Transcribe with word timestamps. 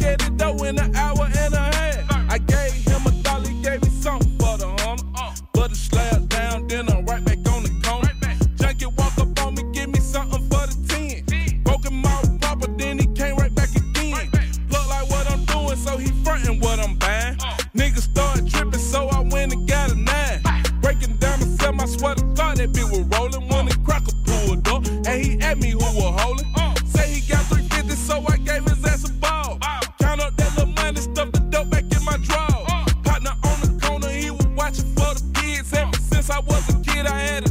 At 0.00 0.18
the 0.20 0.30
dough 0.36 0.64
in 0.64 0.78
an 0.78 0.94
hour 0.94 1.28
and 1.38 1.54
a 1.54 1.58
half. 1.58 2.30
I 2.30 2.38
gave 2.38 2.77
I 36.98 37.00
was 37.00 37.04
a 37.04 37.04
kid, 37.04 37.06
I 37.06 37.20
had 37.20 37.44
a 37.44 37.47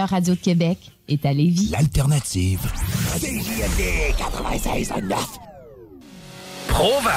meilleure 0.00 0.08
radio 0.08 0.34
de 0.34 0.40
Québec 0.40 0.78
est 1.08 1.26
à 1.26 1.32
Lévis. 1.32 1.70
L'alternative. 1.70 2.60
CJMD 3.18 4.14
96.9. 4.18 5.14
Provan, 6.68 7.10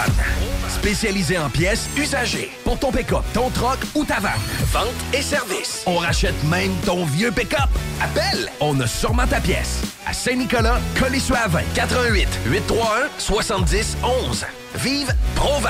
spécialisé 0.68 1.38
en 1.38 1.50
pièces 1.50 1.88
usagées 1.98 2.50
pour 2.64 2.78
ton 2.80 2.92
pick-up, 2.92 3.24
ton 3.34 3.50
troc 3.52 3.78
ou 3.96 4.04
ta 4.04 4.20
vanne. 4.20 4.32
Vente 4.72 4.88
et 5.14 5.22
service. 5.22 5.84
On 5.86 5.98
rachète 5.98 6.36
même 6.46 6.74
ton 6.86 7.06
vieux 7.06 7.32
pick-up. 7.32 7.70
Appelle, 8.02 8.50
on 8.60 8.78
a 8.80 8.88
sûrement 8.88 9.28
ta 9.28 9.40
pièce. 9.40 9.82
À 10.06 10.12
Saint-Nicolas, 10.12 10.80
Colissois 11.00 11.48
20 11.48 11.62
88 11.76 12.28
831 12.48 13.10
70 13.20 13.98
11. 14.28 14.46
Vive 14.76 15.16
Provan. 15.36 15.70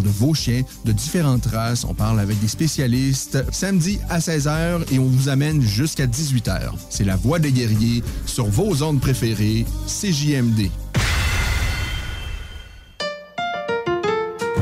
de 0.00 0.08
vos 0.08 0.34
chiens, 0.34 0.62
de 0.84 0.92
différentes 0.92 1.46
races, 1.46 1.84
on 1.84 1.94
parle 1.94 2.20
avec 2.20 2.40
des 2.40 2.48
spécialistes. 2.48 3.44
Samedi 3.52 3.98
à 4.08 4.18
16h 4.18 4.92
et 4.92 4.98
on 4.98 5.06
vous 5.06 5.28
amène 5.28 5.62
jusqu'à 5.62 6.06
18h. 6.06 6.72
C'est 6.90 7.04
la 7.04 7.16
voix 7.16 7.38
des 7.38 7.52
guerriers 7.52 8.02
sur 8.26 8.46
vos 8.46 8.82
ondes 8.82 9.00
préférées, 9.00 9.64
CJMD. 9.86 10.70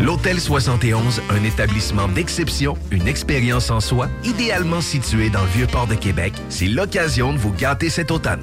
L'Hôtel 0.03 0.41
71, 0.41 1.23
un 1.31 1.45
établissement 1.45 2.09
d'exception, 2.09 2.77
une 2.91 3.07
expérience 3.07 3.71
en 3.71 3.79
soi, 3.79 4.09
idéalement 4.25 4.81
situé 4.81 5.31
dans 5.31 5.43
le 5.43 5.49
Vieux-Port 5.51 5.87
de 5.87 5.95
Québec, 5.95 6.33
c'est 6.49 6.67
l'occasion 6.67 7.33
de 7.33 7.39
vous 7.39 7.53
gâter 7.53 7.89
cet 7.89 8.11
automne. 8.11 8.43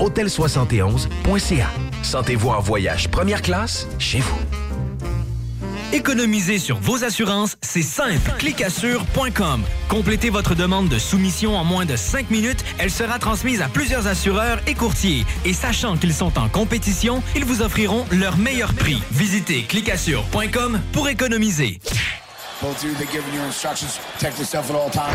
Hôtel71.ca. 0.00 1.68
Sentez-vous 2.02 2.50
en 2.50 2.60
voyage 2.60 3.08
première 3.08 3.42
classe 3.42 3.86
chez 3.98 4.20
vous. 4.20 4.38
Économiser 5.92 6.58
sur 6.58 6.78
vos 6.78 7.04
assurances, 7.04 7.56
c'est 7.62 7.82
simple. 7.82 8.32
Clicassure.com. 8.38 9.62
Complétez 9.88 10.28
votre 10.28 10.56
demande 10.56 10.88
de 10.88 10.98
soumission 10.98 11.56
en 11.56 11.62
moins 11.62 11.84
de 11.84 11.94
5 11.94 12.30
minutes. 12.30 12.64
Elle 12.78 12.90
sera 12.90 13.20
transmise 13.20 13.62
à 13.62 13.68
plusieurs 13.68 14.08
assureurs 14.08 14.58
et 14.66 14.74
courtiers. 14.74 15.24
Et 15.44 15.52
sachant 15.52 15.96
qu'ils 15.96 16.12
sont 16.14 16.36
en 16.36 16.48
compétition, 16.48 17.22
ils 17.36 17.44
vous 17.44 17.62
offriront 17.62 18.06
leur 18.10 18.36
meilleur 18.38 18.74
prix. 18.74 19.00
Visitez 19.12 19.62
clicassure.com 19.62 20.80
pour 20.92 21.08
économiser. 21.08 21.78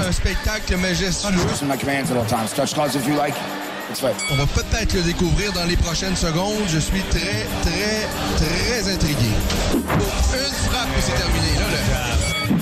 Un 0.07 0.11
spectacle 0.13 0.77
majestueux. 0.77 1.29
On 4.31 4.36
va 4.36 4.45
peut-être 4.45 4.94
le 4.94 5.01
découvrir 5.01 5.51
dans 5.53 5.65
les 5.65 5.75
prochaines 5.75 6.15
secondes. 6.15 6.62
Je 6.68 6.77
suis 6.77 7.01
très, 7.09 7.47
très, 7.63 8.07
très 8.38 8.94
intrigué. 8.94 9.31
Une 9.74 10.53
frappe 10.69 10.89
et 10.95 11.01
c'est 11.01 11.13
terminé. 11.13 11.56
Là, 11.56 11.65
le... 11.71 12.56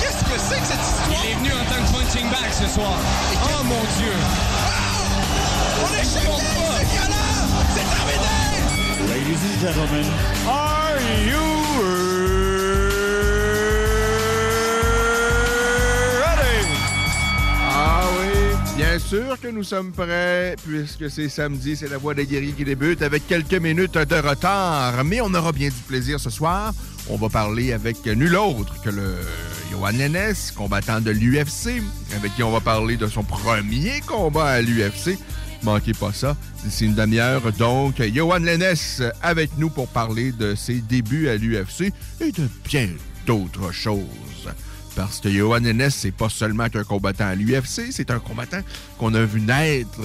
Qu'est-ce 0.00 0.22
que 0.22 0.38
c'est 0.38 0.60
que 0.60 0.66
cette 0.66 0.80
histoire? 0.80 1.08
Il 1.10 1.30
est 1.30 1.34
venu 1.36 1.50
en 1.52 1.64
tant 1.64 1.80
que 1.82 1.90
punching 1.96 2.28
bag 2.30 2.52
ce 2.52 2.68
soir. 2.74 2.98
Oh 3.42 3.64
mon 3.64 3.84
Dieu! 3.98 4.14
On 5.82 5.88
est! 5.94 6.04
C'est 6.04 6.20
terminé! 7.96 8.36
Ladies 9.08 9.42
and 9.44 9.58
gentlemen, 9.60 10.06
are 10.46 10.98
you 11.24 12.15
sûr 18.98 19.38
que 19.40 19.48
nous 19.48 19.64
sommes 19.64 19.92
prêts, 19.92 20.56
puisque 20.66 21.10
c'est 21.10 21.28
samedi, 21.28 21.76
c'est 21.76 21.88
la 21.88 21.98
voix 21.98 22.14
des 22.14 22.26
guerriers 22.26 22.52
qui 22.52 22.64
débute 22.64 23.02
avec 23.02 23.26
quelques 23.26 23.54
minutes 23.54 23.98
de 23.98 24.14
retard. 24.16 25.04
Mais 25.04 25.20
on 25.20 25.32
aura 25.34 25.52
bien 25.52 25.68
du 25.68 25.82
plaisir 25.86 26.20
ce 26.20 26.30
soir. 26.30 26.72
On 27.08 27.16
va 27.16 27.28
parler 27.28 27.72
avec 27.72 28.04
nul 28.06 28.36
autre 28.36 28.80
que 28.82 28.90
le 28.90 29.14
Johan 29.70 29.90
Lennes, 29.90 30.34
combattant 30.56 31.00
de 31.00 31.10
l'UFC, 31.10 31.82
avec 32.16 32.34
qui 32.34 32.42
on 32.42 32.50
va 32.50 32.60
parler 32.60 32.96
de 32.96 33.06
son 33.06 33.24
premier 33.24 34.00
combat 34.06 34.46
à 34.46 34.60
l'UFC. 34.60 35.18
Manquez 35.62 35.92
pas 35.92 36.12
ça, 36.12 36.36
d'ici 36.64 36.86
une 36.86 36.94
demi-heure. 36.94 37.52
Donc, 37.52 38.00
Johan 38.00 38.38
Lennes 38.38 38.76
avec 39.22 39.50
nous 39.58 39.70
pour 39.70 39.88
parler 39.88 40.32
de 40.32 40.54
ses 40.54 40.80
débuts 40.80 41.28
à 41.28 41.36
l'UFC 41.36 41.92
et 42.20 42.32
de 42.32 42.48
bien 42.64 42.88
d'autres 43.26 43.72
choses. 43.72 44.35
Parce 44.96 45.20
que 45.20 45.28
Johan 45.28 45.58
Lennes, 45.60 45.90
c'est 45.90 46.10
pas 46.10 46.28
seulement 46.30 46.68
qu'un 46.70 46.82
combattant 46.84 47.26
à 47.26 47.34
l'UFC, 47.34 47.90
c'est 47.92 48.10
un 48.10 48.18
combattant 48.18 48.60
qu'on 48.98 49.14
a 49.14 49.22
vu 49.24 49.40
naître 49.42 50.00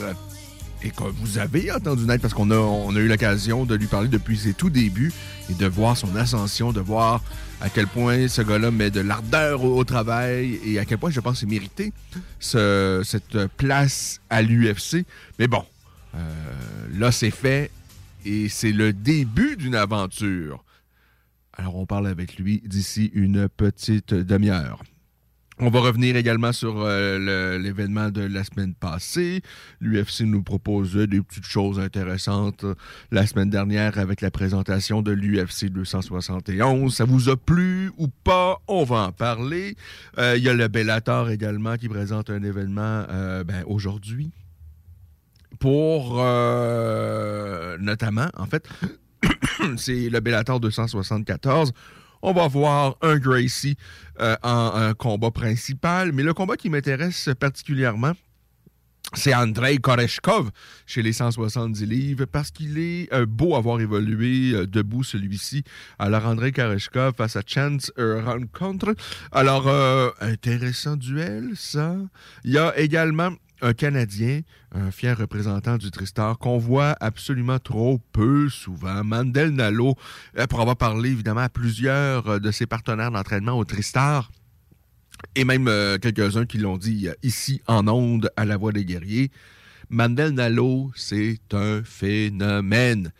et 0.83 0.89
que 0.89 1.03
vous 1.03 1.37
avez 1.37 1.71
entendu 1.71 2.03
naître 2.05 2.21
parce 2.23 2.33
qu'on 2.33 2.51
a, 2.51 2.99
eu 2.99 3.07
l'occasion 3.07 3.65
de 3.65 3.75
lui 3.75 3.85
parler 3.87 4.09
depuis 4.09 4.37
ses 4.37 4.53
tout 4.53 4.69
débuts 4.69 5.13
et 5.49 5.53
de 5.53 5.65
voir 5.65 5.95
son 5.95 6.13
ascension, 6.15 6.73
de 6.73 6.81
voir 6.81 7.23
à 7.61 7.69
quel 7.69 7.87
point 7.87 8.27
ce 8.27 8.41
gars-là 8.41 8.69
met 8.71 8.89
de 8.91 8.99
l'ardeur 8.99 9.63
au, 9.63 9.77
au 9.77 9.83
travail 9.85 10.59
et 10.65 10.77
à 10.79 10.85
quel 10.85 10.97
point 10.97 11.09
je 11.11 11.19
pense 11.21 11.39
qu'il 11.39 11.47
mérité 11.47 11.93
ce- 12.39 13.01
cette 13.05 13.45
place 13.57 14.19
à 14.29 14.41
l'UFC. 14.41 15.05
Mais 15.39 15.47
bon, 15.47 15.63
euh, 16.15 16.17
là 16.97 17.11
c'est 17.11 17.31
fait 17.31 17.71
et 18.25 18.49
c'est 18.49 18.71
le 18.73 18.91
début 18.91 19.55
d'une 19.55 19.75
aventure. 19.75 20.63
Alors 21.61 21.75
on 21.75 21.85
parle 21.85 22.07
avec 22.07 22.39
lui 22.39 22.59
d'ici 22.65 23.11
une 23.13 23.47
petite 23.47 24.15
demi-heure. 24.15 24.81
On 25.59 25.69
va 25.69 25.79
revenir 25.79 26.15
également 26.15 26.53
sur 26.53 26.81
euh, 26.81 27.59
l'événement 27.59 28.09
de 28.09 28.21
la 28.21 28.43
semaine 28.43 28.73
passée. 28.73 29.43
L'UFC 29.79 30.21
nous 30.21 30.41
proposait 30.41 31.05
des 31.05 31.21
petites 31.21 31.45
choses 31.45 31.79
intéressantes 31.79 32.63
euh, 32.63 32.73
la 33.11 33.27
semaine 33.27 33.51
dernière 33.51 33.99
avec 33.99 34.21
la 34.21 34.31
présentation 34.31 35.03
de 35.03 35.11
l'UFC 35.11 35.65
271. 35.65 36.95
Ça 36.95 37.05
vous 37.05 37.29
a 37.29 37.37
plu 37.37 37.91
ou 37.99 38.07
pas? 38.07 38.57
On 38.67 38.83
va 38.83 39.03
en 39.03 39.11
parler. 39.11 39.75
Euh, 40.17 40.35
Il 40.37 40.43
y 40.43 40.49
a 40.49 40.55
le 40.55 40.67
Bellator 40.67 41.29
également 41.29 41.77
qui 41.77 41.89
présente 41.89 42.31
un 42.31 42.41
événement 42.41 43.05
ben, 43.45 43.63
aujourd'hui 43.67 44.31
pour 45.59 46.15
notamment, 47.79 48.29
en 48.35 48.47
fait, 48.47 48.67
c'est 49.77 50.09
le 50.09 50.19
Bellator 50.19 50.59
274. 50.59 51.71
On 52.21 52.33
va 52.33 52.47
voir 52.47 52.97
un 53.01 53.17
Gracie 53.17 53.77
euh, 54.19 54.35
en 54.43 54.73
un 54.75 54.93
combat 54.93 55.31
principal, 55.31 56.11
mais 56.11 56.23
le 56.23 56.33
combat 56.33 56.55
qui 56.55 56.69
m'intéresse 56.69 57.29
particulièrement, 57.39 58.13
c'est 59.13 59.35
Andrei 59.35 59.77
Koreshkov 59.77 60.51
chez 60.85 61.01
les 61.01 61.11
170 61.11 61.85
livres 61.85 62.25
parce 62.25 62.49
qu'il 62.51 62.77
est 62.77 63.11
euh, 63.13 63.25
beau 63.25 63.55
avoir 63.55 63.81
évolué 63.81 64.53
euh, 64.53 64.65
debout 64.65 65.03
celui-ci. 65.03 65.63
Alors 65.99 66.25
Andrei 66.25 66.51
Koreshkov 66.51 67.15
face 67.17 67.35
à 67.35 67.41
Chance 67.45 67.91
euh, 67.97 68.23
Rencontre. 68.23 68.95
Alors 69.31 69.67
euh, 69.67 70.11
intéressant 70.21 70.95
duel 70.95 71.51
ça. 71.55 71.97
Il 72.45 72.51
y 72.51 72.57
a 72.57 72.77
également 72.77 73.31
un 73.61 73.73
Canadien, 73.73 74.41
un 74.73 74.91
fier 74.91 75.17
représentant 75.17 75.77
du 75.77 75.91
Tristar, 75.91 76.37
qu'on 76.37 76.57
voit 76.57 76.95
absolument 76.99 77.59
trop 77.59 77.99
peu 78.11 78.49
souvent. 78.49 79.03
Mandel 79.03 79.51
Nalo, 79.51 79.95
euh, 80.37 80.47
pour 80.47 80.61
avoir 80.61 80.75
parlé 80.75 81.11
évidemment 81.11 81.41
à 81.41 81.49
plusieurs 81.49 82.27
euh, 82.27 82.39
de 82.39 82.51
ses 82.51 82.65
partenaires 82.65 83.11
d'entraînement 83.11 83.57
au 83.57 83.65
Tristar, 83.65 84.31
et 85.35 85.45
même 85.45 85.67
euh, 85.67 85.97
quelques-uns 85.97 86.45
qui 86.45 86.57
l'ont 86.57 86.77
dit 86.77 87.07
ici 87.23 87.61
en 87.67 87.87
onde 87.87 88.31
à 88.35 88.45
la 88.45 88.57
voix 88.57 88.71
des 88.71 88.85
guerriers. 88.85 89.31
Mandel 89.89 90.31
Nalo, 90.31 90.91
c'est 90.95 91.39
un 91.53 91.83
phénomène. 91.83 93.11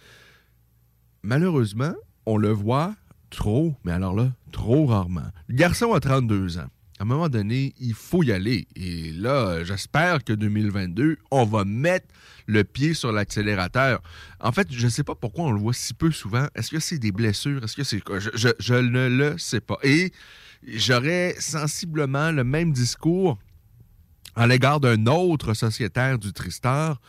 Malheureusement, 1.22 1.94
on 2.26 2.38
le 2.38 2.52
voit 2.52 2.96
trop, 3.30 3.76
mais 3.84 3.92
alors 3.92 4.16
là, 4.16 4.32
trop 4.52 4.86
rarement. 4.86 5.30
Le 5.48 5.56
garçon 5.56 5.94
a 5.94 6.00
32 6.00 6.58
ans. 6.60 6.70
À 7.01 7.03
un 7.03 7.08
moment 7.08 7.29
donné, 7.29 7.74
il 7.79 7.96
faut 7.96 8.22
y 8.22 8.31
aller. 8.31 8.67
Et 8.75 9.12
là, 9.13 9.63
j'espère 9.63 10.24
que 10.24 10.34
2022, 10.34 11.17
on 11.31 11.46
va 11.46 11.65
mettre 11.65 12.05
le 12.46 12.63
pied 12.63 12.93
sur 12.93 13.12
l'accélérateur. 13.12 14.03
En 14.39 14.51
fait, 14.51 14.67
je 14.70 14.86
ne 14.86 14.91
sais 14.91 15.03
pas 15.03 15.15
pourquoi 15.15 15.46
on 15.46 15.51
le 15.51 15.60
voit 15.60 15.74
si 15.74 15.96
peu 15.96 16.12
souvent. 16.12 16.46
Est-ce 16.53 16.70
que 16.70 16.79
c'est 16.79 17.00
des 17.00 17.12
blessures? 17.12 17.63
Est-ce 17.63 17.75
que 17.75 17.84
c'est 17.84 18.01
quoi? 18.01 18.20
Je, 18.20 18.74
ne 18.75 19.08
le 19.08 19.36
sais 19.39 19.62
pas. 19.62 19.79
Et 19.81 20.12
j'aurais 20.63 21.34
sensiblement 21.39 22.29
le 22.31 22.43
même 22.43 22.72
discours 22.72 23.39
à 24.36 24.46
l'égard 24.46 24.79
d'un 24.79 25.08
autre 25.08 25.55
sociétaire 25.55 26.20
du 26.20 26.31
Tristar, 26.34 27.01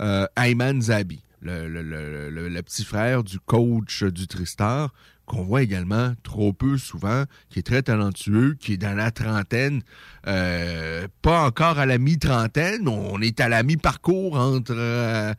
euh, 0.00 0.26
Ayman 0.34 0.82
Zabi. 0.82 1.22
le 1.40 2.60
petit 2.62 2.84
frère 2.84 3.22
du 3.22 3.38
coach 3.38 4.02
du 4.02 4.26
Tristar, 4.26 4.92
qu'on 5.26 5.42
voit 5.42 5.62
également 5.62 6.14
trop 6.22 6.52
peu 6.52 6.78
souvent, 6.78 7.24
qui 7.50 7.58
est 7.58 7.62
très 7.62 7.82
talentueux, 7.82 8.56
qui 8.58 8.74
est 8.74 8.76
dans 8.76 8.96
la 8.96 9.10
trentaine, 9.10 9.82
euh, 10.26 11.06
pas 11.20 11.44
encore 11.44 11.78
à 11.78 11.86
la 11.86 11.98
mi-trentaine, 11.98 12.88
on 12.88 13.20
est 13.20 13.40
à 13.40 13.48
la 13.48 13.62
mi-parcours 13.62 14.36
entre 14.36 14.74
euh, 14.76 15.34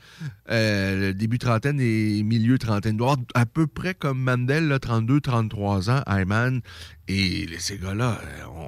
euh, 0.51 1.13
début 1.13 1.39
trentaine 1.39 1.79
et 1.79 2.22
milieu 2.24 2.58
trentaine. 2.58 2.96
Avoir 2.96 3.17
à 3.34 3.46
peu 3.46 3.65
près 3.65 3.94
comme 3.94 4.20
Mandel, 4.20 4.70
32-33 4.72 5.89
ans, 5.89 6.03
Ayman. 6.06 6.62
Et 7.08 7.48
ces 7.58 7.77
gars-là, 7.77 8.20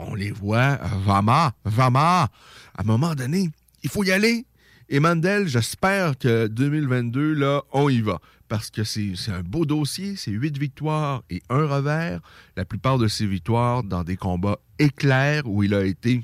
on 0.08 0.16
les 0.16 0.32
voit, 0.32 0.80
Vama, 1.06 1.54
Vama. 1.66 2.30
À 2.78 2.82
un 2.82 2.84
moment 2.84 3.14
donné, 3.14 3.50
il 3.84 3.90
faut 3.90 4.04
y 4.04 4.12
aller. 4.12 4.46
Et 4.88 5.00
Mandel, 5.00 5.48
j'espère 5.48 6.18
que 6.18 6.48
2022, 6.48 7.34
là, 7.34 7.62
on 7.74 7.90
y 7.90 8.02
va. 8.02 8.20
Parce 8.50 8.72
que 8.72 8.84
c'est 8.84 9.14
un 9.30 9.42
beau 9.42 9.66
dossier, 9.66 10.16
c'est 10.16 10.32
huit 10.32 10.58
victoires 10.58 11.24
et 11.30 11.42
un 11.50 11.68
revers. 11.68 12.20
La 12.58 12.66
plupart 12.66 12.98
de 12.98 13.08
ces 13.08 13.28
victoires 13.28 13.84
dans 13.84 14.04
des 14.04 14.18
combats 14.18 14.60
éclairs 14.80 15.44
où 15.46 15.64
il 15.64 15.74
a 15.76 15.84
été 15.86 16.24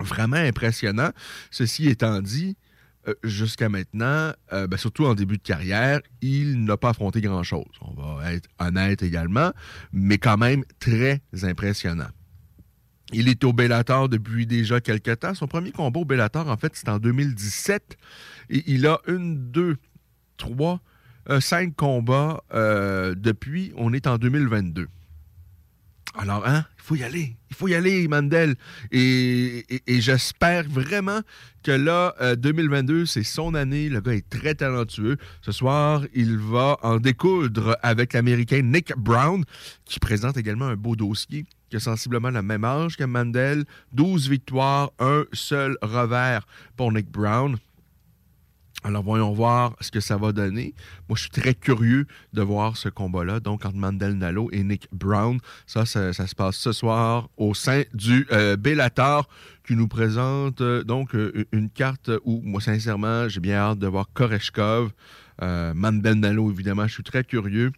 vraiment 0.00 0.36
impressionnant. 0.36 1.10
Ceci 1.50 1.88
étant 1.88 2.22
dit, 2.22 2.56
euh, 3.06 3.14
jusqu'à 3.22 3.68
maintenant, 3.68 4.32
euh, 4.52 4.66
ben, 4.66 4.78
surtout 4.78 5.04
en 5.04 5.14
début 5.14 5.36
de 5.36 5.42
carrière, 5.42 6.00
il 6.22 6.64
n'a 6.64 6.78
pas 6.78 6.90
affronté 6.90 7.20
grand-chose. 7.20 7.66
On 7.82 7.92
va 7.92 8.32
être 8.32 8.48
honnête 8.58 9.02
également, 9.02 9.52
mais 9.92 10.18
quand 10.18 10.38
même 10.38 10.64
très 10.80 11.20
impressionnant. 11.42 12.08
Il 13.12 13.28
est 13.28 13.44
au 13.44 13.52
Bellator 13.52 14.08
depuis 14.08 14.46
déjà 14.46 14.80
quelques 14.80 15.20
temps. 15.20 15.34
Son 15.34 15.46
premier 15.46 15.70
combat 15.70 16.00
au 16.00 16.04
Bellator, 16.04 16.48
en 16.48 16.56
fait, 16.56 16.72
c'est 16.74 16.88
en 16.88 16.98
2017. 16.98 17.96
Et 18.50 18.64
il 18.66 18.86
a 18.86 19.00
une, 19.06 19.50
deux, 19.50 19.76
trois, 20.36 20.80
cinq 21.40 21.74
combats 21.76 22.42
euh, 22.54 23.14
depuis. 23.16 23.72
On 23.76 23.92
est 23.92 24.06
en 24.06 24.18
2022. 24.18 24.88
Alors, 26.18 26.46
hein, 26.46 26.64
il 26.78 26.82
faut 26.82 26.94
y 26.94 27.02
aller. 27.02 27.36
Il 27.50 27.56
faut 27.56 27.68
y 27.68 27.74
aller, 27.74 28.08
Mandel. 28.08 28.54
Et, 28.90 29.66
j'espère 29.86 30.64
vraiment 30.68 31.20
que 31.62 31.72
là, 31.72 32.14
euh, 32.20 32.36
2022, 32.36 33.04
c'est 33.04 33.22
son 33.22 33.54
année. 33.54 33.88
Le 33.88 34.00
gars 34.00 34.14
est 34.14 34.28
très 34.28 34.54
talentueux. 34.54 35.18
Ce 35.42 35.52
soir, 35.52 36.04
il 36.14 36.38
va 36.38 36.78
en 36.82 36.96
découdre 36.98 37.76
avec 37.82 38.14
l'Américain 38.14 38.62
Nick 38.62 38.96
Brown, 38.96 39.44
qui 39.84 40.00
présente 40.00 40.38
également 40.38 40.66
un 40.66 40.76
beau 40.76 40.96
dossier, 40.96 41.44
qui 41.68 41.76
a 41.76 41.80
sensiblement 41.80 42.30
le 42.30 42.42
même 42.42 42.64
âge 42.64 42.96
que 42.96 43.04
Mandel. 43.04 43.64
12 43.92 44.30
victoires, 44.30 44.90
un 44.98 45.24
seul 45.32 45.76
revers 45.82 46.46
pour 46.76 46.92
Nick 46.92 47.10
Brown. 47.10 47.58
Alors, 48.84 49.02
voyons 49.02 49.32
voir 49.32 49.74
ce 49.80 49.90
que 49.90 50.00
ça 50.00 50.16
va 50.16 50.32
donner. 50.32 50.74
Moi, 51.08 51.16
je 51.16 51.22
suis 51.22 51.30
très 51.30 51.54
curieux 51.54 52.06
de 52.32 52.42
voir 52.42 52.76
ce 52.76 52.88
combat-là, 52.88 53.40
donc 53.40 53.64
entre 53.64 53.76
Mandel 53.76 54.14
Nalo 54.14 54.48
et 54.52 54.62
Nick 54.62 54.86
Brown. 54.92 55.38
Ça, 55.66 55.86
ça, 55.86 56.12
se 56.12 56.34
passe 56.34 56.56
ce 56.56 56.72
soir 56.72 57.28
au 57.36 57.54
sein 57.54 57.82
du 57.94 58.26
euh, 58.30 58.56
Bellator 58.56 59.28
qui 59.66 59.74
nous 59.74 59.88
présente 59.88 60.60
euh, 60.60 60.84
donc 60.84 61.14
euh, 61.14 61.46
une 61.52 61.68
carte 61.70 62.10
où, 62.24 62.40
moi, 62.44 62.60
sincèrement, 62.60 63.28
j'ai 63.28 63.40
bien 63.40 63.56
hâte 63.56 63.78
de 63.78 63.86
voir 63.86 64.06
Koreshkov. 64.12 64.92
Euh, 65.42 65.74
Mandel 65.74 66.14
Nalo, 66.14 66.50
évidemment, 66.50 66.86
je 66.86 66.94
suis 66.94 67.02
très 67.02 67.24
curieux. 67.24 67.72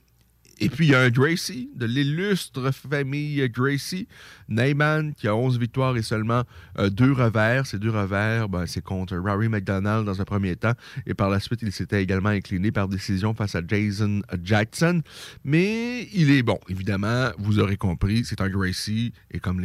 Et 0.61 0.69
puis, 0.69 0.87
il 0.87 0.91
y 0.91 0.95
a 0.95 1.01
un 1.01 1.11
Gracie, 1.11 1.71
de 1.77 1.87
l'illustre 1.87 2.73
famille 2.73 3.49
Gracie, 3.49 4.09
Neyman, 4.49 5.15
qui 5.15 5.29
a 5.29 5.37
11 5.37 5.59
victoires 5.59 5.97
et 5.97 6.03
seulement 6.03 6.43
euh, 6.79 6.91
deux 6.91 7.13
revers. 7.13 7.67
Ces 7.67 7.79
deux 7.79 7.91
revers, 7.91 8.49
ben, 8.49 8.67
c'est 8.67 8.83
contre 8.83 9.17
Rory 9.17 9.49
McDonald 9.49 10.05
dans 10.05 10.21
un 10.21 10.25
premier 10.25 10.57
temps. 10.57 10.73
Et 11.07 11.15
par 11.15 11.31
la 11.31 11.39
suite, 11.39 11.61
il 11.63 11.71
s'était 11.71 12.03
également 12.03 12.31
incliné 12.31 12.73
par 12.73 12.89
décision 12.89 13.35
face 13.35 13.55
à 13.55 13.61
Jason 13.67 14.23
Jackson. 14.43 15.03
Mais 15.45 16.09
il 16.13 16.31
est 16.31 16.43
bon. 16.43 16.59
Évidemment, 16.69 17.31
vous 17.39 17.61
aurez 17.61 17.77
compris, 17.77 18.25
c'est 18.25 18.41
un 18.41 18.49
Gracie. 18.49 19.13
Et 19.31 19.39
comme 19.39 19.65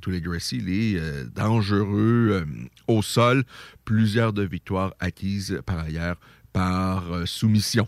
tous 0.00 0.10
les 0.10 0.20
Gracie, 0.20 0.58
il 0.58 0.68
est 0.68 0.98
euh, 0.98 1.24
dangereux 1.34 2.28
euh, 2.32 2.44
au 2.86 3.02
sol. 3.02 3.42
Plusieurs 3.84 4.32
de 4.32 4.42
victoires 4.42 4.94
acquises 5.00 5.60
par 5.66 5.80
ailleurs 5.80 6.16
par 6.52 7.04
soumission. 7.26 7.86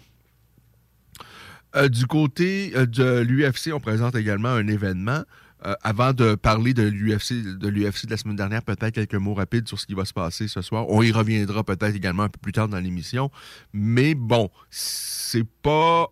Euh, 1.74 1.88
du 1.88 2.06
côté 2.06 2.72
euh, 2.76 2.86
de 2.86 3.20
l'UFC, 3.20 3.72
on 3.72 3.80
présente 3.80 4.14
également 4.14 4.50
un 4.50 4.66
événement. 4.66 5.22
Euh, 5.64 5.74
avant 5.82 6.12
de 6.12 6.34
parler 6.34 6.74
de 6.74 6.82
l'UFC 6.82 7.42
de 7.42 7.70
de 7.70 8.10
la 8.10 8.16
semaine 8.16 8.36
dernière, 8.36 8.62
peut-être 8.62 8.94
quelques 8.94 9.14
mots 9.14 9.34
rapides 9.34 9.68
sur 9.68 9.78
ce 9.78 9.86
qui 9.86 9.94
va 9.94 10.04
se 10.04 10.12
passer 10.12 10.48
ce 10.48 10.60
soir. 10.60 10.86
On 10.88 11.02
y 11.02 11.12
reviendra 11.12 11.62
peut-être 11.62 11.94
également 11.94 12.24
un 12.24 12.28
peu 12.28 12.40
plus 12.40 12.52
tard 12.52 12.68
dans 12.68 12.80
l'émission. 12.80 13.30
Mais 13.72 14.14
bon, 14.14 14.50
c'est 14.70 15.46
pas 15.62 16.08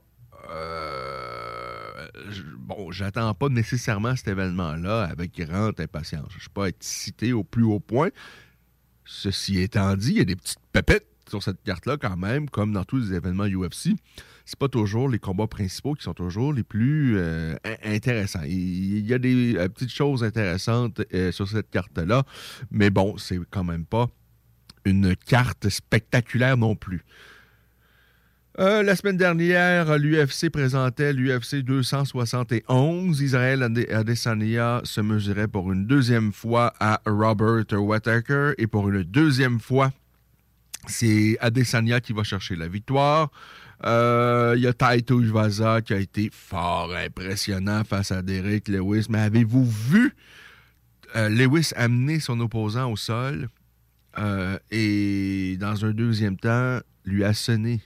bon, 2.58 2.90
j'attends 2.90 3.34
pas 3.34 3.48
nécessairement 3.48 4.16
cet 4.16 4.28
événement-là 4.28 5.04
avec 5.04 5.36
grande 5.36 5.78
impatience. 5.80 6.26
Je 6.30 6.36
ne 6.36 6.40
suis 6.40 6.50
pas 6.50 6.66
excité 6.66 7.32
au 7.32 7.44
plus 7.44 7.64
haut 7.64 7.80
point. 7.80 8.10
Ceci 9.04 9.60
étant 9.60 9.96
dit, 9.96 10.12
il 10.12 10.18
y 10.18 10.20
a 10.20 10.24
des 10.24 10.36
petites 10.36 10.60
pépettes 10.72 11.06
sur 11.28 11.42
cette 11.42 11.62
carte-là 11.62 11.96
quand 11.96 12.16
même, 12.16 12.48
comme 12.48 12.72
dans 12.72 12.84
tous 12.84 12.98
les 12.98 13.14
événements 13.14 13.46
UFC. 13.46 13.96
C'est 14.50 14.58
pas 14.58 14.66
toujours 14.68 15.08
les 15.08 15.20
combats 15.20 15.46
principaux 15.46 15.94
qui 15.94 16.02
sont 16.02 16.12
toujours 16.12 16.52
les 16.52 16.64
plus 16.64 17.14
euh, 17.16 17.54
in- 17.64 17.92
intéressants. 17.94 18.42
Il 18.44 19.06
y 19.06 19.14
a 19.14 19.18
des 19.18 19.54
euh, 19.54 19.68
petites 19.68 19.92
choses 19.92 20.24
intéressantes 20.24 21.00
euh, 21.14 21.30
sur 21.30 21.46
cette 21.48 21.70
carte-là, 21.70 22.24
mais 22.72 22.90
bon, 22.90 23.16
c'est 23.16 23.38
quand 23.52 23.62
même 23.62 23.84
pas 23.84 24.08
une 24.84 25.14
carte 25.14 25.68
spectaculaire 25.68 26.56
non 26.56 26.74
plus. 26.74 27.04
La 28.58 28.94
semaine 28.96 29.16
dernière, 29.16 29.96
l'UFC 29.96 30.50
présentait 30.50 31.12
l'UFC 31.12 31.62
271. 31.62 33.22
Israël 33.22 33.62
Ade- 33.62 33.90
Adesanya 33.90 34.80
se 34.84 35.00
mesurait 35.00 35.46
pour 35.48 35.70
une 35.72 35.86
deuxième 35.86 36.32
fois 36.32 36.74
à 36.80 37.00
Robert 37.06 37.64
Whittaker 37.72 38.52
et 38.58 38.66
pour 38.66 38.88
une 38.90 39.04
deuxième 39.04 39.60
fois, 39.60 39.92
c'est 40.88 41.38
Adesanya 41.40 42.00
qui 42.00 42.12
va 42.12 42.22
chercher 42.24 42.56
la 42.56 42.66
victoire. 42.68 43.30
Euh, 43.84 44.54
Il 44.56 44.62
y 44.62 44.66
a 44.66 44.72
Taito 44.72 45.20
Ivaza 45.20 45.80
qui 45.80 45.94
a 45.94 45.98
été 45.98 46.30
fort 46.32 46.94
impressionnant 46.94 47.82
face 47.84 48.12
à 48.12 48.22
Derek 48.22 48.68
Lewis. 48.68 49.06
Mais 49.08 49.20
avez-vous 49.20 49.64
vu 49.64 50.14
euh, 51.16 51.28
Lewis 51.28 51.72
amener 51.76 52.20
son 52.20 52.40
opposant 52.40 52.90
au 52.90 52.96
sol 52.96 53.48
euh, 54.18 54.58
et 54.70 55.56
dans 55.58 55.84
un 55.84 55.92
deuxième 55.92 56.36
temps, 56.36 56.78
lui 57.04 57.24
a 57.24 57.32
sonné 57.32 57.80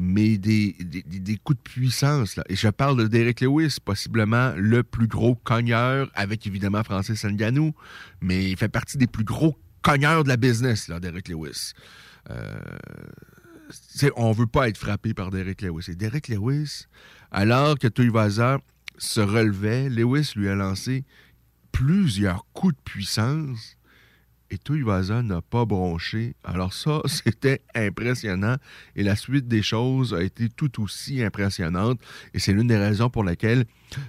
mais 0.00 0.38
des, 0.38 0.76
des, 0.78 1.36
coups 1.38 1.58
de 1.58 1.62
puissance. 1.62 2.36
Là? 2.36 2.44
Et 2.48 2.54
je 2.54 2.68
parle 2.68 2.96
de 2.96 3.08
Derek 3.08 3.40
Lewis, 3.40 3.78
possiblement 3.84 4.52
le 4.56 4.84
plus 4.84 5.08
gros 5.08 5.34
cogneur, 5.34 6.08
avec 6.14 6.46
évidemment 6.46 6.84
Francis 6.84 7.24
Ngannou, 7.24 7.74
mais 8.20 8.48
il 8.48 8.56
fait 8.56 8.68
partie 8.68 8.96
des 8.96 9.08
plus 9.08 9.24
gros 9.24 9.56
cogneurs 9.82 10.22
de 10.22 10.28
la 10.28 10.36
business, 10.36 10.86
là, 10.86 11.00
Derek 11.00 11.28
Lewis. 11.28 11.72
Euh, 12.30 12.60
on 14.16 14.32
veut 14.32 14.46
pas 14.46 14.68
être 14.68 14.78
frappé 14.78 15.14
par 15.14 15.30
Derek 15.30 15.62
Lewis. 15.62 15.86
Et 15.88 15.94
Derek 15.94 16.28
Lewis, 16.28 16.86
alors 17.30 17.78
que 17.78 17.88
Tuivasa 17.88 18.58
se 18.98 19.20
relevait, 19.20 19.88
Lewis 19.88 20.32
lui 20.36 20.48
a 20.48 20.54
lancé 20.54 21.04
plusieurs 21.72 22.44
coups 22.52 22.74
de 22.74 22.80
puissance 22.82 23.77
et 24.50 24.58
Tuivasa 24.58 25.22
n'a 25.22 25.42
pas 25.42 25.64
bronché. 25.64 26.34
Alors 26.44 26.72
ça, 26.72 27.00
c'était 27.06 27.62
impressionnant 27.74 28.56
et 28.96 29.02
la 29.02 29.16
suite 29.16 29.48
des 29.48 29.62
choses 29.62 30.14
a 30.14 30.22
été 30.22 30.48
tout 30.48 30.82
aussi 30.82 31.22
impressionnante 31.22 32.00
et 32.34 32.38
c'est 32.38 32.52
l'une 32.52 32.66
des 32.66 32.76
raisons 32.76 33.10
pour 33.10 33.24
lesquelles 33.24 33.64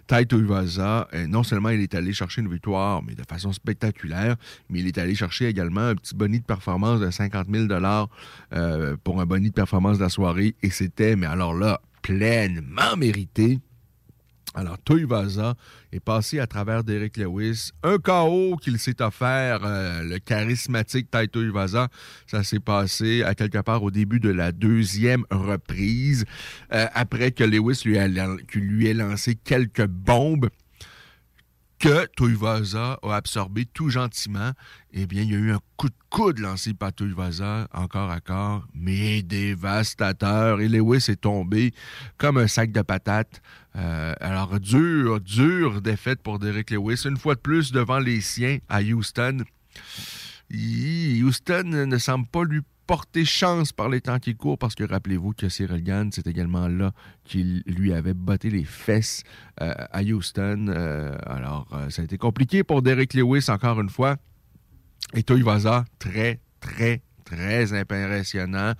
Tai 0.07 0.25
Tuivasa, 0.25 1.07
euh, 1.13 1.27
non 1.27 1.43
seulement 1.43 1.69
il 1.69 1.81
est 1.81 1.95
allé 1.95 2.13
chercher 2.13 2.41
une 2.41 2.51
victoire, 2.51 3.01
mais 3.03 3.15
de 3.15 3.23
façon 3.27 3.53
spectaculaire, 3.53 4.35
mais 4.69 4.79
il 4.79 4.87
est 4.87 4.97
allé 4.97 5.15
chercher 5.15 5.47
également 5.47 5.87
un 5.87 5.95
petit 5.95 6.15
boni 6.15 6.39
de 6.39 6.45
performance 6.45 6.99
de 6.99 7.09
50 7.09 7.47
000 7.49 7.67
euh, 8.53 8.97
pour 9.03 9.21
un 9.21 9.25
boni 9.25 9.49
de 9.49 9.53
performance 9.53 9.97
de 9.97 10.03
la 10.03 10.09
soirée 10.09 10.55
et 10.61 10.69
c'était, 10.69 11.15
mais 11.15 11.27
alors 11.27 11.53
là, 11.53 11.81
pleinement 12.01 12.97
mérité. 12.97 13.59
Alors, 14.55 14.77
Tuivasa 14.83 15.55
est 15.91 15.99
passé 15.99 16.39
à 16.39 16.47
travers 16.47 16.83
Derek 16.83 17.17
Lewis. 17.17 17.69
Un 17.83 17.97
KO 17.97 18.57
qu'il 18.57 18.79
s'est 18.79 19.01
offert, 19.01 19.59
euh, 19.63 20.01
le 20.01 20.17
charismatique 20.17 21.11
Taito 21.11 21.43
Ivaza. 21.43 21.89
Ça 22.25 22.43
s'est 22.43 22.59
passé 22.59 23.23
à 23.23 23.35
quelque 23.35 23.59
part 23.59 23.83
au 23.83 23.91
début 23.91 24.19
de 24.19 24.29
la 24.29 24.51
deuxième 24.51 25.23
reprise, 25.29 26.25
euh, 26.73 26.87
après 26.93 27.31
que 27.31 27.43
Lewis 27.43 27.81
lui, 27.85 27.99
a, 27.99 28.05
ait 28.05 28.93
lancé 28.93 29.35
quelques 29.35 29.85
bombes 29.85 30.49
que 31.79 32.07
Tuivasa 32.17 32.99
a 33.01 33.15
absorbé 33.15 33.65
tout 33.65 33.89
gentiment. 33.89 34.51
Eh 34.91 35.05
bien, 35.05 35.23
il 35.23 35.31
y 35.31 35.35
a 35.35 35.39
eu 35.39 35.51
un 35.53 35.59
coup 35.77 35.87
de 35.87 35.95
coude 36.09 36.39
lancé 36.39 36.73
par 36.73 36.93
Tuivasa, 36.93 37.67
encore 37.73 38.11
à 38.11 38.19
corps, 38.19 38.67
mais 38.73 39.21
dévastateur. 39.21 40.59
Et 40.59 40.67
Lewis 40.67 41.05
est 41.07 41.21
tombé 41.21 41.73
comme 42.17 42.37
un 42.37 42.47
sac 42.47 42.71
de 42.71 42.81
patates. 42.81 43.41
Euh, 43.75 44.13
alors, 44.19 44.59
dur, 44.59 45.19
dur 45.21 45.81
défaite 45.81 46.21
pour 46.21 46.39
Derek 46.39 46.71
Lewis. 46.71 47.03
Une 47.05 47.17
fois 47.17 47.35
de 47.35 47.39
plus 47.39 47.71
devant 47.71 47.99
les 47.99 48.21
siens 48.21 48.57
à 48.67 48.81
Houston. 48.81 49.43
Houston 50.51 51.63
ne 51.63 51.97
semble 51.97 52.27
pas 52.27 52.43
lui 52.43 52.61
porté 52.87 53.23
chance 53.23 53.71
par 53.71 53.87
les 53.87 54.01
temps 54.01 54.17
qui 54.17 54.35
courent 54.35 54.57
parce 54.57 54.73
que 54.73 54.83
rappelez-vous 54.83 55.33
que 55.33 55.47
Cyril 55.47 55.83
Gann, 55.83 56.11
c'est 56.11 56.25
également 56.25 56.67
là 56.67 56.91
qu'il 57.23 57.61
lui 57.67 57.93
avait 57.93 58.15
botté 58.15 58.49
les 58.49 58.63
fesses 58.63 59.21
euh, 59.61 59.71
à 59.91 60.01
Houston. 60.01 60.65
Euh, 60.69 61.15
alors, 61.27 61.67
ça 61.89 62.01
a 62.01 62.05
été 62.05 62.17
compliqué 62.17 62.63
pour 62.63 62.81
Derek 62.81 63.13
Lewis 63.13 63.45
encore 63.49 63.79
une 63.79 63.89
fois. 63.89 64.17
Et 65.13 65.21
Toivaza, 65.21 65.85
très, 65.99 66.39
très, 66.59 67.03
très 67.25 67.73
impressionnant. 67.73 68.73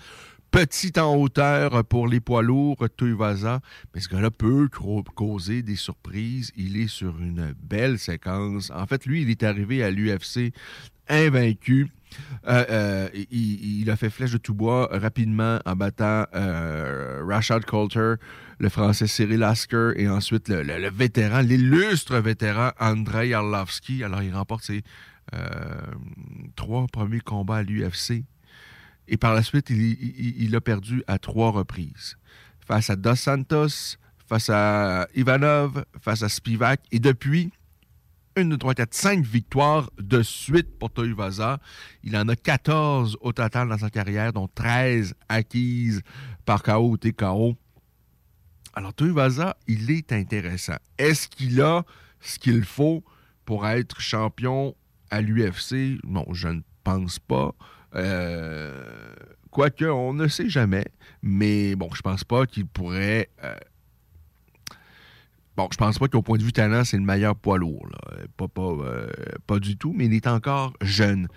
Petit 0.51 0.99
en 0.99 1.15
hauteur 1.15 1.83
pour 1.85 2.07
les 2.07 2.19
poids 2.19 2.41
lourds, 2.41 2.87
Tuivasa, 2.97 3.61
mais 3.93 4.01
ce 4.01 4.09
gars-là 4.09 4.31
peut 4.31 4.67
causer 5.13 5.61
des 5.61 5.75
surprises. 5.75 6.51
Il 6.55 6.75
est 6.77 6.87
sur 6.87 7.19
une 7.19 7.53
belle 7.61 7.99
séquence. 7.99 8.71
En 8.71 8.87
fait, 8.87 9.05
lui, 9.05 9.21
il 9.21 9.29
est 9.29 9.43
arrivé 9.43 9.83
à 9.83 9.91
l'UFC 9.91 10.51
invaincu. 11.07 11.89
Euh, 12.47 12.65
euh, 12.69 13.09
il, 13.29 13.89
a 13.91 13.95
fait 13.95 14.09
flèche 14.09 14.31
de 14.31 14.37
tout 14.37 14.55
bois 14.55 14.89
rapidement 14.91 15.59
en 15.65 15.75
battant 15.75 16.25
euh, 16.33 17.23
Rashad 17.27 17.65
Coulter, 17.65 18.15
le 18.57 18.69
français 18.69 19.05
Cyril 19.05 19.43
Asker 19.43 19.91
et 19.97 20.09
ensuite 20.09 20.49
le, 20.49 20.89
vétéran, 20.89 21.41
l'illustre 21.41 22.17
vétéran 22.17 22.71
Andrei 22.79 23.33
Arlovski. 23.33 24.03
Alors, 24.03 24.23
il 24.23 24.33
remporte 24.33 24.63
ses 24.63 24.83
trois 26.55 26.87
premiers 26.87 27.19
combats 27.19 27.57
à 27.57 27.63
l'UFC 27.63 28.23
et 29.09 29.17
par 29.17 29.33
la 29.33 29.43
suite, 29.43 29.69
il, 29.69 30.55
a 30.55 30.61
perdu 30.61 31.03
à 31.07 31.17
trois 31.17 31.51
reprises. 31.51 32.17
Face 32.65 32.89
à 32.89 32.95
Dos 32.95 33.15
Santos, 33.15 33.97
face 34.27 34.49
à 34.49 35.07
Ivanov, 35.15 35.83
face 35.99 36.21
à 36.21 36.29
Spivak. 36.29 36.81
Et 36.91 36.99
depuis, 36.99 37.51
une, 38.35 38.49
deux, 38.49 38.57
trois, 38.57 38.75
quatre, 38.75 38.93
cinq 38.93 39.25
victoires 39.25 39.89
de 39.99 40.21
suite 40.21 40.77
pour 40.77 40.91
Toivaza. 40.91 41.59
Il 42.03 42.15
en 42.15 42.27
a 42.27 42.35
14 42.35 43.17
au 43.21 43.33
total 43.33 43.67
dans 43.69 43.79
sa 43.79 43.89
carrière, 43.89 44.31
dont 44.31 44.47
13 44.47 45.15
acquises 45.27 46.01
par 46.45 46.61
KO 46.61 46.91
ou 46.91 46.97
TKO. 46.97 47.57
Alors, 48.75 48.93
Toivaza, 48.93 49.57
il 49.67 49.89
est 49.89 50.13
intéressant. 50.13 50.77
Est-ce 50.99 51.27
qu'il 51.27 51.59
a 51.61 51.83
ce 52.21 52.37
qu'il 52.37 52.63
faut 52.63 53.03
pour 53.45 53.67
être 53.67 53.99
champion 53.99 54.75
à 55.09 55.21
l'UFC? 55.21 55.99
Non, 56.03 56.25
je 56.31 56.49
ne 56.49 56.61
pense 56.83 57.17
pas. 57.17 57.55
Euh, 57.95 59.13
quoique, 59.51 59.85
on 59.85 60.13
ne 60.13 60.27
sait 60.27 60.49
jamais. 60.49 60.85
Mais 61.21 61.75
bon, 61.75 61.89
je 61.93 62.01
pense 62.01 62.23
pas 62.23 62.45
qu'il 62.45 62.65
pourrait. 62.65 63.29
Euh, 63.43 63.55
bon, 65.57 65.67
je 65.71 65.77
pense 65.77 65.99
pas 65.99 66.07
qu'au 66.07 66.21
point 66.21 66.37
de 66.37 66.43
vue 66.43 66.53
talent, 66.53 66.83
c'est 66.83 66.97
le 66.97 67.03
meilleur 67.03 67.35
poids 67.35 67.57
lourd. 67.57 67.89
Pas, 68.37 68.47
euh, 68.57 69.09
pas 69.47 69.59
du 69.59 69.77
tout, 69.77 69.93
mais 69.95 70.05
il 70.05 70.13
est 70.13 70.27
encore 70.27 70.73
jeune. 70.81 71.27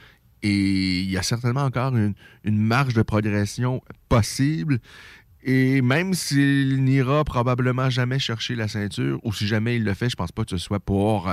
Et 0.42 1.00
il 1.00 1.10
y 1.10 1.16
a 1.16 1.22
certainement 1.22 1.62
encore 1.62 1.94
une, 1.96 2.14
marge 2.44 2.94
de 2.94 3.02
progression 3.02 3.80
possible. 4.08 4.80
Et 5.44 5.82
même 5.82 6.14
s'il 6.14 6.82
n'ira 6.84 7.24
probablement 7.24 7.90
jamais 7.90 8.18
chercher 8.18 8.54
la 8.54 8.68
ceinture, 8.68 9.18
ou 9.24 9.32
si 9.32 9.46
jamais 9.46 9.76
il 9.76 9.84
le 9.84 9.94
fait, 9.94 10.08
je 10.08 10.16
pense 10.16 10.32
pas 10.32 10.44
que 10.44 10.50
ce 10.50 10.58
soit 10.58 10.80
pour 10.80 11.28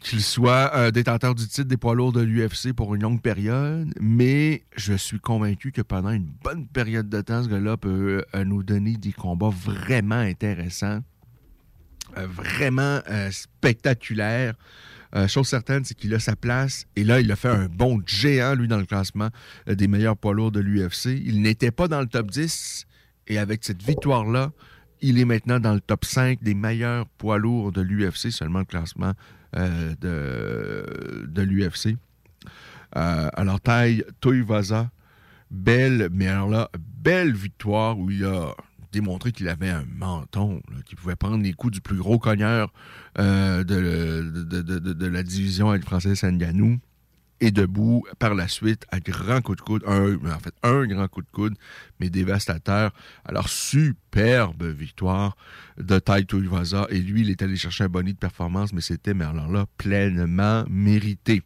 qu'il 0.00 0.22
soit 0.22 0.76
un 0.76 0.90
détenteur 0.90 1.34
du 1.34 1.46
titre 1.46 1.68
des 1.68 1.76
poids 1.76 1.94
lourds 1.94 2.12
de 2.12 2.20
l'UFC 2.20 2.72
pour 2.72 2.94
une 2.94 3.02
longue 3.02 3.20
période, 3.20 3.92
mais 4.00 4.62
je 4.76 4.94
suis 4.94 5.20
convaincu 5.20 5.72
que 5.72 5.82
pendant 5.82 6.10
une 6.10 6.28
bonne 6.42 6.66
période 6.66 7.08
de 7.08 7.20
temps, 7.20 7.42
ce 7.42 7.48
gars-là 7.48 7.76
peut 7.76 8.24
euh, 8.34 8.44
nous 8.44 8.62
donner 8.62 8.96
des 8.96 9.12
combats 9.12 9.50
vraiment 9.50 10.16
intéressants, 10.16 11.00
euh, 12.16 12.26
vraiment 12.26 13.00
euh, 13.08 13.30
spectaculaires. 13.30 14.54
chose 15.26 15.48
certaine, 15.48 15.84
c'est 15.84 15.96
qu'il 15.96 16.14
a 16.14 16.18
sa 16.18 16.36
place. 16.36 16.86
Et 16.96 17.04
là, 17.04 17.20
il 17.20 17.30
a 17.32 17.36
fait 17.36 17.48
un 17.48 17.66
bon 17.66 18.00
géant, 18.06 18.54
lui, 18.54 18.68
dans 18.68 18.78
le 18.78 18.86
classement 18.86 19.28
des 19.66 19.88
meilleurs 19.88 20.16
poids 20.16 20.34
lourds 20.34 20.52
de 20.52 20.60
l'UFC. 20.60 21.06
Il 21.24 21.40
n'était 21.42 21.70
pas 21.70 21.88
dans 21.88 22.00
le 22.00 22.06
top 22.06 22.30
10. 22.30 22.86
Et 23.28 23.38
avec 23.38 23.64
cette 23.64 23.82
victoire-là, 23.82 24.52
il 25.00 25.18
est 25.18 25.24
maintenant 25.24 25.60
dans 25.60 25.74
le 25.74 25.80
top 25.80 26.04
5 26.04 26.42
des 26.42 26.54
meilleurs 26.54 27.06
poids 27.06 27.38
lourds 27.38 27.72
de 27.72 27.80
l'UFC, 27.80 28.30
seulement 28.30 28.60
le 28.60 28.64
classement 28.64 29.12
euh, 29.12 29.37
de, 29.54 31.26
de 31.26 31.42
l'UFC. 31.42 31.96
Euh, 32.96 33.28
alors, 33.34 33.60
taille 33.60 34.04
Toivaza, 34.20 34.90
belle, 35.50 36.08
mais 36.12 36.26
là, 36.26 36.70
belle 36.78 37.34
victoire 37.34 37.98
où 37.98 38.10
il 38.10 38.24
a 38.24 38.54
démontré 38.92 39.32
qu'il 39.32 39.48
avait 39.48 39.68
un 39.68 39.84
menton, 39.96 40.62
qu'il 40.86 40.96
pouvait 40.96 41.16
prendre 41.16 41.42
les 41.42 41.52
coups 41.52 41.74
du 41.74 41.80
plus 41.80 41.98
gros 41.98 42.18
cogneur 42.18 42.72
euh, 43.18 43.62
de, 43.62 44.92
de, 44.92 45.06
la 45.06 45.22
division 45.22 45.70
avec 45.70 45.84
français 45.84 46.14
Sanganou 46.14 46.78
et 47.40 47.50
debout 47.50 48.04
par 48.18 48.34
la 48.34 48.48
suite 48.48 48.84
à 48.90 49.00
grand 49.00 49.40
coup 49.40 49.54
de 49.54 49.60
coude, 49.60 49.84
un, 49.86 50.14
en 50.14 50.38
fait 50.38 50.54
un 50.62 50.86
grand 50.86 51.08
coup 51.08 51.22
de 51.22 51.30
coude, 51.32 51.54
mais 52.00 52.10
dévastateur. 52.10 52.92
Alors 53.24 53.48
superbe 53.48 54.64
victoire 54.64 55.36
de 55.78 55.98
Taito 55.98 56.40
Iwaza 56.40 56.86
et 56.90 56.98
lui 56.98 57.22
il 57.22 57.30
est 57.30 57.42
allé 57.42 57.56
chercher 57.56 57.84
un 57.84 57.88
bonnet 57.88 58.12
de 58.12 58.18
performance, 58.18 58.72
mais 58.72 58.80
c'était 58.80 59.14
mais 59.14 59.24
alors 59.24 59.48
là 59.48 59.66
pleinement 59.76 60.64
mérité. 60.68 61.42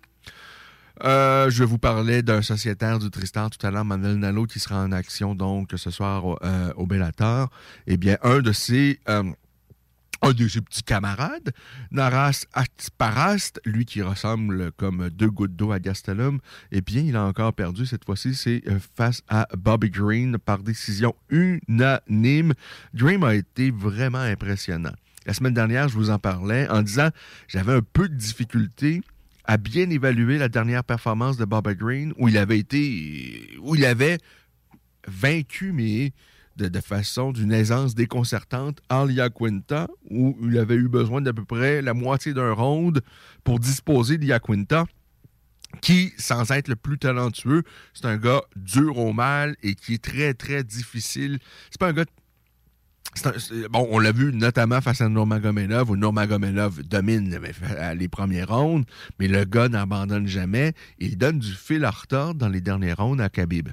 Euh, 1.04 1.50
je 1.50 1.64
vous 1.64 1.78
parlais 1.78 2.22
d'un 2.22 2.42
sociétaire 2.42 2.98
du 2.98 3.10
Tristan 3.10 3.50
tout 3.50 3.64
à 3.66 3.70
l'heure, 3.70 3.84
Manuel 3.84 4.16
Nalo, 4.16 4.46
qui 4.46 4.60
sera 4.60 4.82
en 4.82 4.92
action 4.92 5.34
donc 5.34 5.70
ce 5.74 5.90
soir 5.90 6.24
au, 6.24 6.38
euh, 6.44 6.72
Bellator. 6.86 7.50
Eh 7.86 7.96
bien, 7.96 8.18
un 8.22 8.40
de 8.40 8.52
ses 8.52 9.00
euh, 9.08 9.24
un 10.22 10.32
de 10.32 10.48
ses 10.48 10.60
petits 10.60 10.82
camarades, 10.82 11.52
Naras 11.90 12.46
Atsparast, 12.52 13.60
lui 13.64 13.84
qui 13.84 14.02
ressemble 14.02 14.72
comme 14.72 15.10
deux 15.10 15.30
gouttes 15.30 15.56
d'eau 15.56 15.72
à 15.72 15.80
Gastelum, 15.80 16.38
eh 16.70 16.80
bien, 16.80 17.02
il 17.02 17.16
a 17.16 17.24
encore 17.24 17.52
perdu. 17.52 17.86
Cette 17.86 18.04
fois-ci, 18.04 18.34
c'est 18.34 18.62
euh, 18.68 18.78
face 18.94 19.22
à 19.28 19.48
Bobby 19.56 19.90
Green 19.90 20.38
par 20.38 20.62
décision 20.62 21.14
unanime. 21.28 22.54
Dream 22.94 23.24
a 23.24 23.34
été 23.34 23.70
vraiment 23.70 24.18
impressionnant. 24.18 24.94
La 25.26 25.34
semaine 25.34 25.54
dernière, 25.54 25.88
je 25.88 25.94
vous 25.94 26.10
en 26.10 26.18
parlais 26.18 26.68
en 26.68 26.82
disant 26.82 27.10
j'avais 27.48 27.74
un 27.74 27.82
peu 27.82 28.08
de 28.08 28.14
difficulté 28.14 29.02
à 29.44 29.56
bien 29.56 29.90
évaluer 29.90 30.38
la 30.38 30.48
dernière 30.48 30.84
performance 30.84 31.36
de 31.36 31.44
Bobby 31.44 31.74
Green 31.74 32.12
où 32.16 32.28
il 32.28 32.38
avait 32.38 32.58
été, 32.58 33.56
où 33.60 33.74
il 33.74 33.84
avait 33.84 34.18
vaincu, 35.06 35.72
mais 35.72 36.12
de, 36.70 36.80
façon 36.80 37.32
d'une 37.32 37.52
aisance 37.52 37.94
déconcertante 37.94 38.80
Alia 38.88 39.30
Quinta, 39.30 39.88
où 40.10 40.36
il 40.42 40.58
avait 40.58 40.74
eu 40.74 40.88
besoin 40.88 41.20
d'à 41.20 41.32
peu 41.32 41.44
près 41.44 41.82
la 41.82 41.94
moitié 41.94 42.34
d'un 42.34 42.52
round 42.52 43.00
pour 43.44 43.58
disposer 43.58 44.18
d'Iaquinta, 44.18 44.86
qui, 45.80 46.12
sans 46.18 46.50
être 46.50 46.68
le 46.68 46.76
plus 46.76 46.98
talentueux, 46.98 47.62
c'est 47.94 48.06
un 48.06 48.16
gars 48.16 48.42
dur 48.56 48.98
au 48.98 49.12
mal 49.12 49.56
et 49.62 49.74
qui 49.74 49.94
est 49.94 50.04
très, 50.04 50.34
très 50.34 50.64
difficile. 50.64 51.38
C'est 51.70 51.80
pas 51.80 51.88
un 51.88 51.92
gars 51.92 52.04
bon, 53.70 53.88
on 53.90 53.98
l'a 53.98 54.12
vu 54.12 54.32
notamment 54.32 54.80
face 54.80 55.00
à 55.00 55.08
Nurmagomedov, 55.08 55.90
où 55.90 55.96
Nurmagomedov 55.96 56.82
domine 56.82 57.38
les 57.96 58.08
premiers 58.08 58.44
rounds, 58.44 58.86
mais 59.18 59.28
le 59.28 59.44
gars 59.44 59.68
n'abandonne 59.68 60.26
jamais. 60.26 60.72
Il 60.98 61.18
donne 61.18 61.38
du 61.38 61.52
fil 61.52 61.84
à 61.84 61.90
retordre 61.90 62.34
dans 62.34 62.48
les 62.48 62.60
derniers 62.60 62.92
rounds 62.92 63.22
à 63.22 63.28
Khabib. 63.28 63.68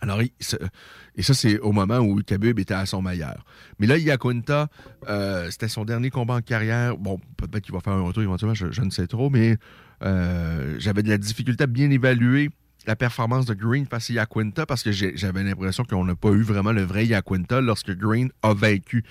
Alors, 0.00 0.20
et 0.20 1.22
ça, 1.22 1.34
c'est 1.34 1.58
au 1.60 1.72
moment 1.72 1.98
où 1.98 2.20
Khabib 2.22 2.58
était 2.58 2.74
à 2.74 2.86
son 2.86 3.00
meilleur. 3.00 3.44
Mais 3.78 3.86
là, 3.86 3.96
Yakunta, 3.96 4.68
euh, 5.08 5.48
c'était 5.50 5.68
son 5.68 5.84
dernier 5.84 6.10
combat 6.10 6.34
en 6.34 6.40
carrière. 6.40 6.96
Bon, 6.96 7.20
peut-être 7.36 7.64
qu'il 7.64 7.74
va 7.74 7.80
faire 7.80 7.92
un 7.92 8.02
retour 8.02 8.22
éventuellement, 8.22 8.54
je, 8.54 8.80
ne 8.82 8.90
sais 8.90 9.06
trop, 9.06 9.30
mais 9.30 9.56
euh, 10.02 10.74
j'avais 10.78 11.02
de 11.02 11.08
la 11.08 11.18
difficulté 11.18 11.64
à 11.64 11.66
bien 11.66 11.90
évaluer 11.90 12.50
la 12.86 12.96
performance 12.96 13.46
de 13.46 13.54
Green 13.54 13.86
face 13.86 14.10
à 14.10 14.14
Yaquinta 14.14 14.66
parce 14.66 14.82
que 14.82 14.92
j'avais 14.92 15.42
l'impression 15.42 15.84
qu'on 15.84 16.04
n'a 16.04 16.14
pas 16.14 16.30
eu 16.30 16.42
vraiment 16.42 16.72
le 16.72 16.82
vrai 16.82 17.06
Yaquinta 17.06 17.60
lorsque 17.60 17.92
Green 17.96 18.30
a 18.42 18.54
vaincu 18.54 19.04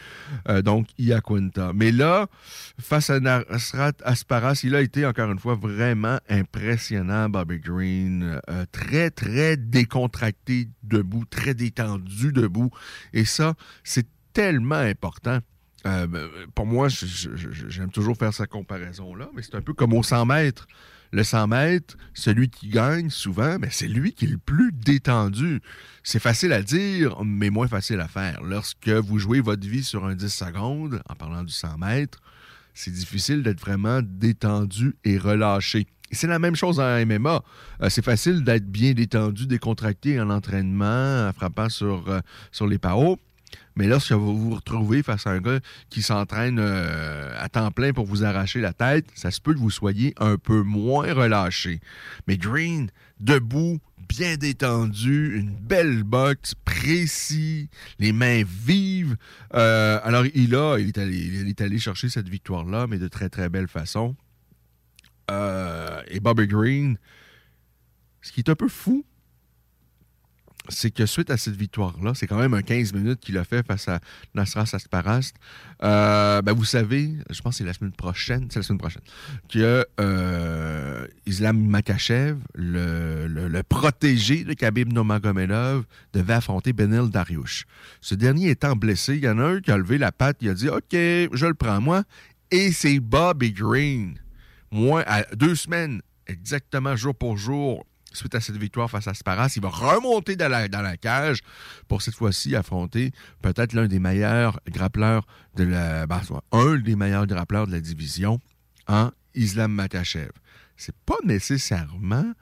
euh, 0.50 0.62
donc 0.62 0.88
Yaquinta. 0.98 1.72
Mais 1.74 1.92
là, 1.92 2.28
face 2.80 3.10
à 3.10 3.20
Nasrat 3.20 3.94
Asparas, 4.04 4.62
il 4.64 4.76
a 4.76 4.82
été 4.82 5.06
encore 5.06 5.32
une 5.32 5.40
fois 5.40 5.56
vraiment 5.56 6.20
impressionnant, 6.30 7.30
Bobby 7.30 7.60
Green. 7.60 8.40
Euh, 8.50 8.66
très, 8.72 9.10
très 9.10 9.58
décontracté 9.58 10.70
debout, 10.84 11.26
très 11.26 11.54
détendu 11.54 12.32
debout. 12.32 12.72
Et 13.14 13.26
ça, 13.26 13.54
c'est 13.84 14.08
tellement 14.34 14.76
important. 14.76 15.40
Euh, 15.86 16.08
ben, 16.08 16.28
pour 16.56 16.66
moi, 16.66 16.88
j'aime 16.90 17.92
toujours 17.92 18.18
faire 18.18 18.34
cette 18.34 18.50
comparaison-là, 18.50 19.30
mais 19.36 19.42
c'est 19.42 19.56
un 19.56 19.62
peu 19.62 19.74
comme 19.74 19.94
au 19.94 20.04
100 20.04 20.26
mètres 20.26 20.68
le 21.14 21.24
100 21.24 21.48
mètres, 21.48 21.96
celui 22.16 22.50
qui 22.50 22.70
gagne 22.70 23.12
souvent, 23.12 23.58
mais 23.60 23.68
c'est 23.70 23.88
lui 23.88 24.14
qui 24.14 24.26
est 24.26 24.30
le 24.30 24.40
plus 24.40 24.72
détendu. 24.72 25.62
C'est 26.02 26.20
facile 26.20 26.52
à 26.52 26.64
dire, 26.64 27.24
mais 27.24 27.52
moins 27.52 27.68
facile 27.68 28.00
à 28.00 28.08
faire. 28.08 28.42
Lorsque 28.42 28.90
vous 28.90 29.20
jouez 29.20 29.40
votre 29.40 29.66
vie 29.66 29.84
sur 29.84 30.06
un 30.06 30.16
10 30.16 30.28
secondes, 30.34 31.02
en 31.08 31.14
parlant 31.14 31.44
du 31.44 31.54
100 31.54 31.78
mètres, 31.78 32.20
c'est 32.74 32.92
difficile 32.92 33.44
d'être 33.44 33.60
vraiment 33.60 34.02
détendu 34.04 34.96
et 35.06 35.20
relâché. 35.20 35.86
C'est 36.12 36.28
la 36.28 36.40
même 36.40 36.56
chose 36.56 36.80
en 36.80 37.06
MMA. 37.06 37.44
Euh, 37.82 37.90
c'est 37.90 38.04
facile 38.04 38.44
d'être 38.44 38.66
bien 38.66 38.94
détendu, 38.94 39.46
décontracté 39.46 40.20
en 40.20 40.32
entraînement, 40.32 41.28
en 41.28 41.34
frappant 41.34 41.70
sur, 41.70 42.10
euh, 42.10 42.68
les 42.68 42.80
paos. 42.80 43.20
Mais 43.76 43.88
lorsque 43.88 44.12
vous 44.12 44.38
vous 44.38 44.56
retrouvez 44.56 45.02
face 45.04 45.26
à 45.26 45.32
un 45.32 45.40
gars 45.40 45.60
qui 45.90 46.02
s'entraîne 46.02 46.60
euh, 46.60 47.32
à 47.40 47.50
temps 47.50 47.72
plein 47.72 47.92
pour 47.92 48.06
vous 48.06 48.24
arracher 48.24 48.62
la 48.62 48.74
tête, 48.74 49.06
ça 49.16 49.32
se 49.32 49.42
peut 49.42 49.54
que 49.54 49.60
vous 49.60 49.72
soyez 49.72 50.14
un 50.18 50.38
peu 50.38 50.62
moins 50.62 51.12
relâché. 51.14 51.80
Mais 52.28 52.38
Green 52.38 52.90
debout, 53.20 53.80
bien 54.08 54.36
détendu, 54.36 55.40
une 55.40 55.56
belle 55.56 56.04
boxe, 56.04 56.54
précis, 56.66 57.70
les 58.00 58.12
mains 58.12 58.44
vives. 58.46 59.16
Euh, 59.54 60.00
alors, 60.04 60.26
il 60.34 60.56
a, 60.56 60.78
il 60.78 60.90
est, 61.50 61.62
allé, 61.62 61.80
chercher 61.80 62.10
cette 62.10 62.30
victoire-là, 62.30 62.88
mais 62.88 63.00
de 63.00 63.08
très, 63.08 63.30
très 63.30 63.50
belle 63.50 63.68
façon. 63.68 64.16
Euh, 65.32 66.02
et 66.08 66.20
Bobby 66.20 66.48
Green, 66.48 66.98
ce 68.22 68.32
qui 68.32 68.42
est 68.42 68.50
un 68.50 68.56
peu 68.56 68.68
fou, 68.68 69.06
c'est 70.70 70.92
que 70.92 71.06
suite 71.06 71.30
à 71.30 71.38
cette 71.38 71.56
victoire-là, 71.56 72.14
c'est 72.16 72.28
quand 72.28 72.38
même 72.38 72.54
un 72.54 72.62
15 72.62 72.94
minutes 72.94 73.20
qu'il 73.20 73.38
a 73.38 73.44
fait 73.44 73.66
face 73.66 73.88
à 73.88 74.00
Nasras 74.34 74.70
Asparast. 74.74 75.36
Euh, 75.84 76.42
ben 76.42 76.54
vous 76.54 76.66
savez, 76.66 77.12
je 77.30 77.42
pense 77.42 77.56
que 77.56 77.58
c'est 77.60 77.64
la 77.66 77.74
semaine 77.74 77.92
prochaine, 77.92 78.48
c'est 78.50 78.60
la 78.60 78.64
semaine 78.64 78.80
prochaine, 78.80 79.02
que 79.50 79.86
euh, 80.00 81.08
Islam 81.26 81.60
Makachev, 81.60 82.38
le, 82.56 83.62
protégé 83.64 84.44
de 84.44 84.54
Khabib 84.54 84.92
Nomagomedov, 84.94 85.86
devait 86.14 86.34
affronter 86.34 86.74
Benel 86.74 87.10
Dariush. 87.10 87.66
Ce 88.02 88.16
dernier 88.16 88.50
étant 88.50 88.76
blessé, 88.76 89.16
il 89.16 89.24
y 89.24 89.30
en 89.30 89.40
a 89.40 89.44
un 89.44 89.60
qui 89.60 89.72
a 89.72 89.78
levé 89.78 89.98
la 89.98 90.12
patte, 90.12 90.38
il 90.42 90.50
a 90.50 90.54
dit 90.54 90.70
«OK, 90.70 90.92
je 90.92 91.46
le 91.46 91.54
prends 91.54 91.82
moi», 91.82 92.04
et 92.52 92.72
c'est 92.72 93.00
Bobby 93.00 93.52
Green. 93.52 94.20
Moi, 94.72 95.04
à 95.08 95.24
deux 95.36 95.56
semaines, 95.56 96.02
exactement 96.28 96.96
jour 96.96 97.16
pour 97.16 97.38
jour, 97.38 97.86
suite 98.14 98.36
à 98.36 98.42
cette 98.42 98.58
victoire 98.58 98.90
face 98.90 99.08
à 99.08 99.14
Sparas, 99.14 99.54
il 99.56 99.62
va 99.62 99.70
remonter 99.70 100.36
dans 100.36 100.50
la, 100.50 100.98
cage 100.98 101.40
pour 101.88 102.02
cette 102.02 102.16
fois-ci 102.16 102.56
affronter 102.56 103.12
peut-être 103.42 103.74
l'un 103.74 103.88
des 103.88 104.00
meilleurs 104.00 104.60
grappleurs 104.70 105.26
de 105.56 105.64
la. 105.64 106.08
Ben, 106.08 106.22
un 106.52 106.78
des 106.78 106.96
meilleurs 106.96 107.28
de 107.28 107.36
la 107.36 107.80
division 107.80 108.40
en 108.88 109.12
Islam 109.36 109.72
Makachev. 109.72 110.32
C'est 110.78 110.96
pas 111.06 111.18
nécessairement 111.24 112.34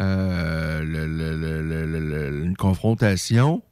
euh, 0.00 0.82
une 2.42 2.56
confrontation 2.56 3.62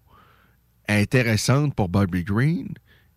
intéressante 0.89 1.75
pour 1.75 1.89
Bobby 1.89 2.25
Green. 2.25 2.69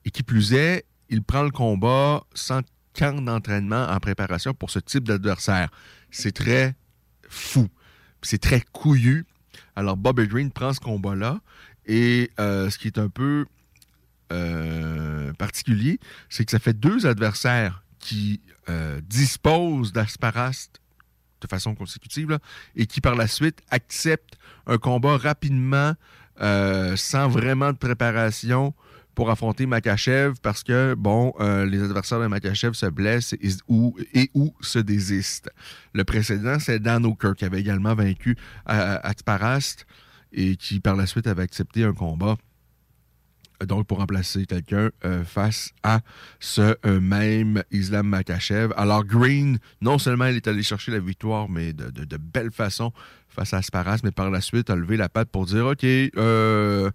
Et 0.06 0.12
qui 0.12 0.24
plus 0.24 0.54
est, 0.54 0.86
il 1.10 1.22
prend 1.22 1.44
le 1.44 1.52
combat 1.52 2.24
sans 2.34 2.62
camp 2.94 3.22
d'entraînement 3.22 3.88
en 3.90 4.00
préparation 4.00 4.54
pour 4.54 4.70
ce 4.70 4.80
type 4.80 5.06
d'adversaire. 5.06 5.70
C'est 6.12 6.32
très 6.32 6.76
fou 7.30 7.68
c'est 8.22 8.42
très 8.42 8.62
couillu. 8.72 9.26
Alors, 9.76 9.98
Bobby 9.98 10.28
Green 10.28 10.52
prend 10.52 10.74
ce 10.74 10.80
combat-là. 10.80 11.40
Et 11.88 12.32
euh, 12.40 12.70
ce 12.70 12.78
qui 12.78 12.88
est 12.88 12.98
un 12.98 13.10
peu 13.10 13.46
euh, 14.32 15.34
particulier, 15.34 16.00
c'est 16.30 16.44
que 16.46 16.52
ça 16.52 16.60
fait 16.60 16.74
deux 16.74 17.06
adversaires 17.06 17.84
qui 18.00 18.42
euh, 18.70 19.00
disposent 19.04 19.94
d'Asparast 19.94 20.82
de 21.40 21.48
façon 21.48 21.76
consécutive 21.76 22.40
et 22.76 22.88
qui 22.88 23.00
par 23.00 23.16
la 23.16 23.28
suite 23.28 23.62
acceptent 23.70 24.38
un 24.66 24.78
combat 24.78 25.18
rapidement 25.18 25.94
sans 26.40 27.30
vraiment 27.30 27.72
de 27.72 27.78
préparation 27.78 28.76
pour 29.18 29.32
affronter 29.32 29.66
Makachev 29.66 30.36
parce 30.44 30.64
que, 30.64 30.94
bon, 30.94 31.34
euh, 31.40 31.66
les 31.66 31.82
adversaires 31.82 32.20
de 32.20 32.28
Makachev 32.28 32.74
se 32.74 32.86
blessent 32.86 33.34
et, 33.34 33.50
ou, 33.68 34.54
se 34.62 34.78
désistent. 34.78 35.50
Le 35.94 36.04
précédent, 36.04 36.60
c'est 36.60 36.78
Dan 36.78 37.04
O'Kerr 37.04 37.34
qui 37.36 37.44
avait 37.44 37.60
également 37.60 37.96
vaincu 37.96 38.38
euh, 38.70 39.00
Atparast 39.02 39.88
et 40.32 40.56
qui, 40.56 40.80
par 40.80 40.96
la 40.96 41.08
suite, 41.08 41.26
avait 41.26 41.42
accepté 41.42 41.84
un 41.84 41.94
combat 41.94 42.36
donc 43.66 43.88
pour 43.88 43.98
remplacer 43.98 44.46
quelqu'un 44.46 44.92
euh, 45.04 45.24
face 45.24 45.72
à 45.82 46.02
ce 46.40 46.78
même 47.00 47.64
Islam 47.72 48.08
Makachev. 48.08 48.72
Alors 48.78 49.04
Green, 49.04 49.58
non 49.82 49.98
seulement 49.98 50.28
il 50.28 50.36
est 50.36 50.48
allé 50.48 50.62
chercher 50.62 50.92
la 50.92 51.00
victoire, 51.00 51.50
mais 51.50 51.74
de, 51.74 51.90
de, 51.90 52.18
belle 52.18 52.52
façon 52.52 52.94
face 53.30 53.56
à 53.56 53.58
Asparas, 53.58 54.02
mais 54.04 54.12
par 54.12 54.30
la 54.30 54.42
suite 54.42 54.70
a 54.70 54.76
levé 54.76 54.96
la 54.96 55.10
patte 55.10 55.30
pour 55.30 55.48
dire, 55.48 55.66
OK, 55.66 55.84
euh, 55.84 56.92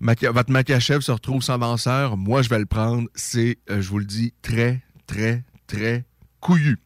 votre 0.00 0.50
Makachev 0.50 1.00
se 1.00 1.12
retrouve 1.12 1.42
sans 1.42 1.58
danseur. 1.58 2.16
Moi, 2.16 2.42
je 2.42 2.48
vais 2.48 2.58
le 2.58 2.66
prendre. 2.66 3.08
C'est, 3.14 3.58
euh, 3.70 3.80
je 3.80 3.88
vous 3.88 3.98
le 3.98 4.04
dis, 4.04 4.32
très, 4.42 4.82
très, 5.06 5.44
très 5.66 6.04
couillu. 6.40 6.78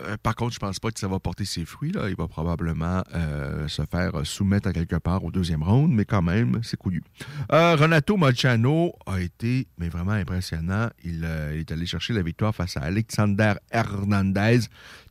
Euh, 0.00 0.16
par 0.22 0.36
contre, 0.36 0.54
je 0.54 0.60
pense 0.60 0.78
pas 0.78 0.92
que 0.92 1.00
ça 1.00 1.08
va 1.08 1.18
porter 1.18 1.44
ses 1.44 1.64
fruits. 1.64 1.90
Là. 1.90 2.08
Il 2.08 2.14
va 2.14 2.28
probablement 2.28 3.02
euh, 3.14 3.66
se 3.66 3.82
faire 3.90 4.12
soumettre 4.24 4.68
à 4.68 4.72
quelque 4.72 4.94
part 4.94 5.24
au 5.24 5.32
deuxième 5.32 5.64
round, 5.64 5.92
mais 5.92 6.04
quand 6.04 6.22
même, 6.22 6.60
c'est 6.62 6.76
couillu. 6.76 7.02
Renato 7.50 8.16
Molchano 8.16 8.92
a 9.06 9.20
été 9.20 9.66
vraiment 9.76 10.12
impressionnant. 10.12 10.88
Il, 11.02 11.24
est 11.24 11.72
allé 11.72 11.84
chercher 11.84 12.12
la 12.12 12.22
victoire 12.22 12.54
face 12.54 12.76
à 12.76 12.82
Alexander 12.82 13.54
Hernandez, 13.72 14.60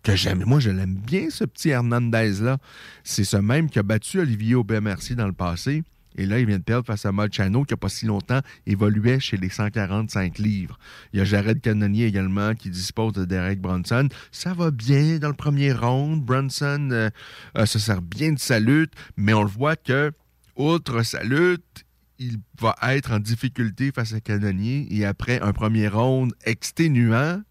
que 0.04 0.16
j'aime. 0.16 0.44
Moi, 0.46 0.62
je 0.62 0.70
l'aime 0.70 0.96
bien, 0.96 1.30
ce 1.30 1.44
petit 1.44 1.70
Hernandez-là. 1.70 2.58
C'est 3.04 3.26
ce 3.26 3.38
même 3.38 3.70
qui 3.70 3.80
a 3.80 3.84
battu 3.84 4.20
Olivier 4.20 4.56
Aubert-Merci 4.56 5.16
dans 5.16 5.28
le 5.28 5.34
passé. 5.34 5.84
Et 6.18 6.26
là, 6.26 6.40
il 6.40 6.46
vient 6.46 6.58
de 6.58 6.64
perdre 6.64 6.86
face 6.86 7.06
à 7.06 7.12
Molchano, 7.12 7.64
qui 7.64 7.74
n'a 7.74 7.78
pas 7.78 7.90
si 7.90 8.06
longtemps 8.06 8.42
évoluait 8.66 9.20
chez 9.20 9.38
les 9.38 9.50
145 9.50 10.38
livres. 10.40 10.78
Il 11.14 11.20
y 11.20 11.22
a 11.22 11.26
Jared 11.26 11.62
Cannonier 11.62 12.06
également 12.06 12.54
qui 12.56 12.70
dispose 12.70 13.14
de 13.14 13.26
Derek 13.26 13.62
Brunson. 13.62 14.10
Ça 14.32 14.54
va 14.54 14.72
bien 14.72 15.20
dans 15.20 15.30
le 15.30 15.34
premier 15.34 15.72
round. 15.72 16.24
Brunson 16.24 16.90
euh, 16.92 17.10
euh, 17.58 17.66
se 17.66 17.80
sert 17.80 18.02
bien 18.02 18.34
de 18.34 18.40
sa 18.40 18.60
lutte, 18.60 18.94
mais 19.16 19.34
on 19.34 19.44
le 19.44 19.50
voit 19.50 19.76
que, 19.76 20.12
outre 20.56 21.04
sa 21.04 21.24
lutte, 21.24 21.86
il 22.20 22.38
va 22.60 22.76
être 22.94 23.12
en 23.12 23.20
difficulté 23.20 23.92
face 23.92 24.14
à 24.14 24.20
Cannonier. 24.20 24.88
Et 24.90 25.06
après 25.06 25.40
un 25.42 25.54
premier 25.54 25.88
round 25.88 26.34
exténuant, 26.46 27.42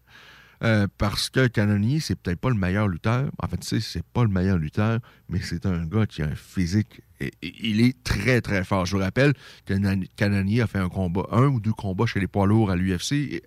euh, 0.63 0.87
parce 0.97 1.29
que 1.29 1.47
Canonier, 1.47 1.99
c'est 1.99 2.15
peut-être 2.15 2.39
pas 2.39 2.49
le 2.49 2.55
meilleur 2.55 2.87
lutteur. 2.87 3.29
En 3.41 3.47
fait, 3.47 3.57
tu 3.57 3.67
sais, 3.67 3.79
c'est 3.79 4.05
pas 4.05 4.23
le 4.23 4.29
meilleur 4.29 4.57
lutteur, 4.57 4.99
mais 5.29 5.39
c'est 5.41 5.65
un 5.65 5.85
gars 5.85 6.05
qui 6.05 6.21
a 6.21 6.25
un 6.25 6.35
physique. 6.35 7.01
Il 7.41 7.81
est 7.81 8.03
très, 8.03 8.41
très 8.41 8.63
fort. 8.63 8.85
Je 8.85 8.95
vous 8.95 9.01
rappelle 9.01 9.33
que 9.65 9.73
Canonier 10.15 10.61
a 10.61 10.67
fait 10.67 10.79
un 10.79 10.89
combat, 10.89 11.25
un 11.31 11.47
ou 11.47 11.59
deux 11.59 11.73
combats 11.73 12.05
chez 12.05 12.19
les 12.19 12.27
poids 12.27 12.45
lourds 12.45 12.69
à 12.69 12.75
l'UFC. 12.75 13.41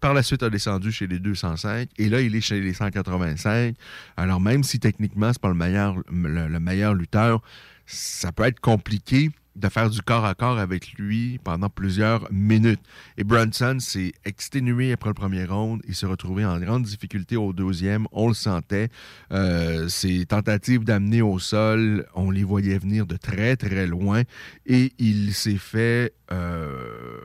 Par 0.00 0.14
la 0.14 0.22
suite, 0.22 0.42
a 0.42 0.50
descendu 0.50 0.92
chez 0.92 1.06
les 1.06 1.18
205. 1.18 1.88
Et 1.98 2.08
là, 2.08 2.20
il 2.20 2.34
est 2.36 2.40
chez 2.40 2.60
les 2.60 2.72
185. 2.72 3.74
Alors, 4.16 4.40
même 4.40 4.62
si 4.62 4.78
techniquement, 4.78 5.32
c'est 5.32 5.42
pas 5.42 5.48
le 5.48 5.54
meilleur, 5.54 5.96
le 6.10 6.60
meilleur 6.60 6.94
lutteur, 6.94 7.42
ça 7.86 8.32
peut 8.32 8.44
être 8.44 8.60
compliqué 8.60 9.30
de 9.56 9.68
faire 9.68 9.90
du 9.90 10.02
corps 10.02 10.24
à 10.24 10.34
corps 10.34 10.58
avec 10.58 10.94
lui 10.94 11.38
pendant 11.42 11.68
plusieurs 11.68 12.26
minutes. 12.32 12.80
Et 13.16 13.24
Brunson 13.24 13.76
s'est 13.78 14.12
exténué 14.24 14.92
après 14.92 15.10
le 15.10 15.14
premier 15.14 15.44
round. 15.44 15.80
Il 15.86 15.94
s'est 15.94 16.06
retrouvé 16.06 16.44
en 16.44 16.58
grande 16.58 16.82
difficulté 16.82 17.36
au 17.36 17.52
deuxième. 17.52 18.06
On 18.12 18.28
le 18.28 18.34
sentait. 18.34 18.88
Euh, 19.32 19.88
ses 19.88 20.26
tentatives 20.26 20.84
d'amener 20.84 21.22
au 21.22 21.38
sol, 21.38 22.06
on 22.14 22.30
les 22.30 22.44
voyait 22.44 22.78
venir 22.78 23.06
de 23.06 23.16
très, 23.16 23.56
très 23.56 23.86
loin. 23.86 24.22
Et 24.66 24.92
il 24.98 25.34
s'est 25.34 25.58
fait 25.58 26.14
euh, 26.32 27.20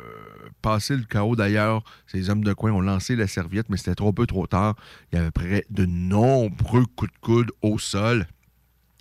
passer 0.62 0.96
le 0.96 1.04
chaos. 1.04 1.36
D'ailleurs, 1.36 1.84
ces 2.08 2.30
hommes 2.30 2.44
de 2.44 2.54
coin 2.54 2.72
ont 2.72 2.82
lancé 2.82 3.15
la 3.15 3.28
serviette, 3.28 3.70
mais 3.70 3.78
c'était 3.78 3.96
trop 3.96 4.13
peu 4.13 4.28
trop 4.28 4.48
tard. 4.48 4.76
Il 5.12 5.18
y 5.18 5.22
avait 5.22 5.32
près 5.32 5.65
de 5.70 5.86
nombreux 5.86 6.86
coups 6.96 7.12
de 7.12 7.18
coude 7.22 7.52
au 7.62 7.80
sol. 7.80 8.28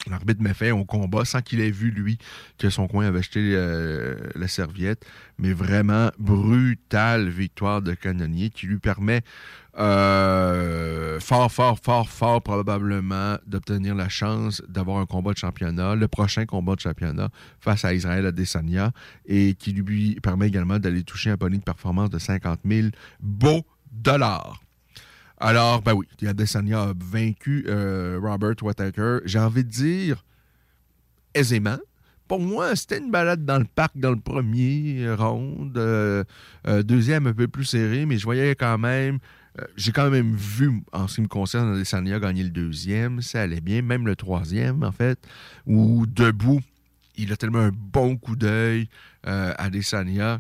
L'arbitre 0.06 0.42
met 0.42 0.54
fait 0.54 0.70
au 0.70 0.84
combat 0.84 1.24
sans 1.24 1.42
qu'il 1.42 1.60
ait 1.60 1.70
vu, 1.70 1.90
lui, 1.90 2.18
que 2.56 2.70
son 2.70 2.86
coin 2.86 3.06
avait 3.06 3.22
jeté 3.22 3.52
euh, 3.54 4.16
la 4.36 4.46
serviette. 4.46 5.04
Mais 5.38 5.52
vraiment, 5.52 6.10
brutale 6.18 7.28
victoire 7.28 7.82
de 7.82 7.94
Canonnier 7.94 8.50
qui 8.50 8.66
lui 8.66 8.78
permet 8.78 9.22
euh, 9.78 11.20
fort, 11.20 11.52
fort, 11.52 11.78
fort, 11.80 12.08
fort 12.08 12.42
probablement 12.42 13.36
d'obtenir 13.46 13.94
la 13.94 14.08
chance 14.08 14.62
d'avoir 14.68 14.98
un 14.98 15.06
combat 15.06 15.32
de 15.32 15.38
championnat, 15.38 15.94
le 15.94 16.08
prochain 16.08 16.46
combat 16.46 16.74
de 16.74 16.80
championnat 16.80 17.28
face 17.60 17.84
à 17.84 17.92
Israël 17.92 18.26
Adesanya 18.26 18.92
et 19.26 19.54
qui 19.54 19.72
lui 19.72 20.16
permet 20.20 20.48
également 20.48 20.78
d'aller 20.78 21.02
toucher 21.02 21.30
un 21.30 21.36
pony 21.36 21.58
de 21.58 21.64
performance 21.64 22.10
de 22.10 22.18
50 22.18 22.60
000 22.64 22.88
beaux 23.20 23.64
dollars. 23.92 24.60
Alors, 25.40 25.82
ben 25.82 25.94
oui, 25.94 26.06
Adesanya 26.26 26.82
a 26.82 26.92
vaincu 26.98 27.64
euh, 27.68 28.18
Robert 28.20 28.56
Whittaker. 28.60 29.18
J'ai 29.24 29.38
envie 29.38 29.64
de 29.64 29.70
dire 29.70 30.24
aisément. 31.32 31.78
Pour 32.26 32.40
moi, 32.40 32.74
c'était 32.74 32.98
une 32.98 33.10
balade 33.10 33.44
dans 33.44 33.58
le 33.58 33.64
parc 33.64 33.96
dans 33.96 34.10
le 34.10 34.18
premier 34.18 35.08
round. 35.14 35.78
Euh, 35.78 36.24
euh, 36.66 36.82
deuxième, 36.82 37.28
un 37.28 37.32
peu 37.32 37.46
plus 37.46 37.64
serré, 37.64 38.04
mais 38.04 38.18
je 38.18 38.24
voyais 38.24 38.54
quand 38.54 38.78
même. 38.78 39.18
J'ai 39.76 39.90
quand 39.90 40.08
même 40.08 40.36
vu, 40.36 40.82
en 40.92 41.08
ce 41.08 41.16
qui 41.16 41.22
me 41.22 41.26
concerne, 41.26 41.74
Adesanya 41.74 42.20
gagner 42.20 42.44
le 42.44 42.50
deuxième. 42.50 43.22
Ça 43.22 43.42
allait 43.42 43.60
bien. 43.60 43.82
Même 43.82 44.06
le 44.06 44.14
troisième, 44.14 44.84
en 44.84 44.92
fait, 44.92 45.18
où 45.66 46.06
debout, 46.06 46.60
il 47.16 47.32
a 47.32 47.36
tellement 47.36 47.58
un 47.58 47.72
bon 47.72 48.16
coup 48.16 48.36
d'œil, 48.36 48.88
Adesanya 49.24 50.38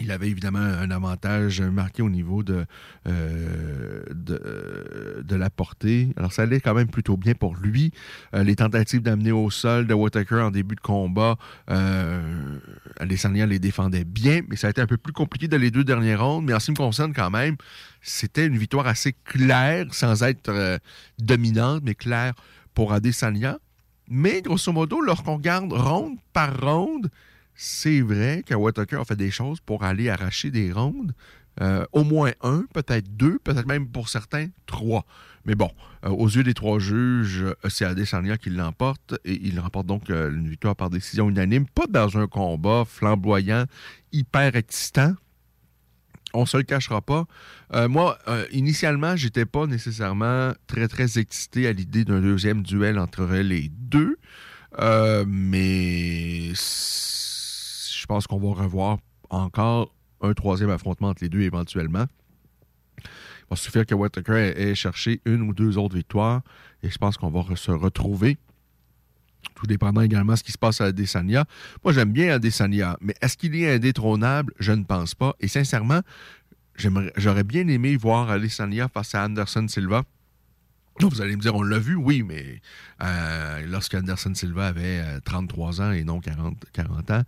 il 0.00 0.10
avait 0.10 0.28
évidemment 0.28 0.58
un 0.58 0.90
avantage 0.90 1.60
marqué 1.60 2.02
au 2.02 2.10
niveau 2.10 2.42
de, 2.42 2.66
euh, 3.06 4.02
de, 4.12 5.36
la 5.36 5.50
portée. 5.50 6.08
Alors, 6.16 6.32
ça 6.32 6.42
allait 6.42 6.60
quand 6.60 6.74
même 6.74 6.88
plutôt 6.88 7.16
bien 7.16 7.34
pour 7.34 7.54
lui. 7.56 7.92
Euh, 8.34 8.42
les 8.42 8.56
tentatives 8.56 9.02
d'amener 9.02 9.30
au 9.30 9.50
sol 9.50 9.86
de 9.86 9.94
Whittaker 9.94 10.40
en 10.40 10.50
début 10.50 10.74
de 10.74 10.80
combat, 10.80 11.36
euh, 11.70 12.58
les 13.00 13.58
défendait 13.58 14.04
bien, 14.04 14.40
mais 14.48 14.56
ça 14.56 14.66
a 14.66 14.70
été 14.70 14.80
un 14.80 14.86
peu 14.86 14.96
plus 14.96 15.12
compliqué 15.12 15.48
dans 15.48 15.60
les 15.60 15.70
deux 15.70 15.84
dernières 15.84 16.24
rondes. 16.24 16.44
Mais 16.44 16.54
en 16.54 16.60
ce 16.60 16.66
qui 16.66 16.70
me 16.72 16.76
concerne, 16.76 17.12
quand 17.12 17.30
même, 17.30 17.56
c'était 18.02 18.46
une 18.46 18.58
victoire 18.58 18.86
assez 18.86 19.14
claire, 19.24 19.86
sans 19.92 20.22
être 20.22 20.50
euh, 20.50 20.78
dominante, 21.18 21.82
mais 21.84 21.94
claire 21.94 22.34
pour 22.74 22.92
Adesanya. 22.92 23.58
Mais 24.08 24.42
grosso 24.42 24.72
modo, 24.72 25.00
lorsqu'on 25.00 25.36
regarde 25.36 25.72
ronde 25.72 26.16
par 26.32 26.60
ronde, 26.60 27.10
c'est 27.54 28.00
vrai 28.00 28.42
que 28.46 28.54
Whitaker 28.54 28.96
a 28.96 29.04
fait 29.04 29.16
des 29.16 29.30
choses 29.30 29.60
pour 29.60 29.84
aller 29.84 30.08
arracher 30.08 30.50
des 30.50 30.72
rondes. 30.72 31.14
Euh, 31.60 31.84
au 31.92 32.02
moins 32.02 32.32
un, 32.42 32.64
peut-être 32.72 33.16
deux, 33.16 33.38
peut-être 33.38 33.66
même 33.66 33.88
pour 33.88 34.08
certains, 34.08 34.48
trois. 34.66 35.04
Mais 35.44 35.54
bon, 35.54 35.70
euh, 36.04 36.08
aux 36.08 36.26
yeux 36.26 36.42
des 36.42 36.54
trois 36.54 36.80
juges, 36.80 37.42
euh, 37.42 37.54
c'est 37.68 37.84
Adesanya 37.84 38.36
qui 38.38 38.50
l'emporte 38.50 39.14
et 39.24 39.38
il 39.40 39.60
remporte 39.60 39.86
donc 39.86 40.08
une 40.08 40.48
victoire 40.48 40.74
par 40.74 40.90
décision 40.90 41.28
unanime, 41.28 41.66
pas 41.66 41.86
dans 41.86 42.18
un 42.18 42.26
combat 42.26 42.84
flamboyant, 42.84 43.66
hyper 44.10 44.56
excitant. 44.56 45.14
On 46.36 46.44
se 46.44 46.56
le 46.56 46.64
cachera 46.64 47.00
pas. 47.00 47.26
moi, 47.86 48.18
initialement, 48.50 49.14
j'étais 49.14 49.46
pas 49.46 49.68
nécessairement 49.68 50.52
très 50.66 50.88
très 50.88 51.20
excité 51.20 51.68
à 51.68 51.72
l'idée 51.72 52.04
d'un 52.04 52.20
deuxième 52.20 52.64
duel 52.64 52.98
entre 52.98 53.24
les 53.36 53.68
deux, 53.68 54.16
mais 55.28 56.50
je 58.04 58.06
pense 58.06 58.26
qu'on 58.26 58.36
va 58.38 58.62
revoir 58.62 58.98
encore 59.30 59.90
un 60.20 60.34
troisième 60.34 60.68
affrontement 60.68 61.08
entre 61.08 61.22
les 61.22 61.30
deux 61.30 61.40
éventuellement. 61.40 62.04
Il 62.98 63.46
va 63.48 63.56
suffire 63.56 63.86
que 63.86 63.94
Whitaker 63.94 64.52
ait 64.60 64.74
cherché 64.74 65.22
une 65.24 65.40
ou 65.40 65.54
deux 65.54 65.78
autres 65.78 65.96
victoires 65.96 66.42
et 66.82 66.90
je 66.90 66.98
pense 66.98 67.16
qu'on 67.16 67.30
va 67.30 67.56
se 67.56 67.70
retrouver. 67.70 68.36
Tout 69.54 69.66
dépendant 69.66 70.02
également 70.02 70.34
de 70.34 70.38
ce 70.38 70.44
qui 70.44 70.52
se 70.52 70.58
passe 70.58 70.82
à 70.82 70.84
Adesanya. 70.84 71.46
Moi, 71.82 71.94
j'aime 71.94 72.12
bien 72.12 72.34
Adesanya, 72.34 72.98
mais 73.00 73.14
est-ce 73.22 73.38
qu'il 73.38 73.56
est 73.56 73.74
indétrônable? 73.74 74.52
Je 74.58 74.72
ne 74.72 74.84
pense 74.84 75.14
pas. 75.14 75.34
Et 75.40 75.48
sincèrement, 75.48 76.02
j'aurais 76.76 77.44
bien 77.44 77.66
aimé 77.68 77.96
voir 77.96 78.30
Adesanya 78.30 78.88
face 78.88 79.14
à 79.14 79.24
Anderson 79.24 79.66
Silva 79.66 80.02
vous 81.00 81.20
allez 81.20 81.36
me 81.36 81.40
dire, 81.40 81.54
on 81.54 81.62
l'a 81.62 81.78
vu, 81.78 81.96
oui, 81.96 82.22
mais 82.22 82.60
euh, 83.02 83.66
lorsqu'Anderson 83.66 84.32
Silva 84.34 84.68
avait 84.68 85.02
33 85.24 85.80
euh, 85.80 85.84
ans 85.84 85.92
et 85.92 86.04
non 86.04 86.20
40, 86.20 86.56
40 86.72 87.10
ans, 87.10 87.22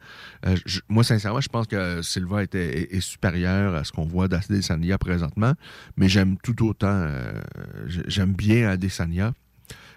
euh, 0.47 0.57
moi, 0.89 1.03
sincèrement, 1.03 1.41
je 1.41 1.49
pense 1.49 1.67
que 1.67 2.01
Silva 2.03 2.43
était, 2.43 2.95
est, 2.95 3.01
supérieur 3.01 3.75
à 3.75 3.85
ce 3.85 3.93
qu'on 3.93 4.07
voit 4.07 4.29
d'Adesanya 4.29 4.99
présentement, 4.99 5.53
mais 5.97 6.09
j'aime 6.09 6.37
tout 6.39 6.65
autant, 6.67 6.87
euh, 6.89 7.43
j'aime 7.87 8.35
bien 8.35 8.69
Adesanya, 8.69 9.33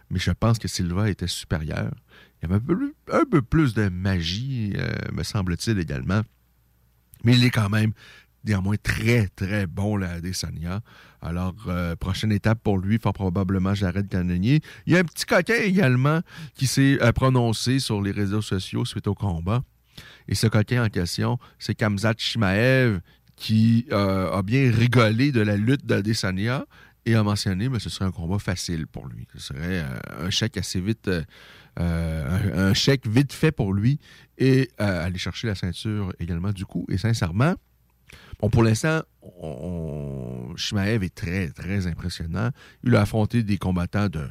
mais 0.10 0.19
je 0.19 0.32
pense 0.32 0.58
que 0.58 0.67
Silva 0.67 1.10
était 1.10 1.27
supérieur. 1.27 1.91
Il 2.41 2.49
y 2.49 2.53
avait 2.53 2.62
un 3.12 3.25
peu, 3.25 3.41
plus 3.41 3.73
de 3.73 3.89
magie, 3.89 4.73
me 5.12 5.23
semble-t-il 5.23 5.77
également, 5.77 6.21
mais 7.23 7.36
il 7.36 7.43
est 7.43 7.49
quand 7.49 7.69
même 7.69 7.91
néanmoins 8.45 8.77
très, 8.82 9.27
très 9.27 9.67
bon, 9.67 9.97
la 9.97 10.13
Adesanya. 10.13 10.82
Alors, 11.21 11.55
euh, 11.67 11.95
prochaine 11.95 12.32
étape 12.32 12.60
pour 12.63 12.77
lui, 12.77 12.97
fort 12.97 13.13
probablement 13.13 13.73
Jared 13.73 14.08
Cannonier. 14.08 14.62
Il 14.86 14.93
y 14.93 14.95
a 14.95 14.99
un 14.99 15.03
petit 15.03 15.25
coquin 15.25 15.55
également 15.55 16.21
qui 16.55 16.65
s'est 16.65 16.97
euh, 17.01 17.12
prononcé 17.12 17.79
sur 17.79 18.01
les 18.01 18.12
réseaux 18.12 18.41
sociaux 18.41 18.86
suite 18.86 19.08
au 19.08 19.15
combat. 19.15 19.62
Et 20.27 20.36
ce 20.36 20.47
coquin 20.47 20.86
en 20.86 20.89
question, 20.89 21.38
c'est 21.58 21.75
Kamzat 21.75 22.13
Shimaev 22.17 23.01
qui 23.36 23.86
euh, 23.91 24.32
a 24.32 24.41
bien 24.43 24.71
rigolé 24.71 25.32
de 25.32 25.41
la 25.41 25.58
lutte 25.58 25.86
d'Adesanya 25.86 26.65
et 27.05 27.15
a 27.15 27.23
mentionné 27.23 27.69
que 27.69 27.79
ce 27.79 27.89
serait 27.89 28.05
un 28.05 28.12
combat 28.12 28.39
facile 28.39 28.88
pour 28.88 29.08
lui. 29.08 29.27
Ce 29.34 29.39
serait 29.39 29.84
un 30.19 30.29
chèque 30.29 30.58
assez 30.58 30.79
vite, 30.79 31.10
un, 31.77 32.73
chèque 32.73 33.08
vite 33.08 33.32
fait 33.32 33.53
pour 33.53 33.73
lui 33.73 33.99
et 34.38 34.69
aller 34.77 35.17
chercher 35.17 35.47
la 35.47 35.55
ceinture 35.55 36.13
également 36.19 36.51
du 36.51 36.65
coup. 36.65 36.86
Et 36.89 36.97
sincèrement, 36.97 37.55
Bon, 38.39 38.49
pour 38.49 38.63
l'instant, 38.63 39.01
on, 39.42 40.56
Shimaev 40.56 41.04
est 41.04 41.13
très, 41.13 41.50
très 41.50 41.88
impressionnant. 41.88 42.50
Il 42.84 42.96
a 42.96 43.02
affronté 43.02 43.44
des 43.44 43.58
combattants 43.58 44.10
de 44.10 44.28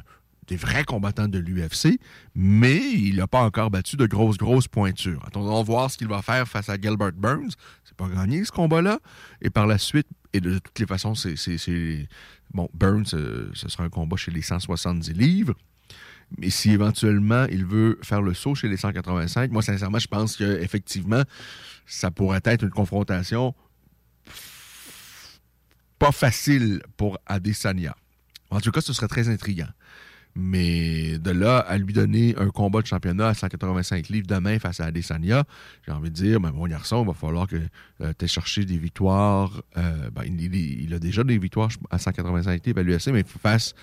des 0.49 0.55
vrais 0.55 0.83
combattants 0.83 1.27
de 1.27 1.37
l'UFC, 1.37 1.99
mais 2.33 2.77
il 2.77 3.17
n'a 3.17 3.27
pas 3.27 3.41
encore 3.41 3.69
battu 3.69 3.97
de 3.97 4.07
grosses, 4.07 4.37
grosses 4.37 4.67
pointures. 4.67 5.23
Attendons 5.25 5.61
voir 5.61 5.91
ce 5.91 5.97
qu'il 5.97 6.07
va 6.07 6.23
faire 6.23 6.47
face 6.47 6.69
à 6.69 6.75
Gilbert 6.75 7.13
Burns. 7.13 7.51
C'est 7.83 7.95
pas 7.95 8.09
gagné 8.09 8.43
ce 8.43 8.51
combat-là. 8.51 8.99
Et 9.41 9.51
par 9.51 9.67
la 9.67 9.77
suite, 9.77 10.07
et 10.33 10.41
de 10.41 10.57
toutes 10.57 10.79
les 10.79 10.87
façons, 10.87 11.15
c'est. 11.15 11.35
Bon, 12.51 12.67
Burns, 12.73 13.13
euh, 13.13 13.51
ce 13.53 13.69
sera 13.69 13.83
un 13.83 13.89
combat 13.89 14.17
chez 14.17 14.31
les 14.31 14.41
170 14.41 15.13
livres. 15.13 15.53
Mais 16.37 16.49
si 16.49 16.71
éventuellement 16.71 17.45
il 17.51 17.65
veut 17.65 17.99
faire 18.01 18.21
le 18.21 18.33
saut 18.33 18.55
chez 18.55 18.67
les 18.67 18.77
185, 18.77 19.51
moi 19.51 19.61
sincèrement, 19.61 19.99
je 19.99 20.07
pense 20.07 20.35
qu'effectivement, 20.35 21.23
ça 21.85 22.11
pourrait 22.11 22.41
être 22.43 22.63
une 22.63 22.69
confrontation 22.69 23.55
facile 26.11 26.81
pour 26.97 27.19
Adesanya. 27.25 27.95
En 28.51 28.59
tout 28.59 28.71
cas, 28.71 28.81
ce 28.81 28.93
serait 28.93 29.07
très 29.07 29.29
intriguant. 29.29 29.69
Mais 30.35 31.17
de 31.17 31.31
là 31.31 31.57
à 31.57 31.77
lui 31.77 31.91
donner 31.91 32.35
un 32.37 32.49
combat 32.49 32.81
de 32.81 32.87
championnat 32.87 33.29
à 33.29 33.33
185 33.33 34.09
livres 34.09 34.27
demain 34.27 34.59
face 34.59 34.79
à 34.79 34.85
Adesanya, 34.85 35.43
j'ai 35.85 35.91
envie 35.91 36.09
de 36.09 36.15
dire, 36.15 36.39
ben, 36.39 36.51
mon 36.51 36.67
garçon, 36.67 37.03
il 37.03 37.07
va 37.07 37.13
falloir 37.13 37.47
que 37.47 37.57
euh, 38.01 38.13
tu 38.17 38.25
aies 38.25 38.27
cherché 38.27 38.63
des 38.65 38.77
victoires. 38.77 39.61
Euh, 39.77 40.09
ben, 40.11 40.23
il, 40.25 40.93
a 40.93 40.99
déjà 40.99 41.23
des 41.23 41.37
victoires 41.37 41.69
à 41.89 41.97
185 41.97 42.65
livres 42.65 42.79
à 42.79 42.83
l'UFC, 42.83 43.07
mais 43.07 43.23
face 43.23 43.73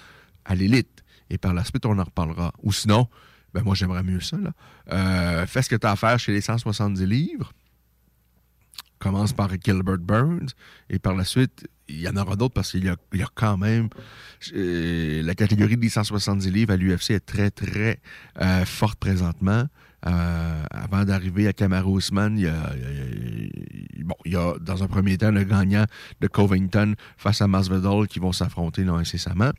à 0.44 0.54
l'élite. 0.54 1.02
Et 1.30 1.38
par 1.38 1.52
la 1.52 1.64
suite, 1.64 1.84
on 1.84 1.98
en 1.98 2.04
reparlera. 2.04 2.52
Ou 2.62 2.72
sinon, 2.72 3.08
ben 3.52 3.62
moi, 3.62 3.74
j'aimerais 3.74 4.04
mieux 4.04 4.20
ça. 4.20 4.36
Euh, 4.92 5.46
fais 5.46 5.62
ce 5.62 5.68
que 5.68 5.76
tu 5.76 5.86
as 5.86 5.90
à 5.90 5.96
faire 5.96 6.18
chez 6.18 6.32
les 6.32 6.40
170 6.40 7.04
livres 7.06 7.52
commence 8.98 9.32
par 9.32 9.50
Gilbert 9.62 9.98
Burns 9.98 10.48
et 10.90 10.98
par 10.98 11.14
la 11.14 11.24
suite, 11.24 11.68
il 11.88 12.00
y 12.00 12.08
en 12.08 12.16
aura 12.16 12.36
d'autres 12.36 12.54
parce 12.54 12.72
qu'il 12.72 12.84
y, 12.84 12.88
a 12.88 13.28
quand 13.34 13.56
même 13.56 13.88
euh, 14.54 15.22
la 15.22 15.34
catégorie 15.34 15.76
des 15.76 15.88
170 15.88 16.50
livres 16.50 16.72
à 16.72 16.76
l'UFC 16.76 17.10
est 17.10 17.24
très, 17.24 17.50
très 17.50 18.00
euh, 18.40 18.64
forte 18.64 18.98
présentement. 18.98 19.66
Euh, 20.06 20.62
avant 20.70 21.04
d'arriver 21.04 21.48
à 21.48 21.52
Kamaru 21.52 21.98
Usman, 21.98 22.38
il 22.38 22.44
y, 22.44 22.48
a, 22.48 22.72
bon, 24.04 24.14
il 24.24 24.32
y 24.32 24.36
a 24.36 24.54
dans 24.60 24.82
un 24.82 24.86
premier 24.86 25.18
temps 25.18 25.32
le 25.32 25.42
gagnant 25.42 25.84
de 26.20 26.26
Covington 26.28 26.94
face 27.16 27.40
à 27.40 27.48
Masvidal 27.48 28.06
qui 28.06 28.20
vont 28.20 28.32
s'affronter 28.32 28.82
incessamment. 28.82 29.50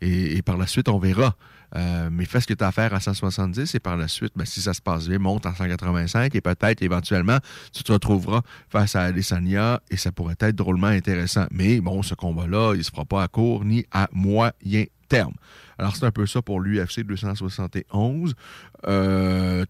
Et, 0.00 0.40
par 0.42 0.56
la 0.56 0.66
suite, 0.66 0.88
on 0.88 0.98
verra 0.98 1.36
euh, 1.76 2.08
mais 2.10 2.24
fais 2.24 2.40
ce 2.40 2.46
que 2.46 2.54
tu 2.54 2.64
as 2.64 2.68
à 2.68 2.72
faire 2.72 2.94
à 2.94 3.00
170 3.00 3.74
et 3.74 3.80
par 3.80 3.96
la 3.96 4.08
suite, 4.08 4.32
ben, 4.36 4.44
si 4.44 4.60
ça 4.60 4.74
se 4.74 4.80
passe 4.80 5.08
bien, 5.08 5.18
monte 5.18 5.46
à 5.46 5.54
185 5.54 6.34
et 6.34 6.40
peut-être 6.40 6.82
éventuellement, 6.82 7.38
tu 7.72 7.82
te 7.82 7.92
retrouveras 7.92 8.42
face 8.68 8.96
à 8.96 9.02
Adesanya 9.02 9.80
et 9.90 9.96
ça 9.96 10.12
pourrait 10.12 10.36
être 10.40 10.56
drôlement 10.56 10.86
intéressant. 10.86 11.46
Mais 11.50 11.80
bon, 11.80 12.02
ce 12.02 12.14
combat-là, 12.14 12.72
il 12.74 12.78
ne 12.78 12.82
se 12.82 12.90
fera 12.90 13.04
pas 13.04 13.22
à 13.22 13.28
court 13.28 13.64
ni 13.64 13.84
à 13.92 14.08
moyen 14.12 14.84
terme. 15.08 15.34
Alors, 15.78 15.94
c'est 15.94 16.04
un 16.04 16.10
peu 16.10 16.26
ça 16.26 16.42
pour 16.42 16.60
l'UFC 16.60 17.00
271. 17.04 18.34
Euh, 18.86 19.64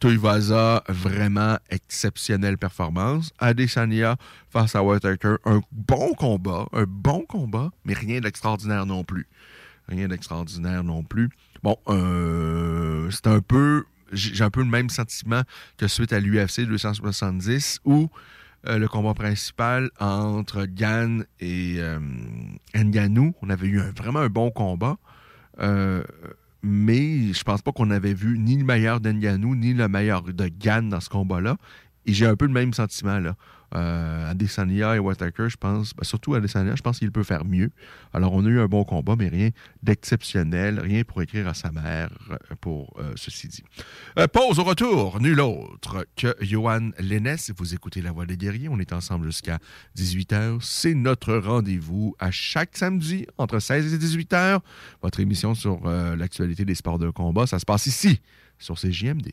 vraiment 0.88 1.58
exceptionnelle 1.70 2.58
performance. 2.58 3.32
Adesanya 3.38 4.16
face 4.50 4.74
à 4.74 4.82
Whitaker, 4.82 5.37
un 5.44 5.61
bon 5.70 6.14
combat, 6.14 6.66
un 6.72 6.84
bon 6.87 7.24
combat, 7.26 7.70
mais 7.84 7.94
rien 7.94 8.20
d'extraordinaire 8.20 8.87
non 8.87 9.04
plus. 9.04 9.26
Rien 9.88 10.08
d'extraordinaire 10.08 10.84
non 10.84 11.02
plus. 11.02 11.30
Bon, 11.62 11.76
euh, 11.88 13.10
c'est 13.10 13.26
un 13.26 13.40
peu. 13.40 13.84
J'ai 14.12 14.42
un 14.42 14.50
peu 14.50 14.60
le 14.60 14.70
même 14.70 14.88
sentiment 14.88 15.42
que 15.76 15.86
suite 15.86 16.14
à 16.14 16.20
l'UFC 16.20 16.62
270 16.62 17.80
où 17.84 18.08
euh, 18.66 18.78
le 18.78 18.88
combat 18.88 19.14
principal 19.14 19.90
entre 20.00 20.64
Gann 20.64 21.24
et 21.40 21.76
euh, 21.78 22.00
Nganou, 22.74 23.34
on 23.40 23.50
avait 23.50 23.68
eu 23.68 23.78
vraiment 23.78 24.20
un 24.20 24.28
bon 24.28 24.50
combat. 24.50 24.96
Euh, 25.60 26.02
mais 26.62 27.32
je 27.32 27.42
pense 27.44 27.62
pas 27.62 27.70
qu'on 27.70 27.90
avait 27.90 28.14
vu 28.14 28.38
ni 28.38 28.56
le 28.56 28.64
meilleur 28.64 29.00
d'Nganou 29.00 29.54
ni 29.54 29.74
le 29.74 29.88
meilleur 29.88 30.22
de 30.22 30.48
Gann 30.48 30.88
dans 30.88 31.00
ce 31.00 31.08
combat-là. 31.08 31.56
Et 32.06 32.12
j'ai 32.12 32.26
un 32.26 32.34
peu 32.34 32.46
le 32.46 32.52
même 32.52 32.72
sentiment 32.72 33.20
là. 33.20 33.36
Euh, 33.74 34.31
Adesanya 34.31 34.96
et 34.96 34.98
Whitaker, 34.98 35.48
je 35.48 35.57
pense, 35.57 35.94
ben, 35.94 36.04
surtout 36.04 36.35
Adesanya, 36.35 36.74
je 36.74 36.83
pense 36.83 36.98
qu'il 36.98 37.12
peut 37.12 37.22
faire 37.22 37.44
mieux. 37.44 37.70
Alors, 38.12 38.33
on 38.33 38.44
a 38.44 38.48
eu 38.48 38.61
un 38.61 38.66
bon 38.66 38.85
combat, 38.85 39.14
mais 39.16 39.28
rien 39.28 39.50
d'exceptionnel, 39.83 40.81
rien 40.81 41.04
pour 41.04 41.20
écrire 41.22 41.46
à 41.48 41.54
sa 41.54 41.70
mère 41.70 42.11
euh, 42.31 42.37
pour 42.61 42.94
euh, 42.98 43.12
ceci 43.16 43.48
dit. 43.48 43.62
Euh, 44.18 44.26
pause 44.26 44.59
au 44.59 44.64
retour, 44.64 45.20
nul 45.20 45.40
autre 45.40 46.07
que 46.16 46.35
Johan 46.40 46.90
Lennes. 46.98 47.37
Vous 47.57 47.74
écoutez 47.74 48.00
La 48.00 48.12
Voix 48.12 48.26
des 48.26 48.37
Guerriers, 48.37 48.68
on 48.68 48.78
est 48.78 48.92
ensemble 48.92 49.26
jusqu'à 49.26 49.59
18h. 49.96 50.59
C'est 50.62 50.94
notre 50.94 51.35
rendez-vous 51.37 52.14
à 52.18 52.31
chaque 52.31 52.76
samedi 52.76 53.26
entre 53.37 53.59
16 53.59 53.92
et 53.92 53.98
18h. 53.98 54.61
Votre 55.02 55.20
émission 55.20 55.54
sur 55.54 55.87
l'actualité 55.88 56.64
des 56.64 56.74
sports 56.74 56.98
de 56.98 57.11
combat, 57.11 57.46
ça 57.46 57.59
se 57.59 57.64
passe 57.64 57.87
ici, 57.87 58.20
sur 58.59 58.76
CJMD. 58.76 59.33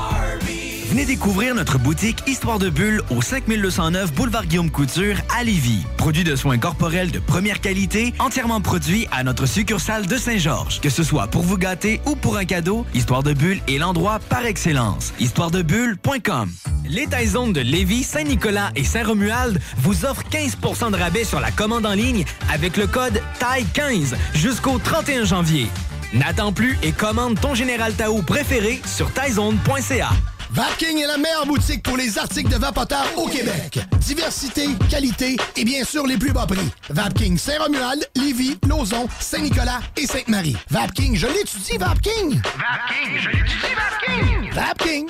Venez 0.91 1.05
découvrir 1.05 1.55
notre 1.55 1.79
boutique 1.79 2.21
Histoire 2.27 2.59
de 2.59 2.69
Bulle 2.69 3.01
au 3.11 3.21
5209 3.21 4.11
Boulevard 4.11 4.45
Guillaume 4.45 4.69
Couture 4.69 5.15
à 5.33 5.41
Lévis. 5.41 5.85
Produit 5.95 6.25
de 6.25 6.35
soins 6.35 6.57
corporels 6.57 7.11
de 7.11 7.19
première 7.19 7.61
qualité, 7.61 8.13
entièrement 8.19 8.59
produit 8.59 9.07
à 9.09 9.23
notre 9.23 9.45
succursale 9.45 10.05
de 10.05 10.17
Saint-Georges. 10.17 10.81
Que 10.81 10.89
ce 10.89 11.03
soit 11.03 11.27
pour 11.27 11.43
vous 11.43 11.57
gâter 11.57 12.01
ou 12.05 12.17
pour 12.17 12.35
un 12.35 12.43
cadeau, 12.43 12.85
Histoire 12.93 13.23
de 13.23 13.31
Bulle 13.31 13.61
est 13.69 13.77
l'endroit 13.77 14.19
par 14.27 14.45
excellence. 14.45 15.13
Histoiredebulle.com 15.21 16.51
Les 16.89 17.07
Taizones 17.07 17.53
de 17.53 17.61
Lévis, 17.61 18.03
Saint-Nicolas 18.03 18.71
et 18.75 18.83
Saint-Romuald 18.83 19.61
vous 19.77 20.03
offrent 20.03 20.25
15% 20.29 20.91
de 20.91 20.97
rabais 20.97 21.23
sur 21.23 21.39
la 21.39 21.51
commande 21.51 21.85
en 21.85 21.93
ligne 21.93 22.25
avec 22.53 22.75
le 22.75 22.85
code 22.87 23.21
TAI15 23.39 24.13
jusqu'au 24.33 24.77
31 24.77 25.23
janvier. 25.23 25.67
N'attends 26.11 26.51
plus 26.51 26.77
et 26.83 26.91
commande 26.91 27.39
ton 27.39 27.55
Général 27.55 27.93
Tao 27.93 28.21
préféré 28.21 28.81
sur 28.85 29.09
taizone.ca. 29.13 30.09
Vapking 30.53 30.97
est 30.97 31.07
la 31.07 31.17
meilleure 31.17 31.45
boutique 31.45 31.81
pour 31.81 31.95
les 31.95 32.17
articles 32.17 32.49
de 32.49 32.57
vapoteurs 32.57 33.07
au 33.17 33.25
Québec. 33.27 33.79
Diversité, 33.99 34.67
qualité 34.89 35.37
et 35.55 35.63
bien 35.63 35.85
sûr 35.85 36.05
les 36.05 36.17
plus 36.17 36.33
bas 36.33 36.45
prix. 36.45 36.69
Vapking 36.89 37.37
Saint-Romuald, 37.37 38.05
Lévis, 38.17 38.57
Lauson, 38.67 39.07
Saint-Nicolas 39.21 39.79
et 39.95 40.05
Sainte-Marie. 40.05 40.57
Vapking, 40.69 41.15
je 41.15 41.27
l'étudie, 41.27 41.77
Vapking! 41.77 42.41
Vapking, 42.43 43.17
je 43.17 43.29
l'étudie, 43.29 43.73
Vapking! 43.77 44.51
Vapking! 44.51 45.09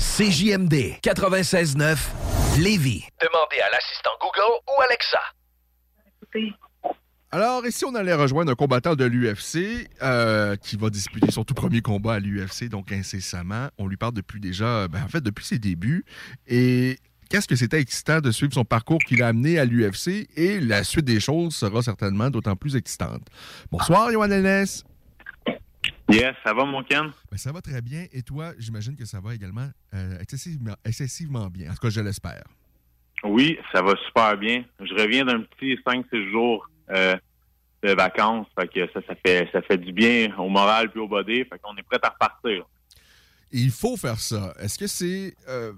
CJMD 0.00 0.98
96.9 1.00 1.96
Lévis. 2.58 3.04
Demandez 3.22 3.60
à 3.60 3.70
l'assistant 3.70 4.10
Google 4.20 4.58
ou 4.66 4.82
Alexa. 4.82 5.20
Alors, 7.34 7.66
ici, 7.66 7.84
on 7.84 7.96
allait 7.96 8.14
rejoindre 8.14 8.52
un 8.52 8.54
combattant 8.54 8.94
de 8.94 9.04
l'UFC 9.04 9.88
euh, 10.04 10.54
qui 10.54 10.76
va 10.76 10.88
disputer 10.88 11.32
son 11.32 11.42
tout 11.42 11.52
premier 11.52 11.80
combat 11.80 12.14
à 12.14 12.20
l'UFC, 12.20 12.68
donc 12.68 12.92
incessamment. 12.92 13.70
On 13.76 13.88
lui 13.88 13.96
parle 13.96 14.12
depuis 14.12 14.38
déjà, 14.38 14.86
ben, 14.86 15.02
en 15.02 15.08
fait, 15.08 15.20
depuis 15.20 15.44
ses 15.44 15.58
débuts. 15.58 16.04
Et 16.46 16.96
qu'est-ce 17.28 17.48
que 17.48 17.56
c'était 17.56 17.80
excitant 17.80 18.20
de 18.20 18.30
suivre 18.30 18.54
son 18.54 18.64
parcours 18.64 19.00
qui 19.00 19.16
l'a 19.16 19.26
amené 19.26 19.58
à 19.58 19.64
l'UFC 19.64 20.28
et 20.36 20.60
la 20.60 20.84
suite 20.84 21.06
des 21.06 21.18
choses 21.18 21.56
sera 21.56 21.82
certainement 21.82 22.30
d'autant 22.30 22.54
plus 22.54 22.76
excitante. 22.76 23.26
Bonsoir, 23.72 24.12
Johan 24.12 24.28
Lennes. 24.28 24.66
Yes, 26.08 26.36
ça 26.44 26.54
va, 26.54 26.64
mon 26.64 26.84
Ken? 26.84 27.10
Ben, 27.32 27.36
ça 27.36 27.50
va 27.50 27.60
très 27.60 27.82
bien. 27.82 28.06
Et 28.12 28.22
toi, 28.22 28.52
j'imagine 28.60 28.94
que 28.94 29.06
ça 29.06 29.18
va 29.18 29.34
également 29.34 29.70
euh, 29.92 30.20
excessivement, 30.20 30.76
excessivement 30.84 31.48
bien. 31.48 31.72
En 31.72 31.74
tout 31.74 31.80
cas, 31.80 31.90
je 31.90 32.00
l'espère. 32.00 32.44
Oui, 33.24 33.58
ça 33.72 33.82
va 33.82 33.94
super 34.06 34.36
bien. 34.36 34.64
Je 34.78 34.94
reviens 34.94 35.24
d'un 35.24 35.40
petit 35.40 35.74
5-6 35.84 36.30
jours 36.30 36.68
euh, 36.90 37.16
de 37.82 37.92
vacances. 37.92 38.46
Fait 38.58 38.68
que 38.68 38.86
ça, 38.92 39.00
ça 39.06 39.14
fait 39.24 39.48
ça 39.52 39.62
fait 39.62 39.78
du 39.78 39.92
bien 39.92 40.34
au 40.38 40.48
moral 40.48 40.90
puis 40.90 41.00
au 41.00 41.08
body. 41.08 41.44
Fait 41.44 41.58
qu'on 41.60 41.76
est 41.76 41.82
prêt 41.82 41.98
à 42.02 42.08
repartir. 42.08 42.64
Il 43.52 43.70
faut 43.70 43.96
faire 43.96 44.18
ça. 44.18 44.54
Est-ce 44.60 44.78
que 44.78 44.86
c'est. 44.86 45.34
euh, 45.48 45.72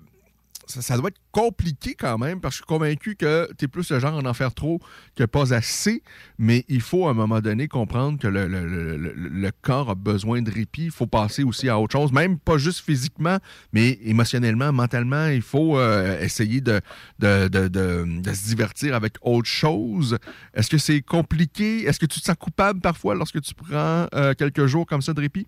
ça, 0.66 0.96
doit 0.96 1.08
être 1.08 1.20
compliqué 1.32 1.94
quand 1.94 2.18
même, 2.18 2.40
parce 2.40 2.54
que 2.54 2.58
je 2.58 2.64
suis 2.64 2.66
convaincu 2.66 3.16
que 3.16 3.48
tu 3.58 3.64
es 3.64 3.68
plus 3.68 3.90
le 3.90 3.98
genre 3.98 4.18
à 4.18 4.28
en 4.28 4.34
faire 4.34 4.52
trop 4.54 4.80
que 5.14 5.24
pas 5.24 5.54
assez, 5.54 6.02
mais 6.38 6.64
il 6.68 6.80
faut 6.80 7.06
à 7.06 7.10
un 7.10 7.14
moment 7.14 7.40
donné 7.40 7.68
comprendre 7.68 8.18
que 8.18 8.26
le, 8.26 9.50
corps 9.62 9.90
a 9.90 9.94
besoin 9.94 10.42
de 10.42 10.50
répit. 10.50 10.84
Il 10.84 10.90
faut 10.90 11.06
passer 11.06 11.42
aussi 11.42 11.68
à 11.68 11.78
autre 11.78 11.92
chose, 11.92 12.12
même 12.12 12.38
pas 12.38 12.58
juste 12.58 12.84
physiquement, 12.84 13.38
mais 13.72 13.98
émotionnellement, 14.04 14.72
mentalement. 14.72 15.28
Il 15.28 15.42
faut 15.42 15.78
euh, 15.78 16.20
essayer 16.20 16.60
de 16.60 16.80
se 17.20 18.46
divertir 18.48 18.94
avec 18.94 19.14
autre 19.22 19.48
chose. 19.48 20.18
Est-ce 20.54 20.70
que 20.70 20.78
c'est 20.78 21.00
compliqué? 21.00 21.84
Est-ce 21.84 21.98
que 21.98 22.06
tu 22.06 22.20
te 22.20 22.24
sens 22.24 22.36
coupable 22.38 22.80
parfois 22.80 23.14
lorsque 23.14 23.40
tu 23.40 23.54
prends 23.54 24.06
euh, 24.14 24.34
quelques 24.34 24.66
jours 24.66 24.86
comme 24.86 25.02
ça 25.02 25.12
de 25.12 25.20
répit? 25.20 25.46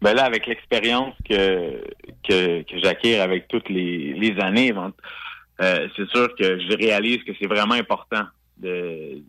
Ben 0.00 0.14
là, 0.14 0.24
avec 0.24 0.46
l'expérience 0.46 1.14
que, 1.28 1.82
que, 2.28 2.62
que 2.62 2.78
j'acquiers 2.78 3.18
avec 3.18 3.48
toutes 3.48 3.68
les, 3.68 4.12
les 4.14 4.40
années, 4.40 4.72
euh, 5.60 5.88
c'est 5.96 6.08
sûr 6.08 6.28
que 6.36 6.60
je 6.60 6.76
réalise 6.76 7.24
que 7.24 7.32
c'est 7.40 7.48
vraiment 7.48 7.74
important 7.74 8.24
de, 8.58 9.20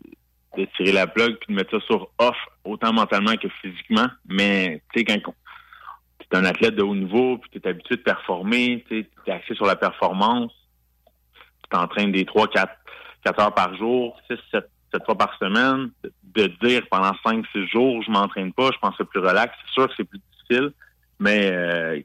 de 0.56 0.64
tirer 0.76 0.92
la 0.92 1.06
plug 1.06 1.36
puis 1.38 1.52
de 1.52 1.58
mettre 1.58 1.78
ça 1.78 1.86
sur 1.86 2.10
off, 2.18 2.36
autant 2.64 2.92
mentalement 2.92 3.36
que 3.36 3.48
physiquement. 3.60 4.06
Mais 4.28 4.82
tu 4.92 5.00
sais, 5.00 5.04
quand 5.04 5.34
tu 6.18 6.26
es 6.32 6.36
un 6.36 6.44
athlète 6.44 6.76
de 6.76 6.82
haut 6.82 6.94
niveau, 6.94 7.38
puis 7.38 7.50
tu 7.50 7.58
es 7.58 7.68
habitué 7.68 7.96
de 7.96 8.02
performer, 8.02 8.84
tu 8.88 9.06
es 9.26 9.30
axé 9.30 9.54
sur 9.54 9.66
la 9.66 9.76
performance, 9.76 10.52
tu 11.62 11.70
t'entraînes 11.70 12.12
des 12.12 12.24
3, 12.24 12.48
4, 12.48 12.72
4 13.24 13.40
heures 13.40 13.54
par 13.54 13.76
jour, 13.76 14.16
6, 14.30 14.36
7, 14.52 14.70
7 14.92 15.04
fois 15.04 15.18
par 15.18 15.36
semaine, 15.38 15.90
de 16.22 16.46
dire 16.62 16.82
pendant 16.90 17.12
5, 17.24 17.44
6 17.52 17.66
jours, 17.68 18.02
je 18.02 18.10
m'entraîne 18.10 18.52
pas, 18.52 18.70
je 18.72 18.78
pense 18.78 18.90
que 18.90 18.98
c'est 18.98 19.08
plus 19.08 19.20
relax. 19.20 19.52
C'est 19.64 19.72
sûr 19.72 19.88
que 19.88 19.94
c'est 19.96 20.04
plus 20.04 20.20
mais 21.18 21.50
euh, 21.52 22.00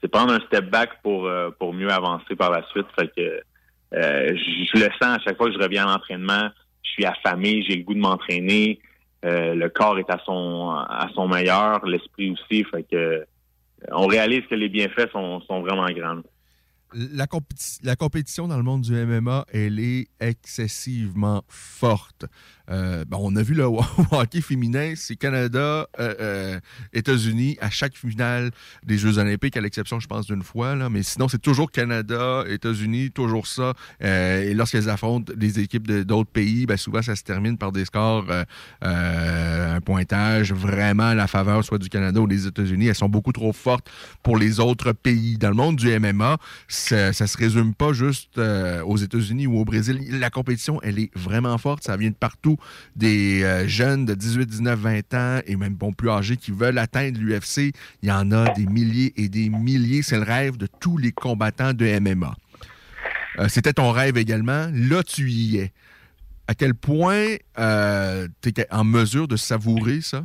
c'est 0.00 0.08
prendre 0.08 0.32
un 0.32 0.40
step 0.46 0.70
back 0.70 0.90
pour, 1.02 1.26
euh, 1.26 1.50
pour 1.58 1.72
mieux 1.72 1.90
avancer 1.90 2.34
par 2.34 2.50
la 2.50 2.66
suite. 2.70 2.86
Fait 2.98 3.08
que 3.14 3.20
euh, 3.94 4.36
je, 4.36 4.78
le 4.78 4.88
sens 5.00 5.16
à 5.16 5.18
chaque 5.24 5.36
fois 5.36 5.46
que 5.48 5.52
je 5.52 5.58
reviens 5.58 5.86
à 5.86 5.92
l'entraînement, 5.92 6.48
je 6.82 6.90
suis 6.90 7.04
affamé, 7.04 7.62
j'ai 7.68 7.76
le 7.76 7.84
goût 7.84 7.94
de 7.94 8.00
m'entraîner. 8.00 8.80
Le 9.24 9.68
corps 9.68 10.00
est 10.00 10.10
à 10.10 10.18
son 10.26 10.70
à 10.70 11.08
son 11.14 11.28
meilleur, 11.28 11.86
l'esprit 11.86 12.32
aussi. 12.32 12.64
Fait 12.64 12.82
que 12.82 13.24
on 13.92 14.06
réalise 14.06 14.42
que 14.50 14.56
les 14.56 14.68
bienfaits 14.68 15.12
sont, 15.12 15.40
sont 15.42 15.60
vraiment 15.60 15.86
grands. 15.90 16.22
la, 16.92 17.26
la 17.84 17.96
compétition 17.96 18.48
dans 18.48 18.56
le 18.56 18.64
monde 18.64 18.82
du 18.82 18.92
MMA, 18.94 19.46
elle 19.52 19.78
est 19.78 20.08
excessivement 20.18 21.44
forte. 21.46 22.24
Euh, 22.72 23.04
bon, 23.06 23.18
on 23.22 23.36
a 23.36 23.42
vu 23.42 23.54
le 23.54 23.64
hockey 24.10 24.40
féminin, 24.40 24.94
c'est 24.96 25.16
Canada, 25.16 25.88
euh, 26.00 26.14
euh, 26.20 26.60
États-Unis 26.92 27.58
à 27.60 27.70
chaque 27.70 27.96
finale 27.96 28.50
des 28.82 28.96
Jeux 28.96 29.18
olympiques, 29.18 29.56
à 29.56 29.60
l'exception, 29.60 30.00
je 30.00 30.06
pense, 30.06 30.26
d'une 30.26 30.42
fois. 30.42 30.74
Là, 30.74 30.88
mais 30.88 31.02
sinon, 31.02 31.28
c'est 31.28 31.40
toujours 31.40 31.70
Canada, 31.70 32.44
États-Unis, 32.48 33.10
toujours 33.10 33.46
ça. 33.46 33.74
Et 34.00 34.54
lorsqu'elles 34.54 34.88
affrontent 34.88 35.32
des 35.36 35.60
équipes 35.60 35.90
d'autres 35.90 36.30
pays, 36.30 36.66
ben, 36.66 36.76
souvent, 36.76 37.02
ça 37.02 37.14
se 37.14 37.22
termine 37.22 37.58
par 37.58 37.72
des 37.72 37.84
scores, 37.84 38.26
un 38.80 39.80
pointage 39.80 40.52
vraiment 40.52 41.08
à 41.08 41.14
la 41.14 41.26
faveur 41.26 41.64
soit 41.64 41.78
du 41.78 41.88
Canada 41.88 42.20
ou 42.20 42.26
des 42.26 42.46
États-Unis. 42.46 42.86
Elles 42.86 42.94
sont 42.94 43.08
beaucoup 43.08 43.32
trop 43.32 43.52
fortes 43.52 43.90
pour 44.22 44.36
les 44.36 44.60
autres 44.60 44.92
pays. 44.92 45.36
Dans 45.36 45.48
le 45.48 45.54
monde 45.54 45.76
du 45.76 45.98
MMA, 45.98 46.38
ça, 46.68 47.12
ça 47.12 47.26
se 47.26 47.36
résume 47.36 47.74
pas 47.74 47.92
juste 47.92 48.38
aux 48.38 48.96
États-Unis 48.96 49.46
ou 49.46 49.58
au 49.58 49.64
Brésil. 49.64 50.00
La 50.18 50.30
compétition, 50.30 50.80
elle 50.82 50.98
est 50.98 51.10
vraiment 51.16 51.58
forte. 51.58 51.84
Ça 51.84 51.96
vient 51.96 52.10
de 52.10 52.14
partout. 52.14 52.56
Des 52.96 53.42
euh, 53.42 53.66
jeunes 53.66 54.04
de 54.04 54.14
18, 54.14 54.46
19, 54.46 54.78
20 54.78 55.14
ans 55.14 55.40
et 55.46 55.56
même 55.56 55.74
bon 55.74 55.92
plus 55.92 56.10
âgés 56.10 56.36
qui 56.36 56.50
veulent 56.50 56.78
atteindre 56.78 57.18
l'UFC. 57.20 57.72
Il 58.02 58.08
y 58.08 58.12
en 58.12 58.30
a 58.32 58.52
des 58.54 58.66
milliers 58.66 59.12
et 59.16 59.28
des 59.28 59.48
milliers. 59.48 60.02
C'est 60.02 60.18
le 60.18 60.24
rêve 60.24 60.56
de 60.56 60.68
tous 60.80 60.98
les 60.98 61.12
combattants 61.12 61.72
de 61.72 61.98
MMA. 61.98 62.34
Euh, 63.38 63.48
C'était 63.48 63.72
ton 63.72 63.90
rêve 63.90 64.16
également. 64.18 64.68
Là, 64.72 65.02
tu 65.02 65.30
y 65.30 65.58
es. 65.58 65.72
À 66.48 66.54
quel 66.54 66.74
point 66.74 67.36
tu 67.56 68.48
es 68.60 68.66
en 68.72 68.84
mesure 68.84 69.28
de 69.28 69.36
savourer 69.36 70.00
ça? 70.00 70.24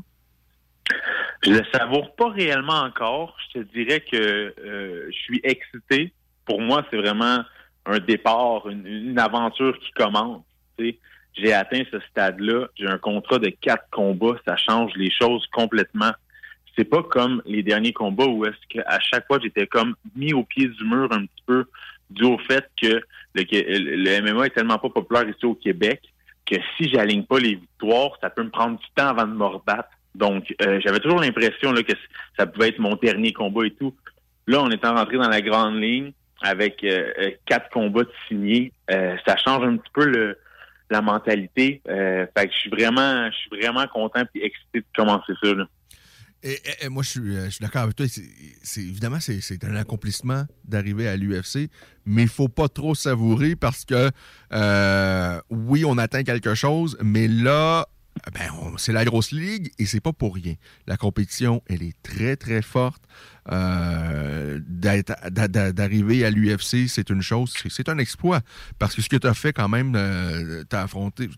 Je 1.43 1.51
le 1.51 1.63
savoure 1.73 2.15
pas 2.15 2.29
réellement 2.29 2.81
encore. 2.81 3.37
Je 3.47 3.59
te 3.59 3.65
dirais 3.73 4.01
que 4.01 4.15
euh, 4.15 5.07
je 5.09 5.17
suis 5.17 5.39
excité. 5.43 6.13
Pour 6.45 6.61
moi, 6.61 6.85
c'est 6.89 6.97
vraiment 6.97 7.43
un 7.85 7.99
départ, 7.99 8.67
une, 8.67 9.17
aventure 9.19 9.77
qui 9.79 9.91
commence. 9.91 10.43
J'ai 11.37 11.53
atteint 11.53 11.83
ce 11.91 11.99
stade-là. 12.11 12.67
J'ai 12.75 12.87
un 12.87 12.97
contrat 12.97 13.39
de 13.39 13.49
quatre 13.49 13.87
combats. 13.91 14.37
Ça 14.45 14.57
change 14.57 14.91
les 14.95 15.11
choses 15.11 15.45
complètement. 15.53 16.11
C'est 16.75 16.85
pas 16.85 17.03
comme 17.03 17.41
les 17.45 17.63
derniers 17.63 17.93
combats 17.93 18.25
où 18.25 18.45
est-ce 18.45 18.67
qu'à 18.69 18.99
chaque 18.99 19.25
fois 19.27 19.39
j'étais 19.41 19.67
comme 19.67 19.95
mis 20.15 20.33
au 20.33 20.43
pied 20.43 20.67
du 20.67 20.83
mur 20.83 21.11
un 21.11 21.25
petit 21.25 21.43
peu 21.45 21.65
dû 22.09 22.23
au 22.23 22.37
fait 22.37 22.69
que 22.81 23.01
le, 23.33 24.21
MMA 24.21 24.45
est 24.45 24.51
tellement 24.51 24.77
pas 24.77 24.89
populaire 24.89 25.27
ici 25.27 25.45
au 25.45 25.55
Québec 25.55 26.01
que 26.45 26.55
si 26.77 26.89
j'aligne 26.89 27.23
pas 27.23 27.39
les 27.39 27.55
victoires, 27.55 28.11
ça 28.21 28.29
peut 28.29 28.43
me 28.43 28.49
prendre 28.49 28.79
du 28.79 28.85
temps 28.95 29.07
avant 29.07 29.27
de 29.27 29.33
me 29.33 29.45
rebattre. 29.45 29.89
Donc, 30.15 30.55
euh, 30.61 30.79
j'avais 30.83 30.99
toujours 30.99 31.19
l'impression 31.19 31.73
que 31.73 31.93
ça 32.37 32.47
pouvait 32.47 32.69
être 32.69 32.79
mon 32.79 32.95
dernier 32.95 33.33
combat 33.33 33.65
et 33.65 33.71
tout. 33.71 33.93
Là, 34.47 34.61
on 34.61 34.69
étant 34.71 34.95
rentré 34.95 35.17
dans 35.17 35.27
la 35.27 35.41
grande 35.41 35.75
ligne 35.81 36.13
avec 36.41 36.83
euh, 36.83 37.11
euh, 37.19 37.31
quatre 37.45 37.69
combats 37.69 38.03
de 38.03 38.11
signés, 38.27 38.71
ça 38.89 39.35
change 39.43 39.65
un 39.65 39.75
petit 39.75 39.91
peu 39.93 40.05
le, 40.05 40.37
la 40.89 41.01
mentalité. 41.01 41.81
Euh, 41.87 42.25
fait 42.35 42.47
que 42.47 42.53
je 42.53 42.57
suis 42.59 42.69
vraiment, 42.69 43.29
je 43.29 43.35
suis 43.35 43.61
vraiment 43.61 43.87
content 43.87 44.23
et 44.35 44.45
excité 44.45 44.79
de 44.79 44.85
commencer 44.95 45.33
ça. 45.41 45.53
Là. 45.53 45.65
Et, 46.43 46.87
moi, 46.89 47.03
je 47.03 47.09
suis, 47.09 47.35
euh, 47.35 47.45
je 47.45 47.49
suis 47.49 47.63
d'accord 47.63 47.83
avec 47.83 47.95
toi. 47.95 48.05
Évidemment, 48.77 49.19
c'est, 49.19 49.63
un 49.63 49.75
accomplissement 49.75 50.43
d'arriver 50.65 51.07
à 51.07 51.17
l'UFC, 51.17 51.69
mais 52.05 52.23
il 52.23 52.27
faut 52.27 52.47
pas 52.47 52.69
trop 52.69 52.95
savourer 52.95 53.55
parce 53.55 53.85
que, 53.85 54.11
euh, 54.53 55.41
oui, 55.49 55.83
on 55.83 55.97
atteint 55.97 56.23
quelque 56.23 56.53
chose, 56.53 56.97
mais 57.01 57.27
là, 57.27 57.87
ben, 58.33 58.51
on- 58.61 58.77
c'est 58.77 58.93
la 58.93 59.05
grosse 59.05 59.31
ligue 59.31 59.71
et 59.79 59.85
c'est 59.85 59.99
pas 59.99 60.13
pour 60.13 60.35
rien. 60.35 60.55
La 60.85 60.97
compétition, 60.97 61.61
elle 61.67 61.83
est 61.83 61.95
très, 62.03 62.35
très 62.35 62.61
forte. 62.61 63.03
Euh, 63.51 64.59
d'arriver 64.67 66.25
à 66.25 66.29
l'UFC, 66.29 66.87
c'est 66.87 67.09
une 67.09 67.21
chose, 67.21 67.53
c'est, 67.69 67.89
un 67.89 67.97
exploit. 67.97 68.41
Parce 68.79 68.95
que 68.95 69.01
ce 69.01 69.09
que 69.09 69.15
tu 69.17 69.27
as 69.27 69.33
fait 69.33 69.53
quand 69.53 69.69
même, 69.69 69.93
euh, 69.95 70.63
t'as 70.69 70.83
affronté, 70.83 71.29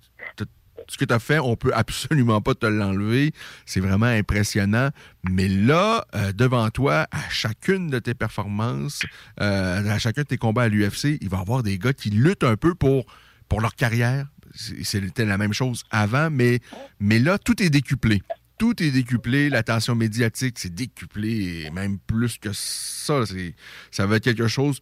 ce 0.88 0.98
que 0.98 1.06
tu 1.06 1.14
as 1.14 1.20
fait, 1.20 1.40
on 1.40 1.56
peut 1.56 1.72
absolument 1.74 2.42
pas 2.42 2.56
te 2.56 2.66
l'enlever. 2.66 3.32
C'est 3.66 3.80
vraiment 3.80 4.08
impressionnant. 4.08 4.90
Mais 5.30 5.48
là, 5.48 6.06
euh, 6.16 6.32
devant 6.32 6.70
toi, 6.70 7.08
à 7.12 7.30
chacune 7.30 7.90
de 7.90 8.00
tes 8.00 8.14
performances, 8.14 9.02
euh, 9.42 9.90
à 9.90 10.00
chacun 10.00 10.22
de 10.22 10.28
tes 10.28 10.38
combats 10.38 10.64
à 10.64 10.68
l'UFC, 10.68 11.18
il 11.22 11.30
va 11.30 11.38
y 11.38 11.42
avoir 11.42 11.64
des 11.64 11.78
gars 11.78 11.94
qui 11.94 12.10
luttent 12.10 12.44
un 12.44 12.56
peu 12.56 12.74
pour, 12.76 13.06
pour 13.48 13.62
leur 13.62 13.76
carrière. 13.76 14.28
C'était 14.54 15.26
la 15.26 15.38
même 15.38 15.54
chose 15.54 15.84
avant, 15.92 16.30
mais, 16.30 16.60
mais 17.00 17.20
là, 17.20 17.38
tout 17.38 17.62
est 17.62 17.70
décuplé. 17.70 18.22
Tout 18.58 18.84
est 18.84 18.92
décuplé, 18.92 19.50
l'attention 19.50 19.96
médiatique, 19.96 20.60
c'est 20.60 20.74
décuplé, 20.74 21.70
même 21.72 21.98
plus 21.98 22.38
que 22.38 22.50
ça. 22.52 23.24
Ça 23.90 24.06
va 24.06 24.18
être 24.18 24.24
quelque 24.24 24.48
chose. 24.48 24.82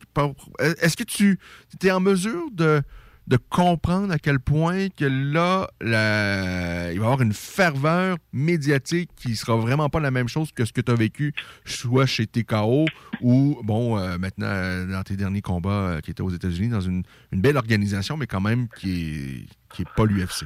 Est-ce 0.60 0.98
que 0.98 1.04
tu 1.04 1.38
es 1.84 1.92
en 1.92 2.00
mesure 2.00 2.50
de, 2.52 2.82
de 3.28 3.38
comprendre 3.50 4.14
à 4.14 4.20
quel 4.20 4.40
point 4.40 4.88
que 4.90 5.06
là, 5.06 5.68
il 5.82 5.90
va 5.90 6.94
y 6.94 6.98
avoir 6.98 7.22
une 7.22 7.34
ferveur 7.34 8.18
médiatique 8.32 9.10
qui 9.18 9.36
sera 9.36 9.58
vraiment 9.58 9.90
pas 9.90 10.00
la 10.00 10.12
même 10.12 10.30
chose 10.30 10.52
que 10.54 10.64
ce 10.64 10.72
que 10.72 10.80
tu 10.80 10.92
as 10.92 10.96
vécu, 10.96 11.34
soit 11.66 12.06
chez 12.06 12.26
TKO 12.26 12.86
ou, 13.22 13.60
bon, 13.64 13.98
euh, 13.98 14.18
maintenant, 14.18 14.48
euh, 14.48 14.86
dans 14.86 15.04
tes 15.04 15.18
derniers 15.18 15.42
combats 15.42 15.70
euh, 15.70 16.00
qui 16.00 16.12
étaient 16.12 16.22
aux 16.22 16.30
États-Unis, 16.30 16.70
dans 16.70 16.82
une, 16.82 17.04
une 17.34 17.42
belle 17.42 17.58
organisation, 17.58 18.16
mais 18.16 18.28
quand 18.28 18.42
même 18.42 18.68
qui 18.80 18.92
est, 18.92 19.76
qui 19.76 19.82
est 19.82 19.94
pas 19.96 20.06
l'UFC. 20.06 20.46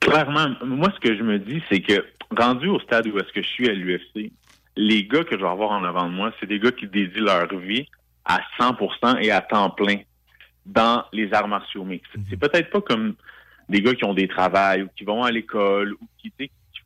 Clairement, 0.00 0.48
moi, 0.64 0.92
ce 0.94 1.00
que 1.00 1.16
je 1.16 1.22
me 1.22 1.38
dis, 1.38 1.62
c'est 1.70 1.80
que 1.80 2.04
rendu 2.36 2.68
au 2.68 2.80
stade 2.80 3.06
où 3.06 3.18
est-ce 3.18 3.32
que 3.32 3.42
je 3.42 3.48
suis 3.48 3.68
à 3.68 3.72
l'UFC, 3.72 4.32
les 4.76 5.04
gars 5.04 5.22
que 5.22 5.36
je 5.36 5.42
vais 5.42 5.48
avoir 5.48 5.70
en 5.70 5.84
avant 5.84 6.08
de 6.08 6.14
moi, 6.14 6.32
c'est 6.40 6.46
des 6.46 6.58
gars 6.58 6.72
qui 6.72 6.88
dédient 6.88 7.22
leur 7.22 7.54
vie 7.56 7.86
à 8.24 8.40
100% 8.58 9.22
et 9.22 9.30
à 9.30 9.40
temps 9.42 9.70
plein 9.70 9.98
dans 10.66 11.04
les 11.12 11.32
arts 11.32 11.48
martiaux 11.48 11.84
mixtes. 11.84 12.10
C'est 12.28 12.38
peut-être 12.38 12.70
pas 12.70 12.80
comme 12.80 13.14
des 13.68 13.80
gars 13.80 13.94
qui 13.94 14.04
ont 14.04 14.14
des 14.14 14.28
travails 14.28 14.82
ou 14.82 14.88
qui 14.96 15.04
vont 15.04 15.22
à 15.22 15.30
l'école 15.30 15.94
ou 15.94 16.06
qui, 16.18 16.32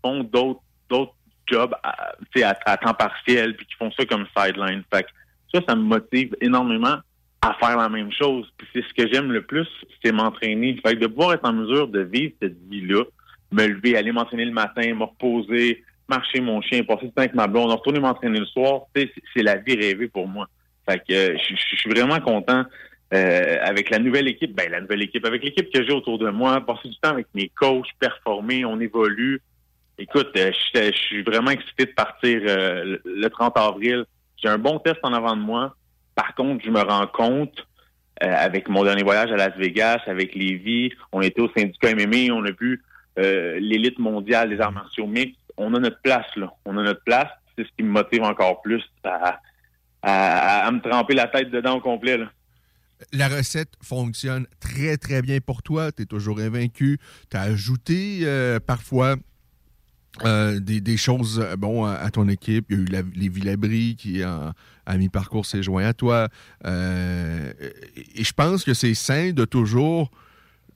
font 0.03 0.23
d'autres 0.23 0.61
d'autres 0.91 1.15
jobs 1.47 1.75
à, 1.83 2.77
temps 2.77 2.95
partiel 2.95 3.57
puis 3.57 3.67
qui 3.67 3.75
font 3.75 3.91
ça 3.93 4.05
comme 4.05 4.27
sideline. 4.37 4.83
Fait 4.93 5.03
que 5.05 5.09
ça, 5.53 5.61
ça 5.67 5.75
me 5.75 5.83
motive 5.83 6.37
énormément 6.41 6.99
à 7.41 7.55
faire 7.55 7.77
la 7.77 7.89
même 7.89 8.13
chose. 8.13 8.51
Puis 8.57 8.67
c'est 8.73 8.83
ce 8.83 8.95
que 8.95 9.13
j'aime 9.13 9.33
le 9.33 9.43
plus, 9.43 9.69
c'est 10.03 10.13
m'entraîner. 10.13 10.79
Fait 10.85 10.95
que 10.95 11.01
de 11.01 11.07
pouvoir 11.07 11.35
être 11.35 11.49
en 11.49 11.53
mesure 11.53 11.89
de 11.89 12.01
vivre 12.01 12.33
cette 12.41 12.57
vie-là, 12.69 13.05
me 13.53 13.67
lever, 13.67 13.97
aller 13.97 14.13
m'entraîner 14.13 14.45
le 14.45 14.53
matin, 14.53 14.95
me 14.95 15.05
reposer, 15.05 15.85
marcher 16.09 16.41
mon 16.41 16.61
chien, 16.61 16.85
passer 16.85 17.07
du 17.07 17.13
temps 17.13 17.23
avec 17.23 17.35
ma 17.35 17.47
blonde, 17.47 17.71
retourner 17.71 18.01
m'entraîner 18.01 18.41
le 18.41 18.47
soir, 18.47 18.83
c'est- 18.95 19.13
la 19.37 19.57
vie 19.57 19.75
rêvée 19.75 20.09
pour 20.09 20.29
moi. 20.29 20.49
Fait 20.89 20.99
que 20.99 21.13
euh, 21.13 21.39
je 21.39 21.77
suis 21.77 21.91
vraiment 21.91 22.21
content 22.21 22.65
euh, 23.15 23.59
avec 23.63 23.91
la 23.91 23.99
nouvelle 23.99 24.29
équipe, 24.29 24.55
ben 24.55 24.71
la 24.71 24.81
nouvelle 24.81 25.03
équipe, 25.03 25.25
avec 25.25 25.43
l'équipe 25.45 25.73
que 25.73 25.85
j'ai 25.85 25.93
autour 25.93 26.19
de 26.19 26.29
moi, 26.31 26.61
passer 26.65 26.89
du 26.89 26.97
temps 26.97 27.11
avec 27.11 27.27
mes 27.35 27.49
coachs, 27.49 27.87
performer, 28.01 28.65
on 28.65 28.81
évolue. 28.81 29.41
Écoute, 29.99 30.31
euh, 30.37 30.51
je 30.75 30.91
suis 30.93 31.23
vraiment 31.23 31.51
excité 31.53 31.87
de 31.87 31.93
partir 31.93 32.41
euh, 32.47 32.85
le- 32.85 33.03
le 33.05 33.31
30 33.31 33.57
avril. 33.57 34.05
J'ai 34.37 34.49
un 34.49 34.59
bon 34.59 34.79
test 34.81 34.99
en 35.05 35.13
avant 35.13 35.37
de 35.37 35.43
moi. 35.43 35.77
Par 36.17 36.35
contre, 36.35 36.65
je 36.65 36.71
me 36.71 36.81
rends 36.81 37.07
compte 37.07 37.67
avec 38.21 38.69
mon 38.69 38.85
dernier 38.85 39.03
voyage 39.03 39.33
à 39.33 39.37
Las 39.37 39.57
Vegas, 39.57 40.01
avec 40.07 40.35
Lévis, 40.35 40.93
on 41.13 41.21
était 41.21 41.41
au 41.41 41.51
syndicat 41.57 41.91
MMA, 41.95 42.33
on 42.33 42.45
a 42.45 42.53
vu 42.53 42.83
l'élite 43.17 43.99
mondiale 43.99 44.49
des 44.51 44.61
arts 44.61 44.73
martiaux 44.73 45.07
mixtes. 45.07 45.39
On 45.57 45.75
a 45.75 45.79
notre 45.81 46.01
place, 46.01 46.27
là. 46.37 46.53
On 46.65 46.77
a 46.79 46.83
notre 46.83 47.03
place. 47.05 47.29
C'est 47.57 47.65
ce 47.65 47.71
qui 47.77 47.83
me 47.85 47.91
motive 47.91 48.23
encore 48.23 48.63
plus 48.63 48.83
à, 49.05 49.41
à- 50.03 50.67
à 50.67 50.71
me 50.71 50.81
tremper 50.81 51.15
la 51.15 51.27
tête 51.29 51.51
dedans 51.51 51.77
au 51.77 51.81
complet, 51.81 52.17
là. 52.19 52.27
La 53.13 53.29
recette 53.29 53.71
fonctionne 53.83 54.47
très, 54.61 54.97
très 54.97 55.21
bien 55.23 55.39
pour 55.41 55.63
toi. 55.63 55.93
Tu 55.93 56.03
es 56.03 56.07
toujours 56.07 56.39
invaincu. 56.41 56.99
Tu 57.31 57.37
as 57.37 57.43
ajouté 57.43 58.21
euh, 58.23 58.61
parfois 58.61 59.17
euh, 60.25 60.61
des, 60.61 60.97
choses 60.97 61.41
euh, 61.41 61.57
bon, 61.57 61.85
à, 61.85 62.11
ton 62.11 62.29
équipe. 62.29 62.67
Il 62.71 62.77
y 62.77 62.81
a 62.81 62.83
eu 62.83 62.87
la, 62.87 63.03
les 63.15 63.29
Villabri 63.29 63.97
qui, 63.97 64.25
en- 64.25 64.53
à 64.87 64.97
mi-parcours, 64.97 65.45
s'est 65.45 65.63
joint 65.63 65.85
à 65.87 65.93
toi. 65.93 66.29
Et 66.65 68.25
je 68.25 68.33
pense 68.33 68.65
que 68.65 68.75
c'est 68.75 68.95
sain 68.95 69.33
de 69.33 69.45
toujours. 69.45 70.11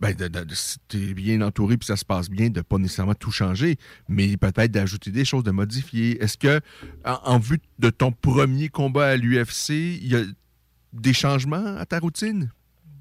Ben, 0.00 0.14
de, 0.14 0.54
si 0.54 0.78
t'es 0.86 1.12
bien 1.12 1.40
entouré 1.40 1.76
puis 1.76 1.86
ça 1.86 1.96
se 1.96 2.04
passe 2.04 2.30
bien, 2.30 2.50
de 2.50 2.60
pas 2.60 2.78
nécessairement 2.78 3.16
tout 3.16 3.32
changer, 3.32 3.78
mais 4.08 4.36
peut-être 4.36 4.70
d'ajouter 4.70 5.10
des 5.10 5.24
choses, 5.24 5.42
de 5.42 5.50
modifier. 5.50 6.22
Est-ce 6.22 6.38
que, 6.38 6.60
en 7.04 7.40
vue 7.40 7.58
de 7.80 7.90
ton 7.90 8.12
premier 8.12 8.68
combat 8.68 9.06
à 9.08 9.16
l'UFC, 9.16 9.70
il 9.70 10.06
y 10.06 10.14
a 10.14 10.22
des 10.92 11.12
changements 11.12 11.76
à 11.78 11.86
ta 11.86 11.98
routine? 11.98 12.50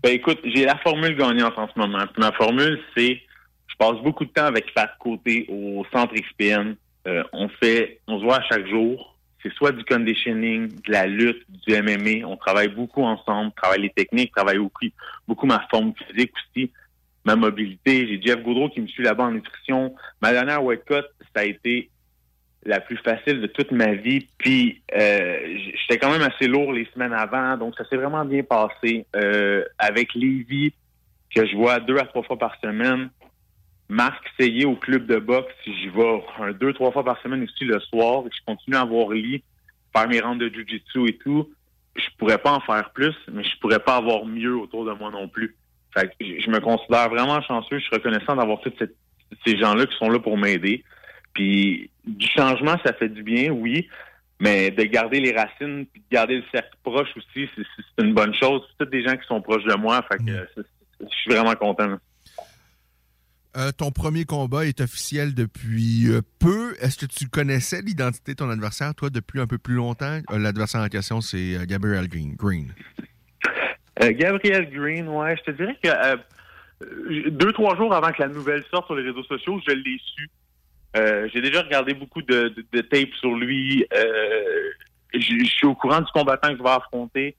Ben 0.03 0.13
écoute, 0.13 0.39
j'ai 0.43 0.65
la 0.65 0.77
formule 0.77 1.15
gagnante 1.15 1.57
en 1.57 1.67
ce 1.67 1.79
moment. 1.79 2.03
Ma 2.17 2.31
formule, 2.33 2.79
c'est 2.95 3.21
je 3.67 3.75
passe 3.77 4.01
beaucoup 4.03 4.25
de 4.25 4.31
temps 4.31 4.45
avec 4.45 4.71
Fat 4.71 4.91
Côté 4.99 5.45
au 5.49 5.85
centre 5.91 6.13
XPN. 6.13 6.75
Euh, 7.07 7.23
on 7.31 7.47
fait, 7.47 8.01
on 8.07 8.19
se 8.19 8.23
voit 8.23 8.37
à 8.37 8.43
chaque 8.43 8.67
jour. 8.67 9.15
C'est 9.43 9.53
soit 9.53 9.71
du 9.71 9.83
conditioning, 9.85 10.67
de 10.67 10.91
la 10.91 11.05
lutte, 11.05 11.43
du 11.67 11.73
MMA. 11.73 12.27
On 12.27 12.37
travaille 12.37 12.69
beaucoup 12.69 13.03
ensemble, 13.03 13.51
travaille 13.55 13.81
les 13.81 13.91
techniques, 13.91 14.33
travaille 14.35 14.57
beaucoup, 14.57 14.85
beaucoup 15.27 15.45
ma 15.45 15.65
forme 15.69 15.93
physique 16.07 16.33
aussi, 16.35 16.71
ma 17.23 17.35
mobilité. 17.35 18.07
J'ai 18.07 18.21
Jeff 18.21 18.41
Gaudreau 18.41 18.69
qui 18.69 18.81
me 18.81 18.87
suit 18.87 19.03
là-bas 19.03 19.25
en 19.25 19.31
nutrition. 19.31 19.93
Ma 20.21 20.31
dernière 20.31 20.63
weight 20.63 20.83
cut, 20.85 21.05
ça 21.35 21.41
a 21.41 21.43
été 21.43 21.89
la 22.67 22.81
plus 22.81 22.97
facile 22.97 23.41
de 23.41 23.47
toute 23.47 23.71
ma 23.71 23.93
vie. 23.93 24.27
Puis 24.37 24.81
euh, 24.93 25.57
j'étais 25.75 25.97
quand 25.97 26.11
même 26.11 26.21
assez 26.21 26.47
lourd 26.47 26.73
les 26.73 26.85
semaines 26.93 27.13
avant, 27.13 27.57
donc 27.57 27.75
ça 27.77 27.85
s'est 27.89 27.95
vraiment 27.95 28.25
bien 28.25 28.43
passé. 28.43 29.05
Euh, 29.15 29.63
avec 29.79 30.13
Lévi, 30.13 30.73
que 31.33 31.45
je 31.45 31.55
vois 31.55 31.79
deux 31.79 31.97
à 31.97 32.05
trois 32.05 32.23
fois 32.23 32.37
par 32.37 32.55
semaine. 32.61 33.09
Marc 33.89 34.21
Seyé 34.37 34.65
au 34.65 34.75
club 34.75 35.05
de 35.05 35.17
boxe, 35.17 35.53
j'y 35.65 35.87
vais 35.87 36.23
un, 36.39 36.51
deux, 36.51 36.73
trois 36.73 36.91
fois 36.91 37.05
par 37.05 37.21
semaine 37.21 37.43
aussi 37.43 37.63
le 37.63 37.79
soir, 37.79 38.23
que 38.23 38.29
je 38.35 38.43
continue 38.45 38.75
à 38.75 38.81
avoir 38.81 39.09
lit, 39.11 39.43
faire 39.95 40.09
mes 40.09 40.19
rangs 40.19 40.35
de 40.35 40.49
jujitsu 40.49 41.07
et 41.07 41.17
tout, 41.17 41.49
je 41.95 42.05
pourrais 42.17 42.37
pas 42.37 42.51
en 42.51 42.59
faire 42.59 42.89
plus, 42.91 43.15
mais 43.31 43.43
je 43.43 43.57
pourrais 43.59 43.79
pas 43.79 43.95
avoir 43.95 44.25
mieux 44.25 44.57
autour 44.57 44.83
de 44.83 44.91
moi 44.91 45.09
non 45.09 45.29
plus. 45.29 45.55
Fait 45.93 46.07
que 46.07 46.13
je 46.19 46.49
me 46.49 46.59
considère 46.59 47.07
vraiment 47.07 47.41
chanceux, 47.41 47.79
je 47.79 47.85
suis 47.85 47.95
reconnaissant 47.95 48.35
d'avoir 48.35 48.59
tous 48.59 48.73
ces 49.45 49.57
gens-là 49.57 49.85
qui 49.85 49.95
sont 49.97 50.09
là 50.09 50.19
pour 50.19 50.37
m'aider. 50.37 50.83
Puis 51.37 51.91
du 52.03 52.25
changement, 52.35 52.77
ça 52.83 52.93
fait 52.93 53.09
du 53.09 53.21
bien, 53.21 53.51
oui, 53.51 53.87
mais 54.39 54.71
de 54.71 54.81
garder 54.83 55.19
les 55.19 55.31
racines, 55.33 55.85
puis 55.85 56.01
de 56.01 56.15
garder 56.15 56.37
le 56.37 56.43
cercle 56.51 56.75
proche 56.83 57.09
aussi, 57.15 57.47
c'est 57.55 58.03
une 58.03 58.15
bonne 58.15 58.33
chose. 58.33 58.61
C'est 58.71 58.85
tous 58.85 58.89
des 58.91 59.03
gens 59.07 59.15
qui 59.15 59.27
sont 59.27 59.39
proches 59.39 59.63
de 59.65 59.75
moi, 59.75 60.03
fait 60.11 60.17
que 60.17 60.47
c'est- 60.55 60.65
je 60.99 61.15
suis 61.15 61.31
vraiment 61.31 61.53
content. 61.53 61.87
là. 61.87 61.97
Euh, 63.55 63.71
ton 63.71 63.91
premier 63.91 64.25
combat 64.25 64.65
est 64.65 64.81
officiel 64.81 65.35
depuis 65.35 66.07
euh, 66.09 66.21
peu. 66.39 66.73
Est-ce 66.81 66.97
que 66.97 67.05
tu 67.05 67.27
connaissais 67.27 67.81
l'identité 67.83 68.31
de 68.31 68.37
ton 68.37 68.49
adversaire, 68.49 68.95
toi, 68.95 69.09
depuis 69.11 69.39
un 69.39 69.47
peu 69.47 69.57
plus 69.59 69.75
longtemps? 69.75 70.19
Euh, 70.31 70.39
L'adversaire 70.39 70.81
en 70.81 70.87
question, 70.89 71.21
c'est 71.21 71.55
Gabriel 71.67 72.07
Green. 72.07 72.35
Green. 72.35 72.73
Gabriel 73.99 74.69
Green, 74.71 75.07
ouais, 75.07 75.35
je 75.37 75.43
te 75.43 75.51
dirais 75.51 75.77
que 75.83 77.29
deux, 77.29 77.51
trois 77.53 77.75
jours 77.75 77.93
avant 77.93 78.11
que 78.11 78.21
la 78.21 78.27
nouvelle 78.29 78.63
sorte 78.71 78.85
sur 78.87 78.95
les 78.95 79.03
réseaux 79.03 79.23
sociaux, 79.23 79.59
je 79.67 79.73
l'ai 79.73 79.99
su. 80.15 80.29
Euh, 80.97 81.29
J'ai 81.33 81.41
déjà 81.41 81.61
regardé 81.61 81.93
beaucoup 81.93 82.21
de, 82.21 82.53
tapes 82.89 83.13
sur 83.19 83.35
lui. 83.35 83.85
Euh, 83.93 84.71
je 85.13 85.45
suis 85.45 85.67
au 85.67 85.75
courant 85.75 86.01
du 86.01 86.11
combattant 86.11 86.49
que 86.49 86.57
je 86.57 86.63
vais 86.63 86.69
affronter. 86.69 87.35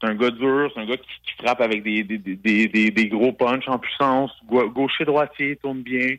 C'est 0.00 0.08
un 0.08 0.14
gars 0.14 0.30
dur, 0.30 0.70
c'est 0.74 0.80
un 0.80 0.86
gars 0.86 0.96
qui, 0.96 1.32
frappe 1.42 1.60
avec 1.60 1.82
des, 1.82 3.08
gros 3.10 3.32
punchs 3.32 3.68
en 3.68 3.78
puissance. 3.78 4.30
Gau- 4.46 4.70
Gaucher-droitier, 4.70 5.56
tourne 5.56 5.82
bien. 5.82 6.16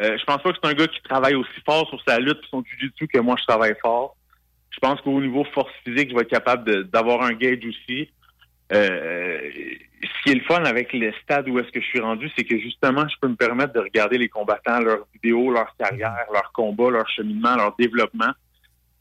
Euh, 0.00 0.16
je 0.18 0.24
pense 0.24 0.42
pas 0.42 0.52
que 0.52 0.58
c'est 0.62 0.70
un 0.70 0.74
gars 0.74 0.86
qui 0.86 1.02
travaille 1.02 1.34
aussi 1.34 1.60
fort 1.66 1.86
sur 1.88 2.02
sa 2.06 2.18
lutte 2.18 2.38
et 2.38 2.48
son 2.50 2.64
jiu-jitsu 2.64 3.06
que 3.08 3.18
moi 3.18 3.36
je 3.38 3.44
travaille 3.44 3.74
fort. 3.82 4.16
Je 4.70 4.78
pense 4.78 5.00
qu'au 5.02 5.20
niveau 5.20 5.44
force 5.52 5.72
physique, 5.84 6.10
je 6.10 6.14
vais 6.14 6.22
être 6.22 6.30
capable 6.30 6.84
d'avoir 6.88 7.22
un 7.22 7.34
gauge 7.34 7.66
aussi. 7.66 8.08
Euh, 8.72 9.50
ce 10.02 10.22
qui 10.24 10.30
est 10.30 10.34
le 10.34 10.44
fun 10.44 10.64
avec 10.64 10.92
le 10.92 11.12
stade 11.22 11.48
où 11.48 11.58
est-ce 11.58 11.70
que 11.70 11.80
je 11.80 11.86
suis 11.86 12.00
rendu, 12.00 12.28
c'est 12.36 12.44
que 12.44 12.58
justement, 12.58 13.06
je 13.08 13.14
peux 13.20 13.28
me 13.28 13.36
permettre 13.36 13.72
de 13.74 13.80
regarder 13.80 14.18
les 14.18 14.28
combattants, 14.28 14.80
leurs 14.80 15.06
vidéos, 15.14 15.50
leur 15.50 15.74
carrière, 15.76 16.26
leur 16.32 16.50
combat, 16.52 16.90
leur 16.90 17.08
cheminement, 17.10 17.54
leur 17.56 17.76
développement. 17.76 18.32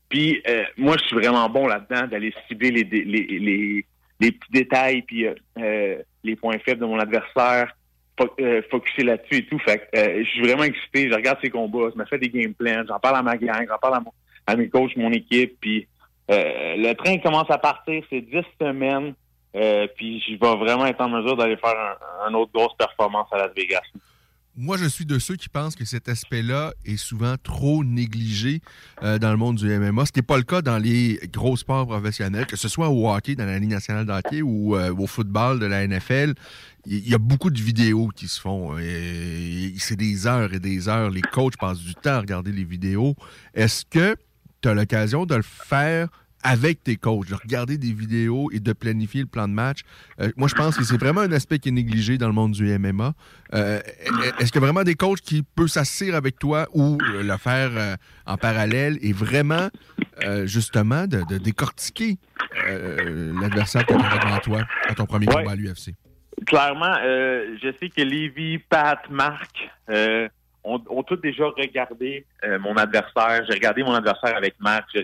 Puis 0.10 0.42
euh, 0.48 0.64
moi, 0.78 0.96
je 1.00 1.06
suis 1.06 1.16
vraiment 1.16 1.48
bon 1.50 1.68
là-dedans 1.68 2.08
d'aller 2.08 2.34
cibler 2.48 2.72
les, 2.72 2.84
les, 2.84 3.04
les, 3.40 3.86
les 4.20 4.32
petits 4.32 4.52
détails, 4.52 5.02
puis 5.04 5.26
euh, 5.26 5.34
euh, 5.58 5.98
les 6.24 6.36
points 6.36 6.60
faibles 6.60 6.82
de 6.82 6.86
mon 6.86 7.00
adversaire, 7.00 7.74
fo- 8.20 8.34
euh, 8.42 8.62
focuser 8.70 9.04
là-dessus 9.04 9.38
et 9.38 9.46
tout. 9.46 9.58
Fait 9.60 9.88
je 9.94 10.24
suis 10.30 10.42
vraiment 10.42 10.64
excité. 10.64 11.10
Je 11.10 11.16
regarde 11.16 11.40
ses 11.42 11.50
combats, 11.50 11.90
je 11.94 11.98
me 11.98 12.06
fais 12.06 12.18
des 12.20 12.30
game 12.30 12.54
plans, 12.54 12.84
j'en 12.88 13.00
parle 13.00 13.16
à 13.18 13.24
ma 13.24 13.38
gang, 13.38 13.66
j'en 13.68 13.78
parle 13.78 13.96
à, 13.96 14.00
mon- 14.02 14.14
à 14.48 14.56
mes 14.58 14.68
coachs, 14.70 14.96
mon 14.98 15.12
équipe. 15.14 15.56
Puis 15.62 15.88
le 16.30 16.94
train 16.94 17.18
commence 17.20 17.50
à 17.50 17.58
partir, 17.58 18.04
c'est 18.10 18.22
10 18.22 18.42
semaines. 18.60 19.14
Euh, 19.56 19.88
puis 19.96 20.22
je 20.22 20.32
vais 20.32 20.56
vraiment 20.56 20.86
être 20.86 21.02
en 21.02 21.10
mesure 21.10 21.36
d'aller 21.36 21.58
faire 21.58 21.76
un, 21.76 22.30
un 22.30 22.34
autre 22.34 22.52
grosse 22.54 22.76
performance 22.78 23.28
à 23.32 23.38
Las 23.38 23.52
Vegas. 23.56 23.82
Moi, 24.58 24.76
je 24.76 24.86
suis 24.86 25.06
de 25.06 25.18
ceux 25.18 25.38
qui 25.38 25.48
pensent 25.48 25.78
que 25.78 25.86
cet 25.86 26.10
aspect-là 26.10 26.74
est 26.86 26.98
souvent 26.98 27.36
trop 27.42 27.86
négligé 27.86 28.60
euh, 29.02 29.18
dans 29.18 29.32
le 29.32 29.38
monde 29.38 29.56
du 29.56 29.66
MMA, 29.66 30.06
ce 30.06 30.12
n'est 30.18 30.22
pas 30.22 30.36
le 30.36 30.44
cas 30.44 30.62
dans 30.62 30.78
les 30.78 31.22
gros 31.32 31.56
sports 31.56 31.88
professionnels, 31.88 32.46
que 32.46 32.58
ce 32.58 32.68
soit 32.68 32.90
au 32.90 33.10
hockey, 33.10 33.36
dans 33.36 33.46
la 33.46 33.60
Ligue 33.60 33.70
nationale 33.70 34.06
de 34.06 34.12
hockey 34.12 34.42
ou 34.42 34.76
euh, 34.76 34.94
au 34.94 35.08
football 35.08 35.60
de 35.60 35.66
la 35.68 35.88
NFL. 35.88 36.34
Il 36.86 37.08
y 37.08 37.14
a 37.14 37.18
beaucoup 37.18 37.50
de 37.50 37.62
vidéos 37.62 38.10
qui 38.10 38.28
se 38.28 38.42
font. 38.42 38.76
C'est 39.78 39.96
des 39.96 40.28
heures 40.28 40.52
et 40.54 40.60
des 40.60 40.90
heures. 40.90 41.12
Les 41.12 41.22
coachs 41.22 41.56
passent 41.58 41.80
du 41.80 41.94
temps 41.94 42.12
à 42.12 42.20
regarder 42.20 42.52
les 42.52 42.64
vidéos. 42.64 43.16
Est-ce 43.54 43.86
que 43.86 44.16
tu 44.62 44.68
as 44.68 44.74
l'occasion 44.74 45.26
de 45.26 45.36
le 45.36 45.44
faire 45.44 46.10
avec 46.44 46.84
tes 46.84 46.96
coachs, 46.96 47.28
de 47.30 47.36
regarder 47.36 47.78
des 47.78 47.94
vidéos 47.94 48.50
et 48.52 48.60
de 48.60 48.74
planifier 48.74 49.22
le 49.22 49.28
plan 49.28 49.48
de 49.48 49.54
match. 49.54 49.82
Euh, 50.20 50.32
moi, 50.38 50.48
je 50.48 50.56
pense 50.56 50.76
que 50.78 50.84
c'est 50.84 50.98
vraiment 51.00 51.22
un 51.22 51.32
aspect 51.32 51.60
qui 51.60 51.70
est 51.70 51.72
négligé 51.74 52.18
dans 52.18 52.28
le 52.28 52.34
monde 52.34 52.52
du 52.54 52.66
MMA. 52.78 53.14
Euh, 53.54 53.80
Est-ce 54.40 54.52
qu'il 54.52 54.62
y 54.62 54.64
a 54.64 54.68
vraiment 54.68 54.84
des 54.84 54.96
coachs 54.96 55.22
qui 55.22 55.44
peuvent 55.44 55.68
s'assir 55.68 56.16
avec 56.16 56.40
toi 56.40 56.68
ou 56.74 56.98
le 57.00 57.38
faire 57.38 57.70
euh, 57.74 57.96
en 58.26 58.38
parallèle 58.38 58.98
et 59.02 59.14
vraiment, 59.14 59.70
justement, 60.46 61.08
de, 61.08 61.22
de 61.30 61.38
décortiquer 61.38 62.18
l'adversaire 63.42 63.86
que 63.86 63.94
tu 63.94 64.00
as 64.00 64.18
devant 64.26 64.40
toi 64.40 64.62
à 64.88 64.94
ton 64.96 65.06
premier 65.06 65.28
Ouais. 65.28 65.36
combat 65.36 65.52
à 65.52 65.56
l'UFC? 65.56 65.94
Clairement, 66.46 66.96
je 67.04 67.74
sais 67.80 67.90
que 67.90 68.02
Lévi, 68.02 68.58
Pat, 68.58 69.00
Marc 69.10 69.70
ont, 70.64 70.82
ont 70.90 71.04
tous 71.04 71.18
déjà 71.18 71.46
regardé 71.46 72.26
mon 72.62 72.76
adversaire. 72.78 73.44
J'ai 73.48 73.54
regardé 73.54 73.84
mon 73.84 73.94
adversaire 73.94 74.36
avec 74.36 74.56
Marc, 74.60 74.86
je- 74.96 75.02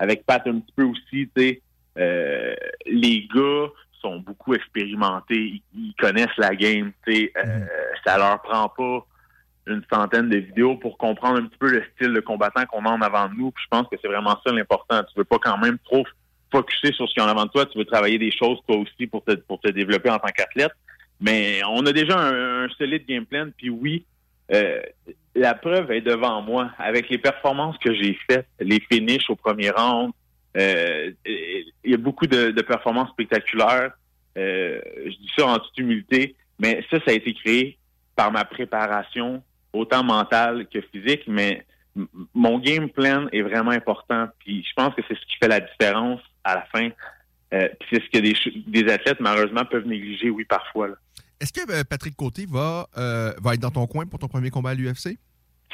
avec 0.00 0.24
Pat 0.26 0.44
un 0.46 0.58
petit 0.58 0.72
peu 0.74 0.84
aussi. 0.84 1.28
tu 1.28 1.30
sais. 1.36 1.62
Euh, 1.98 2.54
les 2.86 3.28
gars 3.34 3.66
sont 4.00 4.18
beaucoup 4.20 4.54
expérimentés, 4.54 5.62
ils, 5.74 5.94
connaissent 5.98 6.36
la 6.38 6.56
game. 6.56 6.92
tu 7.06 7.12
sais. 7.12 7.32
Euh, 7.36 7.66
Ça 8.04 8.18
leur 8.18 8.40
prend 8.42 8.68
pas 8.70 9.06
une 9.66 9.82
centaine 9.92 10.30
de 10.30 10.38
vidéos 10.38 10.76
pour 10.76 10.96
comprendre 10.96 11.38
un 11.38 11.44
petit 11.44 11.58
peu 11.58 11.70
le 11.70 11.84
style 11.94 12.14
de 12.14 12.20
combattant 12.20 12.64
qu'on 12.64 12.84
a 12.86 12.90
en 12.90 13.02
avant 13.02 13.28
de 13.28 13.34
nous. 13.34 13.50
Puis 13.52 13.62
je 13.64 13.68
pense 13.68 13.86
que 13.88 13.96
c'est 14.00 14.08
vraiment 14.08 14.38
ça 14.44 14.52
l'important. 14.52 15.02
Tu 15.04 15.12
veux 15.16 15.24
pas 15.24 15.38
quand 15.38 15.58
même 15.58 15.78
trop 15.84 16.04
focuser 16.50 16.92
sur 16.94 17.06
ce 17.06 17.14
qu'il 17.14 17.22
y 17.22 17.26
a 17.26 17.28
en 17.28 17.30
avant 17.30 17.44
de 17.44 17.50
toi. 17.50 17.66
Tu 17.66 17.78
veux 17.78 17.84
travailler 17.84 18.18
des 18.18 18.32
choses 18.32 18.58
toi 18.66 18.78
aussi 18.78 19.06
pour 19.06 19.22
te, 19.22 19.34
pour 19.34 19.60
te 19.60 19.68
développer 19.68 20.10
en 20.10 20.18
tant 20.18 20.28
qu'athlète. 20.28 20.72
Mais 21.20 21.60
on 21.68 21.84
a 21.84 21.92
déjà 21.92 22.18
un, 22.18 22.64
un 22.64 22.68
solide 22.70 23.06
game 23.06 23.26
plan. 23.26 23.48
Puis 23.54 23.68
oui, 23.68 24.06
euh, 24.52 24.80
la 25.34 25.54
preuve 25.54 25.92
est 25.92 26.00
devant 26.00 26.42
moi. 26.42 26.70
Avec 26.78 27.08
les 27.08 27.18
performances 27.18 27.78
que 27.78 27.94
j'ai 27.94 28.18
faites, 28.28 28.46
les 28.58 28.80
finishes 28.90 29.30
au 29.30 29.36
premier 29.36 29.70
round, 29.70 30.12
euh, 30.56 31.12
il 31.24 31.90
y 31.90 31.94
a 31.94 31.98
beaucoup 31.98 32.26
de, 32.26 32.60
performances 32.62 33.10
spectaculaires. 33.10 33.92
Euh, 34.36 34.80
je 35.04 35.10
dis 35.10 35.30
ça 35.36 35.46
en 35.46 35.58
toute 35.58 35.78
humilité, 35.78 36.36
mais 36.58 36.84
ça, 36.90 36.98
ça 37.04 37.12
a 37.12 37.14
été 37.14 37.32
créé 37.34 37.78
par 38.16 38.32
ma 38.32 38.44
préparation, 38.44 39.42
autant 39.72 40.02
mentale 40.02 40.66
que 40.72 40.80
physique, 40.80 41.22
mais 41.26 41.64
mon 42.34 42.58
game 42.58 42.88
plan 42.88 43.28
est 43.32 43.42
vraiment 43.42 43.70
important. 43.70 44.28
Puis 44.40 44.64
je 44.68 44.72
pense 44.74 44.94
que 44.94 45.02
c'est 45.08 45.14
ce 45.14 45.26
qui 45.26 45.36
fait 45.40 45.48
la 45.48 45.60
différence 45.60 46.20
à 46.44 46.56
la 46.56 46.62
fin. 46.72 46.90
C'est 47.52 48.00
ce 48.00 48.10
que 48.10 48.18
des, 48.18 48.34
des 48.66 48.92
athlètes, 48.92 49.18
malheureusement, 49.18 49.64
peuvent 49.64 49.86
négliger, 49.86 50.30
oui, 50.30 50.44
parfois. 50.44 50.90
Est-ce 51.40 51.52
que 51.52 51.70
euh, 51.72 51.84
Patrick 51.84 52.14
Côté 52.16 52.46
va, 52.46 52.86
euh, 52.98 53.32
va 53.42 53.54
être 53.54 53.60
dans 53.60 53.70
ton 53.70 53.86
coin 53.86 54.06
pour 54.06 54.18
ton 54.18 54.28
premier 54.28 54.50
combat 54.50 54.70
à 54.70 54.74
l'UFC? 54.74 55.16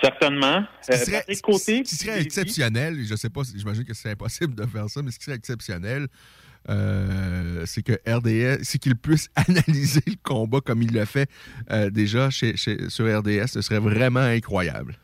Certainement. 0.03 0.63
Ce 0.83 0.87
qui 0.93 0.93
Euh, 0.93 1.05
serait, 1.05 1.19
Patrick 1.19 1.43
Côté, 1.43 1.85
ce 1.85 1.91
qui 1.91 1.95
serait 1.97 2.21
exceptionnel, 2.23 2.99
je 3.05 3.15
sais 3.17 3.31
pas, 3.31 3.41
j'imagine 3.57 3.85
que 3.85 3.95
c'est 3.95 4.11
impossible 4.11 4.55
de 4.55 4.67
faire 4.67 4.89
ça, 4.91 5.03
mais 5.03 5.11
ce 5.11 5.19
qui 5.19 5.25
serait 5.25 5.37
exceptionnel, 5.37 6.07
euh, 6.69 7.63
c'est 7.67 7.83
que 7.83 7.93
RDS, 8.07 8.63
c'est 8.65 8.79
qu'il 8.79 8.97
puisse 8.97 9.31
analyser 9.37 10.03
le 10.07 10.15
combat 10.23 10.61
comme 10.61 10.83
il 10.83 10.93
le 10.93 11.05
fait 11.05 11.29
euh, 11.71 11.91
déjà 11.91 12.29
chez, 12.31 12.57
chez- 12.57 12.89
sur 12.91 13.07
RDS. 13.07 13.47
Ce 13.49 13.61
serait 13.63 13.79
vraiment 13.79 14.21
incroyable. 14.21 14.99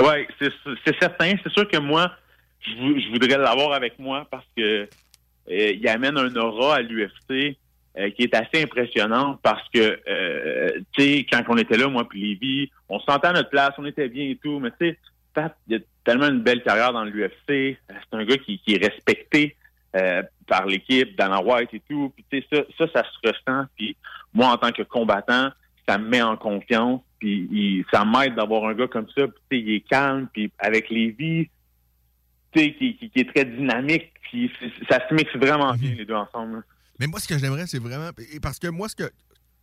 Oui, 0.00 0.26
c'est 0.38 0.98
certain. 0.98 1.34
C'est 1.42 1.52
sûr 1.52 1.68
que 1.68 1.76
moi, 1.78 2.12
je, 2.60 2.70
vou- 2.76 2.98
je 2.98 3.08
voudrais 3.10 3.36
l'avoir 3.38 3.72
avec 3.72 3.98
moi 3.98 4.26
parce 4.30 4.46
que 4.56 4.62
euh, 4.62 4.86
il 5.48 5.86
amène 5.88 6.16
un 6.16 6.34
aura 6.36 6.76
à 6.76 6.80
l'UFC 6.80 7.56
euh, 8.00 8.10
qui 8.10 8.22
est 8.22 8.34
assez 8.34 8.62
impressionnant 8.62 9.38
parce 9.42 9.68
que, 9.68 10.00
euh, 10.08 10.70
tu 10.96 11.02
sais, 11.02 11.26
quand 11.30 11.42
on 11.48 11.56
était 11.58 11.76
là, 11.76 11.88
moi 11.88 12.08
puis 12.08 12.20
Lévi, 12.20 12.70
on 12.88 12.98
se 12.98 13.04
sentait 13.04 13.28
à 13.28 13.32
notre 13.32 13.50
place, 13.50 13.72
on 13.78 13.84
était 13.84 14.08
bien 14.08 14.24
et 14.30 14.38
tout, 14.42 14.58
mais 14.58 14.70
tu 14.72 14.88
sais, 14.88 14.98
Pat, 15.34 15.54
il 15.68 15.76
a 15.76 15.78
tellement 16.04 16.26
une 16.28 16.40
belle 16.40 16.62
carrière 16.62 16.92
dans 16.92 17.04
l'UFC. 17.04 17.36
C'est 17.46 17.76
un 18.12 18.24
gars 18.24 18.38
qui, 18.38 18.58
qui 18.58 18.74
est 18.74 18.84
respecté 18.84 19.54
euh, 19.94 20.22
par 20.48 20.66
l'équipe, 20.66 21.16
Dana 21.16 21.40
White 21.40 21.70
et 21.74 21.82
tout. 21.88 22.12
Puis 22.16 22.24
tu 22.30 22.40
sais, 22.40 22.46
ça, 22.78 22.86
ça, 22.86 22.92
ça 22.94 23.04
se 23.04 23.28
ressent. 23.28 23.66
Puis 23.76 23.96
moi, 24.34 24.48
en 24.48 24.56
tant 24.56 24.72
que 24.72 24.82
combattant, 24.82 25.50
ça 25.88 25.98
me 25.98 26.08
met 26.08 26.22
en 26.22 26.36
confiance. 26.36 27.00
Puis 27.20 27.48
il- 27.52 27.84
ça 27.92 28.04
m'aide 28.04 28.34
d'avoir 28.34 28.64
un 28.64 28.74
gars 28.74 28.88
comme 28.88 29.06
ça. 29.16 29.26
Puis 29.28 29.34
tu 29.50 29.56
sais, 29.56 29.62
il 29.62 29.74
est 29.74 29.80
calme. 29.88 30.26
Puis 30.32 30.50
avec 30.58 30.88
Lévi, 30.90 31.48
tu 32.52 32.60
sais, 32.60 32.72
qui, 32.74 32.96
qui, 32.96 33.10
qui 33.10 33.20
est 33.20 33.32
très 33.32 33.44
dynamique. 33.44 34.12
Puis 34.22 34.50
ça 34.88 35.00
se 35.08 35.14
mixe 35.14 35.34
vraiment 35.36 35.72
bien 35.74 35.94
les 35.96 36.04
deux 36.04 36.14
ensemble. 36.14 36.62
Mais 37.00 37.06
moi, 37.06 37.18
ce 37.18 37.26
que 37.26 37.38
j'aimerais, 37.38 37.66
c'est 37.66 37.78
vraiment. 37.78 38.10
Parce 38.42 38.58
que 38.58 38.68
moi, 38.68 38.88
ce 38.88 38.94
que, 38.94 39.10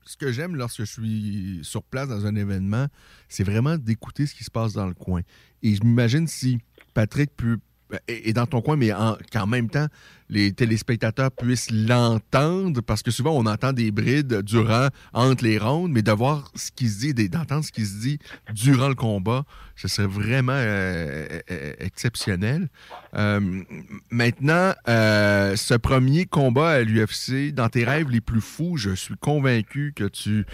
ce 0.06 0.18
que 0.18 0.32
j'aime 0.32 0.56
lorsque 0.56 0.80
je 0.80 0.92
suis 0.92 1.60
sur 1.62 1.84
place 1.84 2.10
dans 2.10 2.26
un 2.26 2.36
événement, 2.36 2.88
c'est 3.30 3.44
vraiment 3.44 3.78
d'écouter 3.78 4.26
ce 4.26 4.34
qui 4.34 4.44
se 4.44 4.50
passe 4.50 4.74
dans 4.74 4.88
le 4.88 4.96
coin. 4.96 5.22
Et 5.62 5.76
je 5.76 5.84
m'imagine 5.84 6.28
si 6.28 6.60
Patrick 6.94 7.32
peut. 7.38 7.60
Est 8.08 8.30
est 8.30 8.34
dans 8.34 8.46
ton 8.46 8.62
coin, 8.62 8.76
mais 8.76 8.92
en- 8.94 9.18
qu'en 9.32 9.48
même 9.48 9.70
temps, 9.70 9.88
les 10.30 10.52
téléspectateurs 10.52 11.32
puissent 11.32 11.72
l'entendre, 11.72 12.82
parce 12.82 13.02
que 13.02 13.12
souvent, 13.12 13.32
on 13.32 13.46
entend 13.46 13.72
des 13.72 13.92
brides 13.92 14.42
durant, 14.42 14.90
entre 15.14 15.46
les 15.46 15.58
rondes, 15.58 15.92
mais 15.94 16.02
de 16.02 16.12
voir 16.12 16.52
ce 16.56 16.70
qui 16.72 16.90
se 16.90 17.00
dit, 17.14 17.30
d'entendre 17.30 17.64
ce 17.64 17.72
qui 17.72 17.86
se 17.86 17.96
dit 18.02 18.20
durant 18.54 18.90
le 18.90 18.96
combat, 18.96 19.46
ce 19.78 19.88
serait 19.88 20.08
vraiment 20.08 20.52
euh, 20.54 21.28
euh, 21.50 21.74
exceptionnel. 21.80 22.68
Euh, 23.16 23.64
maintenant, 24.12 24.74
euh, 24.90 25.56
ce 25.56 25.76
premier 25.76 26.26
combat 26.26 26.70
à 26.72 26.82
l'UFC, 26.82 27.54
dans 27.54 27.70
tes 27.70 27.86
rêves 27.86 28.10
les 28.10 28.20
plus 28.22 28.42
fous, 28.42 28.76
je 28.76 28.96
suis 28.96 29.16
convaincu 29.16 29.94
que 29.96 30.06
tu, 30.10 30.46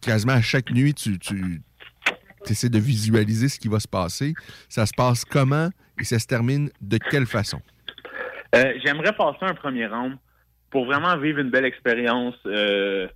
quasiment 0.00 0.32
à 0.34 0.40
chaque 0.42 0.70
nuit, 0.70 0.94
tu, 0.94 1.18
tu 1.18 1.60
essaies 2.48 2.68
de 2.70 2.78
visualiser 2.78 3.48
ce 3.50 3.58
qui 3.58 3.68
va 3.68 3.80
se 3.80 3.88
passer. 3.88 4.32
Ça 4.68 4.86
se 4.86 4.92
passe 4.96 5.24
comment? 5.26 5.68
Et 5.98 6.04
ça 6.04 6.18
se 6.18 6.26
termine 6.26 6.70
de 6.80 6.98
quelle 6.98 7.26
façon? 7.26 7.60
Euh, 8.54 8.74
J'aimerais 8.84 9.12
passer 9.12 9.38
un 9.42 9.54
premier 9.54 9.86
round 9.86 10.16
pour 10.70 10.86
vraiment 10.86 11.16
vivre 11.16 11.38
une 11.40 11.50
belle 11.50 11.64
expérience, 11.64 12.34
euh, 12.46 13.06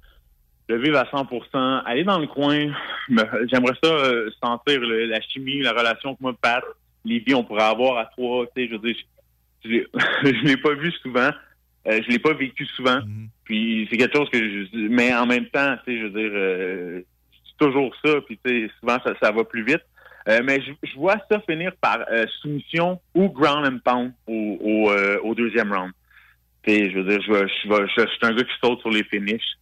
le 0.68 0.78
vivre 0.78 0.98
à 0.98 1.04
100% 1.04 1.82
aller 1.84 2.04
dans 2.04 2.18
le 2.18 2.26
coin. 2.26 2.72
me- 3.08 3.46
J'aimerais 3.50 3.74
ça 3.82 3.90
euh, 3.90 4.30
sentir 4.42 4.80
le- 4.80 5.06
la 5.06 5.20
chimie, 5.20 5.60
la 5.62 5.72
relation 5.72 6.14
que 6.14 6.22
moi, 6.22 6.32
Pat, 6.40 6.62
Lévi, 7.04 7.34
on 7.34 7.42
pourrait 7.44 7.62
avoir 7.64 7.98
à 7.98 8.06
trois. 8.06 8.46
Tu 8.46 8.52
sais, 8.62 8.68
je 8.68 8.72
veux 8.76 8.78
dire, 8.92 8.96
je, 9.64 9.70
je 10.24 10.44
l'ai- 10.46 10.56
pas 10.56 10.74
vu 10.74 10.90
souvent. 11.02 11.30
Je 11.86 12.08
l'ai 12.10 12.18
pas 12.18 12.34
vécu 12.34 12.66
souvent. 12.66 13.00
Puis 13.44 13.88
c'est 13.90 13.96
quelque 13.96 14.14
chose 14.16 14.28
que 14.30 14.38
je... 14.38 14.76
Mais 14.88 15.12
en 15.14 15.26
même 15.26 15.46
temps, 15.46 15.76
tu 15.84 15.92
sais, 15.92 15.98
je 15.98 16.04
veux 16.06 16.10
dire, 16.20 16.30
euh, 16.34 17.00
c'est 17.32 17.64
toujours 17.66 17.92
ça. 18.04 18.20
Puis 18.26 18.38
tu 18.44 18.50
sais, 18.66 18.72
souvent, 18.78 18.98
ça, 19.04 19.14
ça 19.20 19.32
va 19.32 19.44
plus 19.44 19.64
vite. 19.64 19.82
Euh, 20.28 20.40
mais 20.44 20.60
je, 20.60 20.96
vois 20.96 21.16
ça 21.30 21.40
finir 21.48 21.72
par 21.80 22.00
euh, 22.10 22.26
soumission 22.40 23.00
ou 23.14 23.28
ground 23.30 23.66
and 23.66 23.78
pound 23.82 24.12
euh, 24.28 25.18
au 25.22 25.34
deuxième 25.34 25.72
round. 25.72 25.92
Tu 26.62 26.72
sais, 26.72 26.90
je 26.90 26.98
veux 26.98 27.04
dire, 27.04 27.22
je, 27.22 27.46
je, 27.46 27.86
je- 27.96 28.06
suis 28.08 28.18
un 28.22 28.34
gars 28.34 28.44
qui 28.44 28.52
saute 28.62 28.80
sur 28.80 28.90
les 28.90 29.04
finishes. 29.04 29.56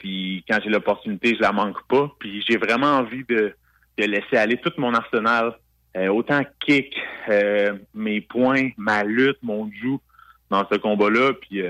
Puis 0.00 0.44
quand 0.48 0.58
j'ai 0.64 0.70
l'opportunité, 0.70 1.36
je 1.36 1.40
la 1.42 1.52
manque 1.52 1.86
pas. 1.86 2.10
Puis 2.18 2.44
j'ai 2.48 2.56
vraiment 2.56 2.98
envie 2.98 3.24
de, 3.28 3.54
de 3.98 4.04
laisser 4.04 4.36
aller 4.36 4.56
tout 4.56 4.72
mon 4.78 4.92
arsenal, 4.94 5.56
autant 6.10 6.42
kick, 6.58 6.96
mes 7.94 8.20
points, 8.22 8.70
ma 8.76 9.04
lutte, 9.04 9.38
mon 9.42 9.70
joue 9.80 10.00
dans 10.50 10.66
ce 10.68 10.76
combat-là. 10.78 11.34
Puis 11.40 11.62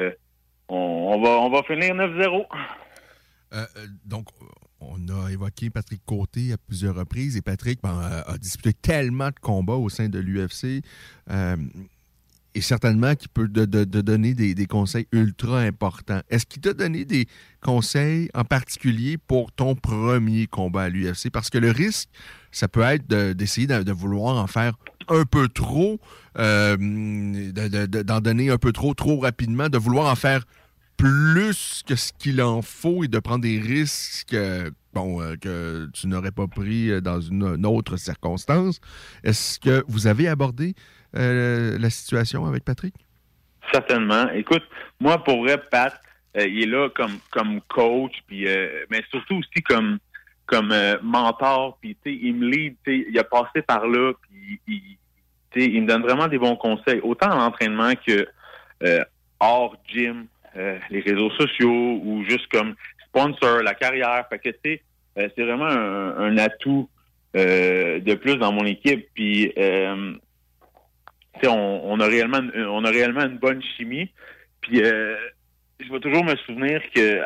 on, 0.68 0.76
on 0.76 1.20
va 1.20 1.28
on 1.40 1.50
va 1.50 1.62
finir 1.64 1.94
9-0. 1.94 2.46
Euh, 3.52 3.64
euh, 3.76 3.86
donc, 4.04 4.26
on 4.80 5.08
a 5.08 5.30
évoqué 5.30 5.70
Patrick 5.70 6.02
Côté 6.04 6.52
à 6.52 6.58
plusieurs 6.58 6.94
reprises 6.94 7.36
et 7.36 7.42
Patrick 7.42 7.80
ben, 7.82 7.98
a, 7.98 8.30
a 8.30 8.38
disputé 8.38 8.72
tellement 8.74 9.28
de 9.28 9.40
combats 9.40 9.74
au 9.74 9.88
sein 9.88 10.08
de 10.08 10.18
l'UFC. 10.18 10.82
Euh, 11.30 11.56
et 12.54 12.62
certainement 12.62 13.14
qui 13.14 13.28
peut 13.28 13.48
donner 13.48 14.32
des, 14.32 14.66
conseils 14.66 15.06
ultra 15.12 15.60
importants. 15.60 16.22
Est-ce 16.30 16.46
qu'il 16.46 16.62
t'a 16.62 16.72
donné 16.72 17.04
des 17.04 17.26
conseils 17.60 18.30
en 18.32 18.44
particulier 18.44 19.18
pour 19.18 19.52
ton 19.52 19.74
premier 19.74 20.46
combat 20.46 20.84
à 20.84 20.88
l'UFC? 20.88 21.28
Parce 21.30 21.50
que 21.50 21.58
le 21.58 21.70
risque, 21.70 22.08
ça 22.52 22.66
peut 22.66 22.80
être 22.80 23.06
de- 23.08 23.34
d'essayer 23.34 23.66
de, 23.66 23.92
vouloir 23.92 24.38
en 24.38 24.46
faire 24.46 24.72
un 25.08 25.24
peu 25.26 25.48
trop, 25.48 26.00
euh, 26.38 26.78
de- 26.78 27.68
de- 27.68 27.86
de- 27.86 28.02
d'en 28.02 28.22
donner 28.22 28.48
un 28.48 28.56
peu 28.56 28.72
trop, 28.72 28.94
trop 28.94 29.20
rapidement, 29.20 29.68
de 29.68 29.76
vouloir 29.76 30.10
en 30.10 30.16
faire 30.16 30.46
plus 30.96 31.82
que 31.86 31.94
ce 31.94 32.12
qu'il 32.12 32.40
en 32.42 32.62
faut 32.62 33.04
et 33.04 33.08
de 33.08 33.18
prendre 33.18 33.42
des 33.42 33.58
risques 33.58 34.36
bon, 34.96 35.20
euh, 35.20 35.36
que 35.36 35.88
tu 35.92 36.06
n'aurais 36.06 36.30
pas 36.30 36.46
pris 36.46 36.90
euh, 36.90 37.00
dans 37.00 37.20
une, 37.20 37.66
autre 37.66 37.96
circonstance. 37.96 38.80
Est-ce 39.22 39.60
que 39.60 39.84
vous 39.88 40.06
avez 40.06 40.26
abordé 40.26 40.74
euh, 41.14 41.78
la 41.78 41.90
situation 41.90 42.46
avec 42.46 42.64
Patrick? 42.64 42.94
Certainement. 43.72 44.30
Écoute, 44.30 44.62
moi, 44.98 45.22
pour 45.22 45.42
vrai, 45.42 45.60
Pat, 45.70 46.00
il 46.34 46.62
est 46.62 46.66
là 46.66 46.88
comme 47.30 47.60
coach, 47.68 48.12
puis 48.26 48.46
mais 48.90 49.02
surtout 49.10 49.36
aussi 49.36 49.62
comme 49.62 49.98
mentor, 51.02 51.78
puis 51.80 51.96
il 52.04 52.34
me 52.36 52.48
lead, 52.48 52.76
il 52.86 53.18
a 53.18 53.24
passé 53.24 53.62
par 53.66 53.86
là, 53.86 54.12
puis 54.22 54.60
il, 54.68 54.98
il 55.56 55.82
me 55.82 55.88
donne 55.88 56.02
vraiment 56.02 56.28
des 56.28 56.38
bons 56.38 56.56
conseils, 56.56 57.00
autant 57.02 57.30
en 57.30 57.46
entraînement 57.46 57.94
que 58.06 58.26
hors 59.40 59.76
gym, 59.88 60.26
euh, 60.56 60.78
les 60.90 61.00
réseaux 61.00 61.30
sociaux 61.32 62.00
ou 62.04 62.24
juste 62.28 62.46
comme 62.48 62.74
sponsor, 63.08 63.62
la 63.62 63.74
carrière. 63.74 64.24
Fait 64.28 64.38
que 64.38 64.50
sais, 64.64 64.82
euh, 65.18 65.28
c'est 65.36 65.44
vraiment 65.44 65.66
un, 65.66 66.16
un 66.18 66.38
atout 66.38 66.88
euh, 67.36 68.00
de 68.00 68.14
plus 68.14 68.36
dans 68.36 68.52
mon 68.52 68.64
équipe. 68.64 69.06
Puis 69.14 69.52
on, 71.44 71.80
on 71.84 72.00
a 72.00 72.06
réellement 72.06 72.38
une- 72.38 72.66
on 72.66 72.84
a 72.84 72.90
réellement 72.90 73.24
une 73.24 73.38
bonne 73.38 73.62
chimie. 73.76 74.10
Puis 74.60 74.78
je 74.78 75.92
vais 75.92 76.00
toujours 76.00 76.24
me 76.24 76.34
souvenir 76.36 76.80
que 76.94 77.22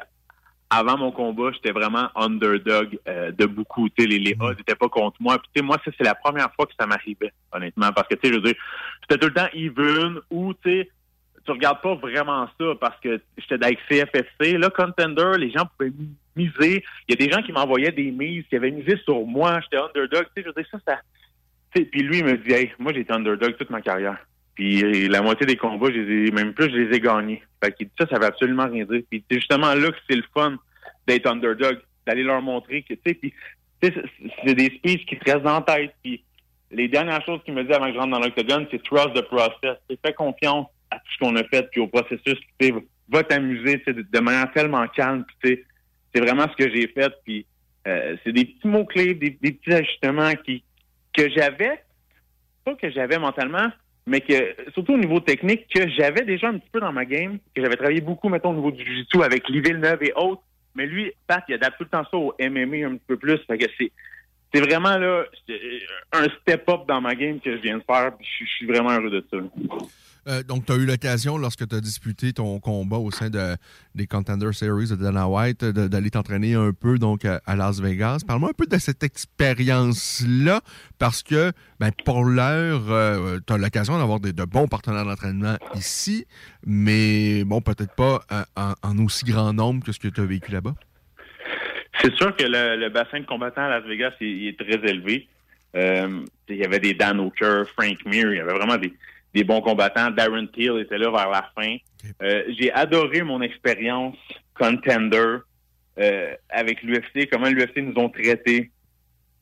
avant 0.73 0.97
mon 0.97 1.11
combat, 1.11 1.51
j'étais 1.53 1.73
vraiment 1.73 2.09
underdog 2.15 2.97
euh, 3.09 3.33
de 3.33 3.45
beaucoup. 3.47 3.89
Les, 3.99 4.07
les 4.07 4.37
odds 4.39 4.55
n'étaient 4.57 4.77
pas 4.77 4.89
contre 4.89 5.17
moi. 5.21 5.41
Puis 5.53 5.63
moi, 5.65 5.77
ça, 5.85 5.91
c'est 5.99 6.05
la 6.05 6.15
première 6.15 6.53
fois 6.55 6.67
que 6.67 6.73
ça 6.79 6.87
m'arrivait, 6.87 7.33
honnêtement. 7.53 7.91
Parce 7.93 8.07
que 8.07 8.15
tu 8.15 8.21
sais, 8.29 8.29
je 8.29 8.35
veux 8.39 8.45
dire, 8.45 8.55
j'étais 9.03 9.19
tout 9.19 9.27
le 9.27 9.35
temps 9.35 9.49
even 9.53 10.21
ou 10.31 10.55
tu 10.55 10.71
sais, 10.71 10.91
tu 11.45 11.51
regardes 11.53 11.81
pas 11.81 11.95
vraiment 11.95 12.49
ça 12.59 12.67
parce 12.81 12.99
que 13.01 13.21
j'étais 13.39 13.65
avec 13.65 13.79
CFFC. 13.89 14.59
Là, 14.59 14.71
Contender, 14.71 15.33
les 15.39 15.51
gens 15.51 15.65
pouvaient 15.77 15.91
mi- 15.91 16.15
miser. 16.37 16.85
Il 17.09 17.15
y 17.19 17.23
a 17.23 17.27
des 17.27 17.33
gens 17.33 17.43
qui 17.43 17.53
m'envoyaient 17.53 17.93
des 17.93 18.11
mises, 18.11 18.45
qui 18.49 18.57
avaient 18.57 18.71
misé 18.71 18.97
sur 19.05 19.25
moi. 19.27 19.61
J'étais 19.63 19.83
underdog. 19.83 20.27
Tu 20.35 20.43
sais, 20.43 20.49
je 20.49 20.53
veux 20.61 20.67
ça, 20.71 20.79
ça, 20.87 21.01
puis 21.73 22.03
lui, 22.03 22.19
il 22.19 22.25
me 22.25 22.37
dit, 22.37 22.53
hey, 22.53 22.73
moi, 22.79 22.93
été 22.93 23.13
underdog 23.13 23.57
toute 23.57 23.71
ma 23.71 23.81
carrière. 23.81 24.19
Puis 24.55 24.83
euh, 24.85 25.09
la 25.09 25.23
moitié 25.23 25.47
des 25.47 25.57
combats, 25.57 25.89
même 25.91 26.53
plus, 26.53 26.71
je 26.71 26.77
les 26.77 26.97
ai 26.97 27.01
gagnés. 27.01 27.43
Fait 27.63 27.75
ça, 27.99 28.07
ça 28.09 28.19
veut 28.19 28.27
absolument 28.27 28.67
rien 28.69 28.85
dire. 28.85 29.03
Puis 29.09 29.25
c'est 29.31 29.39
justement 29.39 29.73
là 29.75 29.89
que 29.91 29.97
c'est 30.09 30.17
le 30.17 30.25
fun 30.35 30.57
d'être 31.07 31.27
underdog, 31.27 31.79
d'aller 32.07 32.23
leur 32.25 32.43
montrer 32.43 32.83
que, 32.83 32.95
tu 32.95 33.01
sais, 33.07 33.15
puis 33.15 33.33
c'est- 33.83 33.95
des 34.55 34.67
speeches 34.77 35.07
qui 35.07 35.17
te 35.17 35.31
restent 35.31 35.45
la 35.45 35.63
tête. 35.63 35.95
Puis 36.03 36.23
les 36.73 36.89
dernières 36.89 37.25
choses 37.25 37.41
qu'il 37.45 37.55
me 37.55 37.65
dit 37.65 37.73
avant 37.73 37.87
que 37.87 37.95
je 37.95 37.99
rentre 37.99 38.11
dans 38.11 38.21
l'octogone, 38.21 38.67
c'est 38.71 38.83
trust 38.83 39.15
the 39.15 39.23
process. 39.23 39.79
Fais 40.05 40.13
confiance 40.13 40.67
à 40.91 40.97
tout 40.97 41.13
ce 41.15 41.19
qu'on 41.19 41.37
a 41.37 41.45
fait, 41.45 41.69
puis 41.71 41.81
au 41.81 41.87
processus. 41.87 42.39
Tu 42.59 42.69
sais, 42.69 42.75
va 43.09 43.25
t'amuser 43.25 43.83
de, 43.87 44.03
de 44.03 44.21
manière 44.21 44.51
tellement 44.53 44.87
calme. 44.89 45.25
Puis, 45.43 45.61
c'est 46.15 46.21
vraiment 46.21 46.47
ce 46.49 46.65
que 46.65 46.71
j'ai 46.73 46.89
fait. 46.89 47.13
Puis 47.25 47.47
euh, 47.87 48.17
c'est 48.25 48.33
des 48.33 48.45
petits 48.45 48.69
mots 48.69 48.85
clés, 48.85 49.15
des, 49.15 49.31
petits 49.31 49.73
ajustements 49.73 50.33
qui 50.45 50.63
que 51.13 51.29
j'avais, 51.31 51.83
pas 52.65 52.75
que 52.75 52.91
j'avais 52.91 53.19
mentalement, 53.19 53.69
mais 54.07 54.21
que 54.21 54.55
surtout 54.73 54.95
au 54.95 54.99
niveau 54.99 55.19
technique, 55.19 55.67
que 55.75 55.89
j'avais 55.89 56.25
déjà 56.25 56.49
un 56.49 56.59
petit 56.59 56.71
peu 56.71 56.81
dans 56.81 56.93
ma 56.93 57.05
game, 57.05 57.39
que 57.55 57.63
j'avais 57.63 57.77
travaillé 57.77 58.01
beaucoup, 58.01 58.29
mettons, 58.29 58.51
au 58.51 58.55
niveau 58.55 58.71
du 58.71 58.85
jiu-jitsu 58.85 59.23
avec 59.23 59.49
Lee 59.49 59.61
Villeneuve 59.61 60.03
et 60.03 60.13
autres. 60.15 60.43
Mais 60.77 60.87
lui, 60.87 61.11
Pat, 61.27 61.43
il 61.49 61.55
adapte 61.55 61.79
tout 61.79 61.85
le 61.85 61.89
temps 61.89 62.05
ça 62.09 62.17
au 62.17 62.33
MMA 62.39 62.87
un 62.87 62.97
petit 62.97 63.07
peu 63.09 63.17
plus. 63.17 63.39
Que 63.39 63.67
c'est 63.77 63.91
c'est 64.53 64.61
vraiment 64.61 64.99
là 64.99 65.25
c'est 65.47 65.61
un 66.13 66.25
step-up 66.41 66.83
dans 66.87 67.01
ma 67.01 67.15
game 67.15 67.41
que 67.41 67.57
je 67.57 67.63
viens 67.63 67.79
de 67.79 67.85
faire. 67.85 68.17
puis 68.17 68.27
je 68.41 68.45
suis 68.47 68.67
vraiment 68.67 68.91
heureux 68.91 69.11
de 69.11 69.25
ça. 69.31 69.39
Euh, 70.29 70.43
donc, 70.43 70.67
tu 70.67 70.73
as 70.73 70.77
eu 70.77 70.87
l'occasion, 70.87 71.39
lorsque 71.39 71.67
tu 71.67 71.75
as 71.75 71.81
disputé 71.81 72.33
ton 72.33 72.59
combat 72.61 72.99
au 72.99 73.11
sein 73.11 73.31
de, 73.31 73.57
des 73.95 74.07
Contender 74.07 74.53
Series 74.53 74.89
de 74.91 74.97
Dana 74.97 75.29
White, 75.29 75.65
d'aller 75.65 76.11
t'entraîner 76.11 76.55
un 76.55 76.73
peu 76.73 76.99
donc 76.99 77.25
à, 77.25 77.57
Las 77.57 77.81
Vegas. 77.81 78.23
Parle-moi 78.27 78.51
un 78.51 78.57
peu 78.57 78.67
de 78.67 78.79
cette 78.79 79.03
expérience-là, 79.03 80.61
parce 80.99 81.23
que 81.23 81.53
ben, 81.79 81.91
pour 82.05 82.25
l'heure, 82.25 82.83
tu 83.47 83.53
as 83.53 83.59
l'occasion 83.59 83.99
d'avoir 83.99 84.21
de 84.21 84.45
bons 84.45 84.69
partenaires 84.69 85.05
d'entraînement 85.05 85.57
ici, 85.75 86.27
mais 86.67 87.45
bon, 87.45 87.61
peut-être 87.61 87.95
pas 87.95 88.21
euh, 88.33 88.73
en, 88.83 88.99
aussi 89.05 89.25
grand 89.25 89.53
nombre 89.53 89.85
que 89.85 89.93
ce 89.93 89.99
que 89.99 90.09
tu 90.09 90.21
as 90.21 90.25
vécu 90.25 90.53
là-bas. 90.53 90.75
C'est 92.01 92.15
sûr 92.15 92.35
que 92.37 92.45
le, 92.45 92.89
bassin 92.89 93.21
de 93.21 93.27
combattants 93.27 93.65
à 93.65 93.69
Las 93.69 93.85
Vegas 93.85 94.13
est 94.21 94.59
très 94.59 94.89
élevé. 94.89 95.29
Euh, 95.77 96.25
il 96.49 96.57
y 96.57 96.65
avait 96.65 96.81
des 96.81 96.95
Dan 96.95 97.21
O'Kerr, 97.21 97.67
Frank 97.69 98.05
Mir, 98.07 98.33
il 98.33 98.39
y 98.39 98.41
avait 98.41 98.55
vraiment 98.55 98.77
des, 98.77 98.93
des 99.35 99.45
bons 99.45 99.61
combattants. 99.61 100.11
Darren 100.11 100.47
Till 100.49 100.79
était 100.81 100.99
là 100.99 101.11
vers 101.11 101.31
la 101.31 101.51
fin. 101.55 101.77
Euh, 102.23 102.45
J'ai 102.59 102.73
adoré 102.73 103.23
mon 103.23 103.41
expérience 103.43 104.17
contender 104.59 105.37
euh, 105.99 106.35
avec 106.49 106.83
l'UFC, 106.83 107.29
comment 107.31 107.49
l'UFC 107.49 107.77
nous 107.79 107.95
ont 107.97 108.09
traités. 108.09 108.71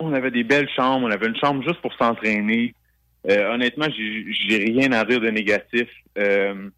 On 0.00 0.12
avait 0.12 0.30
des 0.30 0.44
belles 0.44 0.68
chambres, 0.76 1.06
on 1.06 1.10
avait 1.10 1.26
une 1.26 1.36
chambre 1.36 1.62
juste 1.66 1.80
pour 1.80 1.92
s'entraîner. 1.94 2.74
Euh, 3.28 3.52
honnêtement, 3.52 3.86
j'ai 3.96 4.56
rien 4.58 4.92
à 4.92 5.04
dire 5.04 5.20
de 5.20 5.28
négatif. 5.28 5.88
Euh, 6.16 6.68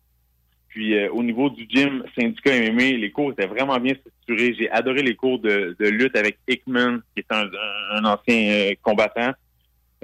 puis 0.69 0.95
euh, 0.97 1.11
au 1.13 1.23
niveau 1.23 1.51
du 1.51 1.67
gym 1.69 2.05
syndicat 2.19 2.53
MMA, 2.71 2.97
les 2.99 3.11
cours 3.11 3.33
étaient 3.33 3.47
vraiment 3.47 3.79
bien 3.79 3.95
structurés. 3.95 4.55
J'ai 4.59 4.71
adoré 4.71 5.03
les 5.03 5.17
cours 5.17 5.39
de, 5.41 5.77
de 5.79 5.89
lutte 5.89 6.17
avec 6.17 6.39
Hickman, 6.49 7.01
qui 7.15 7.21
est 7.21 7.33
un, 7.35 7.49
un- 7.93 8.05
ancien 8.05 8.53
euh, 8.53 8.73
combattant. 8.83 9.33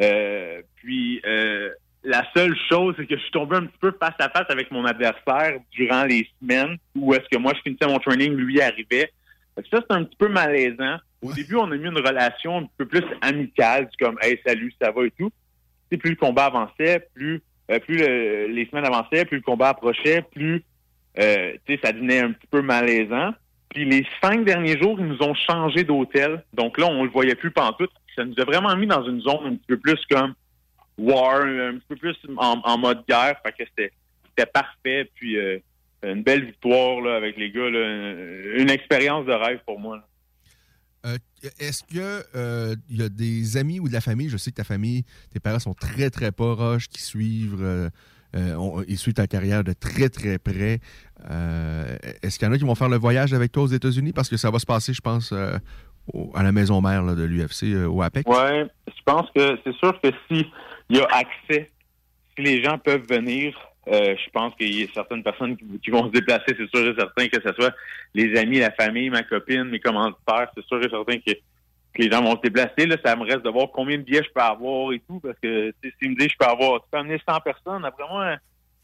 Euh, 0.00 0.60
puis 0.76 1.22
euh, 1.24 1.70
la 2.06 2.24
seule 2.36 2.56
chose, 2.68 2.94
c'est 2.96 3.06
que 3.06 3.16
je 3.16 3.20
suis 3.22 3.30
tombé 3.32 3.56
un 3.56 3.66
petit 3.66 3.78
peu 3.80 3.92
face 4.00 4.14
à 4.18 4.28
face 4.30 4.46
avec 4.48 4.70
mon 4.70 4.84
adversaire 4.84 5.58
durant 5.72 6.04
les 6.04 6.28
semaines 6.40 6.76
où 6.94 7.12
est-ce 7.14 7.28
que 7.30 7.36
moi 7.38 7.52
je 7.56 7.60
finissais 7.62 7.86
mon 7.86 7.98
training, 7.98 8.32
lui 8.34 8.60
arrivait. 8.60 9.10
Ça, 9.56 9.62
c'est 9.80 9.90
un 9.96 10.04
petit 10.04 10.16
peu 10.16 10.28
malaisant. 10.28 10.98
Au 11.22 11.32
début, 11.32 11.56
on 11.56 11.70
a 11.72 11.76
mis 11.76 11.86
une 11.88 11.98
relation 11.98 12.58
un 12.58 12.68
peu 12.76 12.86
plus 12.86 13.02
amicale, 13.22 13.88
comme 13.98 14.16
Hey, 14.22 14.38
salut, 14.46 14.72
ça 14.80 14.90
va 14.92 15.04
et 15.06 15.10
tout. 15.10 15.30
Plus 15.98 16.10
le 16.10 16.16
combat 16.16 16.44
avançait, 16.46 17.08
plus 17.14 17.42
euh, 17.70 17.78
plus 17.80 17.96
le- 17.98 18.46
les 18.48 18.66
semaines 18.66 18.84
avançaient, 18.84 19.24
plus 19.24 19.38
le 19.38 19.42
combat 19.42 19.70
approchait, 19.70 20.22
plus 20.32 20.62
euh, 21.18 21.52
tu 21.64 21.74
sais, 21.74 21.80
ça 21.82 21.92
devenait 21.92 22.20
un 22.20 22.32
petit 22.32 22.46
peu 22.50 22.60
malaisant. 22.62 23.32
Puis 23.70 23.84
les 23.84 24.06
cinq 24.22 24.44
derniers 24.44 24.78
jours, 24.78 24.96
ils 25.00 25.06
nous 25.06 25.22
ont 25.22 25.34
changé 25.34 25.82
d'hôtel. 25.84 26.44
Donc 26.52 26.78
là, 26.78 26.86
on 26.86 27.02
le 27.04 27.10
voyait 27.10 27.34
plus 27.34 27.50
pantoute. 27.50 27.90
Ça 28.14 28.24
nous 28.24 28.34
a 28.38 28.44
vraiment 28.44 28.76
mis 28.76 28.86
dans 28.86 29.02
une 29.04 29.20
zone 29.20 29.46
un 29.46 29.54
petit 29.56 29.66
peu 29.66 29.78
plus 29.78 29.98
comme 30.10 30.34
war, 30.98 31.42
un 31.42 31.74
petit 31.78 31.86
peu 31.88 31.96
plus 31.96 32.16
en, 32.36 32.60
en 32.64 32.78
mode 32.78 33.04
guerre. 33.08 33.36
Fait 33.44 33.52
que 33.52 33.64
c'était 33.76 34.46
parfait. 34.52 35.10
Puis 35.14 35.36
euh, 35.38 35.58
une 36.02 36.22
belle 36.22 36.44
victoire 36.46 37.00
là, 37.00 37.16
avec 37.16 37.36
les 37.36 37.50
gars. 37.50 37.70
Là, 37.70 38.58
une 38.58 38.70
expérience 38.70 39.26
de 39.26 39.32
rêve 39.32 39.60
pour 39.66 39.78
moi. 39.80 40.00
Euh, 41.04 41.16
Est-ce 41.60 41.84
que 41.84 42.24
euh, 42.36 42.74
il 42.90 42.96
y 42.98 43.02
a 43.02 43.08
des 43.08 43.56
amis 43.56 43.78
ou 43.80 43.88
de 43.88 43.92
la 43.92 44.00
famille, 44.00 44.28
je 44.28 44.36
sais 44.36 44.50
que 44.50 44.56
ta 44.56 44.64
famille, 44.64 45.04
tes 45.32 45.38
parents 45.40 45.58
sont 45.60 45.74
très 45.74 46.10
très 46.10 46.32
proches, 46.32 46.88
qui 46.88 47.00
suivent, 47.00 47.90
on- 48.34 48.82
ils 48.88 48.98
suivent 48.98 49.14
ta 49.14 49.26
carrière 49.28 49.62
de 49.62 49.72
très 49.72 50.08
très 50.08 50.38
près. 50.38 50.80
Est-ce 52.22 52.38
qu'il 52.38 52.46
y 52.46 52.50
en 52.50 52.54
a 52.54 52.58
qui 52.58 52.64
vont 52.64 52.74
faire 52.74 52.88
le 52.88 52.96
voyage 52.98 53.32
avec 53.34 53.52
toi 53.52 53.62
aux 53.64 53.68
États-Unis? 53.68 54.12
Parce 54.12 54.28
que 54.28 54.36
ça 54.36 54.50
va 54.50 54.58
se 54.58 54.66
passer, 54.66 54.92
je 54.92 55.00
pense, 55.00 55.32
euh, 55.32 55.56
au- 56.12 56.32
à 56.34 56.42
la 56.42 56.52
maison 56.52 56.80
mère 56.80 57.02
là, 57.02 57.14
de 57.14 57.22
l'UFC 57.22 57.74
au 57.86 58.02
APEC? 58.02 58.28
Ouais, 58.28 58.66
je 58.88 59.02
pense 59.04 59.28
que 59.34 59.58
c'est 59.64 59.74
sûr 59.76 59.98
que 60.00 60.08
si 60.30 60.46
il 60.88 60.96
y 60.96 61.00
a 61.00 61.06
accès, 61.06 61.70
si 62.36 62.42
les 62.42 62.62
gens 62.62 62.78
peuvent 62.78 63.06
venir, 63.08 63.56
euh, 63.88 64.16
je 64.16 64.30
pense 64.30 64.54
qu'il 64.56 64.80
y 64.80 64.84
a 64.84 64.86
certaines 64.92 65.22
personnes 65.22 65.56
qui, 65.56 65.90
vont 65.90 66.06
se 66.06 66.10
déplacer, 66.12 66.46
c'est 66.48 66.68
sûr 66.68 66.88
et 66.88 66.94
certain 66.98 67.28
que 67.28 67.40
ce 67.40 67.52
soit 67.54 67.74
les 68.14 68.36
amis, 68.38 68.58
la 68.58 68.72
famille, 68.72 69.10
ma 69.10 69.22
copine, 69.22 69.64
mes 69.64 69.80
commanditaires, 69.80 70.50
c'est 70.54 70.64
sûr 70.66 70.84
et 70.84 70.88
certain 70.88 71.18
que, 71.18 71.32
les 71.98 72.10
gens 72.10 72.22
vont 72.22 72.36
se 72.36 72.42
déplacer. 72.42 72.84
Là, 72.86 72.96
ça 73.02 73.16
me 73.16 73.22
reste 73.24 73.42
de 73.42 73.48
voir 73.48 73.68
combien 73.72 73.96
de 73.96 74.02
billets 74.02 74.22
je 74.22 74.30
peux 74.30 74.42
avoir 74.42 74.92
et 74.92 75.00
tout, 75.08 75.18
parce 75.18 75.38
que 75.42 75.70
tu 75.70 75.88
sais, 75.88 75.94
s'ils 75.98 76.10
me 76.10 76.16
disent 76.16 76.28
je 76.30 76.36
peux 76.38 76.44
avoir, 76.50 76.82
tu 76.82 76.88
peux 76.90 76.98
amener 76.98 77.18
100 77.26 77.40
personnes, 77.40 77.84
après 77.86 78.04
moi, 78.10 78.36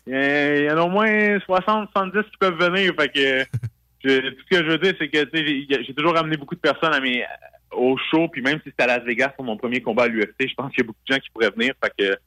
il 0.07 0.13
y 0.15 0.17
a- 0.17 0.57
il 0.57 0.65
y 0.65 0.71
en 0.71 0.79
a 0.79 0.83
au 0.83 0.89
moins 0.89 1.39
60, 1.41 1.91
70 1.93 2.23
qui 2.31 2.37
peuvent 2.39 2.59
venir. 2.59 2.95
Fait 2.99 3.09
que 3.09 3.45
je- 4.05 4.31
tout 4.31 4.43
ce 4.51 4.57
que 4.59 4.65
je 4.65 4.71
veux 4.71 4.79
dire, 4.79 4.95
c'est 4.99 5.09
que 5.09 5.29
j'ai 5.33 5.95
toujours 5.95 6.17
amené 6.17 6.37
beaucoup 6.37 6.55
de 6.55 6.61
personnes 6.61 6.95
à 6.95 7.01
mes 7.01 7.25
au 7.73 7.97
show, 8.11 8.29
puis 8.29 8.43
même 8.43 8.59
si 8.59 8.65
c'était 8.71 8.83
à 8.85 8.99
Las 8.99 9.05
Vegas 9.05 9.31
pour 9.31 9.45
mon 9.45 9.57
premier 9.57 9.81
combat 9.81 10.05
à 10.05 10.09
l'UFC, 10.09 10.47
je 10.49 10.55
pense 10.55 10.71
qu'il 10.73 10.83
y 10.83 10.85
a 10.85 10.87
beaucoup 10.89 11.01
de 11.09 11.15
gens 11.15 11.21
qui 11.21 11.31
pourraient 11.31 11.51
venir. 11.51 11.73
Fait 11.83 12.19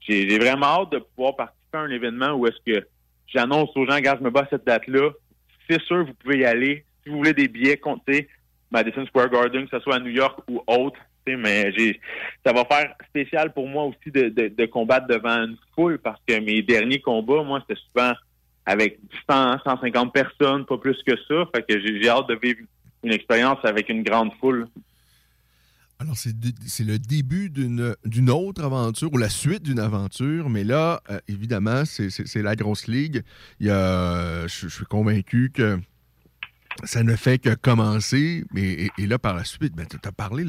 j'ai 0.00 0.38
vraiment 0.38 0.66
hâte 0.66 0.92
de 0.92 0.98
pouvoir 0.98 1.36
participer 1.36 1.78
à 1.78 1.80
un 1.80 1.90
événement 1.90 2.32
où 2.34 2.46
est-ce 2.46 2.58
que 2.64 2.86
j'annonce 3.26 3.70
aux 3.76 3.86
gens, 3.86 3.94
regarde, 3.94 4.18
je 4.20 4.24
me 4.24 4.30
bats 4.30 4.42
à 4.42 4.48
cette 4.48 4.64
date-là. 4.64 5.10
C'est 5.68 5.80
sûr, 5.82 6.04
vous 6.04 6.14
pouvez 6.14 6.38
y 6.38 6.44
aller. 6.44 6.84
Si 7.02 7.08
vous 7.10 7.16
voulez 7.18 7.32
des 7.34 7.48
billets, 7.48 7.76
comptez 7.76 8.28
Madison 8.70 9.04
Square 9.06 9.30
Garden, 9.30 9.64
que 9.68 9.76
ce 9.76 9.82
soit 9.82 9.96
à 9.96 9.98
New 10.00 10.10
York 10.10 10.38
ou 10.48 10.62
autre, 10.66 10.98
mais 11.26 11.72
ça 12.44 12.52
va 12.52 12.64
faire 12.64 12.94
spécial 13.08 13.52
pour 13.52 13.68
moi 13.68 13.84
aussi 13.84 14.10
de, 14.10 14.28
de 14.28 14.66
combattre 14.66 15.06
devant 15.06 15.44
une 15.44 15.56
foule 15.74 15.98
parce 15.98 16.20
que 16.26 16.38
mes 16.40 16.62
derniers 16.62 17.00
combats, 17.00 17.42
moi, 17.42 17.62
c'était 17.66 17.80
souvent 17.88 18.12
avec 18.66 18.98
100, 19.28 19.58
150 19.64 20.12
personnes, 20.12 20.64
pas 20.66 20.78
plus 20.78 20.96
que 21.06 21.12
ça. 21.28 21.44
Fait 21.54 21.62
que 21.62 21.80
j'ai, 21.80 22.08
hâte 22.08 22.28
de 22.28 22.38
vivre 22.40 22.60
une 23.02 23.12
expérience 23.12 23.58
avec 23.64 23.88
une 23.88 24.02
grande 24.02 24.30
foule. 24.40 24.68
Alors, 25.98 26.16
c'est 26.16 26.84
le 26.84 26.98
début 26.98 27.48
d'une 27.48 28.30
autre 28.30 28.64
aventure 28.64 29.12
ou 29.12 29.18
la 29.18 29.28
suite 29.28 29.62
d'une 29.62 29.78
aventure, 29.78 30.50
mais 30.50 30.64
là, 30.64 31.00
euh, 31.10 31.20
évidemment, 31.28 31.84
c'est- 31.84 32.34
la 32.42 32.56
grosse 32.56 32.88
ligue. 32.88 33.22
Il 33.60 33.68
y 33.68 33.70
a, 33.70 34.46
je 34.48 34.68
suis 34.68 34.84
convaincu 34.86 35.52
que 35.54 35.78
ça 36.84 37.02
ne 37.02 37.14
fait 37.16 37.38
que 37.38 37.54
commencer, 37.54 38.44
et, 38.56 38.90
là, 39.06 39.18
par 39.18 39.34
la 39.34 39.44
suite, 39.44 39.74
ben, 39.74 39.86
tu 39.86 39.96
as 40.02 40.12
parlé, 40.12 40.44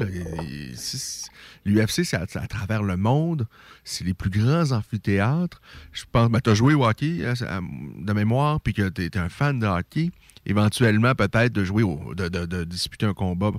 l'UFC, 1.64 2.04
c'est 2.04 2.16
à, 2.16 2.26
travers 2.26 2.82
le 2.82 2.96
monde, 2.96 3.46
c'est 3.84 4.04
les 4.04 4.14
plus 4.14 4.30
grands 4.30 4.72
amphithéâtres. 4.72 5.60
Je 5.92 6.04
pense, 6.10 6.30
ben, 6.30 6.40
tu 6.40 6.50
as 6.50 6.54
joué 6.54 6.74
au 6.74 6.84
hockey 6.84 7.24
hein, 7.24 7.34
euh, 7.42 7.60
de 7.98 8.12
mémoire, 8.12 8.60
puis 8.60 8.72
que 8.72 8.88
tu 8.88 9.04
es, 9.04 9.16
un 9.16 9.28
fan 9.28 9.58
de 9.58 9.66
hockey. 9.66 10.10
Éventuellement, 10.46 11.14
peut-être 11.14 11.52
de 11.52 11.64
jouer, 11.64 11.82
au, 11.82 12.14
de, 12.14 12.64
disputer 12.64 13.06
un 13.06 13.14
combat 13.14 13.52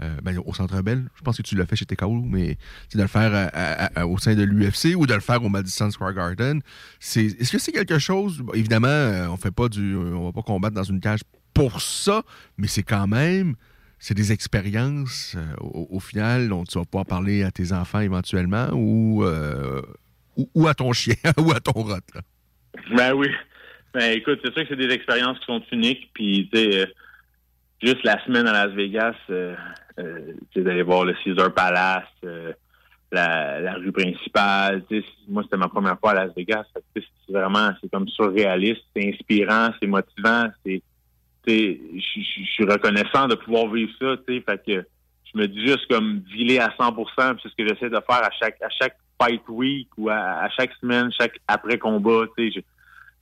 euh, 0.00 0.16
ben, 0.24 0.36
au 0.44 0.52
Centre 0.54 0.82
Bell. 0.82 1.08
Je 1.14 1.22
pense 1.22 1.36
que 1.36 1.42
tu 1.42 1.54
l'as 1.54 1.66
fait 1.66 1.76
chez 1.76 1.86
TKO, 1.86 2.22
mais 2.22 2.58
de 2.94 3.00
le 3.00 3.06
faire 3.06 3.50
à- 3.52 4.06
au 4.06 4.18
sein 4.18 4.34
de 4.34 4.42
l'UFC 4.42 4.96
ou 4.96 5.06
de 5.06 5.14
le 5.14 5.20
faire 5.20 5.44
au 5.44 5.48
Madison 5.48 5.90
Square 5.90 6.14
Garden. 6.14 6.60
Est-ce 7.00 7.52
que 7.52 7.58
c'est 7.58 7.72
quelque 7.72 7.98
chose, 8.00 8.42
évidemment, 8.54 8.88
euh, 8.88 9.28
on 9.28 9.36
fait 9.36 9.52
pas 9.52 9.68
va 9.68 10.32
pas 10.32 10.42
combattre 10.42 10.74
dans 10.74 10.82
une 10.82 11.00
cage 11.00 11.20
pour 11.54 11.80
ça, 11.80 12.22
mais 12.58 12.66
c'est 12.66 12.82
quand 12.82 13.06
même, 13.06 13.54
c'est 13.98 14.14
des 14.14 14.32
expériences 14.32 15.36
euh, 15.36 15.54
au, 15.60 16.00
final 16.00 16.48
dont 16.48 16.64
tu 16.64 16.78
vas 16.78 16.84
pouvoir 16.84 17.06
parler 17.06 17.42
à 17.44 17.50
tes 17.50 17.72
enfants 17.72 18.00
éventuellement 18.00 18.68
ou, 18.72 19.24
euh, 19.24 19.82
ou, 20.54 20.66
à 20.66 20.74
ton 20.74 20.92
chien 20.92 21.14
ou 21.38 21.52
à 21.52 21.60
ton 21.60 21.86
là. 21.86 22.00
Ben 22.96 23.12
oui. 23.14 23.28
Ben 23.94 24.16
écoute, 24.16 24.40
c'est 24.42 24.52
sûr 24.52 24.62
que 24.62 24.68
c'est 24.70 24.88
des 24.88 24.92
expériences 24.92 25.38
qui 25.40 25.46
sont 25.46 25.62
uniques. 25.70 26.10
Puis, 26.14 26.48
tu 26.52 26.58
sais, 26.58 26.80
euh, 26.80 26.86
juste 27.82 28.02
la 28.04 28.22
semaine 28.24 28.46
à 28.46 28.52
Las 28.52 28.74
Vegas, 28.74 29.14
tu 29.28 30.62
d'aller 30.62 30.82
voir 30.82 31.04
le 31.04 31.14
Caesar 31.22 31.52
Palace, 31.52 32.08
la, 33.12 33.74
rue 33.74 33.92
principale. 33.92 34.82
Moi, 35.28 35.42
c'était 35.42 35.58
ma 35.58 35.68
première 35.68 35.98
fois 35.98 36.12
à 36.12 36.26
Las 36.26 36.34
Vegas. 36.34 36.64
C'est 36.94 37.04
vraiment, 37.32 37.70
c'est 37.80 37.90
comme 37.90 38.08
surréaliste, 38.08 38.82
c'est 38.96 39.08
inspirant, 39.08 39.70
c'est 39.80 39.86
motivant, 39.86 40.46
c'est, 40.64 40.82
je 41.46 42.44
suis 42.44 42.64
reconnaissant 42.64 43.26
de 43.28 43.34
pouvoir 43.34 43.68
vivre 43.72 43.90
ça, 44.00 44.16
tu 44.26 44.34
sais, 44.36 44.40
fait 44.48 44.62
que 44.64 44.86
je 45.32 45.38
me 45.38 45.46
dis 45.48 45.66
juste 45.66 45.86
comme 45.88 46.20
viler 46.32 46.58
à 46.58 46.68
100%, 46.68 46.94
puis 47.34 47.40
c'est 47.42 47.48
ce 47.48 47.54
que 47.56 47.66
j'essaie 47.66 47.90
de 47.90 48.00
faire 48.08 48.22
à 48.22 48.30
chaque 48.38 48.60
à 48.62 48.68
chaque 48.68 48.96
fight 49.20 49.42
week 49.48 49.88
ou 49.96 50.08
à, 50.08 50.14
à 50.16 50.48
chaque 50.50 50.72
semaine, 50.80 51.10
chaque 51.18 51.38
après 51.48 51.78
combat, 51.78 52.24
tu 52.36 52.50
sais, 52.50 52.54
je, 52.56 52.60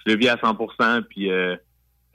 je 0.06 0.12
le 0.12 0.18
vis 0.18 0.28
à 0.28 0.36
100%, 0.36 1.02
puis 1.04 1.30
euh, 1.30 1.56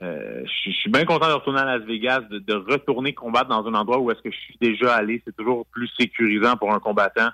euh, 0.02 0.42
je, 0.44 0.70
je 0.70 0.76
suis 0.76 0.90
bien 0.90 1.04
content 1.04 1.28
de 1.28 1.32
retourner 1.34 1.60
à 1.60 1.64
Las 1.78 1.82
Vegas, 1.86 2.20
de, 2.30 2.38
de 2.38 2.54
retourner 2.54 3.12
combattre 3.14 3.48
dans 3.48 3.66
un 3.66 3.74
endroit 3.74 3.98
où 3.98 4.10
est-ce 4.10 4.20
que 4.22 4.30
je 4.30 4.36
suis 4.36 4.56
déjà 4.60 4.94
allé, 4.94 5.22
c'est 5.24 5.34
toujours 5.36 5.66
plus 5.66 5.88
sécurisant 5.98 6.56
pour 6.56 6.72
un 6.74 6.78
combattant. 6.80 7.30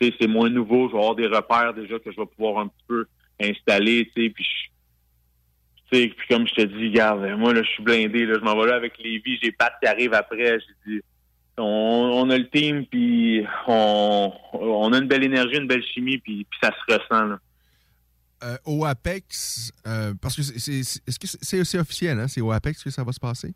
Tu 0.00 0.08
sais, 0.08 0.14
c'est 0.20 0.26
moins 0.28 0.50
nouveau, 0.50 0.88
je 0.88 0.92
vais 0.92 0.98
avoir 0.98 1.14
des 1.14 1.26
repères 1.28 1.72
déjà 1.74 1.98
que 1.98 2.10
je 2.12 2.16
vais 2.20 2.26
pouvoir 2.26 2.58
un 2.62 2.68
petit 2.68 2.84
peu 2.88 3.06
installer, 3.40 4.10
tu 4.14 4.24
sais, 4.24 4.30
puis 4.30 4.44
je- 4.44 4.71
puis 6.08 6.26
comme 6.28 6.46
je 6.46 6.54
te 6.54 6.62
dis, 6.62 6.88
regarde, 6.88 7.20
moi, 7.38 7.52
là, 7.52 7.62
je 7.62 7.68
suis 7.68 7.82
blindé, 7.82 8.26
là, 8.26 8.34
je 8.38 8.44
m'en 8.44 8.58
vais 8.60 8.66
là 8.68 8.76
avec 8.76 8.98
Lévi, 8.98 9.38
j'ai 9.42 9.52
Pat 9.52 9.72
qui 9.80 9.88
arrive 9.88 10.14
après, 10.14 10.58
j'ai 10.60 10.92
dit, 10.94 11.00
on, 11.58 11.64
on 11.64 12.30
a 12.30 12.38
le 12.38 12.48
team, 12.48 12.86
puis 12.86 13.44
on, 13.68 14.32
on 14.54 14.92
a 14.92 14.98
une 14.98 15.06
belle 15.08 15.24
énergie, 15.24 15.56
une 15.58 15.66
belle 15.68 15.84
chimie, 15.84 16.18
puis, 16.18 16.46
puis 16.48 16.58
ça 16.62 16.70
se 16.70 16.94
ressent, 16.94 17.26
là. 17.26 17.38
Euh, 18.44 18.56
au 18.64 18.84
Apex, 18.84 19.70
euh, 19.86 20.14
parce 20.20 20.34
que 20.34 20.42
c'est, 20.42 20.80
est-ce 20.80 21.18
que 21.18 21.28
c'est, 21.28 21.62
c'est 21.64 21.78
officiel, 21.78 22.18
hein? 22.18 22.26
C'est 22.26 22.40
au 22.40 22.50
Apex 22.50 22.82
que 22.82 22.90
ça 22.90 23.04
va 23.04 23.12
se 23.12 23.20
passer? 23.20 23.54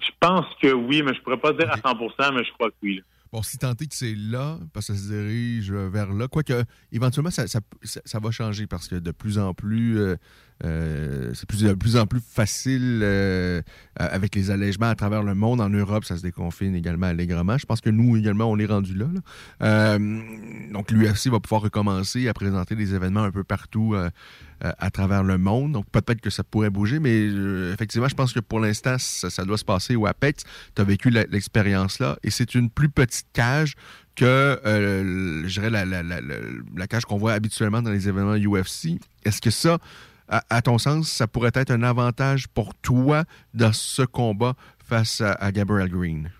Je 0.00 0.10
pense 0.18 0.46
que 0.60 0.72
oui, 0.72 1.00
mais 1.02 1.14
je 1.14 1.20
pourrais 1.20 1.38
pas 1.38 1.52
dire 1.52 1.70
à 1.70 1.76
100%, 1.76 2.34
mais 2.34 2.42
je 2.44 2.50
crois 2.54 2.70
que 2.70 2.74
oui. 2.82 2.96
là. 2.96 3.02
Bon, 3.32 3.42
si 3.42 3.56
tant 3.58 3.70
est 3.72 3.86
que 3.86 3.94
c'est 3.94 4.14
là, 4.16 4.58
parce 4.72 4.88
que 4.88 4.94
ça 4.94 4.98
se 5.00 5.08
dirige 5.12 5.70
vers 5.72 6.12
là, 6.12 6.26
quoique 6.26 6.64
éventuellement 6.90 7.30
ça, 7.30 7.46
ça, 7.46 7.60
ça- 7.82 8.00
ça 8.04 8.18
va 8.18 8.30
changer 8.32 8.66
parce 8.66 8.88
que 8.88 8.96
de 8.96 9.10
plus 9.12 9.38
en 9.38 9.52
plus, 9.54 9.98
euh, 9.98 10.16
euh, 10.64 11.32
c'est 11.34 11.46
plus, 11.46 11.62
de 11.62 11.74
plus 11.74 11.96
en 11.96 12.06
plus 12.06 12.20
facile 12.20 13.00
euh, 13.02 13.60
avec 13.94 14.34
les 14.34 14.50
allègements 14.50 14.88
à 14.88 14.94
travers 14.94 15.22
le 15.22 15.34
monde. 15.34 15.60
En 15.60 15.68
Europe, 15.68 16.04
ça 16.04 16.16
se 16.16 16.22
déconfine 16.22 16.74
également 16.74 17.06
allègrement. 17.06 17.58
Je 17.58 17.66
pense 17.66 17.80
que 17.82 17.90
nous 17.90 18.16
également, 18.16 18.50
on 18.50 18.58
est 18.58 18.66
rendu 18.66 18.94
là. 18.94 19.06
là. 19.12 19.20
Euh, 19.62 19.98
donc 20.72 20.90
l'UFC 20.90 21.28
va 21.28 21.40
pouvoir 21.40 21.60
recommencer 21.62 22.26
à 22.28 22.32
présenter 22.34 22.74
des 22.74 22.94
événements 22.94 23.24
un 23.24 23.30
peu 23.30 23.44
partout 23.44 23.94
à 24.60 24.90
travers 24.90 25.22
le 25.22 25.36
monde. 25.36 25.72
Donc 25.72 25.84
peut-être 25.92 26.22
que 26.22 26.30
ça 26.30 26.42
pourrait 26.42 26.70
bouger, 26.70 26.98
mais 27.00 27.26
effectivement, 27.72 28.08
je 28.08 28.14
pense 28.14 28.32
que 28.32 28.40
pour 28.40 28.58
l'instant, 28.60 28.96
ça, 28.98 29.44
doit 29.44 29.58
se 29.58 29.64
passer 29.64 29.94
au 29.96 30.06
Apex. 30.06 30.44
Tu 30.74 30.80
as 30.80 30.84
vécu 30.84 31.10
la- 31.10 31.24
l'expérience-là 31.24 32.16
et 32.22 32.30
c'est 32.30 32.54
une 32.54 32.70
plus 32.70 32.88
petite 32.88 33.26
cage 33.34 33.74
que, 34.14 34.58
je 34.64 35.52
dirais, 35.52 35.68
la- 35.68 35.84
la- 35.84 36.02
la- 36.02 36.20
la 36.74 36.86
cage 36.86 37.04
qu'on 37.04 37.18
voit 37.18 37.34
habituellement 37.34 37.82
dans 37.82 37.90
les 37.90 38.08
événements 38.08 38.34
UFC. 38.36 38.98
Est-ce 39.26 39.42
que 39.42 39.50
ça, 39.50 39.78
à, 40.28 40.62
ton 40.62 40.78
sens, 40.78 41.10
ça 41.10 41.26
pourrait 41.26 41.52
être 41.54 41.70
un 41.70 41.82
avantage 41.82 42.48
pour 42.48 42.74
toi 42.74 43.24
dans 43.54 43.72
ce 43.72 44.02
combat 44.02 44.54
face 44.84 45.20
à, 45.20 45.32
à 45.32 45.52
Gabriel 45.52 45.88
Green? 45.88 46.30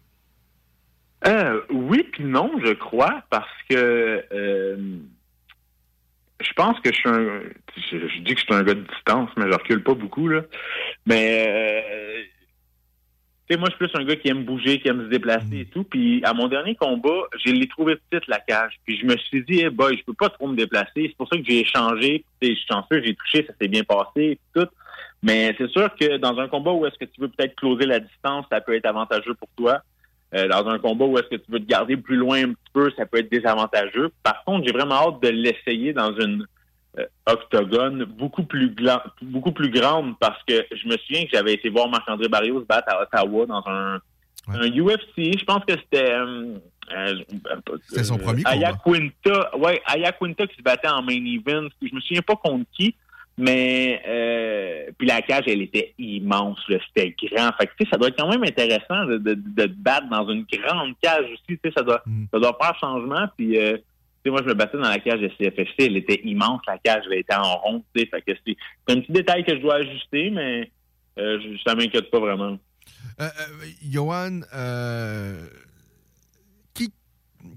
Euh, 1.26 1.60
oui 1.70 2.04
puis 2.12 2.24
non, 2.24 2.52
je 2.64 2.72
crois, 2.72 3.22
parce 3.30 3.50
que 3.68 4.24
euh, 4.32 4.76
je 6.40 6.52
pense 6.54 6.78
que 6.80 6.92
je 6.92 6.98
suis 6.98 7.08
un. 7.08 7.40
Je, 7.76 8.08
je 8.08 8.20
dis 8.20 8.34
que 8.34 8.40
je 8.40 8.44
suis 8.44 8.54
un 8.54 8.62
gars 8.62 8.74
de 8.74 8.86
distance, 8.86 9.30
mais 9.36 9.46
je 9.50 9.56
recule 9.56 9.82
pas 9.82 9.94
beaucoup 9.94 10.28
là. 10.28 10.42
Mais 11.06 11.46
euh, 11.48 12.22
sais, 13.48 13.58
moi, 13.58 13.68
je 13.70 13.76
suis 13.76 13.86
plus 13.86 14.00
un 14.00 14.04
gars 14.04 14.16
qui 14.16 14.28
aime 14.28 14.44
bouger, 14.44 14.80
qui 14.80 14.88
aime 14.88 15.04
se 15.04 15.08
déplacer 15.08 15.60
et 15.60 15.64
tout. 15.66 15.84
Puis 15.84 16.22
à 16.24 16.32
mon 16.32 16.48
dernier 16.48 16.74
combat, 16.74 17.28
je 17.44 17.52
l'ai 17.52 17.68
trouvé 17.68 17.96
petite 18.10 18.26
la 18.28 18.40
cage. 18.40 18.74
Puis 18.84 18.98
je 18.98 19.06
me 19.06 19.16
suis 19.16 19.44
dit, 19.44 19.60
hey 19.60 19.70
boy, 19.70 19.96
je 19.96 20.04
peux 20.04 20.14
pas 20.14 20.28
trop 20.30 20.48
me 20.48 20.56
déplacer. 20.56 20.90
C'est 20.96 21.16
pour 21.16 21.28
ça 21.28 21.36
que 21.36 21.44
j'ai 21.44 21.60
échangé. 21.60 22.24
Je 22.42 22.48
suis 22.48 22.66
chanceux, 22.68 23.02
j'ai 23.04 23.14
touché, 23.14 23.46
ça 23.46 23.52
s'est 23.60 23.68
bien 23.68 23.84
passé, 23.84 24.38
tout. 24.54 24.68
Mais 25.22 25.54
c'est 25.58 25.70
sûr 25.70 25.94
que 25.98 26.18
dans 26.18 26.38
un 26.38 26.48
combat 26.48 26.72
où 26.72 26.86
est-ce 26.86 26.98
que 26.98 27.04
tu 27.04 27.20
veux 27.20 27.28
peut-être 27.28 27.56
closer 27.56 27.86
la 27.86 28.00
distance, 28.00 28.46
ça 28.50 28.60
peut 28.60 28.74
être 28.74 28.86
avantageux 28.86 29.34
pour 29.34 29.48
toi. 29.56 29.80
Euh, 30.34 30.48
dans 30.48 30.66
un 30.68 30.78
combat 30.78 31.04
où 31.04 31.16
est-ce 31.18 31.28
que 31.28 31.36
tu 31.36 31.50
veux 31.50 31.60
te 31.60 31.68
garder 31.68 31.96
plus 31.96 32.16
loin 32.16 32.42
un 32.42 32.48
petit 32.48 32.72
peu, 32.72 32.90
ça 32.96 33.06
peut 33.06 33.18
être 33.18 33.30
désavantageux. 33.30 34.10
Par 34.22 34.44
contre, 34.44 34.66
j'ai 34.66 34.72
vraiment 34.72 34.96
hâte 34.96 35.22
de 35.22 35.28
l'essayer 35.28 35.92
dans 35.92 36.14
une 36.18 36.46
octogone 37.26 38.04
beaucoup 38.04 38.44
plus 38.44 38.74
beaucoup 39.22 39.52
plus 39.52 39.70
grande 39.70 40.18
parce 40.18 40.42
que 40.44 40.64
je 40.70 40.88
me 40.88 40.96
souviens 40.96 41.24
que 41.24 41.30
j'avais 41.32 41.54
été 41.54 41.68
voir 41.68 41.88
Marc-André 41.88 42.28
Barrios 42.28 42.60
se 42.60 42.66
battre 42.66 42.88
à 42.88 43.02
Ottawa 43.02 43.46
dans 43.46 43.62
un, 43.66 44.00
un 44.48 44.68
UFC. 44.70 45.38
Je 45.38 45.44
pense 45.44 45.64
que 45.64 45.74
c'était 45.74 46.12
euh, 46.12 46.58
euh, 46.94 47.14
C'était 47.88 48.04
son 48.04 48.18
premier 48.18 48.42
Aya 48.44 48.72
combat. 48.74 48.98
Quinta, 49.24 49.56
ouais, 49.56 49.80
Aya 49.86 50.12
Quinta 50.12 50.46
qui 50.46 50.56
se 50.56 50.62
battait 50.62 50.88
en 50.88 51.02
main 51.02 51.24
event. 51.24 51.68
Je 51.82 51.94
me 51.94 52.00
souviens 52.00 52.22
pas 52.22 52.36
contre 52.36 52.64
qui, 52.72 52.94
mais 53.38 54.02
euh, 54.06 54.90
puis 54.96 55.06
la 55.06 55.20
cage, 55.22 55.44
elle 55.46 55.62
était 55.62 55.94
immense, 55.98 56.58
c'était 56.68 57.14
grand. 57.22 57.50
Fait 57.58 57.66
que, 57.66 57.72
tu 57.78 57.84
sais, 57.84 57.90
ça 57.90 57.98
doit 57.98 58.08
être 58.08 58.18
quand 58.18 58.30
même 58.30 58.44
intéressant 58.44 59.04
de, 59.06 59.18
de, 59.18 59.34
de 59.34 59.64
te 59.64 59.72
battre 59.72 60.08
dans 60.08 60.28
une 60.30 60.44
grande 60.44 60.94
cage 61.02 61.26
aussi. 61.32 61.58
Ça 61.76 61.82
doit, 61.82 62.02
ça 62.32 62.38
doit 62.38 62.56
faire 62.60 62.78
changement. 62.78 63.26
Puis, 63.36 63.58
euh, 63.58 63.76
sais, 64.26 64.30
moi, 64.30 64.40
je 64.42 64.48
me 64.48 64.54
battais 64.54 64.76
dans 64.76 64.88
la 64.88 64.98
cage 65.00 65.20
de 65.20 65.28
CFFC, 65.28 65.74
elle 65.86 65.96
était 65.96 66.20
immense, 66.24 66.60
la 66.66 66.78
cage, 66.78 67.04
elle 67.10 67.18
était 67.18 67.34
en 67.34 67.56
rond. 67.58 67.84
Tu 67.94 68.02
sais, 68.02 68.06
fait 68.08 68.22
que 68.22 68.32
c'est 68.46 68.56
un 68.88 69.00
petit 69.00 69.12
détail 69.12 69.44
que 69.44 69.54
je 69.56 69.60
dois 69.60 69.76
ajuster, 69.76 70.30
mais 70.30 70.70
euh, 71.18 71.38
ça 71.66 71.74
m'inquiète 71.74 72.10
pas 72.10 72.20
vraiment. 72.20 72.58
Euh, 73.20 73.24
euh, 73.24 73.66
Johan, 73.90 74.40
euh, 74.54 75.46
qui, 76.74 76.92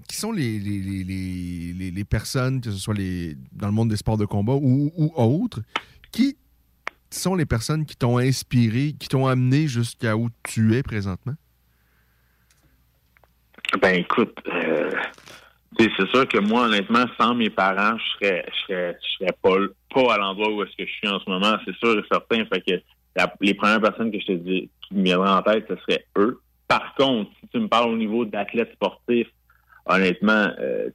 qui 0.08 0.16
sont 0.16 0.32
les, 0.32 0.58
les, 0.58 0.78
les- 0.80 1.04
les- 1.04 1.72
les- 1.74 1.90
les 1.90 2.04
personnes, 2.04 2.60
que 2.60 2.70
ce 2.70 2.78
soit 2.78 2.94
les, 2.94 3.34
dans 3.52 3.66
le 3.66 3.72
monde 3.74 3.90
des 3.90 3.96
sports 3.96 4.16
de 4.16 4.24
combat 4.24 4.54
ou, 4.54 4.90
ou 4.96 5.12
autres, 5.16 5.60
qui 6.12 6.36
sont 7.10 7.34
les 7.34 7.44
personnes 7.46 7.84
qui 7.84 7.96
t'ont 7.96 8.18
inspiré, 8.18 8.94
qui 8.98 9.08
t'ont 9.08 9.26
amené 9.26 9.66
jusqu'à 9.68 10.16
où 10.16 10.28
tu 10.44 10.74
es 10.76 10.82
présentement? 10.82 11.34
Ben 13.80 13.94
écoute, 13.94 14.36
euh, 14.48 14.90
c'est 15.78 16.08
sûr 16.10 16.26
que 16.28 16.38
moi, 16.38 16.66
honnêtement, 16.66 17.04
sans 17.18 17.34
mes 17.34 17.50
parents, 17.50 17.96
je 17.96 18.26
serais, 18.26 18.46
je 18.48 18.60
serais, 18.66 18.98
je 19.02 19.08
serais 19.18 19.36
pas, 19.42 19.56
pas 19.94 20.14
à 20.14 20.18
l'endroit 20.18 20.50
où 20.52 20.62
est-ce 20.62 20.76
que 20.76 20.84
je 20.86 20.92
suis 20.92 21.08
en 21.08 21.20
ce 21.20 21.28
moment, 21.30 21.56
c'est 21.64 21.74
sûr 21.76 21.98
et 21.98 22.02
certain. 22.10 22.44
Fait 22.46 22.60
que 22.60 22.82
la- 23.16 23.32
les 23.40 23.54
premières 23.54 23.80
personnes 23.80 24.10
que 24.10 24.18
je 24.20 24.26
te 24.26 24.32
dis 24.32 24.68
qui 24.88 24.94
me 24.94 25.04
viendraient 25.04 25.30
en 25.30 25.42
tête, 25.42 25.66
ce 25.68 25.76
serait 25.76 26.04
eux. 26.16 26.40
Par 26.68 26.94
contre, 26.96 27.30
si 27.40 27.48
tu 27.48 27.58
me 27.60 27.68
parles 27.68 27.90
au 27.90 27.96
niveau 27.96 28.24
d'athlète 28.24 28.72
sportif, 28.74 29.28
honnêtement, 29.86 30.50
euh, 30.60 30.90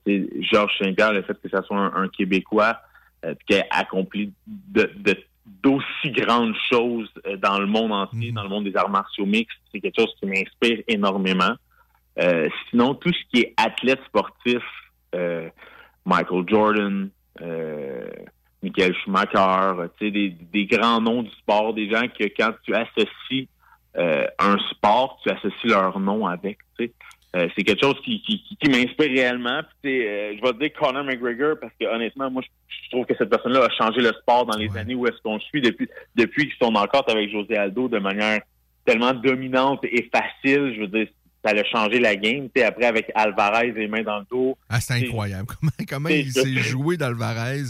Georges 0.51 0.77
Saint-Pierre, 0.79 1.13
le 1.13 1.23
fait 1.23 1.37
que 1.41 1.49
ça 1.49 1.61
soit 1.63 1.77
un, 1.77 1.93
un 2.03 2.07
Québécois 2.07 2.77
euh, 3.25 3.33
qui 3.47 3.55
a 3.57 3.65
accompli 3.71 4.31
de, 4.47 4.89
de- 4.97 5.17
d'aussi 5.63 6.11
grandes 6.11 6.55
choses 6.71 7.09
euh, 7.27 7.37
dans 7.37 7.59
le 7.59 7.65
monde 7.65 7.91
entier, 7.91 8.31
dans 8.31 8.43
le 8.43 8.49
monde 8.49 8.65
des 8.65 8.75
arts 8.75 8.89
martiaux 8.89 9.25
mixtes, 9.25 9.57
c'est 9.71 9.79
quelque 9.79 9.99
chose 9.99 10.13
qui 10.19 10.25
m'inspire 10.27 10.83
énormément. 10.87 11.55
Euh, 12.19 12.49
sinon, 12.69 12.95
tout 12.95 13.11
ce 13.11 13.19
qui 13.31 13.41
est 13.41 13.53
athlète 13.57 13.99
sportif, 14.07 14.63
euh, 15.13 15.49
Michael 16.05 16.43
Jordan, 16.47 17.09
euh, 17.41 18.09
Michael 18.63 18.95
Schumacher, 19.03 19.89
tu 19.99 20.05
sais, 20.05 20.11
des, 20.11 20.29
des 20.29 20.65
grands 20.65 21.01
noms 21.01 21.23
du 21.23 21.31
sport, 21.31 21.73
des 21.73 21.89
gens 21.89 22.07
que 22.07 22.23
quand 22.37 22.51
tu 22.63 22.73
associes 22.73 23.47
euh, 23.97 24.25
un 24.39 24.57
sport, 24.71 25.19
tu 25.23 25.29
associes 25.31 25.69
leur 25.69 25.99
nom 25.99 26.25
avec. 26.25 26.59
Euh, 27.35 27.49
c'est 27.55 27.63
quelque 27.63 27.83
chose 27.83 27.99
qui, 28.03 28.21
qui, 28.21 28.41
qui- 28.57 28.69
m'inspire 28.69 29.09
réellement. 29.09 29.59
Puis, 29.83 30.07
euh, 30.07 30.35
je 30.37 30.41
vais 30.41 30.53
te 30.53 30.59
dire 30.59 30.73
Conor 30.79 31.03
McGregor 31.03 31.55
parce 31.59 31.73
que 31.79 31.85
honnêtement, 31.85 32.31
moi, 32.31 32.41
je, 32.67 32.89
trouve 32.89 33.05
que 33.05 33.13
cette 33.17 33.29
personne-là 33.29 33.65
a 33.65 33.69
changé 33.71 33.99
le 33.99 34.13
sport 34.13 34.45
dans 34.45 34.57
les 34.57 34.75
années 34.77 34.95
où 34.95 35.05
est-ce 35.05 35.21
qu'on 35.21 35.39
suit 35.39 35.59
depuis 35.59 35.89
depuis 36.15 36.47
qu'ils 36.47 36.65
sont 36.65 36.73
encore 36.75 37.03
avec 37.09 37.29
José 37.31 37.57
Aldo 37.57 37.89
de 37.89 37.99
manière 37.99 38.39
tellement 38.85 39.13
dominante 39.13 39.79
et 39.83 40.09
facile. 40.13 40.75
Je 40.75 40.81
veux 40.81 40.87
dire, 40.87 41.07
ça 41.45 41.51
a 41.51 41.63
changé 41.63 41.99
la 41.99 42.15
game. 42.15 42.49
Après, 42.65 42.85
avec 42.85 43.11
Alvarez 43.13 43.71
les 43.71 43.87
mains 43.87 44.03
dans 44.03 44.19
le 44.19 44.25
dos. 44.29 44.57
Ah, 44.69 44.79
c'est 44.79 45.05
incroyable. 45.05 45.47
Comment, 45.59 45.71
comment 45.87 46.09
il 46.09 46.31
s'est 46.31 46.53
joué 46.55 46.97
d'Alvarez? 46.97 47.63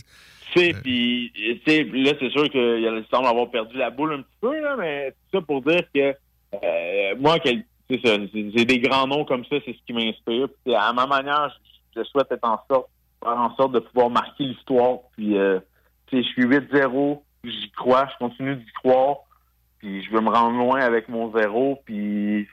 Tu 0.53 0.59
sais, 0.59 0.73
puis, 0.81 1.31
tu 1.35 1.61
sais, 1.67 1.83
là, 1.83 2.13
c'est 2.19 2.29
sûr 2.29 2.49
qu'il 2.49 3.05
semble 3.11 3.27
avoir 3.27 3.49
perdu 3.49 3.77
la 3.77 3.89
boule 3.89 4.13
un 4.13 4.21
petit 4.21 4.37
peu, 4.39 4.59
là, 4.61 4.75
mais 4.77 5.11
tout 5.11 5.39
ça 5.39 5.41
pour 5.41 5.61
dire 5.61 5.81
que 5.93 6.15
euh, 6.63 7.15
moi, 7.19 7.37
c'est 7.43 8.65
des 8.65 8.79
grands 8.79 9.07
noms 9.07 9.25
comme 9.25 9.43
ça, 9.45 9.57
c'est 9.65 9.73
ce 9.73 9.79
qui 9.85 9.93
m'inspire. 9.93 10.47
À 10.77 10.93
ma 10.93 11.05
manière, 11.05 11.53
je, 11.95 11.99
je 11.99 12.05
souhaite 12.07 12.31
être 12.31 12.47
en 12.47 12.61
sorte, 12.69 12.87
faire 13.21 13.37
en 13.37 13.53
sorte 13.55 13.73
de 13.73 13.79
pouvoir 13.79 14.09
marquer 14.09 14.45
l'histoire. 14.45 14.99
Puis, 15.17 15.37
euh, 15.37 15.59
je 16.11 16.21
suis 16.21 16.45
8-0, 16.45 17.21
j'y 17.43 17.71
crois, 17.71 18.07
je 18.13 18.25
continue 18.25 18.55
d'y 18.55 18.71
croire. 18.81 19.17
Puis, 19.79 20.03
je 20.03 20.11
veux 20.11 20.21
me 20.21 20.29
rendre 20.29 20.57
loin 20.57 20.79
avec 20.79 21.09
mon 21.09 21.35
zéro, 21.37 21.81
puis 21.85 22.47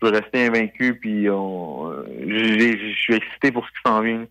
je 0.00 0.06
veux 0.06 0.12
rester 0.12 0.46
invaincu, 0.46 0.98
puis 1.00 1.28
on, 1.30 1.90
euh, 1.90 2.04
je 2.26 2.94
suis 2.94 3.14
excité 3.14 3.52
pour 3.52 3.64
ce 3.66 3.70
qui 3.70 3.78
s'en 3.84 4.00
vient. 4.02 4.26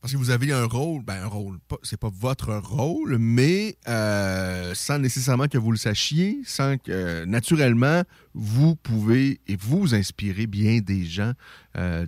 Parce 0.00 0.12
que 0.12 0.18
vous 0.18 0.30
avez 0.30 0.52
un 0.52 0.66
rôle, 0.66 1.02
ben 1.02 1.24
un 1.24 1.26
rôle, 1.26 1.58
c'est 1.82 1.98
pas 1.98 2.10
votre 2.12 2.54
rôle, 2.54 3.16
mais 3.18 3.76
euh, 3.88 4.72
sans 4.74 5.00
nécessairement 5.00 5.48
que 5.48 5.58
vous 5.58 5.72
le 5.72 5.76
sachiez, 5.76 6.38
sans 6.44 6.78
que 6.78 6.92
euh, 6.92 7.26
naturellement 7.26 8.02
vous 8.32 8.76
pouvez 8.76 9.40
et 9.48 9.56
vous 9.56 9.96
inspirez 9.96 10.46
bien 10.46 10.78
des 10.78 11.04
gens. 11.04 11.32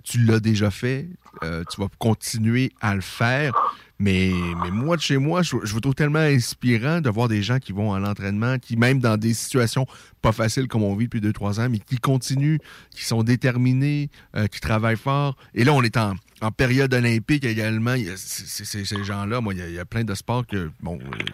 Tu 0.03 0.19
l'as 0.19 0.39
déjà 0.39 0.71
fait, 0.71 1.07
tu 1.41 1.81
vas 1.81 1.87
continuer 1.97 2.71
à 2.81 2.95
le 2.95 3.01
faire. 3.01 3.53
Mais, 4.01 4.31
moi, 4.71 4.97
de 4.97 5.01
chez 5.01 5.17
moi, 5.17 5.43
je, 5.43 5.55
vous 5.57 5.79
trouve 5.79 5.93
tellement 5.93 6.17
inspirant 6.17 7.01
de 7.01 7.09
voir 7.11 7.27
des 7.27 7.43
gens 7.43 7.59
qui 7.59 7.71
vont 7.71 7.93
à 7.93 7.99
l'entraînement, 7.99 8.57
qui, 8.57 8.75
même 8.75 8.99
dans 8.99 9.15
des 9.15 9.35
situations 9.35 9.85
pas 10.23 10.31
faciles 10.31 10.67
comme 10.67 10.81
on 10.81 10.95
vit 10.95 11.05
depuis 11.07 11.21
2-3 11.21 11.61
ans, 11.61 11.69
mais 11.69 11.77
qui 11.77 11.97
continuent, 11.97 12.57
qui 12.89 13.05
sont 13.05 13.21
déterminés, 13.21 14.09
euh, 14.35 14.47
qui 14.47 14.59
travaillent 14.59 14.97
fort. 14.97 15.37
Et 15.53 15.63
là, 15.63 15.73
on 15.73 15.83
est 15.83 15.97
en, 15.97 16.15
période 16.57 16.91
olympique 16.95 17.45
également. 17.45 17.93
Il 17.93 18.05
y 18.05 18.09
a- 18.09 18.17
ces 18.17 19.03
gens-là, 19.03 19.39
moi, 19.39 19.53
il 19.53 19.71
y, 19.71 19.77
a, 19.79 19.85
plein 19.85 20.03
de 20.03 20.15
sports 20.15 20.45
euh, 20.53 20.69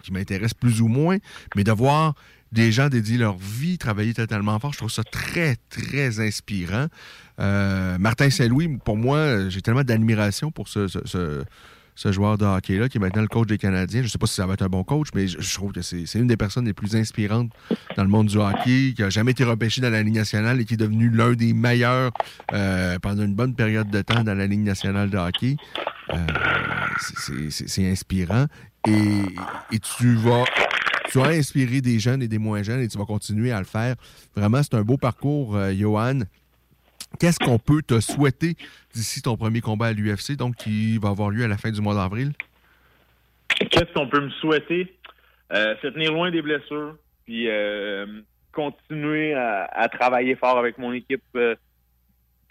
qui 0.02 0.12
m'intéressent 0.12 0.52
plus 0.52 0.82
ou 0.82 0.88
moins, 0.88 1.16
mais 1.56 1.64
de 1.64 1.72
voir 1.72 2.14
des 2.52 2.70
gens 2.70 2.90
dédier 2.90 3.16
leur 3.16 3.38
vie, 3.38 3.78
travailler 3.78 4.12
totalement 4.12 4.58
fort, 4.58 4.74
je 4.74 4.78
trouve 4.78 4.90
ça 4.90 5.04
très, 5.04 5.56
très 5.70 6.20
inspirant. 6.20 6.88
Euh, 7.40 7.96
Martin 7.96 8.28
Saint-Louis, 8.28 8.76
pour 8.84 8.98
moi, 8.98 9.48
j'ai 9.48 9.62
tellement 9.62 9.84
d'admiration 9.84 10.50
pour 10.50 10.68
ce- 10.68 10.86
ce 11.98 12.12
joueur 12.12 12.38
de 12.38 12.44
hockey-là, 12.44 12.88
qui 12.88 12.98
est 12.98 13.00
maintenant 13.00 13.22
le 13.22 13.28
coach 13.28 13.48
des 13.48 13.58
Canadiens. 13.58 14.02
Je 14.02 14.06
ne 14.06 14.08
sais 14.08 14.18
pas 14.18 14.28
si 14.28 14.34
ça 14.34 14.46
va 14.46 14.52
être 14.52 14.62
un 14.62 14.68
bon 14.68 14.84
coach, 14.84 15.08
mais 15.16 15.26
je, 15.26 15.54
trouve 15.54 15.72
que 15.72 15.82
c'est 15.82 16.06
une 16.14 16.28
des 16.28 16.36
personnes 16.36 16.64
les 16.64 16.72
plus 16.72 16.94
inspirantes 16.94 17.50
dans 17.96 18.04
le 18.04 18.08
monde 18.08 18.28
du 18.28 18.36
hockey, 18.36 18.94
qui 18.94 19.02
a 19.02 19.10
jamais 19.10 19.32
été 19.32 19.42
repêché 19.42 19.80
dans 19.80 19.90
la 19.90 20.04
Ligue 20.04 20.14
nationale 20.14 20.60
et 20.60 20.64
qui 20.64 20.74
est 20.74 20.76
devenu 20.76 21.10
l'un 21.10 21.32
des 21.32 21.52
meilleurs 21.52 22.12
euh, 22.52 23.00
pendant 23.00 23.24
une 23.24 23.34
bonne 23.34 23.56
période 23.56 23.90
de 23.90 24.00
temps 24.00 24.22
dans 24.22 24.34
la 24.34 24.46
Ligue 24.46 24.62
nationale 24.62 25.10
de 25.10 25.18
hockey. 25.18 25.56
Euh, 26.14 26.18
c'est 27.50 27.90
inspirant. 27.90 28.46
Et, 28.86 29.22
et 29.72 29.78
tu 29.80 30.14
vas 30.14 30.44
tu 31.10 31.20
as 31.20 31.28
inspiré 31.28 31.80
des 31.80 31.98
jeunes 31.98 32.22
et 32.22 32.28
des 32.28 32.38
moins 32.38 32.62
jeunes 32.62 32.80
et 32.80 32.86
tu 32.86 32.96
vas 32.96 33.06
continuer 33.06 33.50
à 33.50 33.58
le 33.58 33.64
faire. 33.64 33.96
Vraiment, 34.36 34.62
c'est 34.62 34.74
un 34.74 34.82
beau 34.82 34.98
parcours, 34.98 35.56
euh, 35.56 35.72
Johan. 35.74 36.20
Qu'est-ce 37.18 37.38
qu'on 37.38 37.58
peut 37.58 37.82
te 37.82 38.00
souhaiter 38.00 38.54
d'ici 38.94 39.22
ton 39.22 39.36
premier 39.36 39.60
combat 39.60 39.86
à 39.86 39.92
l'UFC, 39.92 40.36
donc 40.36 40.56
qui 40.56 40.98
va 40.98 41.08
avoir 41.08 41.30
lieu 41.30 41.44
à 41.44 41.48
la 41.48 41.56
fin 41.56 41.70
du 41.70 41.80
mois 41.80 41.94
d'avril? 41.94 42.32
Qu'est-ce 43.48 43.92
qu'on 43.92 44.08
peut 44.08 44.20
me 44.20 44.30
souhaiter? 44.30 44.94
Euh, 45.52 45.74
se 45.80 45.88
tenir 45.88 46.12
loin 46.12 46.30
des 46.30 46.42
blessures, 46.42 46.96
puis 47.24 47.48
euh, 47.48 48.06
continuer 48.52 49.34
à, 49.34 49.88
travailler 49.88 50.36
fort 50.36 50.58
avec 50.58 50.76
mon 50.78 50.92
équipe 50.92 51.22
euh, 51.36 51.54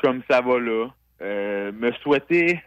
comme 0.02 0.22
ça 0.30 0.42
va 0.42 0.60
là. 0.60 0.88
Me 1.22 1.92
souhaiter 2.04 2.60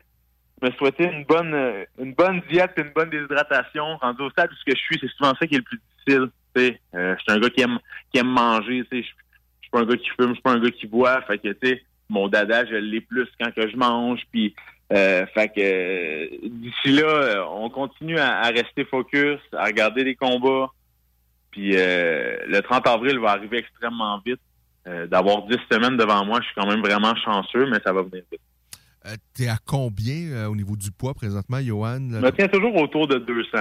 me 0.62 0.70
souhaiter 0.72 1.04
une 1.04 1.24
bonne 1.24 1.56
une 1.98 2.12
bonne 2.12 2.42
diète 2.50 2.72
et 2.76 2.82
une 2.82 2.92
bonne 2.92 3.08
déshydratation. 3.08 3.96
Rendu 3.96 4.22
au 4.22 4.30
stade 4.30 4.50
où 4.52 4.54
je 4.66 4.74
suis, 4.74 4.98
c'est 5.00 5.10
souvent 5.12 5.34
ça 5.40 5.46
qui 5.46 5.54
est 5.54 5.58
le 5.58 5.64
plus 5.64 5.80
difficile. 5.96 6.28
je 6.56 7.16
suis 7.18 7.32
un 7.32 7.38
gars 7.38 7.50
qui 7.50 7.62
aime 7.62 7.78
qui 8.12 8.20
aime 8.20 8.28
manger. 8.28 8.84
Je 8.90 8.98
je 8.98 9.08
suis 9.70 9.72
pas 9.72 9.80
un 9.80 9.86
gars 9.86 9.96
qui 9.96 10.08
fume, 10.10 10.28
je 10.28 10.32
suis 10.34 10.42
pas 10.42 10.52
un 10.52 10.60
gars 10.60 10.70
qui 10.70 10.86
boit. 10.86 11.22
Fait 11.22 11.38
que 11.38 11.48
tu 11.52 11.68
sais, 11.68 11.82
mon 12.08 12.28
dada, 12.28 12.64
je 12.66 12.74
l'ai 12.74 13.00
plus 13.00 13.26
quand 13.40 13.52
que 13.54 13.68
je 13.68 13.76
mange. 13.76 14.20
Puis 14.32 14.54
euh, 14.92 15.24
fait 15.34 15.48
que 15.48 16.46
d'ici 16.48 16.92
là, 16.92 17.06
euh, 17.06 17.44
on 17.50 17.70
continue 17.70 18.18
à, 18.18 18.38
à 18.40 18.48
rester 18.48 18.84
focus, 18.84 19.38
à 19.52 19.64
regarder 19.66 20.04
les 20.04 20.14
combats. 20.16 20.68
Puis 21.52 21.72
euh, 21.76 22.36
le 22.46 22.60
30 22.60 22.86
avril 22.86 23.18
va 23.18 23.30
arriver 23.30 23.58
extrêmement 23.58 24.20
vite. 24.24 24.40
Euh, 24.86 25.06
D'avoir 25.06 25.46
10 25.46 25.56
semaines 25.70 25.96
devant 25.96 26.24
moi, 26.24 26.38
je 26.40 26.46
suis 26.46 26.54
quand 26.56 26.66
même 26.66 26.80
vraiment 26.80 27.14
chanceux, 27.16 27.68
mais 27.70 27.78
ça 27.84 27.92
va 27.92 28.02
venir 28.02 28.22
vite. 28.32 28.40
Euh, 29.06 29.14
T'es 29.34 29.46
à 29.48 29.56
combien 29.64 30.46
au 30.48 30.56
niveau 30.56 30.74
du 30.76 30.90
poids 30.90 31.12
présentement, 31.14 31.60
Johan? 31.60 31.98
Je 32.10 32.16
me 32.18 32.30
tiens 32.32 32.48
toujours 32.48 32.74
autour 32.76 33.06
de 33.06 33.18
200. 33.18 33.58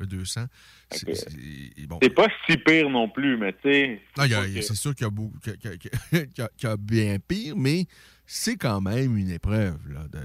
Le 0.00 0.06
200. 0.06 0.42
C'est 0.90 1.86
bon. 1.86 1.98
Pas 1.98 2.26
si 2.48 2.56
pire 2.56 2.88
non 2.90 3.08
plus, 3.08 3.36
mais 3.36 3.52
tu 3.52 3.58
sais. 3.70 4.00
C'est 4.16 4.22
pas 4.22 4.28
que- 4.28 4.62
c'est 4.62 4.74
sûr 4.74 4.94
qu'il 4.94 5.06
y, 5.06 5.10
qu'il 5.58 5.72
y 5.72 5.78
qu'il 5.78 6.44
y 6.62 6.66
a- 6.66 6.76
bien 6.78 7.16
pire, 7.18 7.54
mais 7.56 7.84
c'est 8.26 8.56
quand 8.56 8.80
même 8.80 9.16
une 9.16 9.30
épreuve. 9.30 9.76
De... 10.10 10.18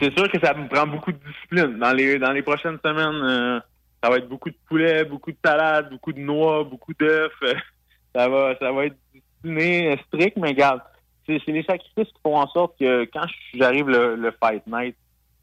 C'est 0.00 0.16
sûr 0.16 0.30
que 0.30 0.38
ça 0.40 0.54
me 0.54 0.68
prend 0.68 0.86
beaucoup 0.86 1.12
de 1.12 1.18
discipline. 1.18 1.78
Dans 1.78 1.92
les 1.92 2.18
dans 2.18 2.32
les 2.32 2.42
prochaines 2.42 2.78
semaines, 2.84 3.22
euh, 3.24 3.60
ça 4.02 4.10
va 4.10 4.18
être 4.18 4.28
beaucoup 4.28 4.50
de 4.50 4.56
poulet, 4.68 5.04
beaucoup 5.04 5.32
de 5.32 5.36
salade, 5.44 5.90
beaucoup 5.90 6.12
de 6.12 6.20
noix, 6.20 6.62
beaucoup 6.64 6.92
d'œufs. 6.94 7.32
Euh, 7.42 7.54
ça 8.14 8.28
va 8.28 8.54
ça 8.60 8.70
va 8.72 8.86
être 8.86 8.96
discipliné, 9.12 9.92
euh, 9.92 9.96
strict, 10.06 10.36
mais 10.36 10.48
regarde, 10.48 10.80
c'est 11.26 11.40
c'est 11.44 11.52
les 11.52 11.64
sacrifices 11.64 12.12
qui 12.12 12.20
font 12.22 12.36
en 12.36 12.48
sorte 12.48 12.78
que 12.78 13.04
quand 13.12 13.26
j'arrive 13.54 13.88
le, 13.88 14.14
le 14.16 14.32
fight 14.42 14.62
night, 14.68 14.94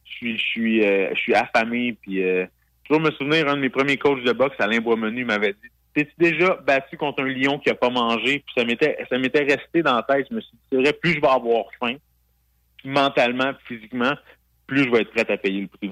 je 0.06 0.12
suis 0.12 0.38
je 0.38 0.44
suis 0.44 0.86
euh, 0.86 1.10
je 1.16 1.20
suis 1.20 1.36
affamé 1.36 1.94
puis 2.02 2.24
toujours 2.94 3.02
me 3.02 3.12
souvenir 3.12 3.48
un 3.48 3.56
de 3.56 3.62
mes 3.62 3.70
premiers 3.70 3.98
coachs 3.98 4.24
de 4.24 4.32
boxe, 4.34 4.56
Alain 4.60 4.80
Boismenu, 4.80 5.26
m'avait 5.26 5.54
dit 5.54 5.70
T'es-tu 5.96 6.14
déjà 6.18 6.56
battu 6.66 6.98
contre 6.98 7.24
un 7.24 7.28
lion 7.28 7.60
qui 7.60 7.70
a 7.70 7.76
pas 7.76 7.90
mangé? 7.90 8.44
Puis 8.46 8.54
ça 8.56 8.66
m'était 8.66 8.98
ça 9.10 9.18
m'était 9.18 9.44
resté 9.44 9.82
dans 9.84 9.96
la 9.96 10.04
tête. 10.04 10.28
Je 10.30 10.36
me 10.36 10.42
suis 10.42 10.58
dit, 10.72 10.92
plus 11.02 11.14
je 11.14 11.22
vais 11.22 11.28
avoir 11.28 11.66
faim, 11.80 11.96
mentalement, 12.84 13.52
physiquement, 13.68 14.14
plus 14.68 14.84
je 14.84 14.90
vais 14.90 15.02
être 15.02 15.12
prêt 15.12 15.32
à 15.32 15.38
payer 15.38 15.62
le 15.62 15.68
prix. 15.68 15.92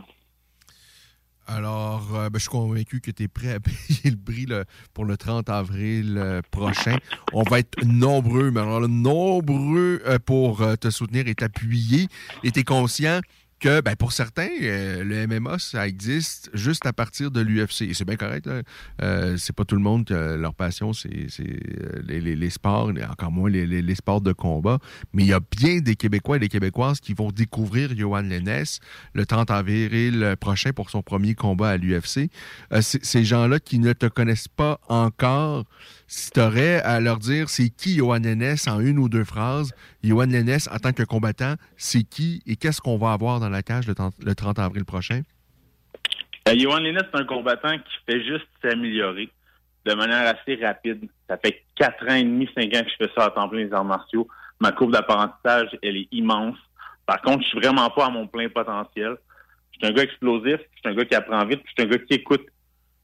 Alors, 1.48 2.08
euh, 2.16 2.30
ben, 2.30 2.38
je 2.38 2.44
suis 2.44 2.50
convaincu 2.50 3.02
que 3.02 3.12
tu 3.12 3.24
es 3.24 3.28
prêt 3.28 3.52
à 3.54 3.60
payer 3.60 4.12
le 4.12 4.18
prix 4.18 4.46
pour 4.94 5.06
le 5.06 5.18
30 5.18 5.50
avril 5.50 6.18
euh, 6.18 6.42
prochain. 6.52 6.96
On 7.34 7.44
va 7.44 7.60
être 7.60 7.84
nombreux, 7.84 8.52
mais 8.52 8.62
alors 8.62 8.88
nombreux 8.88 10.02
euh, 10.06 10.18
pour 10.20 10.64
te 10.80 10.90
soutenir 10.90 11.28
et 11.28 11.36
t'appuyer. 11.36 12.08
Et 12.44 12.52
tu 12.52 12.60
es 12.60 12.64
conscient 12.64 13.22
que 13.62 13.80
ben, 13.82 13.96
pour 13.96 14.12
certains, 14.12 14.50
euh, 14.62 15.04
le 15.04 15.28
MMA, 15.28 15.60
ça 15.60 15.88
existe 15.88 16.50
juste 16.54 16.86
à 16.88 16.94
partir 16.94 17.30
de 17.32 17.42
l'UFC. 17.42 17.84
Et 17.84 17.94
c'est 17.94 18.06
bien 18.06 18.16
correct. 18.18 18.50
Euh, 19.02 19.38
c'est 19.38 19.56
pas 19.56 19.66
tout 19.66 19.76
le 19.76 19.82
monde 19.82 20.06
que 20.06 20.36
leur 20.36 20.56
passion, 20.56 20.94
c'est 20.94 21.10
euh, 21.40 22.02
les, 22.08 22.20
les- 22.20 22.36
les 22.36 22.50
sports, 22.50 22.92
encore 23.10 23.32
moins 23.32 23.50
les, 23.50 23.66
les- 23.68 23.96
sports 23.96 24.22
de 24.22 24.34
combat. 24.34 24.80
Mais 25.14 25.24
il 25.24 25.28
y 25.30 25.34
a 25.34 25.40
bien 25.40 25.80
des 25.80 25.96
Québécois 25.96 26.38
et 26.38 26.40
des 26.40 26.50
Québécoises 26.50 27.00
qui 27.00 27.14
vont 27.14 27.32
découvrir 27.32 27.96
Johan 27.96 28.22
Lennes 28.24 28.64
le 29.14 29.26
30 29.28 29.52
avril 29.52 30.36
prochain 30.40 30.72
pour 30.74 30.90
son 30.90 31.04
premier 31.04 31.36
combat 31.36 31.70
à 31.70 31.78
l'UFC. 31.78 32.30
Euh, 32.74 32.82
ces 32.82 33.24
gens-là 33.24 33.60
qui 33.60 33.78
ne 33.78 33.94
te 33.94 34.08
connaissent 34.08 34.48
pas 34.48 34.80
encore, 34.90 35.66
si 36.08 36.32
tu 36.32 36.40
aurais 36.40 36.82
à 36.82 37.00
leur 37.00 37.20
dire 37.20 37.48
c'est 37.50 37.70
qui 37.70 37.96
Johan 37.98 38.18
Lennes 38.20 38.56
en 38.68 38.80
une 38.80 38.98
ou 38.98 39.08
deux 39.08 39.24
phrases, 39.24 39.72
Johan 40.04 40.26
Lennes 40.28 40.58
en 40.72 40.78
tant 40.78 40.94
que 40.94 41.04
combattant, 41.04 41.56
c'est 41.78 42.04
qui 42.04 42.42
et 42.48 42.56
qu'est-ce 42.56 42.82
qu'on 42.82 42.98
va 42.98 43.12
avoir 43.14 43.40
dans 43.40 43.50
la 43.50 43.62
cage 43.62 43.88
le 43.88 43.96
30, 43.96 44.14
le 44.24 44.34
30 44.36 44.60
avril 44.60 44.86
prochain? 44.86 45.22
Euh, 46.48 46.56
Johan 46.58 46.80
Lennes, 46.80 47.00
c'est 47.14 47.20
un 47.20 47.26
combattant 47.26 47.78
qui 47.78 47.94
fait 48.08 48.24
juste 48.24 48.48
s'améliorer 48.64 49.30
de 49.86 49.94
manière 49.94 50.36
assez 50.36 50.56
rapide. 50.64 51.08
Ça 51.30 51.38
fait 51.38 51.64
quatre 51.76 52.04
ans 52.10 52.16
et 52.16 52.24
demi, 52.24 52.48
cinq 52.56 52.74
ans 52.76 52.84
que 52.84 52.90
je 52.90 53.06
fais 53.06 53.12
ça 53.16 53.26
à 53.26 53.30
temps 53.32 53.48
plein 53.50 53.60
les 53.66 53.74
arts 53.74 53.86
martiaux. 53.86 54.28
Ma 54.60 54.72
courbe 54.72 54.92
d'apprentissage, 54.92 55.70
elle 55.82 55.98
est 55.98 56.08
immense. 56.12 56.58
Par 57.06 57.22
contre, 57.22 57.44
je 57.44 57.48
suis 57.48 57.60
vraiment 57.60 57.90
pas 57.90 58.06
à 58.06 58.10
mon 58.10 58.28
plein 58.28 58.48
potentiel. 58.50 59.16
Je 59.72 59.78
suis 59.80 59.88
un 59.88 59.96
gars 59.96 60.04
explosif, 60.04 60.58
je 60.76 60.80
suis 60.80 60.90
un 60.90 60.94
gars 60.94 61.06
qui 61.06 61.16
apprend 61.16 61.44
vite, 61.46 61.62
je 61.66 61.72
suis 61.72 61.88
un 61.90 61.92
gars 61.92 61.98
qui 62.04 62.14
écoute. 62.14 62.46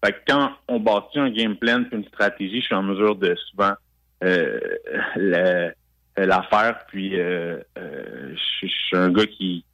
Fait 0.05 0.11
que 0.13 0.17
quand 0.27 0.51
on 0.67 0.79
bâtit 0.79 1.17
un 1.19 1.31
game 1.31 1.55
plan 1.57 1.83
une 1.91 2.05
stratégie, 2.05 2.61
je 2.61 2.65
suis 2.67 2.75
en 2.75 2.83
mesure 2.83 3.15
de 3.15 3.35
souvent 3.49 3.73
euh, 4.23 4.59
le- 5.15 5.71
euh, 6.19 6.25
la 6.25 6.41
faire. 6.43 6.85
Puis 6.87 7.19
euh, 7.19 7.59
euh, 7.77 8.35
je 8.61 8.67
suis 8.67 8.97
un 8.97 9.09
gars 9.09 9.25
qui, 9.25 9.65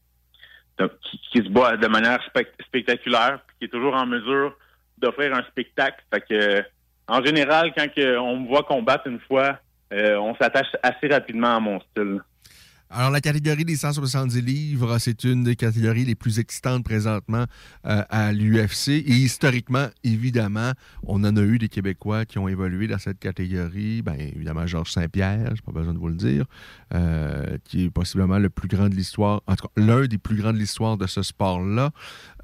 qui, 0.77 1.19
qui 1.31 1.37
se 1.39 1.49
bat 1.49 1.77
de 1.77 1.87
manière 1.87 2.19
spec- 2.27 2.53
spectaculaire, 2.65 3.39
puis 3.47 3.55
qui 3.59 3.65
est 3.65 3.69
toujours 3.69 3.95
en 3.95 4.05
mesure 4.05 4.55
d'offrir 4.97 5.33
un 5.35 5.43
spectacle. 5.43 6.03
Fait 6.13 6.21
que 6.21 6.63
en 7.07 7.23
général, 7.23 7.73
quand 7.75 7.91
que 7.93 8.17
on 8.17 8.39
me 8.39 8.47
voit 8.47 8.63
combattre 8.63 9.07
une 9.07 9.19
fois, 9.19 9.59
euh, 9.91 10.15
on 10.17 10.35
s'attache 10.35 10.71
assez 10.81 11.07
rapidement 11.07 11.55
à 11.55 11.59
mon 11.59 11.79
style. 11.81 12.21
Alors, 12.95 13.09
la 13.09 13.21
catégorie 13.21 13.65
des 13.65 13.75
170 13.75 14.39
livres, 14.41 14.99
c'est 14.99 15.23
une 15.23 15.43
des 15.43 15.55
catégories 15.55 16.05
les 16.05 16.13
plus 16.13 16.37
excitantes 16.37 16.83
présentement 16.83 17.45
euh, 17.87 18.03
à 18.07 18.31
l'UFC. 18.31 18.89
Et 18.89 19.13
historiquement, 19.15 19.87
évidemment, 20.03 20.73
on 21.01 21.23
en 21.23 21.35
a 21.35 21.41
eu 21.41 21.57
des 21.57 21.69
Québécois 21.69 22.25
qui 22.25 22.37
ont 22.37 22.47
évolué 22.47 22.85
dans 22.87 22.99
cette 22.99 23.17
catégorie. 23.17 24.03
Bien, 24.03 24.13
évidemment, 24.13 24.67
Georges 24.67 24.91
Saint-Pierre, 24.91 25.55
j'ai 25.55 25.61
pas 25.63 25.71
besoin 25.71 25.95
de 25.95 25.97
vous 25.97 26.07
le 26.07 26.13
dire, 26.13 26.45
euh, 26.93 27.57
qui 27.63 27.85
est 27.85 27.89
possiblement 27.89 28.37
le 28.37 28.51
plus 28.51 28.67
grand 28.67 28.89
de 28.89 28.95
l'histoire, 28.95 29.41
en 29.47 29.55
tout 29.55 29.65
cas, 29.65 29.81
l'un 29.81 30.05
des 30.05 30.19
plus 30.19 30.35
grands 30.35 30.53
de 30.53 30.59
l'histoire 30.59 30.95
de 30.95 31.07
ce 31.07 31.23
sport-là. 31.23 31.89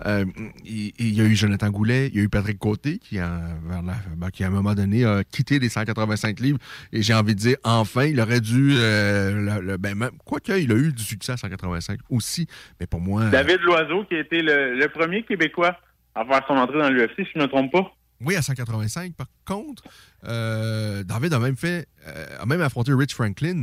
Euh, 0.07 0.25
il 0.65 1.13
y 1.13 1.21
a 1.21 1.25
eu 1.25 1.35
Jonathan 1.35 1.69
Goulet, 1.69 2.07
il 2.07 2.15
y 2.15 2.21
a 2.21 2.23
eu 2.23 2.29
Patrick 2.29 2.57
Côté, 2.57 2.97
qui, 2.97 3.19
a, 3.19 3.39
ben, 3.69 3.87
à 3.87 4.45
un 4.47 4.49
moment 4.49 4.73
donné 4.73 5.05
a 5.05 5.23
quitté 5.23 5.59
les 5.59 5.69
185 5.69 6.39
livres. 6.39 6.57
Et 6.91 7.03
j'ai 7.03 7.13
envie 7.13 7.35
de 7.35 7.39
dire, 7.39 7.57
enfin, 7.63 8.05
il 8.05 8.19
aurait 8.19 8.41
dû... 8.41 8.69
le- 8.71 9.77
ben, 9.77 10.09
qu'il 10.41 10.71
a 10.71 10.75
eu 10.75 10.91
du 10.93 11.03
succès 11.03 11.31
à 11.33 11.37
185 11.37 11.99
aussi, 12.09 12.47
mais 12.79 12.87
pour 12.87 12.99
moi... 13.01 13.23
euh, 13.23 13.29
David 13.29 13.59
Loiseau, 13.61 14.05
qui 14.05 14.15
a 14.15 14.19
été 14.19 14.41
le, 14.41 14.75
le 14.77 14.87
premier 14.89 15.23
Québécois 15.23 15.77
à 16.15 16.25
faire 16.25 16.41
son 16.47 16.53
entrée 16.55 16.79
dans 16.79 16.89
l'UFC, 16.89 17.15
si 17.17 17.27
je 17.33 17.39
ne 17.39 17.43
me 17.43 17.47
trompe 17.49 17.71
pas. 17.71 17.91
Oui, 18.21 18.35
à 18.35 18.41
185. 18.41 19.13
Par 19.15 19.27
contre, 19.45 19.83
euh, 20.25 21.03
David 21.03 21.33
a 21.33 21.39
même 21.39 21.55
fait, 21.55 21.87
euh, 22.07 22.25
a 22.39 22.45
même 22.45 22.61
affronté 22.61 22.91
Rich 22.93 23.13
Franklin 23.13 23.61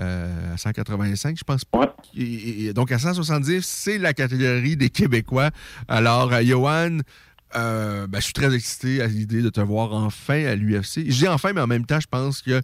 euh, 0.00 0.52
à 0.54 0.56
185, 0.58 1.38
je 1.38 1.44
pense 1.44 1.64
pas. 1.64 1.96
Et- 2.16 2.66
et- 2.66 2.72
donc 2.74 2.90
à 2.92 2.98
170, 2.98 3.64
c'est 3.64 3.96
la 3.98 4.12
catégorie 4.12 4.76
des 4.76 4.90
Québécois. 4.90 5.50
Alors, 5.88 6.32
Johan, 6.42 6.98
ben, 7.54 8.08
je 8.14 8.20
suis 8.20 8.32
très 8.32 8.52
excité 8.54 9.00
à 9.00 9.06
l'idée 9.06 9.40
de 9.40 9.48
te 9.50 9.60
voir 9.60 9.92
enfin 9.94 10.44
à 10.44 10.54
l'UFC. 10.56 11.04
Je 11.08 11.18
dis 11.18 11.28
enfin, 11.28 11.52
mais 11.52 11.60
en 11.60 11.66
même 11.68 11.86
temps, 11.86 12.00
je 12.00 12.08
pense 12.08 12.42
que 12.42 12.60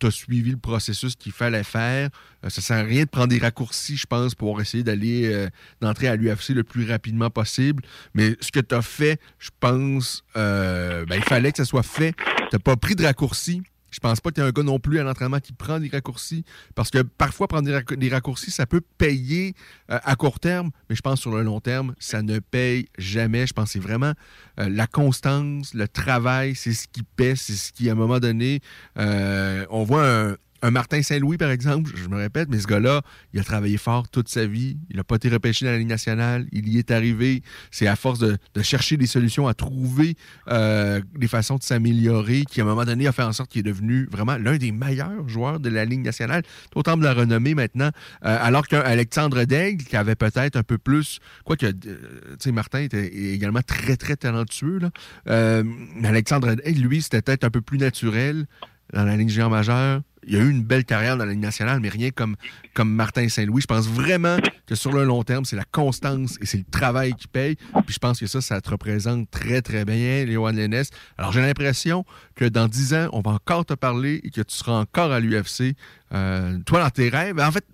tu 0.00 0.10
suivi 0.10 0.50
le 0.50 0.56
processus 0.56 1.14
qu'il 1.16 1.32
fallait 1.32 1.62
faire. 1.62 2.10
Euh, 2.44 2.48
ça 2.48 2.60
sert 2.60 2.78
à 2.78 2.82
rien 2.82 3.04
de 3.04 3.08
prendre 3.08 3.28
des 3.28 3.38
raccourcis, 3.38 3.96
je 3.96 4.06
pense, 4.06 4.34
pour 4.34 4.60
essayer 4.60 4.82
d'aller 4.82 5.32
euh, 5.32 5.48
d'entrer 5.80 6.08
à 6.08 6.16
l'UFC 6.16 6.50
le 6.50 6.64
plus 6.64 6.88
rapidement 6.88 7.30
possible. 7.30 7.82
Mais 8.14 8.36
ce 8.40 8.50
que 8.50 8.60
tu 8.60 8.74
as 8.74 8.82
fait, 8.82 9.20
je 9.38 9.50
pense, 9.60 10.24
euh, 10.36 11.04
ben, 11.06 11.16
il 11.16 11.24
fallait 11.24 11.52
que 11.52 11.58
ça 11.58 11.64
soit 11.64 11.82
fait. 11.82 12.14
Tu 12.50 12.58
pas 12.58 12.76
pris 12.76 12.96
de 12.96 13.04
raccourcis. 13.04 13.62
Je 13.90 14.00
pense 14.00 14.20
pas 14.20 14.30
que 14.30 14.36
tu 14.36 14.40
es 14.40 14.44
un 14.44 14.50
gars 14.50 14.62
non 14.62 14.78
plus 14.78 14.98
à 14.98 15.02
l'entraînement 15.02 15.40
qui 15.40 15.52
prend 15.52 15.78
des 15.78 15.88
raccourcis. 15.88 16.44
Parce 16.74 16.90
que 16.90 17.02
parfois, 17.02 17.48
prendre 17.48 17.68
des 17.96 18.08
raccourcis, 18.08 18.50
ça 18.50 18.66
peut 18.66 18.82
payer 18.98 19.54
euh, 19.90 19.98
à 20.02 20.16
court 20.16 20.40
terme, 20.40 20.70
mais 20.88 20.96
je 20.96 21.02
pense 21.02 21.20
sur 21.20 21.34
le 21.34 21.42
long 21.42 21.60
terme, 21.60 21.94
ça 21.98 22.22
ne 22.22 22.38
paye 22.38 22.88
jamais. 22.98 23.46
Je 23.46 23.52
pense 23.52 23.66
que 23.66 23.70
c'est 23.72 23.78
vraiment 23.78 24.12
euh, 24.58 24.68
la 24.68 24.86
constance, 24.86 25.74
le 25.74 25.88
travail, 25.88 26.54
c'est 26.54 26.72
ce 26.72 26.86
qui 26.88 27.02
paie, 27.02 27.36
c'est 27.36 27.54
ce 27.54 27.72
qui, 27.72 27.88
à 27.88 27.92
un 27.92 27.96
moment 27.96 28.20
donné, 28.20 28.60
euh, 28.98 29.66
on 29.70 29.84
voit 29.84 30.08
un, 30.08 30.36
un 30.62 30.70
Martin 30.70 31.02
Saint-Louis, 31.02 31.36
par 31.36 31.50
exemple, 31.50 31.90
je 31.94 32.08
me 32.08 32.16
répète, 32.16 32.48
mais 32.50 32.58
ce 32.58 32.66
gars-là, 32.66 33.02
il 33.32 33.40
a 33.40 33.44
travaillé 33.44 33.76
fort 33.76 34.08
toute 34.08 34.28
sa 34.28 34.46
vie. 34.46 34.78
Il 34.90 34.96
n'a 34.96 35.04
pas 35.04 35.16
été 35.16 35.28
repêché 35.28 35.64
dans 35.64 35.72
la 35.72 35.78
Ligue 35.78 35.88
nationale. 35.88 36.46
Il 36.52 36.68
y 36.68 36.78
est 36.78 36.90
arrivé. 36.90 37.42
C'est 37.70 37.86
à 37.86 37.96
force 37.96 38.18
de, 38.18 38.38
chercher 38.62 38.96
des 38.96 39.06
solutions, 39.06 39.48
à 39.48 39.54
trouver 39.54 40.16
euh, 40.48 41.00
des 41.16 41.28
façons 41.28 41.56
de 41.56 41.62
s'améliorer, 41.62 42.44
qui, 42.44 42.60
à 42.60 42.64
un 42.64 42.66
moment 42.66 42.84
donné, 42.84 43.06
a 43.06 43.12
fait 43.12 43.22
en 43.22 43.32
sorte 43.32 43.50
qu'il 43.50 43.60
est 43.60 43.70
devenu 43.70 44.06
vraiment 44.10 44.36
l'un 44.36 44.56
des 44.56 44.72
meilleurs 44.72 45.28
joueurs 45.28 45.60
de 45.60 45.70
la 45.70 45.84
Ligue 45.84 46.04
nationale. 46.04 46.42
Autant 46.74 46.96
de 46.96 47.04
la 47.04 47.14
renommée 47.14 47.54
maintenant. 47.54 47.90
Euh, 48.24 48.38
alors 48.40 48.66
qu'un 48.66 48.80
Alexandre 48.80 49.44
Daigle, 49.44 49.84
qui 49.84 49.96
avait 49.96 50.14
peut-être 50.14 50.56
un 50.56 50.62
peu 50.62 50.78
plus. 50.78 51.20
Quoique, 51.44 51.66
euh, 51.66 51.72
tu 51.72 52.36
sais, 52.38 52.52
Martin 52.52 52.80
était 52.80 53.06
également 53.06 53.62
très, 53.62 53.96
très 53.96 54.16
talentueux. 54.16 54.78
Là. 54.78 54.90
Euh, 55.28 55.64
Alexandre 56.04 56.54
Daigle, 56.54 56.80
lui, 56.80 57.02
c'était 57.02 57.22
peut-être 57.22 57.44
un 57.44 57.50
peu 57.50 57.60
plus 57.60 57.78
naturel 57.78 58.46
dans 58.92 59.04
la 59.04 59.16
Ligue 59.16 59.28
géant 59.28 59.50
majeure. 59.50 60.02
Il 60.30 60.36
a 60.36 60.38
eu 60.38 60.48
une 60.48 60.62
belle 60.62 60.84
carrière 60.84 61.16
dans 61.16 61.24
la 61.24 61.32
Ligue 61.32 61.42
nationale, 61.42 61.80
mais 61.80 61.88
rien 61.88 62.10
comme, 62.10 62.36
comme 62.72 62.94
Martin 62.94 63.28
Saint-Louis. 63.28 63.62
Je 63.62 63.66
pense 63.66 63.88
vraiment 63.88 64.36
que 64.64 64.76
sur 64.76 64.92
le 64.92 65.02
long 65.02 65.24
terme, 65.24 65.44
c'est 65.44 65.56
la 65.56 65.64
constance 65.64 66.38
et 66.40 66.46
c'est 66.46 66.58
le 66.58 66.70
travail 66.70 67.14
qui 67.14 67.26
paye. 67.26 67.56
Puis 67.56 67.94
je 67.94 67.98
pense 67.98 68.20
que 68.20 68.28
ça, 68.28 68.40
ça 68.40 68.60
te 68.60 68.70
représente 68.70 69.28
très, 69.32 69.60
très 69.60 69.84
bien, 69.84 70.24
Léon 70.24 70.46
Lennes. 70.46 70.84
Alors 71.18 71.32
j'ai 71.32 71.40
l'impression 71.40 72.04
que 72.36 72.44
dans 72.44 72.68
10 72.68 72.94
ans, 72.94 73.08
on 73.12 73.22
va 73.22 73.32
encore 73.32 73.66
te 73.66 73.74
parler 73.74 74.20
et 74.22 74.30
que 74.30 74.40
tu 74.40 74.54
seras 74.54 74.74
encore 74.74 75.10
à 75.10 75.18
l'UFC. 75.18 75.74
Euh, 76.12 76.58
toi, 76.64 76.80
dans 76.80 76.90
tes 76.90 77.08
rêves, 77.08 77.34
ben, 77.34 77.48
en 77.48 77.50
fait, 77.50 77.64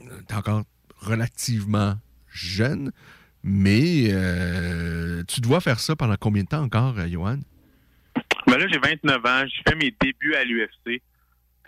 tu 0.00 0.34
es 0.34 0.34
encore 0.34 0.62
relativement 1.00 1.96
jeune, 2.32 2.90
mais 3.42 4.08
euh, 4.12 5.24
tu 5.28 5.42
dois 5.42 5.60
faire 5.60 5.78
ça 5.78 5.94
pendant 5.94 6.16
combien 6.18 6.44
de 6.44 6.48
temps 6.48 6.62
encore, 6.62 6.98
euh, 6.98 7.06
Johan? 7.06 7.40
Ben 8.46 8.56
là, 8.56 8.66
j'ai 8.66 8.78
29 8.78 9.26
ans. 9.26 9.46
Je 9.46 9.60
fais 9.68 9.76
mes 9.76 9.94
débuts 10.00 10.34
à 10.34 10.44
l'UFC. 10.44 11.02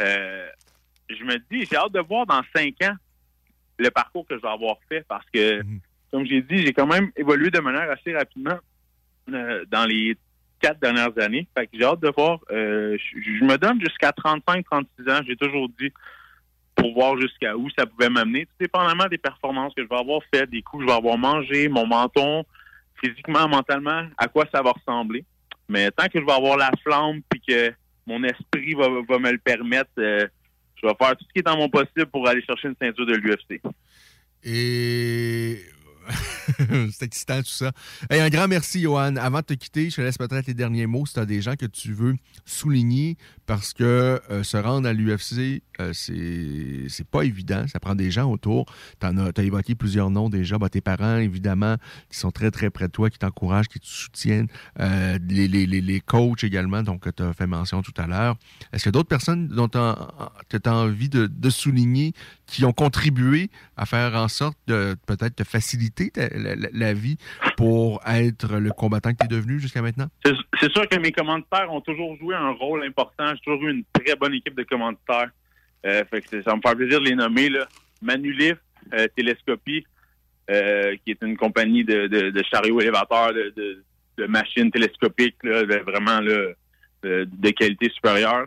Euh, 0.00 0.48
je 1.08 1.24
me 1.24 1.36
dis, 1.50 1.66
j'ai 1.70 1.76
hâte 1.76 1.92
de 1.92 2.00
voir 2.00 2.26
dans 2.26 2.40
5 2.54 2.74
ans 2.84 2.94
le 3.78 3.90
parcours 3.90 4.26
que 4.26 4.36
je 4.36 4.42
vais 4.42 4.48
avoir 4.48 4.76
fait 4.88 5.04
parce 5.08 5.24
que, 5.32 5.62
comme 6.10 6.24
j'ai 6.26 6.42
dit, 6.42 6.58
j'ai 6.58 6.72
quand 6.72 6.86
même 6.86 7.10
évolué 7.16 7.50
de 7.50 7.60
manière 7.60 7.90
assez 7.90 8.14
rapidement 8.14 8.58
euh, 9.32 9.64
dans 9.70 9.86
les 9.86 10.16
quatre 10.60 10.80
dernières 10.80 11.16
années. 11.18 11.46
Fait 11.56 11.66
que 11.66 11.72
j'ai 11.78 11.84
hâte 11.84 12.00
de 12.00 12.12
voir. 12.14 12.40
euh, 12.50 12.96
je, 12.98 13.20
je 13.38 13.44
me 13.44 13.56
donne 13.56 13.80
jusqu'à 13.80 14.10
35-36 14.10 14.84
ans. 15.10 15.20
J'ai 15.26 15.36
toujours 15.36 15.68
dit 15.78 15.92
pour 16.74 16.92
voir 16.94 17.18
jusqu'à 17.18 17.56
où 17.56 17.68
ça 17.78 17.86
pouvait 17.86 18.08
m'amener. 18.10 18.46
Tout 18.46 18.52
dépendamment 18.60 19.06
des 19.06 19.18
performances 19.18 19.74
que 19.74 19.82
je 19.82 19.88
vais 19.88 19.96
avoir 19.96 20.20
faites, 20.32 20.50
des 20.50 20.62
coups 20.62 20.82
que 20.82 20.88
je 20.88 20.92
vais 20.92 20.96
avoir 20.98 21.18
mangé, 21.18 21.68
mon 21.68 21.86
menton, 21.86 22.44
physiquement, 23.02 23.48
mentalement, 23.48 24.06
à 24.18 24.28
quoi 24.28 24.46
ça 24.52 24.62
va 24.62 24.72
ressembler. 24.72 25.24
Mais 25.68 25.90
tant 25.90 26.06
que 26.06 26.20
je 26.20 26.24
vais 26.24 26.32
avoir 26.32 26.56
la 26.56 26.70
flamme 26.82 27.20
puis 27.28 27.40
que 27.46 27.72
mon 28.06 28.22
esprit 28.24 28.74
va, 28.74 28.88
me 28.88 29.30
le 29.30 29.38
permettre, 29.38 29.90
euh, 29.98 30.26
je 30.76 30.86
vais 30.86 30.94
faire 30.98 31.16
tout 31.16 31.24
ce 31.24 31.32
qui 31.32 31.38
est 31.40 31.48
en 31.48 31.56
mon 31.56 31.68
possible 31.68 32.06
pour 32.06 32.26
aller 32.28 32.42
chercher 32.42 32.68
une 32.68 32.76
ceinture 32.80 33.06
de 33.06 33.14
l'UFC. 33.14 33.60
c'est 36.92 37.04
excitant 37.04 37.38
tout 37.38 37.48
ça. 37.48 37.72
Hey, 38.08 38.20
un 38.20 38.28
grand 38.28 38.48
merci, 38.48 38.80
Johan. 38.80 39.16
Avant 39.16 39.38
de 39.38 39.44
te 39.44 39.54
quitter, 39.54 39.90
je 39.90 39.96
te 39.96 40.00
laisse 40.00 40.18
peut-être 40.18 40.46
les 40.46 40.54
derniers 40.54 40.86
mots 40.86 41.06
si 41.06 41.14
tu 41.14 41.20
as 41.20 41.26
des 41.26 41.40
gens 41.40 41.56
que 41.56 41.66
tu 41.66 41.92
veux 41.92 42.16
souligner 42.44 43.16
parce 43.46 43.72
que 43.72 44.20
euh, 44.30 44.42
se 44.44 44.56
rendre 44.56 44.88
à 44.88 44.92
l'UFC, 44.92 45.62
euh, 45.80 45.92
c'est 45.92 47.08
pas 47.10 47.22
évident. 47.22 47.64
Ça 47.66 47.80
prend 47.80 47.94
des 47.94 48.10
gens 48.10 48.30
autour. 48.30 48.66
Tu 49.00 49.06
as, 49.06 49.42
évoqué 49.42 49.74
plusieurs 49.74 50.10
noms 50.10 50.28
déjà. 50.28 50.58
Ben, 50.58 50.68
tes 50.68 50.80
parents, 50.80 51.16
évidemment, 51.16 51.76
qui 52.10 52.18
sont 52.18 52.30
très, 52.30 52.50
très 52.50 52.70
près 52.70 52.86
de 52.86 52.92
toi, 52.92 53.10
qui 53.10 53.18
t'encouragent, 53.18 53.68
qui 53.68 53.80
te 53.80 53.86
soutiennent. 53.86 54.46
Euh, 54.78 55.18
les, 55.28 55.48
les, 55.48 55.66
les, 55.66 55.80
les 55.80 56.00
coachs 56.00 56.44
également, 56.44 56.82
donc 56.82 57.00
que 57.00 57.10
tu 57.10 57.22
as 57.22 57.32
fait 57.32 57.46
mention 57.46 57.82
tout 57.82 57.94
à 57.96 58.06
l'heure. 58.06 58.36
Est-ce 58.72 58.84
qu'il 58.84 58.88
y 58.88 58.90
a 58.90 58.92
d'autres 58.92 59.08
personnes 59.08 59.48
dont 59.48 59.68
tu 59.68 59.78
as, 59.78 60.72
envie 60.72 61.08
de, 61.08 61.50
souligner 61.50 62.12
qui 62.46 62.64
ont 62.64 62.72
contribué 62.72 63.50
à 63.76 63.86
faire 63.86 64.14
en 64.14 64.28
sorte 64.28 64.56
de 64.66 64.96
peut-être 65.06 65.36
te 65.36 65.44
faciliter 65.44 66.12
la, 66.40 66.92
vie 66.92 67.16
pour 67.56 68.00
être 68.06 68.58
le 68.58 68.70
combattant 68.70 69.12
que 69.12 69.18
tu 69.18 69.24
es 69.24 69.28
devenu 69.28 69.60
jusqu'à 69.60 69.82
maintenant? 69.82 70.08
C'est 70.24 70.72
sûr 70.72 70.88
que 70.88 70.98
mes 70.98 71.12
commanditaires 71.12 71.72
ont 71.72 71.80
toujours 71.80 72.16
joué 72.18 72.34
un 72.34 72.50
rôle 72.50 72.84
important. 72.84 73.34
J'ai 73.34 73.40
toujours 73.40 73.64
eu 73.64 73.72
une 73.72 73.84
très 73.92 74.16
bonne 74.16 74.34
équipe 74.34 74.56
de 74.56 74.64
commanditaires. 74.64 75.30
Euh, 75.86 76.04
ça 76.44 76.56
me 76.56 76.60
fait 76.60 76.76
plaisir 76.76 77.00
de 77.00 77.06
les 77.06 77.14
nommer. 77.14 77.48
Là. 77.48 77.66
Manulif, 78.02 78.56
euh, 78.94 79.06
Télescopie, 79.14 79.84
euh, 80.50 80.96
qui 81.04 81.12
est 81.12 81.22
une 81.22 81.36
compagnie 81.36 81.84
de, 81.84 82.42
chariots 82.50 82.80
élévateurs, 82.80 83.32
de, 83.32 83.82
machines 84.26 84.70
télescopiques, 84.70 85.36
vraiment 85.44 86.20
de, 86.20 87.50
qualité 87.52 87.88
supérieure. 87.90 88.46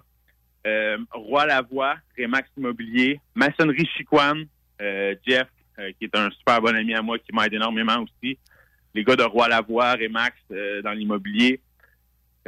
Euh, 0.65 0.97
Roi 1.11 1.45
Lavoie, 1.45 1.95
Remax 2.17 2.49
Immobilier, 2.57 3.19
Maçonnerie 3.35 3.89
euh, 4.81 5.15
Jeff, 5.25 5.47
qui 5.97 6.05
est 6.05 6.15
un 6.15 6.30
super 6.32 6.61
bon 6.61 6.76
ami 6.76 6.93
à 6.93 7.01
moi, 7.01 7.17
qui 7.19 7.34
m'aide 7.34 7.53
énormément 7.53 7.99
aussi. 7.99 8.38
Les 8.93 9.03
gars 9.03 9.15
de 9.15 9.24
Roi 9.24 9.47
Lavoie, 9.47 9.93
Remax 9.93 10.38
euh, 10.51 10.82
dans 10.82 10.91
l'immobilier. 10.91 11.59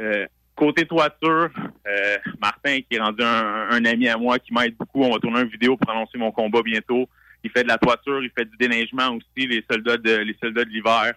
Euh, 0.00 0.26
côté 0.54 0.86
toiture, 0.86 1.50
euh, 1.86 2.16
Martin, 2.40 2.78
qui 2.80 2.96
est 2.96 3.00
rendu 3.00 3.22
un, 3.22 3.68
un 3.70 3.84
ami 3.84 4.08
à 4.08 4.16
moi, 4.16 4.38
qui 4.38 4.54
m'aide 4.54 4.76
beaucoup. 4.76 5.02
On 5.02 5.12
va 5.12 5.18
tourner 5.18 5.40
une 5.40 5.48
vidéo 5.48 5.76
pour 5.76 5.90
annoncer 5.90 6.18
mon 6.18 6.30
combat 6.30 6.62
bientôt. 6.62 7.08
Il 7.42 7.50
fait 7.50 7.64
de 7.64 7.68
la 7.68 7.78
toiture, 7.78 8.22
il 8.22 8.30
fait 8.36 8.44
du 8.44 8.56
déneigement 8.56 9.10
aussi, 9.10 9.46
les 9.46 9.64
soldats 9.70 9.96
de 9.96 10.16
les 10.16 10.36
soldats 10.40 10.64
de 10.64 10.70
l'hiver. 10.70 11.14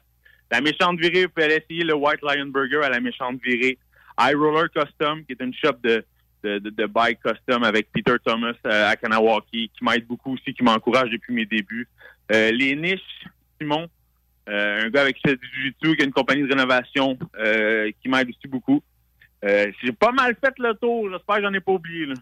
La 0.52 0.62
méchante 0.62 1.00
virée, 1.00 1.26
vous 1.26 1.32
pouvez 1.32 1.46
aller 1.46 1.64
essayer 1.64 1.84
le 1.84 1.94
White 1.94 2.22
Lion 2.24 2.48
Burger 2.48 2.82
à 2.84 2.90
la 2.90 3.00
méchante 3.00 3.40
virée. 3.44 3.78
High 4.20 4.36
Roller 4.36 4.70
Custom, 4.76 5.24
qui 5.26 5.34
est 5.34 5.42
une 5.42 5.54
shop 5.54 5.78
de, 5.84 6.04
de, 6.44 6.60
de, 6.60 6.86
bike 6.86 7.20
custom 7.22 7.64
avec 7.64 7.92
Peter 7.92 8.16
Thomas 8.24 8.54
euh, 8.66 8.90
à 8.90 8.96
Kanawaki, 8.96 9.70
qui 9.70 9.84
m'aide 9.84 10.06
beaucoup 10.06 10.34
aussi, 10.34 10.54
qui 10.54 10.64
m'encourage 10.64 11.10
depuis 11.10 11.34
mes 11.34 11.46
débuts. 11.46 11.88
Euh, 12.32 12.52
les 12.52 12.76
niches, 12.76 13.26
Simon, 13.60 13.88
euh, 14.48 14.86
un 14.86 14.90
gars 14.90 15.02
avec 15.02 15.18
qui 15.18 15.30
du 15.30 15.48
jiu-jitsu, 15.54 15.96
qui 15.96 16.02
a 16.02 16.06
une 16.06 16.14
compagnie 16.14 16.44
de 16.44 16.50
rénovation, 16.50 17.18
qui 18.02 18.10
m'aide 18.10 18.30
aussi 18.30 18.48
beaucoup. 18.48 18.82
J'ai 19.44 19.92
pas 19.98 20.12
mal 20.12 20.36
fait 20.44 20.54
le 20.60 20.74
tour, 20.74 21.10
j'espère 21.12 21.38
que 21.38 21.42
j'en 21.44 21.54
ai 21.54 21.60
pas 21.60 21.74
oublié. 21.74 22.06
Là. 22.06 22.16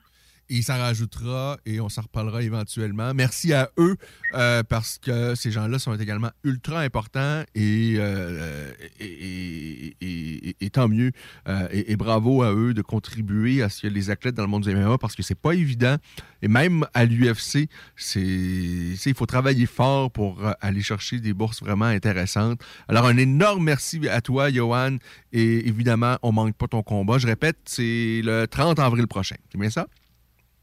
Il 0.50 0.64
s'en 0.64 0.78
rajoutera 0.78 1.58
et 1.66 1.80
on 1.80 1.90
s'en 1.90 2.02
reparlera 2.02 2.42
éventuellement. 2.42 3.14
Merci 3.14 3.54
à 3.54 3.70
eux 3.78 3.98
euh, 4.34 4.64
parce 4.64 4.98
que 4.98 5.36
ces 5.36 5.52
gens-là 5.52 5.80
sont 5.80 5.96
également 5.96 6.32
ultra 6.44 6.82
importants 6.82 7.44
et, 7.56 7.96
euh, 7.98 8.72
et, 9.00 10.70
tant 10.72 10.88
mieux. 10.88 11.12
Euh, 11.48 11.68
et, 11.72 11.96
bravo 11.96 12.44
à 12.44 12.54
eux 12.54 12.74
de 12.74 12.82
contribuer 12.82 13.62
à 13.62 13.70
ce 13.70 13.84
que 13.84 13.88
les 13.88 14.10
athlètes 14.10 14.36
dans 14.36 14.44
le 14.44 14.50
monde 14.50 14.64
du 14.64 14.76
MMA 14.76 14.98
parce 14.98 15.16
que 15.16 15.24
c'est 15.24 15.36
pas 15.36 15.54
évident. 15.54 15.98
Et 16.42 16.48
même 16.48 16.86
à 16.94 17.06
l'UFC, 17.06 17.68
c'est 17.96 18.20
il 18.22 19.14
faut 19.16 19.26
travailler 19.26 19.66
fort 19.66 20.12
pour 20.12 20.40
aller 20.62 20.82
chercher 20.82 21.20
des 21.20 21.34
bourses 21.34 21.62
vraiment 21.62 21.86
intéressantes. 21.86 22.62
Alors 22.88 23.06
un 23.06 23.18
énorme 23.18 23.64
merci 23.64 24.08
à 24.08 24.22
toi, 24.22 24.52
Johan. 24.52 24.98
Et 25.34 25.68
évidemment, 25.68 26.18
on 26.22 26.32
manque 26.32 26.56
pas 26.56 26.68
ton 26.68 26.84
combat. 26.84 27.18
Je 27.18 27.28
répète, 27.28 27.58
c'est 27.66 28.22
le 28.24 28.46
30 28.46 28.80
avril 28.80 29.08
prochain. 29.08 29.36
C'est 29.52 29.60
bien 29.60 29.70
ça? 29.70 29.88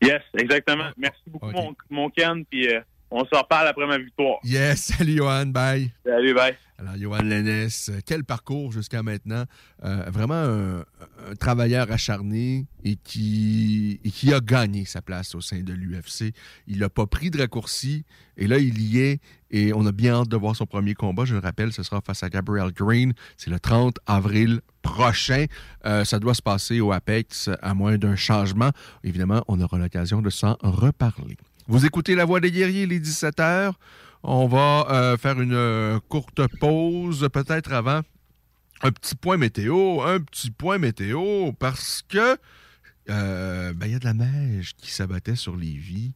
Yes, 0.03 0.23
exactement. 0.37 0.91
Merci 0.97 1.23
beaucoup, 1.27 1.51
mon, 1.51 1.75
mon 1.91 2.11
Ken, 2.11 2.45
puis 2.45 2.69
euh, 2.69 2.81
on 3.11 3.25
se 3.25 3.37
reparle 3.37 3.69
après 3.69 3.87
ma 3.87 3.99
victoire. 3.99 4.39
Yes, 4.45 4.81
salut 4.97 5.17
Johan, 5.17 5.47
bye. 5.47 5.91
Salut, 6.05 6.35
bye. 6.35 6.57
Alors, 6.77 6.97
Johan 6.97 7.23
Lennes, 7.23 7.69
euh, 7.89 8.01
quel 8.05 8.25
parcours 8.25 8.73
jusqu'à 8.73 9.03
maintenant? 9.03 9.45
Euh, 9.85 10.05
vraiment 10.09 10.35
un, 10.35 10.81
un 10.81 11.35
travailleur 11.39 11.91
acharné 11.93 12.67
et 12.83 12.97
qui, 12.97 14.01
et 14.05 14.11
qui 14.11 14.35
a 14.35 14.41
gagné 14.41 14.85
sa 14.85 15.01
place 15.01 15.37
au 15.37 15.41
sein 15.41 15.61
de 15.61 15.73
l'UFC. 15.73 16.35
Il 16.67 16.81
n'a 16.81 16.89
pas 16.89 17.07
pris 17.07 17.31
de 17.31 17.39
raccourci 17.39 18.05
et 18.37 18.49
là, 18.49 18.59
il 18.59 18.81
y 18.83 19.01
est 19.01 19.21
et 19.51 19.73
on 19.73 19.87
a 19.87 19.93
bien 19.93 20.15
hâte 20.15 20.29
de 20.29 20.37
voir 20.37 20.57
son 20.57 20.67
premier 20.67 20.95
combat. 20.95 21.25
Je 21.25 21.35
le 21.35 21.41
rappelle, 21.41 21.73
ce 21.73 21.85
sera 21.85 22.01
face 22.01 22.25
à 22.25 22.29
Gabriel 22.29 22.73
Green. 22.73 23.13
C'est 23.37 23.51
le 23.51 23.61
30 23.61 23.99
avril 24.07 24.61
prochain. 24.83 25.47
Euh, 25.87 26.05
ça 26.05 26.19
doit 26.19 26.35
se 26.35 26.43
passer 26.43 26.81
au 26.81 26.91
Apex 26.91 27.51
à 27.63 27.75
moins 27.75 27.97
d'un 27.97 28.17
changement. 28.17 28.71
Évidemment, 29.05 29.45
on 29.47 29.61
aura 29.61 29.79
l'occasion 29.79 30.23
de 30.23 30.31
s'en 30.31 30.57
reparler. 30.61 31.37
Vous 31.67 31.87
écoutez 31.87 32.15
La 32.15 32.27
Voix 32.27 32.41
des 32.41 32.51
guerriers, 32.51 32.87
les 32.87 33.01
17 33.01 33.41
heures. 33.41 33.79
On 34.23 34.47
va 34.47 34.87
euh, 34.91 35.17
faire 35.17 35.41
une 35.41 35.55
euh, 35.55 35.99
courte 36.11 36.43
pause, 36.61 37.27
peut-être 37.33 37.73
avant 37.73 38.03
un 38.83 38.93
petit 38.93 39.15
point 39.15 39.39
météo, 39.39 40.03
un 40.03 40.21
petit 40.21 40.51
point 40.51 40.77
météo, 40.77 41.53
parce 41.53 42.05
que 42.07 42.37
euh, 43.09 43.73
ben, 43.73 43.87
il 43.87 43.93
y 43.93 43.95
a 43.95 43.99
de 43.99 44.05
la 44.05 44.13
neige 44.13 44.75
qui 44.77 44.91
s'abattait 44.91 45.37
sur 45.37 45.57
les 45.57 45.73
vies 45.73 46.13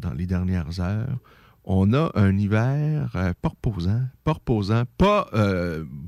dans 0.00 0.14
les 0.14 0.26
dernières 0.26 0.80
heures. 0.80 1.18
On 1.64 1.92
a 1.92 2.10
un 2.14 2.38
hiver 2.38 3.10
euh, 3.16 3.32
pas 3.42 3.50
reposant, 3.50 4.02
pas 4.22 4.32
reposant, 4.32 4.84
pas 4.96 5.28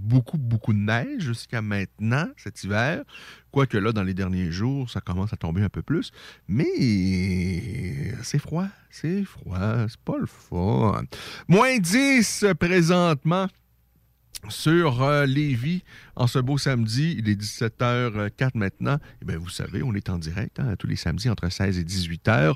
beaucoup, 0.07 0.39
beaucoup 0.39 0.73
de 0.73 0.79
neige 0.79 1.23
jusqu'à 1.23 1.63
maintenant, 1.63 2.29
cet 2.37 2.63
hiver. 2.65 3.03
Quoique 3.51 3.77
là, 3.77 3.93
dans 3.93 4.03
les 4.03 4.15
derniers 4.15 4.51
jours, 4.51 4.89
ça 4.91 5.01
commence 5.01 5.33
à 5.33 5.37
tomber 5.37 5.63
un 5.63 5.69
peu 5.69 5.83
plus. 5.83 6.13
Mais 6.49 8.15
c'est 8.23 8.39
froid, 8.39 8.67
c'est 8.91 9.25
froid, 9.25 9.87
c'est 9.89 10.01
pas 10.01 10.19
le 10.19 10.27
fun. 10.27 11.03
Moins 11.49 11.79
10 11.79 12.47
présentement 12.59 13.49
sur 14.49 15.03
euh, 15.03 15.27
en 16.15 16.27
ce 16.27 16.39
beau 16.39 16.59
samedi. 16.59 17.17
Il 17.19 17.29
est 17.29 17.41
17h04 17.41 18.51
maintenant. 18.55 18.99
Eh 19.23 19.25
bien, 19.25 19.39
vous 19.39 19.49
savez, 19.49 19.83
on 19.83 19.95
est 19.95 20.09
en 20.09 20.19
direct 20.19 20.61
hein, 20.61 20.77
tous 20.79 20.87
les 20.87 20.97
samedis 20.97 21.29
entre 21.29 21.51
16 21.51 21.79
et 21.79 21.85
18h. 21.85 22.55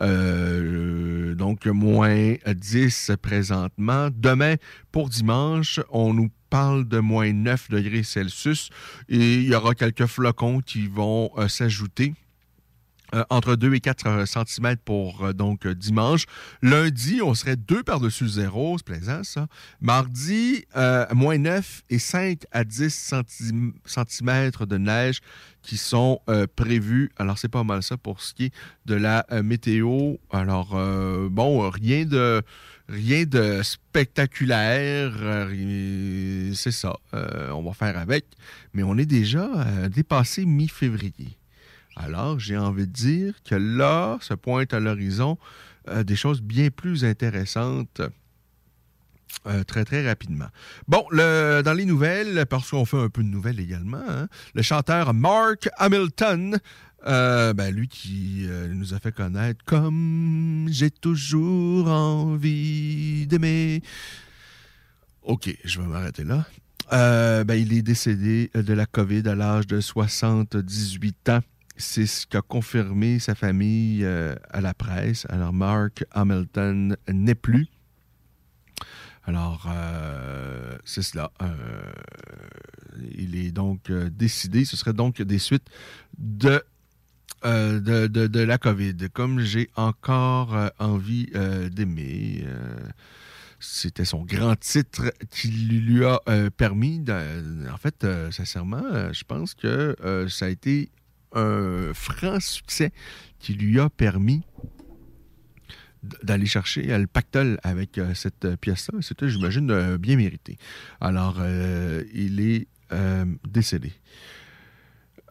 Euh, 0.00 1.34
donc, 1.34 1.66
moins 1.66 2.34
10 2.46 3.12
présentement. 3.20 4.08
Demain, 4.14 4.56
pour 4.90 5.08
dimanche, 5.08 5.80
on 5.90 6.14
nous 6.14 6.30
parle 6.50 6.86
de 6.86 6.98
moins 6.98 7.32
9 7.32 7.70
degrés 7.70 8.02
Celsius 8.02 8.68
et 9.08 9.36
il 9.36 9.48
y 9.48 9.54
aura 9.54 9.74
quelques 9.74 10.04
flocons 10.04 10.60
qui 10.60 10.86
vont 10.86 11.30
euh, 11.38 11.48
s'ajouter. 11.48 12.12
Euh, 13.14 13.24
entre 13.28 13.56
2 13.56 13.74
et 13.74 13.80
4 13.80 14.24
cm 14.26 14.76
pour 14.84 15.24
euh, 15.24 15.32
donc 15.34 15.66
euh, 15.66 15.74
dimanche. 15.74 16.24
Lundi, 16.62 17.20
on 17.22 17.34
serait 17.34 17.56
2 17.56 17.82
par-dessus 17.82 18.26
zéro. 18.26 18.78
C'est 18.78 18.86
plaisant, 18.86 19.22
ça. 19.22 19.48
Mardi, 19.82 20.64
euh, 20.76 21.04
moins 21.14 21.36
9 21.36 21.82
et 21.90 21.98
5 21.98 22.44
à 22.52 22.64
10 22.64 23.12
cm 23.84 24.50
de 24.66 24.78
neige 24.78 25.20
qui 25.60 25.76
sont 25.76 26.20
euh, 26.30 26.46
prévus. 26.56 27.10
Alors, 27.18 27.36
c'est 27.36 27.48
pas 27.50 27.64
mal 27.64 27.82
ça 27.82 27.98
pour 27.98 28.22
ce 28.22 28.32
qui 28.32 28.44
est 28.46 28.54
de 28.86 28.94
la 28.94 29.26
euh, 29.30 29.42
météo. 29.42 30.14
Alors, 30.30 30.70
euh, 30.74 31.28
bon, 31.30 31.68
rien 31.68 32.06
de 32.06 32.40
rien 32.88 33.24
de 33.24 33.60
spectaculaire. 33.62 35.12
euh, 35.20 36.52
c'est 36.54 36.72
ça. 36.72 36.94
Euh, 37.14 37.50
on 37.50 37.62
va 37.62 37.72
faire 37.74 37.98
avec. 37.98 38.24
Mais 38.72 38.82
on 38.82 38.96
est 38.96 39.06
déjà 39.06 39.50
euh, 39.54 39.88
dépassé 39.88 40.46
mi-février. 40.46 41.36
Alors, 41.96 42.38
j'ai 42.38 42.56
envie 42.56 42.86
de 42.86 42.92
dire 42.92 43.34
que 43.44 43.54
là, 43.54 44.18
se 44.20 44.34
pointe 44.34 44.72
à 44.72 44.80
l'horizon 44.80 45.38
euh, 45.88 46.04
des 46.04 46.16
choses 46.16 46.40
bien 46.40 46.70
plus 46.70 47.04
intéressantes. 47.04 48.00
euh, 49.46 49.64
très, 49.64 49.84
très 49.84 50.06
rapidement. 50.06 50.46
Bon, 50.86 51.04
dans 51.10 51.76
les 51.76 51.84
nouvelles, 51.84 52.46
parce 52.46 52.70
qu'on 52.70 52.84
fait 52.84 52.98
un 52.98 53.08
peu 53.08 53.22
de 53.22 53.28
nouvelles 53.28 53.60
également, 53.60 54.02
hein, 54.08 54.28
le 54.54 54.62
chanteur 54.62 55.12
Mark 55.14 55.68
Hamilton, 55.78 56.58
euh, 57.06 57.52
ben, 57.52 57.74
lui 57.74 57.88
qui 57.88 58.46
nous 58.70 58.94
a 58.94 59.00
fait 59.00 59.10
connaître 59.10 59.64
comme 59.64 60.68
J'ai 60.70 60.90
toujours 60.90 61.88
envie 61.88 63.26
d'aimer. 63.26 63.82
OK, 65.24 65.52
je 65.64 65.80
vais 65.80 65.86
m'arrêter 65.86 66.24
là. 66.24 66.46
Ben, 66.90 67.54
il 67.54 67.72
est 67.72 67.82
décédé 67.82 68.50
de 68.54 68.72
la 68.72 68.86
COVID 68.86 69.28
à 69.28 69.34
l'âge 69.34 69.66
de 69.66 69.80
78 69.80 71.28
ans. 71.30 71.40
C'est 71.82 72.06
ce 72.06 72.28
qu'a 72.28 72.42
confirmé 72.42 73.18
sa 73.18 73.34
famille 73.34 74.04
euh, 74.04 74.36
à 74.50 74.60
la 74.60 74.72
presse. 74.72 75.26
Alors, 75.28 75.52
Mark 75.52 76.04
Hamilton 76.12 76.96
n'est 77.12 77.34
plus. 77.34 77.66
Alors, 79.24 79.66
euh, 79.68 80.78
c'est 80.84 81.02
cela. 81.02 81.32
Euh, 81.42 81.92
il 83.18 83.34
est 83.34 83.50
donc 83.50 83.90
décidé. 83.90 84.64
Ce 84.64 84.76
serait 84.76 84.92
donc 84.92 85.20
des 85.20 85.40
suites 85.40 85.66
de, 86.18 86.62
de, 87.42 88.40
la 88.40 88.58
COVID. 88.58 88.96
Comme 89.12 89.40
j'ai 89.40 89.68
encore 89.74 90.56
envie 90.78 91.32
d'aimer. 91.72 92.46
c'était 93.58 94.04
son 94.04 94.22
grand 94.22 94.54
titre 94.54 95.12
qui 95.30 95.48
lui 95.48 96.04
a 96.04 96.20
permis, 96.56 97.04
en 97.72 97.76
fait, 97.76 98.06
sincèrement, 98.30 99.12
je 99.12 99.24
pense 99.24 99.54
que 99.54 99.96
ça 100.28 100.46
a 100.46 100.48
été 100.48 100.92
un 101.34 101.92
franc 101.94 102.40
succès 102.40 102.92
qui 103.38 103.54
lui 103.54 103.80
a 103.80 103.88
permis 103.90 104.42
d'aller 106.22 106.46
chercher 106.46 106.92
euh, 106.92 106.98
le 106.98 107.06
pactole 107.06 107.58
avec 107.62 107.98
euh, 107.98 108.14
cette 108.14 108.44
euh, 108.44 108.56
pièce-là. 108.56 108.98
C'était, 109.02 109.28
j'imagine, 109.28 109.96
bien 109.96 110.16
mérité. 110.16 110.58
Alors, 111.00 111.42
il 112.14 112.40
est 112.40 112.66
décédé. 113.48 113.92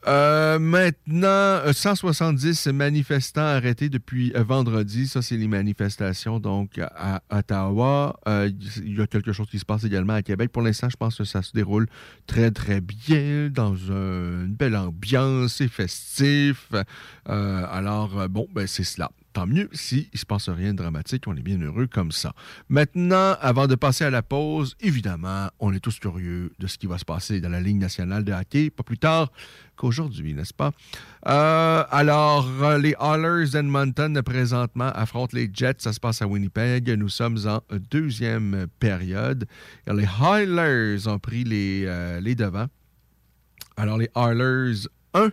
Euh, 0.07 0.57
maintenant, 0.57 1.27
euh, 1.27 1.73
170 1.73 2.67
manifestants 2.67 3.41
arrêtés 3.41 3.87
depuis 3.89 4.33
euh, 4.35 4.43
vendredi. 4.43 5.07
Ça, 5.07 5.21
c'est 5.21 5.37
les 5.37 5.47
manifestations 5.47 6.39
donc 6.39 6.79
à 6.79 7.21
Ottawa. 7.29 8.19
Euh, 8.27 8.49
il 8.83 8.97
y 8.97 9.01
a 9.01 9.07
quelque 9.07 9.31
chose 9.31 9.47
qui 9.49 9.59
se 9.59 9.65
passe 9.65 9.83
également 9.83 10.13
à 10.13 10.23
Québec. 10.23 10.51
Pour 10.51 10.63
l'instant, 10.63 10.89
je 10.89 10.97
pense 10.97 11.17
que 11.17 11.23
ça 11.23 11.41
se 11.43 11.51
déroule 11.53 11.87
très, 12.25 12.49
très 12.51 12.81
bien, 12.81 13.49
dans 13.51 13.73
un- 13.91 14.45
une 14.45 14.55
belle 14.55 14.75
ambiance, 14.75 15.55
c'est 15.57 15.67
festif. 15.67 16.69
Euh, 17.29 17.65
alors, 17.71 18.19
euh, 18.19 18.27
bon, 18.27 18.47
ben, 18.53 18.65
c'est 18.65 18.83
cela. 18.83 19.11
Tant 19.33 19.47
mieux 19.47 19.69
s'il 19.71 20.07
ne 20.13 20.17
se 20.17 20.25
passe 20.25 20.49
rien 20.49 20.73
de 20.73 20.77
dramatique, 20.77 21.23
on 21.27 21.35
est 21.35 21.41
bien 21.41 21.59
heureux 21.61 21.87
comme 21.87 22.11
ça. 22.11 22.33
Maintenant, 22.67 23.35
avant 23.39 23.67
de 23.67 23.75
passer 23.75 24.03
à 24.03 24.09
la 24.09 24.21
pause, 24.21 24.75
évidemment, 24.81 25.49
on 25.59 25.73
est 25.73 25.79
tous 25.79 25.99
curieux 25.99 26.51
de 26.59 26.67
ce 26.67 26.77
qui 26.77 26.87
va 26.87 26.97
se 26.97 27.05
passer 27.05 27.39
dans 27.39 27.49
la 27.49 27.61
Ligue 27.61 27.77
nationale 27.77 28.25
de 28.25 28.33
hockey, 28.33 28.69
pas 28.69 28.83
plus 28.83 28.97
tard 28.97 29.31
qu'aujourd'hui, 29.77 30.33
n'est-ce 30.33 30.53
pas? 30.53 30.71
Euh, 31.27 31.83
alors, 31.89 32.47
les 32.77 32.93
Oilers 32.99 33.49
d'Edmonton, 33.51 34.21
présentement, 34.21 34.91
affrontent 34.93 35.35
les 35.35 35.49
Jets. 35.51 35.75
Ça 35.79 35.93
se 35.93 35.99
passe 35.99 36.21
à 36.21 36.27
Winnipeg. 36.27 36.89
Nous 36.89 37.09
sommes 37.09 37.37
en 37.47 37.61
deuxième 37.89 38.67
période. 38.79 39.47
Les 39.87 40.07
Oilers 40.21 41.07
ont 41.07 41.19
pris 41.19 41.43
les, 41.43 41.85
euh, 41.85 42.19
les 42.19 42.35
devants. 42.35 42.67
Alors, 43.77 43.97
les 43.97 44.09
Oilers 44.15 44.87
1, 45.13 45.29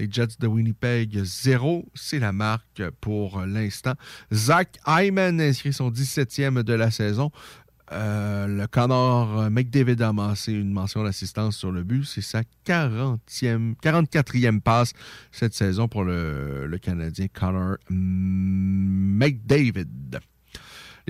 les 0.00 0.08
Jets 0.10 0.38
de 0.38 0.46
Winnipeg 0.46 1.22
0, 1.22 1.86
c'est 1.94 2.18
la 2.18 2.32
marque 2.32 2.82
pour 3.02 3.42
l'instant. 3.42 3.92
Zach 4.32 4.80
Hyman 4.86 5.38
inscrit 5.40 5.74
son 5.74 5.90
17e 5.90 6.62
de 6.62 6.72
la 6.72 6.90
saison. 6.90 7.30
Euh, 7.92 8.46
le 8.46 8.66
Connor 8.66 9.50
McDavid 9.50 10.00
a 10.00 10.08
amassé 10.08 10.52
une 10.52 10.72
mention 10.72 11.04
d'assistance 11.04 11.58
sur 11.58 11.70
le 11.70 11.82
but. 11.82 12.04
C'est 12.04 12.22
sa 12.22 12.42
40e, 12.66 13.74
44e 13.82 14.60
passe 14.60 14.94
cette 15.32 15.52
saison 15.54 15.86
pour 15.86 16.04
le 16.04 16.78
Canadien 16.80 17.26
Connor 17.28 17.76
McDavid. 17.90 19.86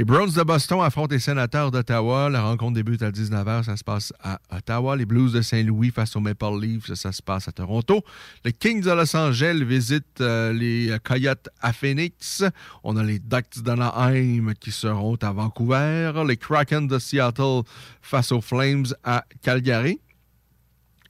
Les 0.00 0.04
Browns 0.04 0.32
de 0.32 0.42
Boston 0.42 0.80
affrontent 0.80 1.14
les 1.14 1.20
Sénateurs 1.20 1.70
d'Ottawa. 1.70 2.30
La 2.30 2.40
rencontre 2.40 2.72
débute 2.72 3.02
à 3.02 3.10
19h. 3.10 3.64
Ça 3.64 3.76
se 3.76 3.84
passe 3.84 4.14
à 4.24 4.40
Ottawa. 4.50 4.96
Les 4.96 5.04
Blues 5.04 5.34
de 5.34 5.42
Saint-Louis 5.42 5.90
face 5.90 6.16
aux 6.16 6.20
Maple 6.20 6.58
Leafs. 6.58 6.94
Ça 6.94 7.12
se 7.12 7.20
passe 7.20 7.48
à 7.48 7.52
Toronto. 7.52 8.02
Les 8.42 8.54
Kings 8.54 8.80
de 8.80 8.90
Los 8.92 9.14
Angeles 9.14 9.62
visitent 9.62 10.22
euh, 10.22 10.54
les 10.54 10.96
Coyotes 11.04 11.50
à 11.60 11.74
Phoenix. 11.74 12.42
On 12.82 12.96
a 12.96 13.02
les 13.02 13.18
Ducks 13.18 13.62
d'Anaheim 13.62 14.54
qui 14.58 14.72
seront 14.72 15.16
à 15.16 15.32
Vancouver. 15.32 16.12
Les 16.26 16.38
Kraken 16.38 16.86
de 16.86 16.98
Seattle 16.98 17.60
face 18.00 18.32
aux 18.32 18.40
Flames 18.40 18.86
à 19.04 19.26
Calgary 19.42 20.00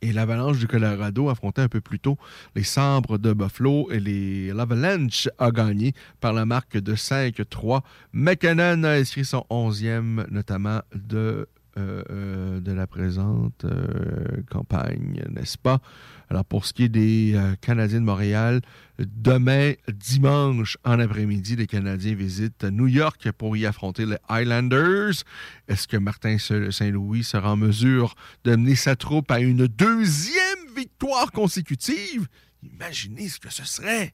et 0.02 0.12
l'Avalanche 0.12 0.58
du 0.58 0.66
Colorado 0.66 1.28
affrontait 1.28 1.62
un 1.62 1.68
peu 1.68 1.80
plus 1.80 1.98
tôt 1.98 2.18
les 2.54 2.62
Sabres 2.62 3.18
de 3.18 3.32
Buffalo 3.32 3.90
et 3.90 4.52
l'Avalanche 4.52 5.28
a 5.38 5.50
gagné 5.50 5.94
par 6.20 6.32
la 6.32 6.46
marque 6.46 6.78
de 6.78 6.94
5-3. 6.94 7.82
McKinnon 8.12 8.84
a 8.84 8.90
inscrit 8.90 9.24
son 9.24 9.44
11e, 9.50 10.26
notamment 10.30 10.80
de, 10.94 11.48
euh, 11.76 12.02
euh, 12.10 12.60
de 12.60 12.72
la 12.72 12.88
présente 12.88 13.64
euh, 13.64 14.42
campagne, 14.50 15.22
n'est-ce 15.30 15.56
pas? 15.56 15.80
Alors, 16.28 16.44
pour 16.44 16.66
ce 16.66 16.72
qui 16.72 16.84
est 16.84 16.88
des 16.88 17.40
Canadiens 17.60 18.00
de 18.00 18.04
Montréal, 18.04 18.60
demain, 18.98 19.72
dimanche, 19.92 20.78
en 20.84 20.98
après-midi, 20.98 21.56
les 21.56 21.66
Canadiens 21.66 22.14
visitent 22.14 22.64
New 22.64 22.86
York 22.86 23.30
pour 23.32 23.56
y 23.56 23.66
affronter 23.66 24.06
les 24.06 24.16
Highlanders. 24.28 25.24
Est-ce 25.68 25.88
que 25.88 25.96
Martin 25.96 26.38
Saint-Louis 26.38 27.24
sera 27.24 27.52
en 27.52 27.56
mesure 27.56 28.14
de 28.44 28.54
mener 28.56 28.76
sa 28.76 28.96
troupe 28.96 29.30
à 29.30 29.40
une 29.40 29.66
deuxième 29.66 30.74
victoire 30.76 31.32
consécutive? 31.32 32.26
Imaginez 32.62 33.28
ce 33.28 33.40
que 33.40 33.52
ce 33.52 33.64
serait 33.64 34.12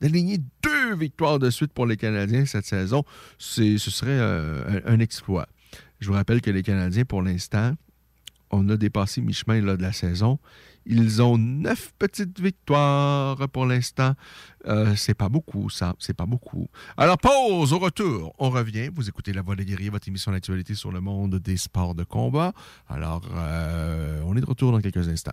d'aligner 0.00 0.38
deux 0.62 0.94
victoires 0.96 1.38
de 1.38 1.50
suite 1.50 1.72
pour 1.72 1.86
les 1.86 1.96
Canadiens 1.96 2.46
cette 2.46 2.66
saison. 2.66 3.04
Ce 3.38 3.76
serait 3.78 4.18
un, 4.86 5.00
exploit. 5.00 5.46
Je 6.00 6.08
vous 6.08 6.14
rappelle 6.14 6.40
que 6.40 6.50
les 6.50 6.62
Canadiens, 6.62 7.04
pour 7.04 7.22
l'instant, 7.22 7.74
on 8.50 8.68
a 8.68 8.76
dépassé 8.76 9.20
mi-chemin 9.20 9.60
de 9.60 9.82
la 9.82 9.92
saison. 9.92 10.38
Ils 10.86 11.22
ont 11.22 11.38
neuf 11.38 11.92
petites 11.98 12.40
victoires 12.40 13.48
pour 13.50 13.66
l'instant. 13.66 14.14
Euh, 14.66 14.96
c'est 14.96 15.14
pas 15.14 15.28
beaucoup, 15.28 15.70
ça. 15.70 15.94
C'est 15.98 16.14
pas 16.14 16.26
beaucoup. 16.26 16.68
Alors, 16.96 17.18
pause, 17.18 17.72
au 17.72 17.78
retour, 17.78 18.34
on 18.38 18.50
revient. 18.50 18.90
Vous 18.92 19.08
écoutez 19.08 19.32
La 19.32 19.42
Voix 19.42 19.56
des 19.56 19.64
guerriers, 19.64 19.90
votre 19.90 20.08
émission 20.08 20.32
d'actualité 20.32 20.74
sur 20.74 20.90
le 20.90 21.00
monde 21.00 21.36
des 21.36 21.56
sports 21.56 21.94
de 21.94 22.02
combat. 22.02 22.52
Alors, 22.88 23.22
euh, 23.34 24.22
on 24.24 24.36
est 24.36 24.40
de 24.40 24.46
retour 24.46 24.72
dans 24.72 24.80
quelques 24.80 25.08
instants. 25.08 25.32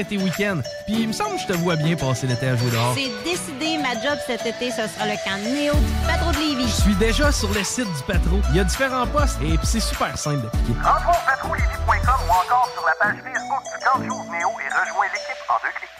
et 0.00 0.04
tes 0.04 0.16
week-ends. 0.16 0.60
Puis 0.86 1.02
il 1.02 1.08
me 1.08 1.12
semble 1.12 1.36
que 1.36 1.42
je 1.42 1.46
te 1.46 1.52
vois 1.52 1.76
bien 1.76 1.94
passer 1.96 2.26
l'été 2.26 2.48
à 2.48 2.56
jouer 2.56 2.70
dehors. 2.70 2.94
C'est 2.94 3.10
décidé, 3.22 3.78
ma 3.78 3.92
job 4.00 4.18
cet 4.26 4.46
été, 4.46 4.70
ce 4.70 4.88
sera 4.88 5.06
le 5.06 5.16
camp 5.24 5.38
Néo 5.44 5.74
du 5.74 6.06
Patro 6.06 6.32
de 6.32 6.38
Lévis. 6.38 6.66
Je 6.68 6.82
suis 6.82 6.94
déjà 6.94 7.30
sur 7.30 7.52
le 7.52 7.62
site 7.62 7.86
du 7.86 8.02
Patro. 8.06 8.40
Il 8.50 8.56
y 8.56 8.60
a 8.60 8.64
différents 8.64 9.06
postes 9.06 9.38
et 9.42 9.56
puis 9.58 9.66
c'est 9.66 9.80
super 9.80 10.16
simple 10.16 10.42
d'appliquer. 10.42 10.72
Rentre 10.82 11.08
au 11.10 11.26
patrolévis.com 11.26 12.20
ou 12.26 12.32
encore 12.32 12.68
sur 12.74 12.84
la 12.86 12.94
page 12.98 13.16
Facebook 13.22 13.62
du 13.64 13.84
camp 13.84 13.98
Néo 14.00 14.50
et 14.60 14.68
rejoins 14.72 15.06
l'équipe 15.12 15.42
en 15.48 15.54
deux 15.62 15.72
clics. 15.76 15.99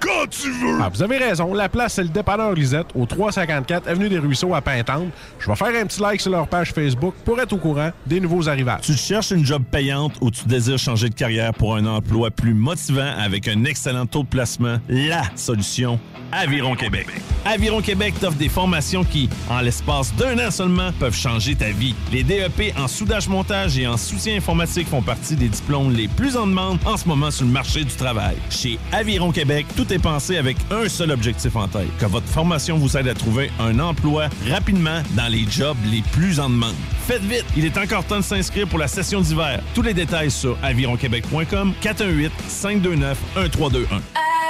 quand 0.00 0.26
tu 0.30 0.50
veux. 0.50 0.78
Ah, 0.80 0.88
vous 0.88 1.02
avez 1.02 1.18
raison. 1.18 1.52
La 1.54 1.68
place, 1.68 1.94
c'est 1.94 2.02
le 2.02 2.08
dépanneur 2.08 2.52
Lisette, 2.52 2.86
au 2.94 3.06
354 3.06 3.86
Avenue 3.86 4.08
des 4.08 4.18
Ruisseaux 4.18 4.54
à 4.54 4.60
Pintante. 4.60 5.08
Je 5.38 5.46
vais 5.46 5.56
faire 5.56 5.68
un 5.68 5.86
petit 5.86 6.00
like 6.00 6.20
sur 6.20 6.32
leur 6.32 6.48
page 6.48 6.72
Facebook 6.72 7.14
pour 7.24 7.40
être 7.40 7.52
au 7.52 7.58
courant 7.58 7.90
des 8.06 8.20
nouveaux 8.20 8.48
arrivages. 8.48 8.80
Tu 8.82 8.94
cherches 8.94 9.30
une 9.30 9.44
job 9.44 9.62
payante 9.70 10.14
ou 10.20 10.30
tu 10.30 10.46
désires 10.46 10.78
changer 10.78 11.08
de 11.08 11.14
carrière 11.14 11.52
pour 11.52 11.76
un 11.76 11.86
emploi 11.86 12.30
plus 12.30 12.54
motivant 12.54 13.12
avec 13.18 13.46
un 13.48 13.64
excellent 13.64 14.06
taux 14.06 14.22
de 14.22 14.28
placement? 14.28 14.78
La 14.88 15.22
solution 15.36 16.00
Aviron 16.32 16.76
Québec. 16.76 17.08
Aviron 17.44 17.80
Québec 17.80 18.14
t'offre 18.20 18.36
des 18.36 18.48
formations 18.48 19.02
qui, 19.02 19.28
en 19.48 19.60
l'espace 19.60 20.14
d'un 20.14 20.38
an 20.38 20.50
seulement, 20.50 20.92
peuvent 20.98 21.16
changer 21.16 21.56
ta 21.56 21.70
vie. 21.70 21.94
Les 22.12 22.22
DEP 22.22 22.72
en 22.78 22.86
soudage-montage 22.86 23.78
et 23.78 23.86
en 23.86 23.96
soutien 23.96 24.36
informatique 24.36 24.88
font 24.88 25.02
partie 25.02 25.34
des 25.34 25.48
diplômes 25.48 25.92
les 25.92 26.06
plus 26.06 26.36
en 26.36 26.46
demande 26.46 26.78
en 26.84 26.96
ce 26.96 27.08
moment 27.08 27.30
sur 27.30 27.46
le 27.46 27.52
marché 27.52 27.84
du 27.84 27.94
travail. 27.94 28.36
Chez 28.50 28.78
Aviron 28.92 29.32
Québec, 29.32 29.66
tout 29.76 29.89
est 29.92 29.98
pensé 29.98 30.36
avec 30.36 30.56
un 30.70 30.88
seul 30.88 31.10
objectif 31.10 31.56
en 31.56 31.68
tête, 31.68 31.88
que 31.98 32.06
votre 32.06 32.26
formation 32.26 32.76
vous 32.76 32.96
aide 32.96 33.08
à 33.08 33.14
trouver 33.14 33.50
un 33.58 33.78
emploi 33.78 34.28
rapidement 34.48 35.02
dans 35.10 35.28
les 35.28 35.44
jobs 35.48 35.76
les 35.86 36.02
plus 36.12 36.40
en 36.40 36.48
demande. 36.50 36.74
Faites 37.06 37.22
vite, 37.22 37.44
il 37.56 37.64
est 37.64 37.78
encore 37.78 38.04
temps 38.04 38.18
de 38.18 38.24
s'inscrire 38.24 38.68
pour 38.68 38.78
la 38.78 38.88
session 38.88 39.20
d'hiver. 39.20 39.60
Tous 39.74 39.82
les 39.82 39.94
détails 39.94 40.30
sur 40.30 40.56
avironquebec.com 40.62 41.74
418 41.80 42.32
529 42.48 43.18
1321. 43.36 44.00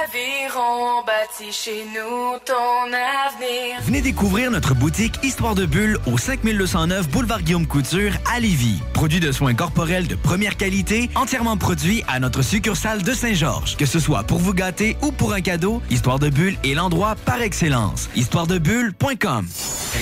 Aviron 0.03 1.03
bâti 1.05 1.51
chez 1.53 1.85
nous 1.85 2.37
ton 2.45 2.87
avenir. 2.91 3.81
Venez 3.83 4.01
découvrir 4.01 4.51
notre 4.51 4.75
boutique 4.75 5.13
Histoire 5.23 5.55
de 5.55 5.65
Bulle 5.65 5.99
au 6.05 6.17
5209 6.17 7.09
Boulevard 7.09 7.41
Guillaume 7.41 7.65
Couture 7.65 8.11
à 8.29 8.39
Lévis. 8.39 8.81
Produit 8.93 9.21
de 9.21 9.31
soins 9.31 9.53
corporels 9.53 10.07
de 10.07 10.15
première 10.15 10.57
qualité, 10.57 11.09
entièrement 11.15 11.55
produit 11.55 12.03
à 12.07 12.19
notre 12.19 12.41
succursale 12.41 13.03
de 13.03 13.13
Saint-Georges. 13.13 13.77
Que 13.77 13.85
ce 13.85 13.99
soit 13.99 14.23
pour 14.23 14.39
vous 14.39 14.53
gâter 14.53 14.97
ou 15.01 15.11
pour 15.11 15.30
un 15.31 15.41
cadeau, 15.41 15.81
Histoire 15.89 16.19
de 16.19 16.29
Bulle 16.29 16.55
est 16.63 16.73
l'endroit 16.73 17.15
par 17.25 17.41
excellence. 17.41 18.09
Histoiredebulle.com 18.15 19.47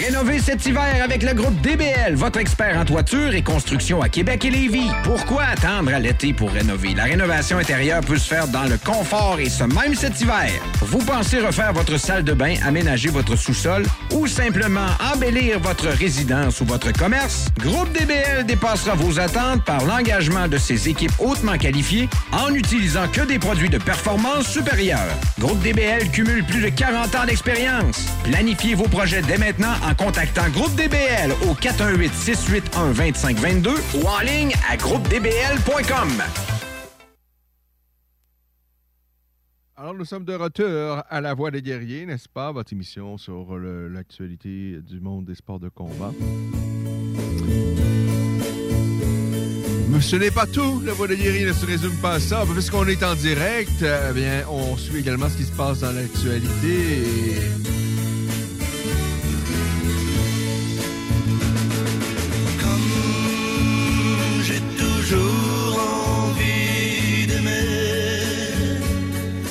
Rénover 0.06 0.40
cet 0.40 0.66
hiver 0.66 1.04
avec 1.04 1.24
le 1.24 1.34
groupe 1.34 1.60
DBL, 1.62 2.14
votre 2.16 2.40
expert 2.40 2.78
en 2.78 2.86
toiture 2.86 3.34
et 3.34 3.42
construction 3.42 4.02
à 4.02 4.10
Québec 4.10 4.46
et 4.46 4.52
Lévis. 4.52 4.90
Pourquoi 5.04 5.44
attendre 5.44 5.94
à 5.94 6.00
l'été 6.00 6.32
pour 6.32 6.52
rénover? 6.52 6.94
La 6.94 7.06
rénovation 7.06 7.58
intérieure 7.58 8.02
peut 8.02 8.18
se 8.18 8.28
faire 8.28 8.48
dans 8.48 8.66
le 8.66 8.78
confort 8.78 9.40
et 9.40 9.50
ce 9.50 9.64
même 9.64 9.96
cet 9.96 10.22
hiver. 10.22 10.52
Vous 10.82 11.00
pensez 11.00 11.40
refaire 11.40 11.74
votre 11.74 11.98
salle 11.98 12.24
de 12.24 12.34
bain, 12.34 12.56
aménager 12.66 13.10
votre 13.10 13.36
sous-sol 13.36 13.84
ou 14.14 14.28
simplement 14.28 14.88
embellir 15.14 15.60
votre 15.60 15.88
résidence 15.88 16.62
ou 16.62 16.66
votre 16.66 16.92
commerce? 16.92 17.48
Groupe 17.58 17.92
DBL 17.92 18.46
dépassera 18.46 18.96
vos 18.96 19.20
attentes 19.20 19.64
par 19.66 19.84
l'engagement 19.86 20.48
de 20.48 20.58
ses 20.58 20.88
équipes 20.88 21.14
hautement 21.20 21.58
qualifiées 21.58 22.08
en 22.32 22.52
n'utilisant 22.52 23.08
que 23.12 23.22
des 23.22 23.40
produits 23.40 23.70
de 23.70 23.80
performance 23.80 24.48
supérieure. 24.48 25.19
Groupe 25.40 25.60
DBL 25.62 26.10
cumule 26.12 26.44
plus 26.46 26.62
de 26.62 26.70
40 26.70 27.16
ans 27.16 27.26
d'expérience. 27.26 28.08
Planifiez 28.24 28.76
vos 28.76 28.88
projets 28.88 29.22
dès 29.22 29.38
maintenant 29.38 29.74
en 29.84 29.96
contactant 29.96 30.50
Groupe 30.50 30.76
DBL 30.76 31.32
au 31.50 31.54
418 31.54 32.14
681 32.14 32.94
2522 32.94 33.72
ou 33.96 34.08
en 34.08 34.20
ligne 34.20 34.54
à 34.70 34.78
groupedbl.com. 34.78 36.10
Alors, 39.78 39.94
nous 39.94 40.04
sommes 40.04 40.26
de 40.26 40.34
retour 40.34 41.04
à 41.10 41.22
La 41.22 41.34
Voix 41.34 41.52
des 41.52 41.62
guerriers, 41.62 42.06
n'est-ce 42.06 42.28
pas? 42.28 42.52
Votre 42.52 42.74
émission 42.74 43.18
sur 43.18 43.58
l'actualité 43.58 44.82
du 44.82 45.00
monde 45.00 45.24
des 45.24 45.36
sports 45.36 45.62
de 45.62 45.70
combat. 45.70 46.12
Ce 50.02 50.16
n'est 50.16 50.32
pas 50.32 50.48
tout. 50.48 50.82
La 50.86 50.94
Voix 50.94 51.08
des 51.08 51.18
guerriers 51.18 51.46
ne 51.46 51.54
se 51.54 51.66
résume 51.66 51.96
pas 51.98 52.14
à 52.14 52.20
ça. 52.20 52.44
Puisqu'on 52.52 52.88
est 52.88 53.04
en 53.04 53.14
direct, 53.16 53.84
eh 53.84 54.14
bien, 54.14 54.44
on 54.50 54.76
suit 54.76 55.00
également 55.00 55.30
ce 55.30 55.38
qui 55.38 55.44
se 55.44 55.52
passe 55.52 55.80
dans 55.82 55.92
l'actualité. 55.92 57.38
Comme 62.60 64.44
j'ai 64.44 64.62
toujours 64.78 65.80
envie 66.24 67.28
d'aimer, 67.28 68.80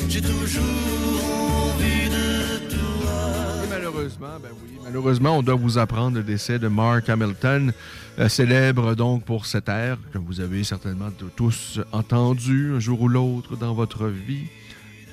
j'ai 0.08 0.22
toujours 0.22 1.24
envie 1.64 2.08
de 2.08 2.58
toi. 2.68 3.64
Et 3.64 3.68
malheureusement, 3.70 4.38
ben 4.42 4.50
oui, 4.64 4.67
malheureusement, 4.88 5.36
on 5.36 5.42
doit 5.42 5.54
vous 5.54 5.76
apprendre 5.76 6.16
le 6.16 6.22
décès 6.22 6.58
de 6.58 6.66
Mark 6.66 7.10
Hamilton, 7.10 7.74
euh, 8.18 8.26
célèbre 8.30 8.94
donc 8.94 9.22
pour 9.22 9.44
cette 9.44 9.68
ère 9.68 9.98
que 10.14 10.16
vous 10.16 10.40
avez 10.40 10.64
certainement 10.64 11.10
tous 11.36 11.78
entendu 11.92 12.72
un 12.74 12.80
jour 12.80 13.02
ou 13.02 13.08
l'autre 13.08 13.54
dans 13.54 13.74
votre 13.74 14.06
vie. 14.06 14.46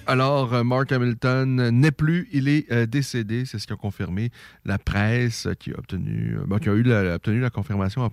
Alors, 0.07 0.53
euh, 0.53 0.63
Mark 0.63 0.93
Hamilton 0.93 1.71
n'est 1.71 1.91
plus, 1.91 2.29
il 2.31 2.47
est 2.47 2.71
euh, 2.71 2.85
décédé, 2.85 3.43
c'est 3.43 3.59
ce 3.59 3.67
qu'a 3.67 3.75
confirmé 3.75 4.29
la 4.63 4.77
presse 4.77 5.49
qui 5.59 5.71
a 5.71 5.77
obtenu, 5.77 6.37
bon, 6.47 6.57
qui 6.57 6.69
a 6.69 6.73
la, 6.73 7.15
obtenu 7.15 7.41
la 7.41 7.49
confirmation 7.49 8.09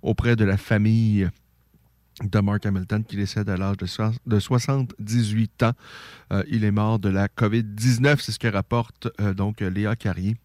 auprès 0.00 0.36
de 0.36 0.44
la 0.46 0.56
famille 0.56 1.28
de 2.22 2.40
Mark 2.40 2.64
Hamilton 2.64 3.04
qui 3.04 3.16
décède 3.16 3.50
à 3.50 3.56
l'âge 3.56 3.76
de, 3.76 3.86
so- 3.86 4.12
de 4.26 4.38
78 4.40 5.62
ans. 5.64 5.72
Euh, 6.32 6.42
il 6.48 6.64
est 6.64 6.70
mort 6.70 6.98
de 6.98 7.10
la 7.10 7.28
COVID-19, 7.28 8.20
c'est 8.20 8.32
ce 8.32 8.38
que 8.38 8.48
rapporte 8.48 9.08
euh, 9.20 9.34
donc 9.34 9.60
Léa 9.60 9.96
Carrier 9.96 10.36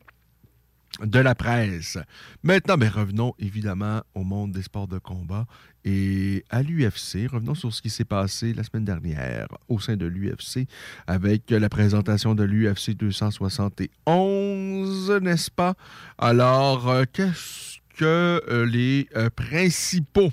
de 1.01 1.19
la 1.19 1.33
presse. 1.35 1.97
Maintenant, 2.43 2.77
ben, 2.77 2.89
revenons 2.89 3.33
évidemment 3.39 4.01
au 4.13 4.25
monde 4.25 4.51
des 4.51 4.63
sports 4.63 4.89
de 4.89 4.97
combat 4.99 5.45
et 5.85 6.43
à 6.49 6.61
l'UFC. 6.61 7.29
Revenons 7.31 7.55
sur 7.55 7.73
ce 7.73 7.81
qui 7.81 7.89
s'est 7.89 8.03
passé 8.03 8.53
la 8.53 8.63
semaine 8.65 8.83
dernière 8.83 9.47
au 9.69 9.79
sein 9.79 9.95
de 9.95 10.05
l'UFC 10.05 10.67
avec 11.07 11.49
la 11.49 11.69
présentation 11.69 12.35
de 12.35 12.43
l'UFC 12.43 12.91
271, 12.97 15.11
n'est-ce 15.21 15.49
pas? 15.49 15.75
Alors, 16.17 16.89
euh, 16.89 17.05
qu'est-ce 17.11 17.77
que 17.97 18.65
les 18.69 19.07
principaux 19.35 20.31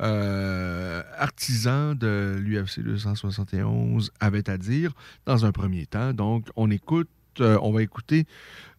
euh, 0.00 1.02
artisans 1.18 1.94
de 1.94 2.36
l'UFC 2.38 2.80
271 2.80 4.12
avaient 4.20 4.48
à 4.48 4.56
dire 4.56 4.92
dans 5.26 5.44
un 5.44 5.52
premier 5.52 5.86
temps. 5.86 6.12
Donc, 6.12 6.46
on 6.56 6.70
écoute, 6.70 7.08
euh, 7.40 7.58
on 7.62 7.72
va 7.72 7.82
écouter 7.82 8.26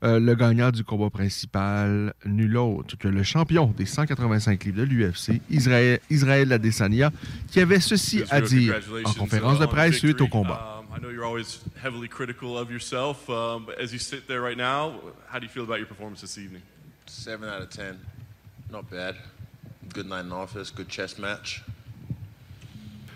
euh, 0.04 0.20
le 0.20 0.36
gagnant 0.36 0.72
du 0.72 0.84
combat 0.84 1.10
principal, 1.10 2.14
nul 2.26 2.58
autre 2.58 2.98
que 2.98 3.08
le 3.08 3.24
champion 3.24 3.68
des 3.78 3.86
185 3.86 4.64
livres 4.66 4.78
de 4.78 4.84
l'UFC, 4.84 5.42
Israël, 5.50 6.00
Israël 6.10 6.52
Adesanya, 6.52 7.12
qui 7.48 7.60
avait 7.60 7.80
ceci 7.80 8.24
à 8.30 8.42
dire 8.42 8.76
en 9.06 9.14
conférence 9.14 9.60
de 9.60 9.66
presse 9.66 9.98
suite 9.98 10.22
au 10.22 10.28
combat. 10.28 10.80
Um, 10.80 10.98
I 10.98 11.00
know 11.00 11.10
you're 11.10 11.26
always 11.26 11.62
heavily 11.82 12.10
critical 12.10 12.58
of 12.58 12.70
yourself, 12.70 13.30
um, 13.30 13.66
but 13.66 13.80
as 13.80 13.94
you 13.94 14.00
sit 14.00 14.28
there 14.28 14.42
right 14.42 14.58
now, 14.58 14.96
how 15.32 15.40
do 15.40 15.46
you 15.46 15.50
feel 15.50 15.64
about 15.64 15.78
your 15.78 15.88
performance 15.88 16.22
this 16.22 16.38
evening? 16.38 16.62
Seven 17.06 17.48
out 17.48 17.62
of 17.62 17.70
ten. 17.70 17.98
Not 18.70 18.90
bad. 18.90 19.16
Good 19.94 20.08
night 20.08 20.26
in 20.26 20.32
office. 20.32 20.72
Good 20.74 20.90
chess 20.90 21.18
match? 21.18 21.64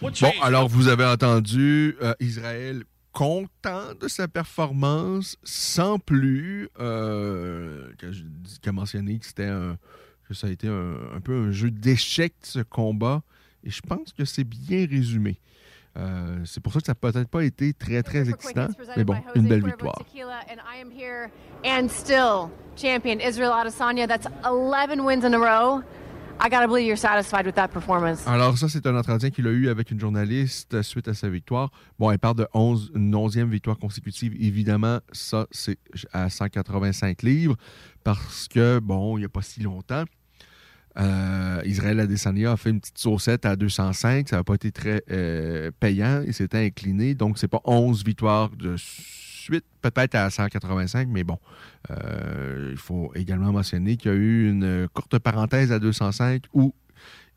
Bon, 0.01 0.11
alors 0.41 0.67
vous 0.67 0.87
avez 0.87 1.05
entendu 1.05 1.95
euh, 2.01 2.13
Israël 2.19 2.83
content 3.11 3.93
de 3.99 4.07
sa 4.09 4.27
performance, 4.27 5.37
sans 5.43 5.97
plus, 5.99 6.69
euh, 6.79 7.89
que 7.97 8.11
je 8.11 8.23
dis- 8.23 8.59
qu'a 8.61 8.73
mentionné 8.73 9.17
que 9.17 9.25
c'était 9.25 9.45
un, 9.47 9.77
que 10.27 10.33
ça 10.33 10.47
a 10.47 10.49
été 10.49 10.67
un, 10.67 10.95
un 11.15 11.21
peu 11.21 11.33
un 11.47 11.51
jeu 11.51 11.71
d'échecs 11.71 12.35
ce 12.43 12.59
combat, 12.59 13.23
et 13.63 13.69
je 13.71 13.81
pense 13.81 14.11
que 14.11 14.25
c'est 14.25 14.43
bien 14.43 14.85
résumé. 14.85 15.39
Euh, 15.97 16.39
c'est 16.43 16.59
pour 16.61 16.73
ça 16.73 16.81
que 16.81 16.85
ça 16.87 16.91
n'a 16.91 16.95
peut-être 16.95 17.29
pas 17.29 17.45
été 17.45 17.73
très 17.73 18.03
très 18.03 18.29
excitant, 18.29 18.67
mais 18.97 19.05
bon, 19.05 19.15
une 19.33 19.47
belle 19.47 19.63
victoire. 19.63 19.95
And 20.49 20.57
I 20.59 20.81
am 20.81 20.91
here 20.91 21.29
and 21.63 21.87
still 21.89 22.49
champion 22.75 23.19
Israel 23.21 23.53
Adesanya. 23.53 24.05
That's 24.07 24.27
11 24.43 24.99
wins 25.05 25.23
in 25.23 25.33
a 25.33 25.39
row. 25.39 25.81
I 26.41 26.49
gotta 26.49 26.67
believe 26.67 26.85
you're 26.85 26.97
satisfied 26.97 27.45
with 27.45 27.55
that 27.55 27.69
performance. 27.69 28.27
Alors 28.27 28.57
ça, 28.57 28.69
c'est 28.69 28.85
un 28.85 28.95
entretien 28.95 29.29
qu'il 29.29 29.47
a 29.47 29.51
eu 29.51 29.69
avec 29.69 29.91
une 29.91 29.99
journaliste 29.99 30.81
suite 30.81 31.07
à 31.07 31.13
sa 31.13 31.29
victoire. 31.29 31.71
Bon, 31.97 32.11
elle 32.11 32.19
parle 32.19 32.35
de 32.35 32.47
11, 32.53 32.91
une 32.95 33.11
11e 33.13 33.49
victoire 33.49 33.77
consécutive. 33.77 34.35
Évidemment, 34.39 34.99
ça, 35.11 35.47
c'est 35.51 35.79
à 36.13 36.29
185 36.29 37.23
livres 37.23 37.55
parce 38.03 38.47
que, 38.47 38.79
bon, 38.79 39.17
il 39.17 39.21
n'y 39.21 39.25
a 39.25 39.29
pas 39.29 39.41
si 39.41 39.61
longtemps, 39.61 40.03
euh, 40.97 41.61
Israël 41.65 41.99
Adesanya 41.99 42.53
a 42.53 42.57
fait 42.57 42.69
une 42.69 42.79
petite 42.79 42.97
saucette 42.97 43.45
à 43.45 43.55
205. 43.55 44.29
Ça 44.29 44.37
n'a 44.37 44.43
pas 44.43 44.55
été 44.55 44.71
très 44.71 45.03
euh, 45.11 45.71
payant. 45.79 46.23
Il 46.25 46.33
s'était 46.33 46.65
incliné. 46.65 47.15
Donc, 47.15 47.37
c'est 47.37 47.47
pas 47.47 47.61
11 47.65 48.03
victoires 48.03 48.49
de 48.49 48.75
suite, 49.45 49.65
peut-être 49.81 50.15
à 50.15 50.29
185, 50.29 51.07
mais 51.09 51.23
bon, 51.23 51.37
euh, 51.91 52.69
il 52.71 52.77
faut 52.77 53.11
également 53.15 53.51
mentionner 53.51 53.97
qu'il 53.97 54.11
y 54.11 54.13
a 54.13 54.17
eu 54.17 54.49
une 54.49 54.87
courte 54.93 55.19
parenthèse 55.19 55.71
à 55.71 55.79
205 55.79 56.43
où 56.53 56.73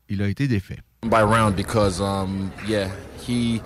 il 0.09 0.21
a 0.21 0.27
été 0.27 0.47
défait. 0.47 0.79
By 1.03 1.21
round 1.21 1.55
because 1.55 2.01
um 2.01 2.51
yeah 2.67 2.89
he 3.25 3.61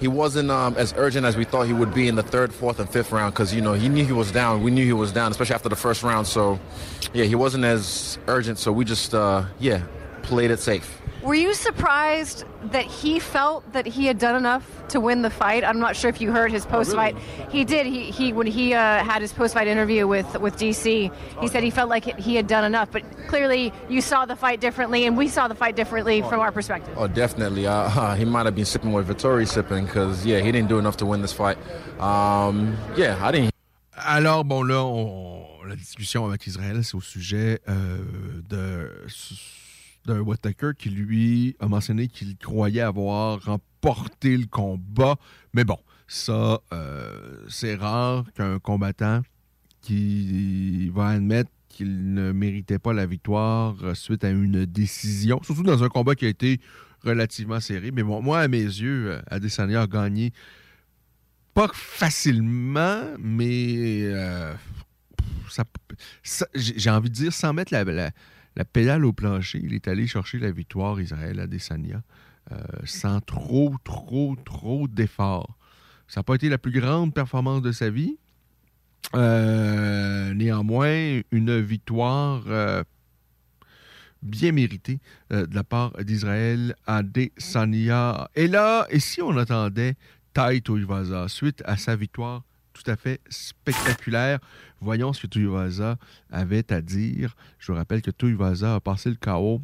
he 0.00 0.08
wasn't 0.08 0.50
um, 0.50 0.74
as 0.78 0.94
urgent 0.96 1.24
as 1.24 1.36
we 1.36 1.44
thought 1.44 1.66
he 1.66 1.74
would 1.74 1.92
be 1.92 2.08
in 2.08 2.16
the 2.16 2.22
third, 2.22 2.52
fourth, 2.52 2.80
and 2.80 2.88
fifth 2.88 3.12
round 3.12 3.34
because 3.34 3.54
you 3.54 3.60
know 3.60 3.74
he 3.74 3.88
knew 3.88 4.04
he 4.04 4.12
was 4.12 4.32
down. 4.32 4.62
We 4.62 4.70
knew 4.70 4.84
he 4.84 4.92
was 4.94 5.12
down, 5.12 5.30
especially 5.30 5.54
after 5.54 5.68
the 5.68 5.76
first 5.76 6.02
round. 6.02 6.26
So 6.26 6.58
yeah, 7.12 7.24
he 7.24 7.34
wasn't 7.34 7.64
as 7.64 8.18
urgent. 8.28 8.58
So 8.58 8.72
we 8.72 8.84
just 8.84 9.14
uh, 9.14 9.44
yeah 9.60 9.82
played 10.22 10.50
it 10.50 10.58
safe. 10.60 11.01
Were 11.22 11.34
you 11.34 11.54
surprised 11.54 12.44
that 12.72 12.84
he 12.84 13.20
felt 13.20 13.72
that 13.72 13.86
he 13.86 14.06
had 14.06 14.18
done 14.18 14.34
enough 14.34 14.64
to 14.88 14.98
win 14.98 15.22
the 15.22 15.30
fight? 15.30 15.62
I'm 15.62 15.78
not 15.78 15.94
sure 15.94 16.10
if 16.10 16.20
you 16.20 16.32
heard 16.32 16.50
his 16.50 16.66
post-fight. 16.66 17.16
He 17.48 17.64
did. 17.64 17.86
He, 17.86 18.10
he 18.10 18.32
when 18.32 18.48
he 18.48 18.74
uh, 18.74 19.04
had 19.04 19.22
his 19.22 19.32
post-fight 19.32 19.68
interview 19.68 20.08
with 20.08 20.40
with 20.40 20.56
DC, 20.56 21.12
he 21.40 21.48
said 21.48 21.62
he 21.62 21.70
felt 21.70 21.88
like 21.88 22.18
he 22.18 22.34
had 22.34 22.48
done 22.48 22.64
enough. 22.64 22.90
But 22.90 23.04
clearly, 23.28 23.72
you 23.88 24.00
saw 24.00 24.26
the 24.26 24.34
fight 24.34 24.60
differently, 24.60 25.06
and 25.06 25.16
we 25.16 25.28
saw 25.28 25.46
the 25.46 25.54
fight 25.54 25.76
differently 25.76 26.22
from 26.22 26.40
our 26.40 26.50
perspective. 26.50 26.94
Oh, 26.98 27.06
definitely. 27.06 27.68
Uh, 27.68 27.72
uh, 27.72 28.14
he 28.20 28.24
might 28.24 28.46
have 28.46 28.56
been 28.56 28.64
sipping 28.64 28.90
what 28.90 29.04
Vittori 29.04 29.46
sipping 29.46 29.86
because 29.86 30.26
yeah, 30.26 30.40
he 30.40 30.50
didn't 30.50 30.68
do 30.68 30.78
enough 30.80 30.96
to 30.96 31.06
win 31.06 31.22
this 31.22 31.32
fight. 31.32 31.56
Um, 32.00 32.76
yeah, 32.96 33.16
I 33.22 33.30
didn't. 33.30 33.52
Alors, 33.96 34.42
bon, 34.42 34.64
là, 34.64 34.82
on- 34.82 35.42
la 35.68 35.76
discussion 35.76 36.26
avec 36.26 36.46
Israël, 36.46 36.84
c'est 36.84 36.96
au 36.96 37.00
sujet 37.00 37.60
euh, 37.68 37.98
de 38.48 38.90
d'un 40.06 40.20
Whittaker 40.20 40.70
qui, 40.78 40.90
lui, 40.90 41.56
a 41.60 41.68
mentionné 41.68 42.08
qu'il 42.08 42.36
croyait 42.36 42.80
avoir 42.80 43.42
remporté 43.42 44.36
le 44.36 44.46
combat. 44.46 45.16
Mais 45.54 45.64
bon, 45.64 45.78
ça, 46.06 46.60
euh, 46.72 47.36
c'est 47.48 47.74
rare 47.74 48.24
qu'un 48.34 48.58
combattant 48.58 49.22
qui 49.80 50.88
va 50.90 51.08
admettre 51.08 51.50
qu'il 51.68 52.12
ne 52.14 52.32
méritait 52.32 52.78
pas 52.78 52.92
la 52.92 53.06
victoire 53.06 53.76
euh, 53.82 53.94
suite 53.94 54.24
à 54.24 54.30
une 54.30 54.66
décision, 54.66 55.40
surtout 55.42 55.62
dans 55.62 55.82
un 55.82 55.88
combat 55.88 56.14
qui 56.14 56.26
a 56.26 56.28
été 56.28 56.60
relativement 57.02 57.60
serré. 57.60 57.90
Mais 57.90 58.02
bon, 58.02 58.20
moi, 58.22 58.40
à 58.40 58.48
mes 58.48 58.62
yeux, 58.62 59.12
euh, 59.12 59.22
Adesanya 59.28 59.82
a 59.82 59.86
gagné 59.86 60.32
pas 61.54 61.68
facilement, 61.74 63.02
mais 63.18 64.10
ça- 66.22 66.46
j'ai 66.54 66.90
envie 66.90 67.10
de 67.10 67.14
dire, 67.14 67.32
sans 67.32 67.52
mettre 67.52 67.72
la- 67.74 68.10
la 68.56 68.64
pédale 68.64 69.04
au 69.04 69.12
plancher, 69.12 69.60
il 69.62 69.74
est 69.74 69.88
allé 69.88 70.06
chercher 70.06 70.38
la 70.38 70.50
victoire 70.50 71.00
Israël 71.00 71.40
Adesanya 71.40 72.02
euh, 72.50 72.56
sans 72.84 73.20
trop, 73.20 73.76
trop, 73.84 74.36
trop 74.44 74.88
d'efforts. 74.88 75.56
Ça 76.08 76.20
n'a 76.20 76.24
pas 76.24 76.34
été 76.34 76.48
la 76.48 76.58
plus 76.58 76.72
grande 76.72 77.14
performance 77.14 77.62
de 77.62 77.70
sa 77.72 77.88
vie. 77.88 78.18
Euh, 79.14 80.34
néanmoins, 80.34 81.20
une 81.30 81.60
victoire 81.60 82.42
euh, 82.48 82.82
bien 84.22 84.52
méritée 84.52 84.98
de 85.30 85.54
la 85.54 85.64
part 85.64 85.92
d'Israël 86.02 86.74
Adesanya. 86.86 88.28
Et 88.34 88.48
là, 88.48 88.86
et 88.90 89.00
si 89.00 89.22
on 89.22 89.36
attendait 89.36 89.94
Tai 90.34 90.60
Tuivasa 90.60 91.28
suite 91.28 91.62
à 91.64 91.76
sa 91.76 91.94
victoire 91.94 92.42
tout 92.82 92.90
à 92.90 92.96
fait 92.96 93.20
spectaculaire, 93.28 94.38
voyons 94.80 95.12
ce 95.12 95.22
que 95.22 95.26
Tuivasa 95.26 95.96
avait 96.30 96.72
à 96.72 96.80
dire. 96.80 97.36
Je 97.58 97.70
vous 97.70 97.78
rappelle 97.78 98.02
que 98.02 98.10
Tuivasa 98.10 98.76
a 98.76 98.80
passé 98.80 99.10
le 99.10 99.16
chaos 99.16 99.60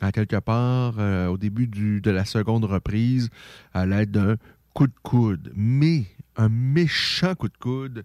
à 0.00 0.10
quelque 0.10 0.36
part 0.36 0.94
euh, 0.98 1.28
au 1.28 1.38
début 1.38 1.66
de 1.66 2.10
la 2.10 2.24
seconde 2.24 2.64
reprise 2.64 3.30
à 3.72 3.86
l'aide 3.86 4.10
d'un 4.10 4.36
coup 4.72 4.86
de 4.86 4.94
coude. 5.02 5.52
Mais 5.54 6.04
un 6.36 6.48
méchant 6.48 7.34
coup 7.34 7.48
de 7.48 7.56
coude 7.58 8.04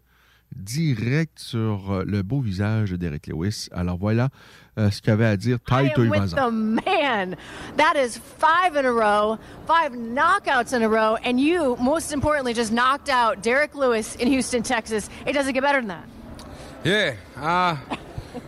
direct 0.56 1.40
sur 1.40 1.92
euh, 1.92 2.04
le 2.06 2.24
beau 2.24 2.40
visage 2.42 2.92
d'Eric 2.92 3.28
Lewis. 3.28 3.68
Alors 3.72 3.98
voilà 3.98 4.30
euh, 4.78 4.90
ce 4.92 5.02
qu'avait 5.02 5.26
à 5.26 5.38
dire 5.38 5.58
Tai 5.66 5.84
I 5.84 5.92
am 5.96 6.10
with 6.10 6.12
Tuivasa. 6.12 6.36
the 6.36 6.52
man. 6.52 7.36
That 7.78 7.96
is 7.96 8.18
five 8.18 8.76
in 8.76 8.86
a 8.86 8.92
row, 8.92 9.38
five 9.68 9.94
knockouts 9.94 10.74
in 10.74 10.82
a 10.84 10.90
row, 10.90 11.18
and 11.24 11.40
you, 11.40 11.76
most 11.80 12.12
importantly, 12.14 12.54
just 12.54 12.72
knocked 12.72 13.10
out 13.10 13.42
Derek 13.42 13.76
Lewis 13.76 14.16
in 14.16 14.28
Houston, 14.28 14.64
Texas. 14.64 15.10
It 15.26 15.34
doesn't 15.34 15.54
get 15.54 15.64
better 15.64 15.80
than 15.82 15.90
that. 15.90 16.06
Yeah, 16.84 17.16
uh, 17.36 17.76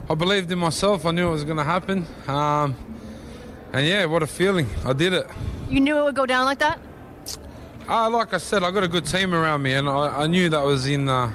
I 0.10 0.16
believed 0.16 0.52
in 0.52 0.60
myself. 0.60 1.06
I 1.06 1.12
knew 1.12 1.28
it 1.28 1.32
was 1.32 1.44
going 1.44 1.58
to 1.58 1.64
happen. 1.64 2.06
Um, 2.28 2.76
and 3.74 3.86
yeah, 3.86 4.06
what 4.06 4.24
a 4.24 4.28
feeling. 4.28 4.68
I 4.86 4.94
did 4.94 5.14
it. 5.14 5.28
You 5.70 5.80
knew 5.82 5.98
it 5.98 6.04
would 6.04 6.16
go 6.16 6.26
down 6.26 6.46
like 6.46 6.60
that? 6.60 6.80
Uh, 7.88 8.10
like 8.10 8.34
I 8.34 8.38
said, 8.38 8.64
I 8.64 8.70
got 8.72 8.84
a 8.84 8.88
good 8.88 9.06
team 9.06 9.34
around 9.34 9.64
me, 9.64 9.74
and 9.74 9.90
I, 9.90 10.24
I 10.24 10.28
knew 10.28 10.48
that 10.50 10.64
was 10.64 10.88
in 10.88 11.10
uh, 11.10 11.32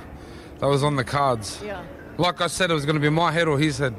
that 0.60 0.66
was 0.66 0.82
on 0.82 0.96
the 0.96 1.04
cards. 1.04 1.60
Yeah. 1.64 1.82
Like 2.16 2.40
I 2.40 2.46
said, 2.46 2.70
it 2.70 2.74
was 2.74 2.84
going 2.84 2.94
to 2.94 3.00
be 3.00 3.08
my 3.10 3.32
head 3.32 3.48
or 3.48 3.58
his 3.58 3.78
head. 3.78 3.94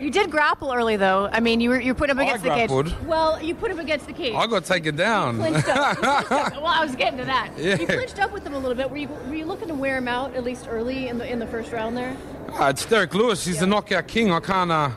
You 0.00 0.10
did 0.10 0.30
grapple 0.30 0.72
early, 0.72 0.96
though. 0.96 1.28
I 1.32 1.40
mean, 1.40 1.60
you 1.60 1.70
were 1.70 1.80
you 1.80 1.94
put 1.94 2.10
up 2.10 2.18
I 2.18 2.24
against 2.24 2.42
the 2.42 2.50
cage. 2.50 2.68
grappled. 2.68 3.06
Well, 3.06 3.42
you 3.42 3.54
put 3.54 3.70
him 3.70 3.78
against 3.78 4.06
the 4.06 4.12
cage. 4.12 4.34
I 4.34 4.46
got 4.46 4.64
taken 4.64 4.96
down. 4.96 5.36
You 5.36 5.42
clinched 5.42 5.68
up. 5.68 5.96
You 5.96 6.02
clinched 6.02 6.32
up. 6.32 6.52
Well, 6.56 6.66
I 6.66 6.84
was 6.84 6.96
getting 6.96 7.18
to 7.18 7.24
that. 7.24 7.50
Yeah. 7.56 7.78
You 7.78 7.86
clinched 7.86 8.18
up 8.18 8.32
with 8.32 8.44
him 8.46 8.54
a 8.54 8.58
little 8.58 8.74
bit. 8.74 8.90
Were 8.90 8.96
you 8.96 9.08
were 9.08 9.34
you 9.34 9.46
looking 9.46 9.68
to 9.68 9.74
wear 9.74 9.96
him 9.96 10.08
out 10.08 10.34
at 10.34 10.44
least 10.44 10.66
early 10.68 11.08
in 11.08 11.18
the 11.18 11.30
in 11.30 11.38
the 11.38 11.46
first 11.46 11.72
round 11.72 11.96
there? 11.96 12.16
Uh, 12.52 12.66
it's 12.66 12.84
Derek 12.84 13.14
Lewis. 13.14 13.46
He's 13.46 13.60
the 13.60 13.66
knockout 13.66 14.08
king. 14.08 14.32
I 14.32 14.40
can't 14.40 14.70
uh, 14.70 14.90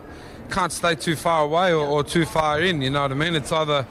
can't 0.50 0.72
stay 0.72 0.96
too 0.96 1.16
far 1.16 1.44
away 1.44 1.72
or, 1.72 1.86
or 1.88 2.04
too 2.04 2.26
far 2.26 2.60
in. 2.60 2.82
You 2.82 2.90
know 2.90 3.04
what 3.04 3.12
I 3.12 3.16
mean? 3.16 3.36
It's 3.36 3.52
either 3.52 3.86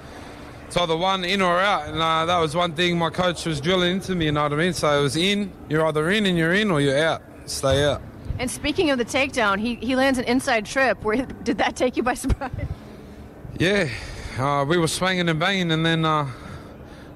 it's 0.66 0.76
either 0.76 0.96
one 0.96 1.24
in 1.24 1.40
or 1.42 1.60
out, 1.60 1.88
and 1.88 2.00
uh, 2.00 2.26
that 2.26 2.38
was 2.38 2.54
one 2.56 2.72
thing 2.74 2.98
my 2.98 3.10
coach 3.10 3.46
was 3.46 3.60
drilling 3.60 3.92
into 3.96 4.14
me. 4.14 4.26
You 4.26 4.32
know 4.32 4.42
what 4.42 4.52
I 4.52 4.56
mean? 4.56 4.72
So 4.72 4.98
it 4.98 5.02
was 5.02 5.16
in. 5.16 5.52
You're 5.68 5.86
either 5.86 6.10
in 6.10 6.26
and 6.26 6.36
you're 6.36 6.54
in, 6.54 6.70
or 6.70 6.80
you're 6.80 6.98
out. 6.98 7.22
Stay 7.46 7.84
out. 7.84 8.02
And 8.38 8.50
speaking 8.50 8.90
of 8.90 8.98
the 8.98 9.04
takedown, 9.04 9.58
he 9.58 9.76
he 9.76 9.96
lands 9.96 10.18
an 10.18 10.24
inside 10.24 10.66
trip. 10.66 11.02
Where 11.04 11.24
did 11.44 11.58
that 11.58 11.76
take 11.76 11.96
you 11.96 12.02
by 12.02 12.14
surprise? 12.24 12.50
Yeah, 13.58 13.88
uh, 14.38 14.64
we 14.68 14.76
were 14.76 14.88
swinging 14.88 15.28
and 15.28 15.38
banging, 15.40 15.70
and 15.72 15.84
then 15.86 16.04
uh, 16.04 16.26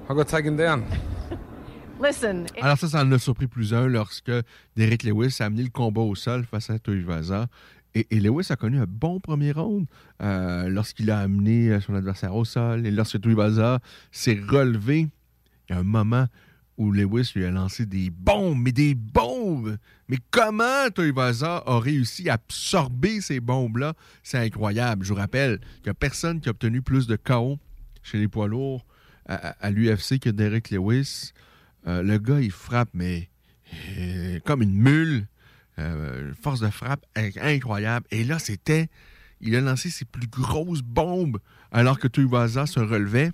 I 0.09 0.13
got 0.15 0.27
taken 0.27 0.55
down. 0.57 0.85
Listen. 1.99 2.47
it- 2.55 2.63
Alors 2.63 2.77
ça, 2.77 2.87
ça 2.87 3.01
en 3.01 3.11
a 3.11 3.19
surpris 3.19 3.47
plus 3.47 3.73
un 3.73 3.87
lorsque 3.87 4.31
Derek 4.75 5.03
Lewis 5.03 5.37
a 5.39 5.45
amené 5.45 5.61
le 5.63 5.69
combat 5.69 6.01
au 6.01 6.15
sol 6.15 6.45
face 6.49 6.69
à 6.71 6.79
Tuivasa. 6.79 7.47
Et, 7.93 8.19
Lewis 8.19 8.47
a 8.49 8.55
connu 8.55 8.79
un 8.79 8.85
bon 8.87 9.19
premier 9.19 9.51
round 9.51 9.85
euh, 10.21 10.69
lorsqu'il 10.69 11.11
a 11.11 11.19
amené 11.19 11.79
son 11.81 11.93
adversaire 11.93 12.35
au 12.35 12.45
sol. 12.45 12.85
Et 12.85 12.91
lorsque 12.91 13.19
Tuivasa 13.19 13.79
s'est 14.11 14.39
relevé, 14.47 15.09
il 15.69 15.73
y 15.73 15.75
a 15.75 15.79
un 15.79 15.83
moment 15.83 16.27
où 16.77 16.91
Lewis 16.91 17.33
lui 17.35 17.45
a 17.45 17.51
lancé 17.51 17.85
des 17.85 18.09
bombes, 18.09 18.57
mais 18.59 18.71
des 18.71 18.95
bombes! 18.95 19.77
Mais 20.07 20.17
comment 20.31 20.89
Tuivasa 20.95 21.63
a 21.65 21.79
réussi 21.79 22.29
à 22.29 22.33
absorber 22.33 23.21
ces 23.21 23.39
bombes-là? 23.39 23.93
C'est 24.23 24.39
incroyable. 24.39 25.05
Je 25.05 25.13
vous 25.13 25.19
rappelle 25.19 25.59
qu'il 25.59 25.85
n'y 25.85 25.91
a 25.91 25.93
personne 25.93 26.39
qui 26.39 26.49
a 26.49 26.51
obtenu 26.51 26.81
plus 26.81 27.07
de 27.07 27.15
KO 27.17 27.59
chez 28.03 28.17
les 28.17 28.27
poids 28.27 28.47
lourds 28.47 28.85
à, 29.27 29.69
l'UFC 29.69 30.19
que 30.19 30.29
Derek 30.29 30.71
Lewis. 30.71 31.33
Euh, 31.87 32.01
le 32.01 32.17
gars, 32.17 32.41
il 32.41 32.51
frappe, 32.51 32.89
mais 32.93 33.29
euh, 33.97 34.39
comme 34.43 34.61
une 34.61 34.73
mule. 34.73 35.27
Euh, 35.79 36.33
force 36.41 36.59
de 36.59 36.69
frappe 36.69 37.05
in- 37.15 37.29
incroyable. 37.41 38.05
Et 38.11 38.23
là, 38.23 38.39
c'était. 38.39 38.89
Il 39.39 39.55
a 39.55 39.61
lancé 39.61 39.89
ses 39.89 40.05
plus 40.05 40.27
grosses 40.27 40.81
bombes 40.83 41.39
alors 41.71 41.97
que 41.97 42.07
Tuivasa 42.07 42.65
se 42.65 42.79
relevait. 42.79 43.31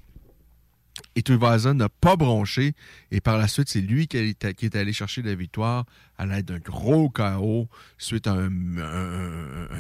Et 1.16 1.22
Tuivasa 1.22 1.74
n'a 1.74 1.90
pas 1.90 2.16
bronché. 2.16 2.74
Et 3.12 3.22
par 3.22 3.38
la 3.38 3.48
suite, 3.48 3.70
c'est 3.70 3.82
lui 3.82 4.08
qui 4.08 4.18
est, 4.18 4.76
allé 4.76 4.94
chercher 4.94 5.22
la 5.22 5.36
victoire 5.36 5.86
à 6.18 6.26
l'aide 6.26 6.46
d'un 6.46 6.58
gros 6.58 7.10
KO 7.10 7.68
suite 7.98 8.26
à 8.28 8.34
un, 8.34 8.50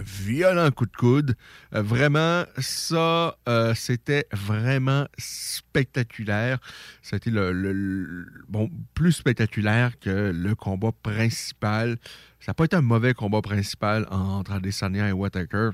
violent 0.03 0.69
coup 0.71 0.85
de 0.85 0.95
coude. 0.95 1.35
Euh, 1.73 1.81
vraiment, 1.81 2.43
ça, 2.57 3.37
euh, 3.47 3.73
c'était 3.73 4.27
vraiment 4.31 5.07
spectaculaire. 5.17 6.59
Le- 7.25 7.51
le- 7.51 8.27
bon, 8.47 8.69
plus 8.93 9.13
spectaculaire 9.13 9.99
que 9.99 10.31
le 10.31 10.55
combat 10.55 10.91
principal. 10.91 11.97
Ça 12.47 12.51
n'a 12.51 12.53
pas 12.53 12.63
été 12.63 12.77
un 12.77 12.81
mauvais 12.81 13.13
combat 13.13 13.41
principal 13.41 14.07
entre 14.09 14.53
Adesanya 14.53 15.09
et 15.09 15.11
Whittaker. 15.11 15.71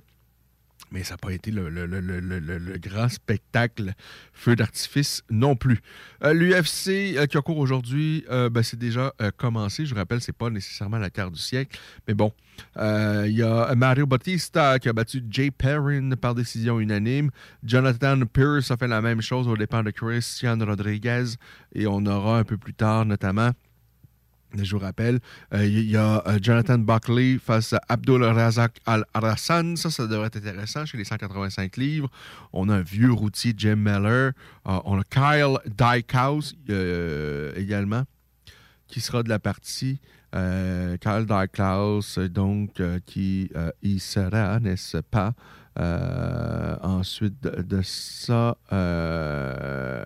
Mais 0.91 1.03
ça 1.03 1.13
n'a 1.13 1.17
pas 1.19 1.31
été 1.31 1.51
le, 1.51 2.77
grand 2.79 3.09
spectacle 3.09 3.93
feu 4.33 4.55
d'artifice 4.55 5.21
non 5.29 5.55
plus. 5.55 5.81
Euh, 6.23 6.33
L'UFC 6.33 7.15
euh, 7.15 7.27
qui 7.27 7.37
a 7.37 7.43
cours 7.43 7.59
aujourd'hui, 7.59 8.25
euh, 8.31 8.49
ben, 8.49 8.63
c'est 8.63 8.79
déjà 8.79 9.13
commencé. 9.37 9.85
Je 9.85 9.93
vous 9.93 9.99
rappelle, 9.99 10.19
c'est 10.19 10.35
pas 10.35 10.49
nécessairement 10.49 10.97
la 10.97 11.11
carte 11.11 11.33
du 11.33 11.39
siècle. 11.39 11.79
Mais 12.07 12.15
bon, 12.15 12.33
il 12.75 13.35
y 13.35 13.43
a 13.43 13.75
Mario 13.75 14.07
Bautista 14.07 14.79
qui 14.79 14.89
a 14.89 14.93
battu 14.93 15.23
Jay 15.29 15.51
Perrin 15.51 16.09
par 16.19 16.33
décision 16.33 16.79
unanime. 16.79 17.29
Jonathan 17.63 18.19
Pierce 18.25 18.71
a 18.71 18.77
fait 18.77 18.87
la 18.87 19.03
même 19.03 19.21
chose 19.21 19.47
au 19.47 19.55
départ 19.55 19.83
de 19.83 19.91
Christian 19.91 20.57
Rodriguez. 20.57 21.35
Et 21.75 21.85
on 21.85 22.03
aura 22.07 22.39
un 22.39 22.43
peu 22.43 22.57
plus 22.57 22.73
tard, 22.73 23.05
notamment, 23.05 23.51
je 24.61 24.71
vous 24.75 24.79
rappelle, 24.79 25.19
euh, 25.53 25.65
il 25.65 25.89
y 25.89 25.97
a 25.97 26.23
euh, 26.27 26.37
Jonathan 26.41 26.77
Buckley 26.77 27.37
face 27.39 27.73
à 27.73 27.81
Abdul 27.89 28.23
Razak 28.23 28.79
Al-Rassan. 28.85 29.75
Ça, 29.75 29.89
ça 29.89 30.07
devrait 30.07 30.27
être 30.27 30.37
intéressant 30.37 30.85
chez 30.85 30.97
les 30.97 31.05
185 31.05 31.77
livres. 31.77 32.09
On 32.51 32.69
a 32.69 32.75
un 32.75 32.81
vieux 32.81 33.11
routier, 33.11 33.53
Jim 33.57 33.77
Miller. 33.77 34.33
Euh, 34.67 34.79
on 34.85 34.99
a 34.99 35.03
Kyle 35.03 35.57
Dykehouse 35.65 36.55
euh, 36.69 37.53
également, 37.55 38.03
qui 38.87 39.01
sera 39.01 39.23
de 39.23 39.29
la 39.29 39.39
partie. 39.39 39.99
Kyle 40.33 41.27
Dykehouse, 41.27 42.17
donc, 42.17 42.81
qui 43.05 43.51
y 43.83 43.99
sera, 43.99 44.59
n'est-ce 44.59 44.97
pas? 44.97 45.33
Euh, 45.79 46.75
ensuite 46.83 47.41
de, 47.41 47.81
ça, 47.81 48.57
euh, 48.71 50.05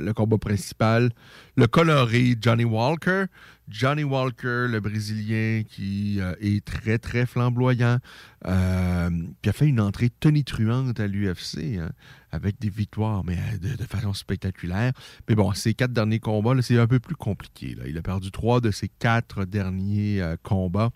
le 0.00 0.12
combat 0.14 0.38
principal, 0.38 1.10
le 1.56 1.66
coloré 1.66 2.34
Johnny 2.40 2.64
Walker. 2.64 3.26
Johnny 3.68 4.04
Walker, 4.04 4.66
le 4.68 4.78
Brésilien 4.80 5.62
qui 5.66 6.20
euh, 6.20 6.34
est 6.40 6.62
très, 6.64 6.98
très 6.98 7.24
flamboyant, 7.24 7.98
qui 8.44 8.48
a 9.48 9.52
fait 9.52 9.66
une 9.66 9.80
entrée 9.80 10.10
tonitruante 10.10 11.00
à 11.00 11.06
l'UFC, 11.06 11.78
hein, 11.78 11.90
avec 12.30 12.60
des 12.60 12.68
victoires, 12.68 13.24
mais 13.24 13.38
de, 13.58 13.84
façon 13.84 14.12
spectaculaire. 14.12 14.92
Mais 15.28 15.34
bon, 15.34 15.52
ces 15.54 15.72
quatre 15.72 15.92
derniers 15.92 16.20
combats, 16.20 16.60
c'est 16.60 16.78
un 16.78 16.86
peu 16.86 17.00
plus 17.00 17.16
compliqué. 17.16 17.74
là. 17.74 17.84
Il 17.86 17.96
a 17.96 18.02
perdu 18.02 18.30
trois 18.30 18.60
de 18.60 18.70
ses 18.70 18.88
quatre 18.88 19.46
derniers 19.46 20.22
combats. 20.42 20.90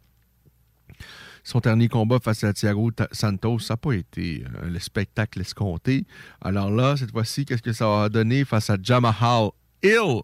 Son 1.48 1.60
dernier 1.60 1.88
combat 1.88 2.18
face 2.22 2.44
à 2.44 2.52
Thiago 2.52 2.90
Santos, 3.10 3.60
ça 3.60 3.72
n'a 3.72 3.78
pas 3.78 3.92
été 3.92 4.44
euh, 4.44 4.68
le 4.68 4.78
spectacle 4.78 5.40
escompté. 5.40 6.04
Alors 6.42 6.70
là, 6.70 6.94
cette 6.98 7.10
fois-ci, 7.10 7.46
qu'est-ce 7.46 7.62
que 7.62 7.72
ça 7.72 7.88
va 7.88 8.10
donner 8.10 8.44
face 8.44 8.68
à 8.68 8.76
Jamahal 8.78 9.48
Hill? 9.82 10.20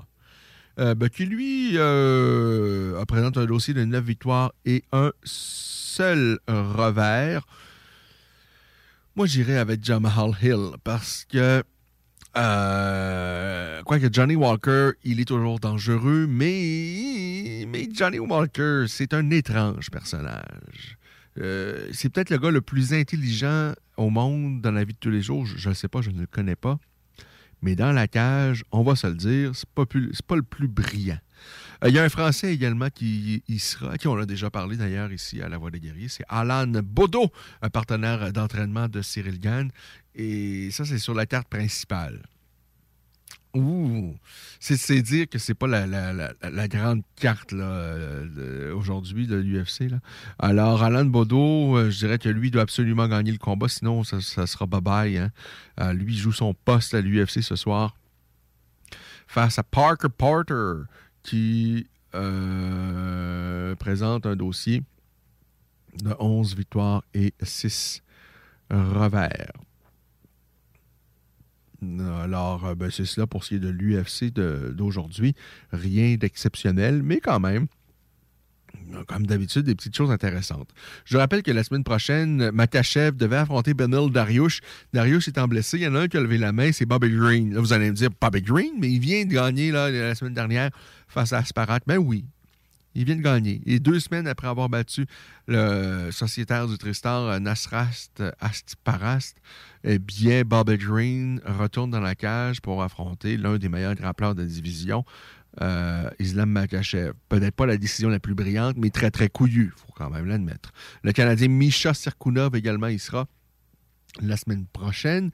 Euh, 0.79 0.95
ben, 0.95 1.09
qui 1.09 1.25
lui 1.25 1.79
euh, 1.79 3.03
présente 3.07 3.39
un 3.39 3.47
dossier 3.47 3.73
de 3.73 3.87
9 3.87 4.05
victoires 4.05 4.53
et 4.67 4.85
un 4.93 5.13
seul 5.23 6.41
revers. 6.47 7.47
Moi, 9.17 9.25
j'irais 9.25 9.57
avec 9.57 9.83
Jamahal 9.83 10.33
Hill 10.43 10.73
parce 10.85 11.25
que, 11.25 11.63
quoique 13.83 14.13
Johnny 14.13 14.37
Walker, 14.37 14.91
il 15.05 15.21
est 15.21 15.25
toujours 15.25 15.59
dangereux, 15.59 16.27
mais 16.29 17.67
Johnny 17.95 18.19
Walker, 18.19 18.85
c'est 18.89 19.15
un 19.15 19.31
étrange 19.31 19.91
personnage. 19.91 20.99
Euh, 21.39 21.89
c'est 21.93 22.11
peut-être 22.11 22.31
le 22.31 22.39
gars 22.39 22.51
le 22.51 22.61
plus 22.61 22.93
intelligent 22.93 23.73
au 23.97 24.11
monde 24.11 24.61
dans 24.61 24.71
la 24.71 24.85
vie 24.85 24.93
de 24.93 24.99
tous 24.99 25.11
les 25.11 25.23
jours. 25.23 25.47
Je 25.47 25.69
ne 25.69 25.75
sais 25.75 25.89
pas, 25.89 26.01
je 26.01 26.11
ne 26.11 26.21
le 26.21 26.27
connais 26.27 26.57
pas. 26.57 26.79
Mais 27.63 27.75
dans 27.77 27.93
la 27.93 28.07
cage, 28.07 28.63
on 28.73 28.83
va 28.83 28.95
se 28.95 29.07
le 29.07 29.15
dire, 29.15 29.53
c'est 29.55 29.69
pas, 29.71 29.85
pas 29.87 30.37
le 30.37 30.43
plus 30.43 30.69
brillant. 30.69 31.19
Euh, 31.83 31.89
Il 31.89 31.95
y 31.95 31.99
a 31.99 32.05
un 32.05 32.09
Français 32.09 32.53
également 32.53 32.89
qui 32.91 33.43
y 33.49 33.59
sera, 33.59 33.97
qui 33.97 34.07
on 34.07 34.17
a 34.17 34.27
déjà 34.27 34.51
parlé 34.51 34.77
d'ailleurs 34.77 35.11
ici 35.13 35.41
à 35.41 35.49
La 35.49 35.57
Voix 35.57 35.71
des 35.71 35.81
Guerriers, 35.81 36.09
c'est 36.09 36.25
Alan 36.29 36.67
Bodo, 36.67 37.31
un 37.63 37.71
partenaire 37.71 38.33
d'entraînement 38.33 38.89
de 38.89 39.01
Cyril 39.03 39.41
Gann. 39.41 39.71
Et 40.15 40.71
ça, 40.71 40.85
c'est 40.85 40.99
sur 40.99 41.15
la 41.15 41.27
carte 41.27 41.49
principale. 41.49 42.23
Ouh! 43.55 44.17
C'est, 44.59 45.03
dire 45.03 45.29
que 45.29 45.39
c'est 45.39 45.55
pas 45.55 45.69
la, 45.69 46.69
grande 46.69 47.03
carte 47.17 47.53
euh, 47.53 48.75
aujourd'hui 48.75 49.29
de 49.29 49.37
l'UFC. 49.37 49.93
Alors, 50.41 50.83
Alan 50.83 51.05
Bodo, 51.05 51.77
euh, 51.77 51.91
je 51.91 51.99
dirais 51.99 52.19
que 52.19 52.29
lui 52.29 52.51
doit 52.51 52.63
absolument 52.63 53.07
gagner 53.07 53.31
le 53.31 53.39
combat, 53.39 53.69
sinon 53.69 54.03
ça, 54.03 54.21
ça 54.21 54.49
sera 54.49 54.67
bye-bye. 54.67 55.19
hein. 55.19 55.31
Euh, 55.81 55.93
lui 55.93 56.17
joue 56.17 56.33
son 56.33 56.53
poste 56.53 56.95
à 56.95 57.01
l'UFC 57.01 57.43
ce 57.43 57.55
soir 57.55 57.97
face 59.27 59.59
à 59.59 59.63
Parker 59.63 60.09
Porter 60.17 60.85
qui 61.23 61.87
euh, 62.15 63.75
présente 63.77 64.27
un 64.27 64.37
dossier 64.37 64.83
de 66.03 66.15
11 66.19 66.57
victoires 66.57 67.03
et 67.15 67.35
6 67.41 68.03
revers. 68.71 69.53
Alors, 72.23 72.67
euh, 72.67 72.75
ben, 72.75 72.91
c'est 72.91 73.05
cela 73.05 73.27
pour 73.27 73.45
ce 73.45 73.51
qui 73.51 73.55
est 73.57 73.59
de 73.59 73.69
l'UFC 73.69 74.33
d'aujourd'hui. 74.33 75.35
Rien 75.73 76.17
d'exceptionnel, 76.17 77.03
mais 77.03 77.21
quand 77.21 77.41
même, 77.41 77.67
comme 79.07 79.27
d'habitude, 79.27 79.63
des 79.63 79.75
petites 79.75 79.97
choses 79.97 80.11
intéressantes. 80.11 80.71
Je 81.05 81.17
rappelle 81.17 81.43
que 81.43 81.51
la 81.51 81.65
semaine 81.65 81.85
prochaine, 81.85 82.51
Makachev 82.51 83.17
devait 83.17 83.37
affronter 83.37 83.75
Benil 83.75 84.11
Dariush. 84.11 84.61
Dariush 84.93 85.29
étant 85.29 85.49
blessé, 85.49 85.79
il 85.79 85.83
y 85.83 85.87
en 85.87 85.95
a 85.95 86.01
un 86.01 86.09
qui 86.09 86.17
a 86.17 86.21
levé 86.21 86.39
la 86.39 86.53
main, 86.53 86.73
c'est 86.73 86.87
Bobby 86.87 87.11
Green. 87.11 87.57
Vous 87.57 87.73
allez 87.73 87.91
me 87.91 87.97
dire, 87.97 88.11
Bobby 88.21 88.43
Green, 88.43 88.73
mais 88.79 88.91
il 88.91 89.01
vient 89.01 89.25
de 89.25 89.33
gagner 89.33 89.71
la 89.71 90.15
semaine 90.15 90.35
dernière 90.35 90.71
face 91.09 91.33
à 91.33 91.39
Asparat. 91.39 91.81
Ben 91.87 91.99
oui, 91.99 92.25
il 92.95 93.05
vient 93.05 93.17
de 93.17 93.23
gagner. 93.23 93.61
Et 93.67 93.81
deux 93.81 94.01
semaines 94.01 94.27
après 94.27 94.49
avoir 94.49 94.69
battu 94.69 95.07
le 95.47 96.11
sociétaire 96.11 96.67
du 96.69 96.79
Tristar, 96.79 97.23
euh, 97.23 97.39
Nasrast 97.39 98.23
Astiparast, 98.41 99.37
eh 99.85 99.99
bien, 99.99 100.43
Bobby 100.45 100.77
Green 100.79 101.41
retourne 101.45 101.91
dans 101.91 102.01
la 102.01 102.15
cage 102.15 102.61
pour 102.61 102.83
affronter 102.83 103.37
l'un 103.37 103.59
des 103.59 103.69
meilleurs 103.69 103.95
grappleurs 103.95 104.35
de 104.35 104.43
la 104.43 104.49
division. 104.49 105.05
euh, 105.61 106.11
Islam 106.19 106.51
Makachev. 106.51 107.13
Peut-être 107.29 107.55
pas 107.55 107.67
la 107.67 107.77
décision 107.77 108.09
la 108.09 108.19
plus 108.19 108.35
brillante, 108.35 108.77
mais 108.77 108.91
très, 108.91 109.11
très 109.11 109.29
couillue, 109.29 109.73
il 109.75 109.79
faut 109.79 109.93
quand 109.95 110.11
même 110.11 110.27
l'admettre. 110.27 110.73
Le 111.03 111.13
Canadien 111.13 111.49
Misha 111.49 111.95
Sirkunov 111.95 112.57
également, 112.57 112.89
il 112.89 112.99
sera 112.99 113.27
la 114.23 114.37
semaine 114.37 114.67
prochaine. 114.67 115.31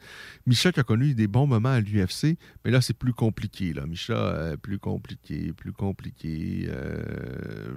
Misha 0.47 0.73
qui 0.73 0.81
a 0.81 0.83
connu 0.83 1.15
des 1.15 1.27
bons 1.27 1.47
moments 1.47 1.71
à 1.71 1.81
l'UFC, 1.81 2.39
mais 2.65 2.71
là, 2.71 2.81
c'est 2.81 2.97
plus 2.97 3.13
compliqué. 3.13 3.73
Là. 3.73 3.87
Misha, 3.87 4.15
euh, 4.15 4.57
plus 4.57 4.79
compliqué, 4.79 5.53
plus 5.53 5.73
compliqué. 5.73 6.67
Euh, 6.69 7.73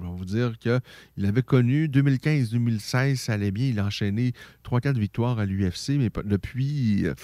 je 0.00 0.06
vais 0.06 0.16
vous 0.16 0.24
dire 0.24 0.58
qu'il 0.58 1.26
avait 1.26 1.42
connu 1.42 1.86
2015-2016, 1.86 3.16
ça 3.16 3.34
allait 3.34 3.52
bien. 3.52 3.66
Il 3.66 3.78
a 3.78 3.86
enchaîné 3.86 4.32
3-4 4.64 4.98
victoires 4.98 5.38
à 5.38 5.46
l'UFC, 5.46 5.90
mais 5.98 6.10
depuis, 6.24 7.06
euh, 7.06 7.14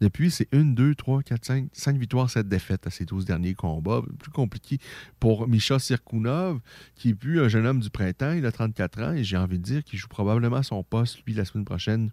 depuis 0.00 0.30
c'est 0.30 0.52
1, 0.54 0.64
2, 0.64 0.94
3, 0.94 1.22
4, 1.22 1.44
5, 1.44 1.68
5 1.72 1.96
victoires, 1.96 2.28
7 2.28 2.46
défaites 2.48 2.86
à 2.86 2.90
ses 2.90 3.06
12 3.06 3.24
derniers 3.24 3.54
combats. 3.54 4.02
Plus 4.18 4.30
compliqué 4.30 4.78
pour 5.18 5.48
Misha 5.48 5.78
Sirkunov, 5.78 6.60
qui 6.94 7.10
est 7.10 7.14
plus 7.14 7.40
un 7.40 7.48
jeune 7.48 7.66
homme 7.66 7.80
du 7.80 7.90
printemps. 7.90 8.32
Il 8.32 8.44
a 8.44 8.52
34 8.52 9.02
ans 9.02 9.12
et 9.12 9.24
j'ai 9.24 9.38
envie 9.38 9.58
de 9.58 9.64
dire 9.64 9.82
qu'il 9.82 9.98
joue 9.98 10.08
probablement 10.08 10.62
son 10.62 10.82
poste, 10.82 11.22
lui, 11.26 11.34
la 11.34 11.44
semaine 11.44 11.64
prochaine 11.64 12.10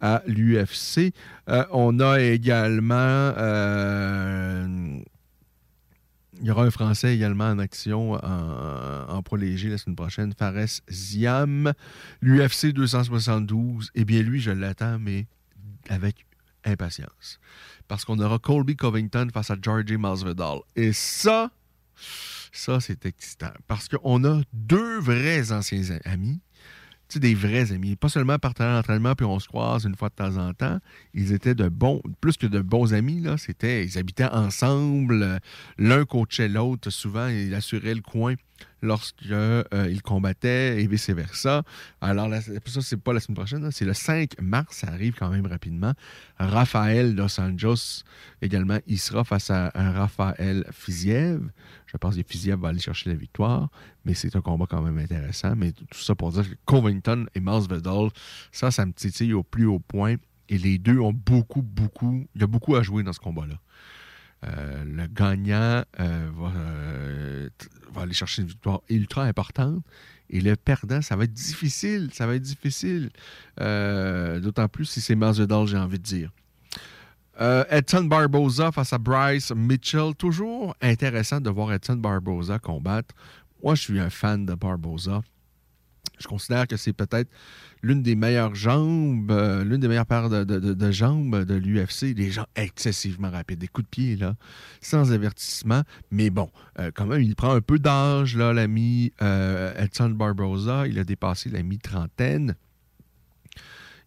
à 0.00 0.22
l'UFC. 0.26 1.12
Euh, 1.48 1.64
on 1.70 2.00
a 2.00 2.20
également. 2.20 2.94
euh, 3.36 5.00
il 6.40 6.46
y 6.46 6.50
aura 6.50 6.64
un 6.64 6.70
Français 6.70 7.14
également 7.14 7.48
en 7.48 7.58
action 7.58 8.12
en, 8.14 8.18
en 9.08 9.22
la 9.30 9.78
semaine 9.78 9.96
prochaine, 9.96 10.32
Fares 10.32 10.80
Ziam. 10.90 11.72
L'UFC 12.22 12.72
272, 12.72 13.90
eh 13.94 14.04
bien 14.04 14.22
lui, 14.22 14.40
je 14.40 14.50
l'attends, 14.50 14.98
mais 14.98 15.26
avec 15.88 16.26
impatience. 16.64 17.38
Parce 17.88 18.04
qu'on 18.04 18.18
aura 18.18 18.38
Colby 18.38 18.76
Covington 18.76 19.28
face 19.32 19.50
à 19.50 19.56
Georgie 19.60 19.96
Masvidal. 19.98 20.60
Et 20.76 20.92
ça, 20.92 21.50
ça, 22.52 22.80
c'est 22.80 23.04
excitant. 23.04 23.52
Parce 23.66 23.88
qu'on 23.88 24.24
a 24.24 24.40
deux 24.52 24.98
vrais 25.00 25.52
anciens 25.52 25.98
amis 26.04 26.40
des 27.18 27.34
vrais 27.34 27.72
amis. 27.72 27.96
Pas 27.96 28.08
seulement 28.08 28.38
partenaires 28.38 28.76
d'entraînement, 28.76 29.14
puis 29.14 29.26
on 29.26 29.38
se 29.40 29.48
croise 29.48 29.84
une 29.84 29.96
fois 29.96 30.08
de 30.10 30.14
temps 30.14 30.36
en 30.36 30.52
temps. 30.52 30.78
Ils 31.14 31.32
étaient 31.32 31.54
de 31.54 31.68
bons, 31.68 32.00
plus 32.20 32.36
que 32.36 32.46
de 32.46 32.60
bons 32.60 32.94
amis, 32.94 33.20
là. 33.20 33.36
C'était, 33.36 33.84
ils 33.84 33.98
habitaient 33.98 34.28
ensemble. 34.30 35.40
L'un 35.78 36.04
coachait 36.04 36.48
l'autre. 36.48 36.90
Souvent, 36.90 37.28
il 37.28 37.54
assurait 37.54 37.94
le 37.94 38.02
coin 38.02 38.34
lorsqu'ils 38.82 40.02
combattaient 40.02 40.82
et 40.82 40.86
vice-versa. 40.86 41.62
Alors, 42.00 42.28
la- 42.28 42.40
ça, 42.40 42.80
c'est 42.80 42.96
pas 42.96 43.12
la 43.12 43.20
semaine 43.20 43.36
prochaine, 43.36 43.70
c'est 43.70 43.84
le 43.84 43.94
5 43.94 44.40
mars. 44.40 44.78
Ça 44.78 44.88
arrive 44.88 45.14
quand 45.18 45.28
même 45.30 45.46
rapidement. 45.46 45.92
Raphaël 46.38 47.14
Dos 47.14 47.40
Anjos, 47.40 48.02
également, 48.42 48.78
il 48.86 48.98
sera 48.98 49.24
face 49.24 49.50
à 49.50 49.70
un 49.74 49.92
Raphaël 49.92 50.64
Fiziev. 50.72 51.40
Je 51.86 51.96
pense 51.96 52.16
que 52.16 52.22
Fiziev 52.26 52.58
va 52.60 52.68
aller 52.68 52.78
chercher 52.80 53.10
la 53.10 53.16
victoire, 53.16 53.68
mais 54.04 54.14
c'est 54.14 54.34
un 54.36 54.40
combat 54.40 54.66
quand 54.68 54.82
même 54.82 54.98
intéressant. 54.98 55.54
Mais 55.56 55.72
tout 55.72 55.98
ça 56.00 56.14
pour 56.14 56.32
dire 56.32 56.48
que 56.48 56.54
Covington 56.64 57.26
et 57.34 57.40
Masvidal, 57.40 58.08
ça, 58.52 58.70
ça 58.70 58.86
me 58.86 58.92
titille 58.92 59.32
au 59.34 59.42
plus 59.42 59.66
haut 59.66 59.80
point. 59.80 60.16
Et 60.48 60.58
les 60.58 60.78
deux 60.78 60.98
ont 60.98 61.12
beaucoup, 61.12 61.62
beaucoup, 61.62 62.26
il 62.34 62.40
y 62.40 62.44
a 62.44 62.46
beaucoup 62.48 62.74
à 62.74 62.82
jouer 62.82 63.02
dans 63.04 63.12
ce 63.12 63.20
combat-là. 63.20 63.54
Euh, 64.46 64.84
le 64.84 65.06
gagnant 65.06 65.84
euh, 66.00 66.30
va, 66.34 66.52
euh, 66.56 67.48
va 67.92 68.02
aller 68.02 68.14
chercher 68.14 68.42
une 68.42 68.48
victoire 68.48 68.80
ultra 68.88 69.24
importante. 69.24 69.82
Et 70.30 70.40
le 70.40 70.56
perdant, 70.56 71.02
ça 71.02 71.16
va 71.16 71.24
être 71.24 71.32
difficile. 71.32 72.10
Ça 72.12 72.26
va 72.26 72.36
être 72.36 72.42
difficile. 72.42 73.10
D'autant 73.58 74.68
plus 74.68 74.84
si 74.84 75.00
c'est 75.00 75.16
Masvidal, 75.16 75.66
j'ai 75.66 75.76
envie 75.76 75.98
de 75.98 76.04
dire. 76.04 76.30
Edson 77.70 78.04
Barboza 78.04 78.70
face 78.70 78.92
à 78.92 78.98
Bryce 78.98 79.50
Mitchell. 79.50 80.14
Toujours 80.14 80.76
intéressant 80.80 81.40
de 81.40 81.50
voir 81.50 81.72
Edson 81.72 81.96
Barboza 81.96 82.58
combattre. 82.58 83.14
Moi, 83.62 83.74
je 83.74 83.82
suis 83.82 83.98
un 83.98 84.10
fan 84.10 84.46
de 84.46 84.54
Barboza. 84.54 85.22
Je 86.20 86.28
considère 86.28 86.66
que 86.66 86.76
c'est 86.76 86.92
peut-être 86.92 87.30
l'une 87.82 88.02
des 88.02 88.14
meilleures 88.14 88.54
jambes, 88.54 89.30
euh, 89.30 89.64
l'une 89.64 89.80
des 89.80 89.88
meilleures 89.88 90.06
paires 90.06 90.28
de, 90.28 90.90
jambes 90.90 91.44
de 91.44 91.54
l'UFC. 91.54 92.14
Des 92.14 92.30
gens 92.30 92.46
excessivement 92.56 93.30
rapides, 93.30 93.58
des 93.58 93.68
coups 93.68 93.86
de 93.86 93.90
pied, 93.90 94.16
là, 94.16 94.36
sans 94.80 95.12
avertissement. 95.12 95.82
Mais 96.10 96.30
bon, 96.30 96.50
euh, 96.78 96.90
quand 96.94 97.06
même, 97.06 97.22
il 97.22 97.34
prend 97.34 97.54
un 97.54 97.60
peu 97.60 97.78
d'âge, 97.78 98.36
là, 98.36 98.52
l'ami 98.52 99.12
euh, 99.22 99.74
Edson. 99.82 100.16
Il 100.86 100.98
a 100.98 101.04
dépassé 101.04 101.50
la 101.50 101.62
mi-trentaine. 101.62 102.54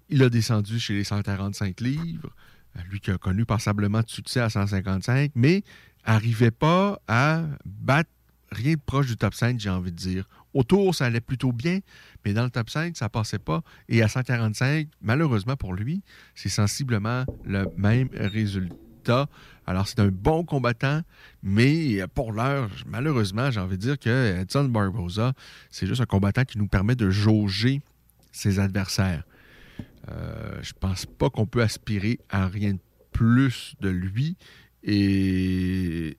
Il 0.10 0.22
a 0.22 0.30
descendu 0.30 0.80
chez 0.80 0.94
les 0.94 1.03
145 1.03 1.81
livres. 1.81 2.30
Euh, 2.77 2.81
Lui 2.90 2.99
qui 2.99 3.11
a 3.11 3.18
connu 3.18 3.45
passablement 3.45 4.02
de 4.02 4.10
succès 4.10 4.40
à 4.40 4.49
155, 4.49 5.31
mais 5.35 5.64
arrivait 6.03 6.52
pas 6.52 6.99
à 7.07 7.44
battre 7.65 8.10
rien 8.52 8.73
de 8.73 8.81
proche 8.85 9.07
du 9.07 9.18
top 9.18 9.34
5, 9.34 9.60
j'ai 9.60 9.69
envie 9.69 9.91
de 9.91 9.98
dire. 9.98 10.27
Autour, 10.54 10.94
ça 10.94 11.06
allait 11.06 11.22
plutôt 11.22 11.52
bien, 11.52 11.80
mais 12.24 12.34
dans 12.34 12.44
le 12.44 12.50
top 12.50 12.70
5, 12.70 12.96
ça 12.96 13.10
passait 13.10 13.40
pas. 13.40 13.62
Et 13.90 14.04
à 14.04 14.08
145, 14.08 14.88
malheureusement 15.02 15.56
pour 15.56 15.74
lui, 15.74 16.02
c'est 16.36 16.50
sensiblement 16.50 17.26
le 17.44 17.68
même 17.76 18.10
résultat. 18.14 19.28
Alors, 19.66 19.88
c'est 19.88 20.00
un 20.00 20.10
bon 20.10 20.44
combattant, 20.44 21.02
mais 21.42 22.06
pour 22.14 22.32
l'heure, 22.32 22.70
malheureusement, 22.86 23.50
j'ai 23.52 23.60
envie 23.60 23.78
de 23.78 23.82
dire 23.82 24.00
que 24.00 24.42
Edson 24.42 24.66
Barboza, 24.66 25.34
c'est 25.70 25.88
juste 25.88 26.02
un 26.02 26.06
combattant 26.06 26.44
qui 26.44 26.58
nous 26.58 26.68
permet 26.68 26.96
de 26.96 27.10
jauger 27.10 27.82
ses 28.32 28.60
adversaires. 28.60 29.24
Euh, 30.10 30.60
je 30.62 30.74
pense 30.78 31.06
pas 31.06 31.30
qu'on 31.30 31.46
peut 31.46 31.62
aspirer 31.62 32.20
à 32.30 32.48
rien 32.48 32.74
de 32.74 32.80
plus 33.12 33.76
de 33.80 33.90
lui. 33.90 34.36
Et, 34.86 36.18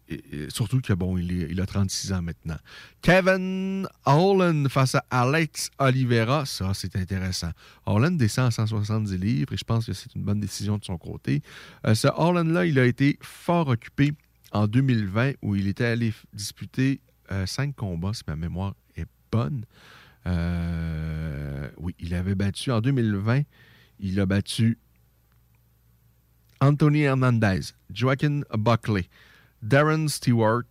surtout 0.49 0.81
que, 0.81 0.93
bon, 0.95 1.19
il, 1.19 1.43
est- 1.43 1.61
a 1.61 1.67
36 1.67 2.13
ans 2.15 2.23
maintenant. 2.23 2.57
Kevin 3.03 3.87
Holland 4.07 4.69
face 4.69 4.95
à 4.95 5.05
Alex 5.11 5.71
Oliveira, 5.79 6.47
ça, 6.47 6.73
c'est 6.73 6.97
intéressant. 6.97 7.51
Holland 7.85 8.17
descend 8.17 8.47
à 8.47 8.51
170 8.51 9.17
livres 9.19 9.53
et 9.53 9.57
je 9.57 9.65
pense 9.65 9.87
que 9.87 9.93
c'est 9.93 10.15
une 10.15 10.23
bonne 10.23 10.41
décision 10.41 10.79
de 10.79 10.85
son 10.85 10.97
côté. 10.97 11.43
Euh, 11.87 11.95
ce 11.95 12.09
Holland-là, 12.09 12.65
il 12.65 12.79
a 12.79 12.87
été 12.87 13.19
fort 13.21 13.69
occupé 13.69 14.13
en 14.53 14.67
2020 14.67 15.33
où 15.43 15.57
il 15.57 15.69
était 15.69 15.85
allé 15.85 16.15
disputer 16.33 17.01
euh, 17.33 17.45
cinq 17.47 17.75
combats, 17.77 18.15
si 18.15 18.23
ma 18.27 18.37
mémoire 18.37 18.75
est 18.97 19.07
bonne. 19.31 19.65
Euh, 20.27 21.69
oui, 21.77 21.95
il 21.99 22.15
avait 22.15 22.35
battu 22.35 22.71
en 22.71 22.81
2020, 22.81 23.43
il 24.01 24.21
a 24.21 24.27
battu 24.27 24.79
Anthony 26.65 27.03
Hernandez, 27.03 27.61
Joaquin 27.93 28.41
Buckley, 28.57 29.09
Darren 29.63 30.09
Stewart, 30.09 30.65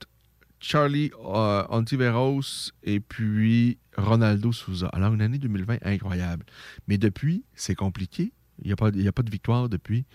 Charlie 0.59 1.11
euh, 1.23 1.63
Ontiveros 1.69 2.71
et 2.83 2.99
puis 2.99 3.77
Ronaldo 3.95 4.51
Souza. 4.51 4.87
Alors, 4.87 5.13
une 5.13 5.21
année 5.21 5.37
2020 5.37 5.77
incroyable. 5.85 6.45
Mais 6.87 6.97
depuis, 6.97 7.43
c'est 7.53 7.75
compliqué. 7.75 8.31
Il 8.61 8.67
n'y 8.67 8.73
a, 8.73 8.75
pas- 8.75 8.87
a 8.87 9.11
pas 9.11 9.21
de 9.23 9.29
victoire 9.29 9.69
depuis. 9.69 10.05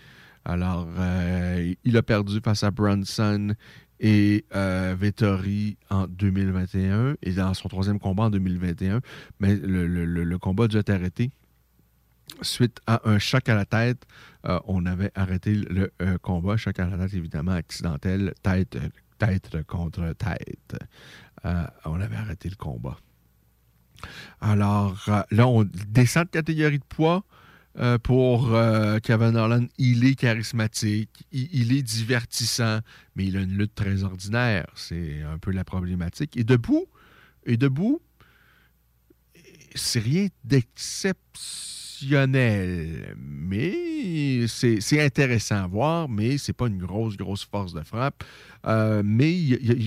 Alors, 0.43 0.87
euh, 0.97 1.73
il 1.85 1.95
a 1.97 2.01
perdu 2.03 2.39
face 2.43 2.63
à 2.63 2.71
Brunson 2.71 3.53
et 4.01 4.43
euh, 4.55 4.95
Vettori 4.99 5.77
en 5.89 6.07
2021 6.07 7.15
et 7.21 7.31
dans 7.33 7.53
son 7.53 7.69
troisième 7.69 7.99
combat 7.99 8.23
en 8.23 8.29
2021. 8.31 8.99
Mais 9.39 9.55
le- 9.55 9.87
le 9.87 10.37
combat 10.39 10.65
a 10.65 10.67
dû 10.67 10.77
être 10.77 10.89
arrêté 10.89 11.31
suite 12.41 12.79
à 12.87 13.01
un 13.09 13.17
choc 13.19 13.47
à 13.49 13.55
la 13.55 13.65
tête. 13.65 14.05
Euh, 14.45 14.59
on 14.65 14.85
avait 14.85 15.11
arrêté 15.15 15.53
le 15.53 15.91
euh, 16.01 16.17
combat. 16.17 16.57
Choc 16.57 16.79
à 16.79 16.87
la 16.87 17.05
évidemment, 17.05 17.51
accidentel, 17.51 18.33
tête, 18.41 18.77
contre 19.67 20.13
tête. 20.13 20.77
Euh, 21.45 21.65
on 21.85 21.99
avait 21.99 22.15
arrêté 22.15 22.49
le 22.49 22.55
combat. 22.55 22.97
Alors, 24.39 25.09
là, 25.29 25.47
on 25.47 25.65
descend 25.65 26.25
de 26.25 26.29
catégorie 26.29 26.79
de 26.79 26.85
poids. 26.85 27.25
pour 28.03 28.57
Kevin 29.03 29.35
Holland, 29.35 29.67
il 29.77 30.05
est 30.05 30.15
charismatique, 30.15 31.25
il, 31.33 31.49
il 31.51 31.73
est 31.73 31.81
divertissant, 31.81 32.79
mais 33.15 33.25
il 33.25 33.35
a 33.35 33.41
une 33.41 33.57
lutte 33.57 33.75
très 33.75 34.03
ordinaire. 34.03 34.67
C'est 34.75 35.21
un 35.21 35.37
peu 35.37 35.51
la 35.51 35.65
problématique. 35.65 36.37
Et 36.37 36.45
debout, 36.45 36.85
et 37.45 37.57
debout, 37.57 38.01
c'est 39.75 39.99
rien 39.99 40.27
d'exceptionnel, 40.45 41.78
mais 43.27 44.45
c'est 44.47 45.01
intéressant 45.03 45.63
à 45.63 45.67
voir, 45.67 46.09
mais 46.09 46.37
c'est 46.37 46.53
pas 46.53 46.67
une 46.67 46.77
grosse, 46.77 47.17
grosse 47.17 47.45
force 47.45 47.73
de 47.73 47.81
frappe. 47.81 48.23
Euh, 48.65 49.01
mais 49.05 49.33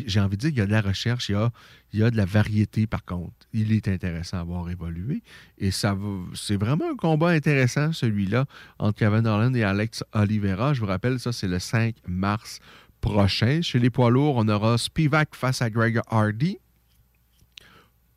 j'ai 0.07 0.21
envie 0.21 0.37
de 0.37 0.43
dire 0.43 0.51
qu'il 0.51 0.59
y 0.59 0.63
a 0.63 0.67
de 0.67 0.73
la 0.73 0.81
recherche, 0.81 1.29
il 1.29 1.33
y 1.33 1.35
a, 1.35 1.51
il 1.93 2.01
y 2.01 2.03
a 2.03 2.11
de 2.11 2.17
la 2.17 2.25
variété 2.25 2.87
par 2.87 3.05
contre. 3.05 3.33
Il 3.53 3.73
est 3.73 3.89
intéressant 3.89 4.39
à 4.39 4.45
voir 4.45 4.71
évoluer. 4.71 5.23
Et 5.59 5.71
ça 5.71 5.97
c'est 6.35 6.57
vraiment 6.57 6.91
un 6.91 6.97
combat 6.97 7.29
intéressant, 7.29 7.93
celui-là, 7.93 8.47
entre 8.79 8.99
Kevin 8.99 9.27
Holland 9.27 9.55
et 9.57 9.63
Alex 9.63 10.05
Oliveira. 10.13 10.75
Je 10.75 10.81
vous 10.81 10.87
rappelle, 10.87 11.19
ça, 11.21 11.33
c'est 11.33 11.49
le 11.49 11.59
5 11.59 11.97
mars 12.07 12.61
prochain. 13.01 13.61
Chez 13.63 13.79
les 13.79 13.91
poids 13.91 14.11
lourds, 14.11 14.37
on 14.37 14.49
aura 14.49 14.79
Spivak 14.79 15.35
face 15.35 15.61
à 15.61 15.71
Greg 15.71 16.01
Hardy 16.09 16.59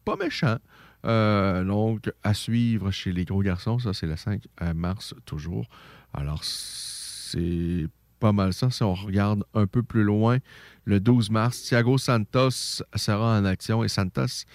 pas 0.06 0.16
méchant. 0.16 0.58
Euh, 1.06 1.64
donc, 1.64 2.11
à 2.23 2.34
suivre 2.34 2.91
chez 2.91 3.11
les 3.11 3.26
gros 3.26 3.41
garçons, 3.41 3.80
ça 3.80 3.94
c'est 3.94 4.07
le 4.07 4.15
5 4.15 4.44
mars 4.73 5.14
toujours. 5.26 5.68
Alors, 6.14 6.44
c'est 6.44 7.88
pas 8.19 8.32
mal 8.32 8.53
ça. 8.53 8.72
Si 8.72 8.84
on 8.84 8.94
regarde 8.94 9.44
un 9.53 9.68
peu 9.68 9.84
plus 9.84 10.03
loin, 10.03 10.40
le 10.86 10.99
12 10.99 11.30
mars, 11.30 11.61
Thiago 11.64 11.98
Santos 11.98 12.82
sera 12.95 13.38
en 13.38 13.45
action. 13.45 13.84
Et 13.84 13.88
Santos, 13.88 14.45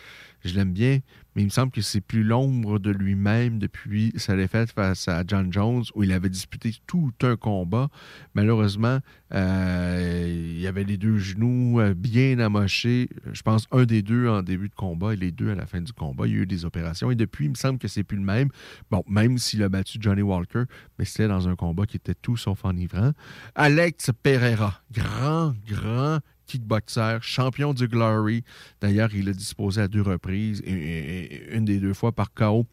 je 0.49 0.55
l'aime 0.55 0.73
bien, 0.73 1.01
mais 1.35 1.43
il 1.43 1.47
me 1.47 1.51
semble 1.51 1.71
que 1.71 1.81
c'est 1.81 2.01
plus 2.01 2.25
l'ombre 2.25 2.79
de 2.79 2.91
lui-même 2.91 3.59
depuis 3.59 4.12
sa 4.17 4.37
défaite 4.37 4.73
face 4.73 5.07
à 5.09 5.23
John 5.27 5.53
Jones, 5.53 5.85
où 5.95 6.03
il 6.03 6.12
avait 6.12 6.29
disputé 6.29 6.75
tout 6.87 7.12
un 7.23 7.37
combat. 7.37 7.89
Malheureusement, 8.35 8.99
euh, 9.33 10.55
il 10.59 10.67
avait 10.67 10.85
les 10.85 10.97
deux 10.97 11.19
genoux 11.19 11.81
euh, 11.81 11.95
bien 11.95 12.39
amochés. 12.39 13.09
Je 13.33 13.43
pense 13.43 13.67
un 13.71 13.85
des 13.85 14.03
deux 14.03 14.29
en 14.29 14.43
début 14.43 14.69
de 14.69 14.75
combat 14.75 15.12
et 15.12 15.17
les 15.17 15.31
deux 15.31 15.51
à 15.51 15.55
la 15.55 15.67
fin 15.67 15.81
du 15.81 15.93
combat. 15.93 16.27
Il 16.27 16.35
y 16.35 16.39
a 16.39 16.43
eu 16.43 16.47
des 16.47 16.65
opérations. 16.65 17.11
Et 17.11 17.15
depuis, 17.15 17.45
il 17.45 17.51
me 17.51 17.55
semble 17.55 17.79
que 17.79 17.89
c'est 17.89 18.05
plus 18.05 18.17
le 18.17 18.25
même. 18.25 18.49
Bon, 18.91 19.05
même 19.09 19.39
s'il 19.39 19.62
a 19.62 19.69
battu 19.69 19.99
Johnny 20.01 20.23
Walker, 20.23 20.65
mais 20.99 21.05
c'était 21.05 21.29
dans 21.29 21.49
un 21.49 21.55
combat 21.55 21.87
qui 21.87 21.97
était 21.97 22.15
tout 22.15 22.37
sauf 22.37 22.65
enivrant. 22.65 23.12
Alex 23.55 24.11
Pereira, 24.23 24.83
grand, 24.93 25.55
grand 25.69 26.21
kickboxer, 26.51 27.18
champion 27.20 27.72
du 27.72 27.86
Glory. 27.86 28.43
D'ailleurs, 28.81 29.14
il 29.14 29.28
a 29.28 29.32
disposé 29.32 29.82
à 29.82 29.89
deux 29.89 30.02
reprises, 30.02 30.62
une 30.66 31.64
des 31.64 31.78
deux 31.78 31.94
fois 31.94 32.12
par 32.12 32.32
KO 32.35 32.66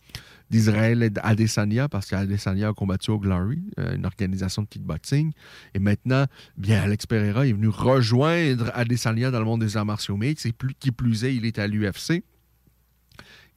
d'Israël 0.50 1.12
Adesanya, 1.22 1.90
parce 1.90 2.10
qu'Adesanya 2.10 2.70
a 2.70 2.74
combattu 2.74 3.12
au 3.12 3.20
Glory, 3.20 3.62
euh, 3.80 3.96
une 3.96 4.06
organisation 4.06 4.62
de 4.62 4.68
kickboxing. 4.68 5.34
Et 5.74 5.80
maintenant, 5.80 6.26
bien, 6.58 6.82
Alex 6.82 7.06
Pereira 7.06 7.46
est 7.46 7.54
venu 7.54 7.68
rejoindre 7.68 8.72
Adesanya 8.74 9.30
dans 9.30 9.40
le 9.40 9.46
monde 9.46 9.62
des 9.62 9.78
arts 9.78 9.86
martiaux 9.86 10.18
mixtes. 10.18 10.48
Qui 10.80 10.92
plus 10.92 11.26
est, 11.26 11.36
il 11.36 11.46
est 11.46 11.60
à 11.60 11.68
l'UFC. 11.68 12.24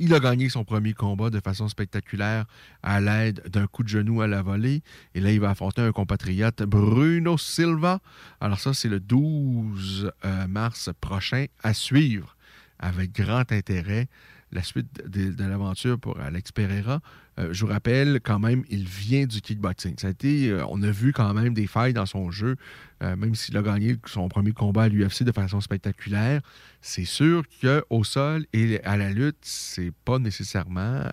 Il 0.03 0.15
a 0.15 0.19
gagné 0.19 0.49
son 0.49 0.65
premier 0.65 0.95
combat 0.95 1.29
de 1.29 1.41
façon 1.41 1.69
spectaculaire 1.69 2.47
à 2.83 3.03
l'aide 3.03 3.43
d'un 3.51 3.67
coup 3.67 3.83
de 3.83 3.89
genou 3.89 4.23
à 4.23 4.27
la 4.27 4.41
volée. 4.41 4.83
Et 5.15 5.21
là, 5.21 5.31
il 5.31 5.41
va 5.41 5.51
affronter 5.51 5.83
un 5.83 5.93
compatriote, 5.93 6.63
Bruno 6.63 7.37
Silva. 7.37 8.01
Alors 8.41 8.61
ça, 8.61 8.73
c'est 8.73 8.89
le 8.89 8.99
12 8.99 10.11
euh, 10.25 10.47
mars 10.47 10.89
prochain 11.03 11.45
à 11.63 11.75
suivre 11.75 12.35
avec 12.79 13.13
grand 13.13 13.53
intérêt 13.53 14.09
la 14.53 14.63
suite 14.63 15.09
de, 15.09 15.45
l'aventure 15.45 15.99
pour 15.99 16.19
Alex 16.21 16.53
Pereira. 16.53 17.01
Euh, 17.39 17.53
je 17.53 17.65
vous 17.65 17.71
rappelle 17.71 18.21
quand 18.23 18.39
même, 18.39 18.65
il 18.69 18.85
vient 18.85 19.27
du 19.27 19.41
kickboxing. 19.41 19.95
Ça 19.99 20.09
a 20.09 20.11
été, 20.11 20.51
euh, 20.51 20.65
on 20.69 20.83
a 20.83 20.91
vu 20.91 21.13
quand 21.13 21.33
même 21.33 21.55
des 21.55 21.67
failles 21.67 21.93
dans 21.93 22.07
son 22.07 22.31
jeu, 22.31 22.57
euh, 23.03 23.17
même 23.17 23.35
s'il 23.35 23.57
a 23.57 23.63
gagné 23.63 23.97
son 24.07 24.29
premier 24.29 24.53
combat 24.53 24.85
à 24.85 24.89
l'UFC 24.89 25.23
de 25.23 25.33
façon 25.33 25.61
spectaculaire. 25.61 26.41
C'est 26.81 27.05
sûr 27.05 27.45
qu'au 27.61 28.05
sol 28.05 28.47
et 28.53 28.83
à 28.83 28.97
la 28.97 29.11
lutte, 29.11 29.39
c'est 29.43 29.93
pas 30.05 30.19
nécessairement. 30.19 31.05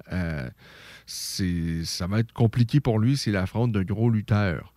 ça 1.05 2.07
va 2.07 2.19
être 2.19 2.33
compliqué 2.33 2.79
pour 2.79 2.99
lui 2.99 3.17
s'il 3.17 3.35
affronte 3.35 3.71
de 3.71 3.83
gros 3.83 4.09
lutteurs. 4.09 4.73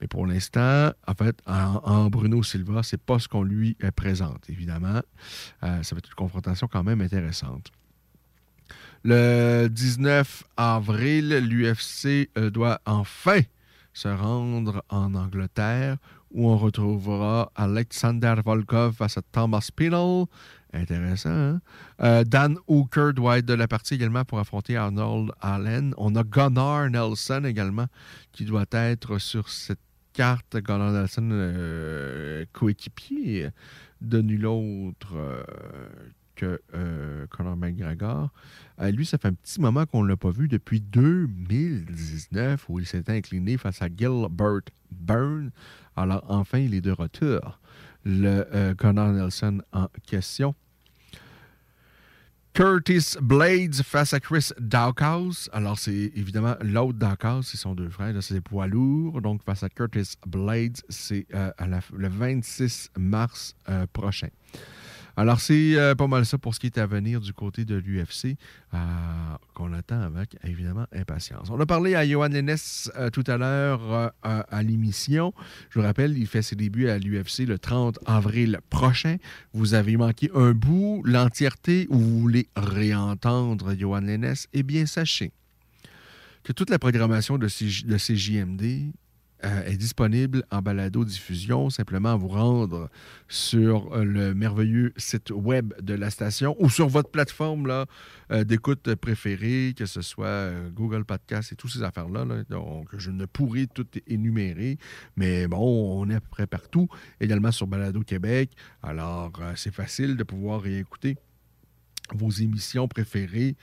Mais 0.00 0.06
pour 0.06 0.26
l'instant, 0.26 0.92
en 1.06 1.14
fait, 1.14 1.36
en, 1.46 2.08
Bruno 2.08 2.42
Silva, 2.42 2.82
c'est 2.82 3.02
pas 3.02 3.18
ce 3.18 3.28
qu'on 3.28 3.42
lui 3.42 3.76
présente, 3.94 4.48
évidemment. 4.48 5.02
Ça 5.60 5.94
va 5.94 5.98
être 5.98 6.08
une 6.08 6.14
confrontation 6.16 6.68
quand 6.68 6.82
même 6.82 7.02
intéressante. 7.02 7.70
Le 9.02 9.68
19 9.68 10.44
avril, 10.58 11.28
l'UFC 11.38 12.28
euh, 12.36 12.50
doit 12.50 12.80
enfin 12.84 13.40
se 13.94 14.08
rendre 14.08 14.84
en 14.90 15.14
Angleterre 15.14 15.96
où 16.30 16.48
on 16.48 16.56
retrouvera 16.58 17.50
Alexander 17.56 18.34
Volkov 18.44 18.94
face 18.94 19.16
à 19.16 19.22
Thomas 19.22 19.66
Pinal. 19.74 20.26
Intéressant. 20.72 21.30
hein? 21.30 21.60
Euh, 22.02 22.24
Dan 22.24 22.56
Hooker 22.68 23.12
doit 23.14 23.38
être 23.38 23.46
de 23.46 23.54
la 23.54 23.66
partie 23.66 23.94
également 23.94 24.24
pour 24.24 24.38
affronter 24.38 24.76
Arnold 24.76 25.32
Allen. 25.40 25.94
On 25.96 26.14
a 26.14 26.22
Gunnar 26.22 26.90
Nelson 26.90 27.42
également 27.44 27.86
qui 28.32 28.44
doit 28.44 28.66
être 28.70 29.18
sur 29.18 29.48
cette 29.48 29.80
carte. 30.12 30.56
Gunnar 30.58 30.92
Nelson, 30.92 31.28
euh, 31.32 32.44
coéquipier 32.52 33.48
de 34.00 34.20
nul 34.20 34.46
autre 34.46 35.16
que 36.40 36.60
euh, 36.74 37.26
Conor 37.28 37.56
McGregor. 37.56 38.30
Euh, 38.80 38.90
lui, 38.90 39.04
ça 39.04 39.18
fait 39.18 39.28
un 39.28 39.34
petit 39.34 39.60
moment 39.60 39.84
qu'on 39.84 40.02
ne 40.02 40.08
l'a 40.08 40.16
pas 40.16 40.30
vu 40.30 40.48
depuis 40.48 40.80
2019 40.80 42.64
où 42.68 42.78
il 42.78 42.86
s'était 42.86 43.12
incliné 43.12 43.58
face 43.58 43.82
à 43.82 43.88
Gilbert 43.88 44.62
Byrne. 44.90 45.50
Alors 45.96 46.24
enfin, 46.28 46.58
il 46.58 46.74
est 46.74 46.80
de 46.80 46.92
retour. 46.92 47.60
Le 48.04 48.46
euh, 48.54 48.74
Conor 48.74 49.08
Nelson 49.08 49.60
en 49.72 49.88
question. 50.06 50.54
Curtis 52.54 53.16
Blades 53.20 53.82
face 53.82 54.14
à 54.14 54.18
Chris 54.18 54.48
Dawkins. 54.58 55.48
Alors, 55.52 55.78
c'est 55.78 55.92
évidemment 56.16 56.56
l'autre 56.62 56.98
Dawkins, 56.98 57.42
c'est 57.42 57.58
son 57.58 57.74
deux 57.74 57.90
frères, 57.90 58.14
c'est 58.22 58.34
des 58.34 58.40
poids 58.40 58.66
lourds. 58.66 59.20
Donc, 59.20 59.42
face 59.44 59.62
à 59.62 59.68
Curtis 59.68 60.14
Blades, 60.26 60.78
c'est 60.88 61.26
euh, 61.34 61.52
le 61.92 62.08
26 62.08 62.90
mars 62.96 63.54
prochain. 63.92 64.28
Alors, 65.20 65.38
c'est 65.38 65.76
euh, 65.76 65.94
pas 65.94 66.06
mal 66.06 66.24
ça 66.24 66.38
pour 66.38 66.54
ce 66.54 66.60
qui 66.60 66.64
est 66.68 66.78
à 66.78 66.86
venir 66.86 67.20
du 67.20 67.34
côté 67.34 67.66
de 67.66 67.74
l'UFC, 67.74 68.38
euh, 68.72 68.78
qu'on 69.52 69.74
attend 69.74 70.00
avec, 70.00 70.34
évidemment, 70.44 70.86
impatience. 70.94 71.50
On 71.50 71.60
a 71.60 71.66
parlé 71.66 71.94
à 71.94 72.08
Johan 72.08 72.28
Lennes 72.28 72.56
euh, 72.96 73.10
tout 73.10 73.24
à 73.26 73.36
l'heure 73.36 74.14
à, 74.22 74.40
à 74.40 74.62
l'émission. 74.62 75.34
Je 75.68 75.78
vous 75.78 75.84
rappelle, 75.84 76.16
il 76.16 76.26
fait 76.26 76.40
ses 76.40 76.56
débuts 76.56 76.88
à 76.88 76.96
l'UFC 76.96 77.40
le 77.40 77.58
30 77.58 77.98
avril 78.06 78.60
prochain. 78.70 79.18
Vous 79.52 79.74
avez 79.74 79.98
manqué 79.98 80.30
un 80.34 80.52
bout, 80.52 81.02
l'entièreté, 81.04 81.86
ou 81.90 81.98
vous 81.98 82.20
voulez 82.20 82.48
réentendre 82.56 83.74
Johan 83.78 84.00
Lennes, 84.00 84.32
eh 84.54 84.62
bien, 84.62 84.86
sachez 84.86 85.32
que 86.44 86.54
toute 86.54 86.70
la 86.70 86.78
programmation 86.78 87.36
de, 87.36 87.46
CJ 87.46 87.84
de 87.84 87.98
CJMD 87.98 88.94
euh, 89.42 89.64
est 89.64 89.78
disponible 89.78 90.44
en 90.50 90.60
balado-diffusion. 90.60 91.70
Simplement 91.70 92.14
vous 92.18 92.28
rendre 92.28 92.90
sur 93.26 93.90
euh, 93.94 94.04
le 94.04 94.34
merveilleux 94.34 94.92
site 94.98 95.30
web 95.30 95.72
de 95.80 95.94
la 95.94 96.10
station 96.10 96.54
ou 96.58 96.68
sur 96.68 96.88
votre 96.88 97.10
plateforme 97.10 97.66
là, 97.66 97.86
euh, 98.32 98.44
d'écoute 98.44 98.94
préférée, 98.96 99.72
que 99.74 99.86
ce 99.86 100.02
soit 100.02 100.50
Google 100.74 101.06
Podcast 101.06 101.52
et 101.52 101.56
toutes 101.56 101.70
ces 101.70 101.82
affaires-là. 101.82 102.26
là. 102.26 102.44
donc, 102.50 102.88
je 102.98 103.10
ne 103.10 103.24
pourrai 103.24 103.66
tout 103.66 103.86
énumérer, 104.06 104.76
mais 105.16 105.48
bon, 105.48 106.02
on 106.02 106.10
est 106.10 106.16
à 106.16 106.20
peu 106.20 106.28
près 106.30 106.46
partout. 106.46 106.88
Également 107.18 107.50
sur 107.50 107.66
Balado 107.66 108.02
Québec. 108.02 108.50
Alors, 108.82 109.32
c'est 109.56 109.74
facile 109.74 110.16
de 110.16 110.22
pouvoir 110.22 110.60
réécouter 110.60 111.16
vos 112.14 112.30
émissions 112.30 112.88
préférées. 112.88 113.56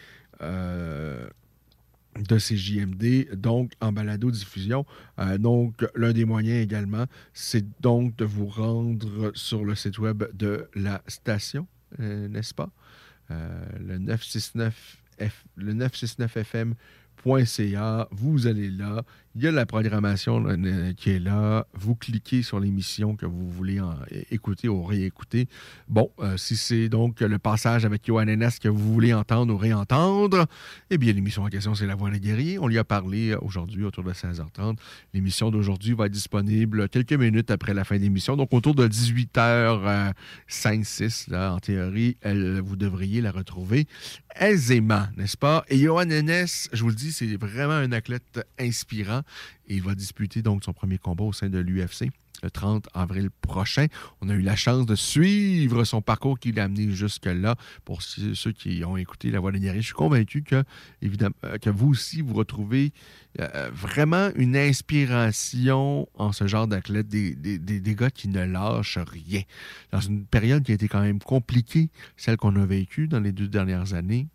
De 2.24 2.38
CJMD, 2.38 3.36
donc 3.36 3.74
en 3.82 3.92
balado-diffusion. 3.92 4.86
Euh, 5.20 5.38
donc, 5.38 5.86
l'un 5.96 6.14
des 6.14 6.26
moyens 6.26 6.64
également, 6.64 7.06
c'est 7.34 7.66
donc 7.82 8.16
de 8.16 8.26
vous 8.26 8.48
rendre 8.48 9.32
sur 9.36 9.66
le 9.66 9.76
site 9.76 10.00
web 10.00 10.24
de 10.34 10.68
la 10.76 11.04
station, 11.08 11.68
euh, 12.00 12.28
n'est-ce 12.28 12.54
pas? 12.54 12.70
Euh, 13.32 13.66
le 13.80 13.98
969 13.98 14.98
F, 15.20 15.46
le 15.56 15.74
969fm.ca. 15.74 18.08
Vous 18.12 18.46
allez 18.48 18.70
là. 18.70 19.04
Il 19.40 19.44
y 19.44 19.48
a 19.48 19.52
la 19.52 19.68
programmation 19.68 20.44
qui 20.98 21.12
est 21.12 21.20
là. 21.20 21.68
Vous 21.76 21.94
cliquez 21.94 22.42
sur 22.42 22.60
l'émission 22.60 23.16
que 23.16 23.28
vous 23.28 23.48
voulez 23.48 23.80
écouter 24.32 24.68
ou 24.68 24.82
réécouter. 24.82 25.48
Bon, 25.88 26.10
euh, 26.18 26.38
si 26.38 26.58
c'est 26.58 26.90
donc 26.90 27.22
le 27.22 27.38
passage 27.38 27.86
avec 27.86 28.04
Johan 28.04 28.28
Enes 28.28 28.50
que 28.60 28.68
vous 28.68 28.92
voulez 28.92 29.14
entendre 29.14 29.54
ou 29.54 29.58
réentendre, 29.58 30.48
eh 30.90 30.98
bien, 30.98 31.14
l'émission 31.14 31.44
en 31.44 31.50
question, 31.50 31.76
c'est 31.76 31.86
La 31.86 31.94
Voix 31.94 32.10
des 32.10 32.20
guerriers. 32.20 32.58
On 32.58 32.66
lui 32.66 32.80
a 32.80 32.84
parlé 32.84 33.30
euh, 33.30 33.38
aujourd'hui 33.44 33.84
autour 33.84 34.04
de 34.04 34.12
16h30. 34.12 34.78
L'émission 35.14 35.52
d'aujourd'hui 35.52 35.94
va 35.94 36.08
être 36.08 36.14
disponible 36.14 36.90
quelques 36.90 37.14
minutes 37.14 37.52
après 37.52 37.76
la 37.76 37.84
fin 37.84 37.98
de 37.98 38.02
l'émission. 38.02 38.38
Donc, 38.38 38.52
autour 38.54 38.74
de 38.74 38.88
18h05-6, 38.88 41.30
là, 41.30 41.54
en 41.54 41.60
théorie, 41.60 42.18
vous 42.24 42.76
devriez 42.76 43.22
la 43.22 43.30
retrouver 43.30 43.86
aisément, 44.40 45.06
n'est-ce 45.16 45.38
pas? 45.38 45.64
Et 45.70 45.78
Johan 45.78 46.10
Enes, 46.10 46.48
je 46.72 46.82
vous 46.82 46.90
le 46.90 46.96
dis, 46.96 47.12
c'est 47.12 47.38
vraiment 47.38 47.74
un 47.74 47.92
athlète 47.92 48.46
inspirant. 48.60 49.22
Il 49.68 49.82
va 49.84 49.96
disputer 49.96 50.42
donc 50.42 50.64
son 50.64 50.74
premier 50.74 50.98
combat 50.98 51.24
au 51.26 51.34
sein 51.34 51.50
de 51.50 51.60
l'UFC 51.60 52.10
le 52.44 52.52
30 52.52 52.88
avril 52.94 53.30
prochain. 53.42 53.88
On 54.22 54.30
a 54.30 54.34
eu 54.36 54.42
la 54.42 54.56
chance 54.56 54.86
de 54.86 54.94
suivre 54.94 55.84
son 55.86 56.04
parcours 56.04 56.38
qui 56.38 56.52
l'a 56.52 56.66
amené 56.66 56.92
jusque-là. 56.92 57.56
Pour 57.84 58.04
ceux 58.04 58.52
qui 58.52 58.84
ont 58.86 58.96
écouté 58.96 59.32
La 59.32 59.40
Voix 59.40 59.52
guerriers, 59.52 59.82
je 59.82 59.88
suis 59.88 59.96
convaincu 59.96 60.44
que, 60.44 60.64
évidemment, 61.02 61.34
euh, 61.46 61.58
que 61.58 61.72
vous 61.72 61.88
aussi, 61.90 62.22
vous 62.22 62.36
retrouvez 62.36 62.94
euh, 63.40 63.72
vraiment 63.74 64.30
une 64.36 64.56
inspiration 64.56 66.08
en 66.16 66.32
ce 66.32 66.48
genre 66.48 66.68
d'athlète, 66.68 67.08
des- 67.08 67.34
des- 67.36 67.58
des 67.60 67.96
gars 67.96 68.10
qui 68.12 68.28
ne 68.28 68.44
lâchent 68.46 69.00
rien. 69.00 69.42
Dans 69.92 70.00
une 70.00 70.26
période 70.26 70.64
qui 70.64 70.72
a 70.72 70.76
été 70.76 70.88
quand 70.88 71.02
même 71.02 71.20
compliquée, 71.20 71.90
celle 72.18 72.38
qu'on 72.38 72.56
a 72.56 72.66
vécue 72.68 73.08
dans 73.08 73.20
les 73.20 73.32
deux 73.32 73.48
dernières 73.48 73.94
années, 73.94 74.28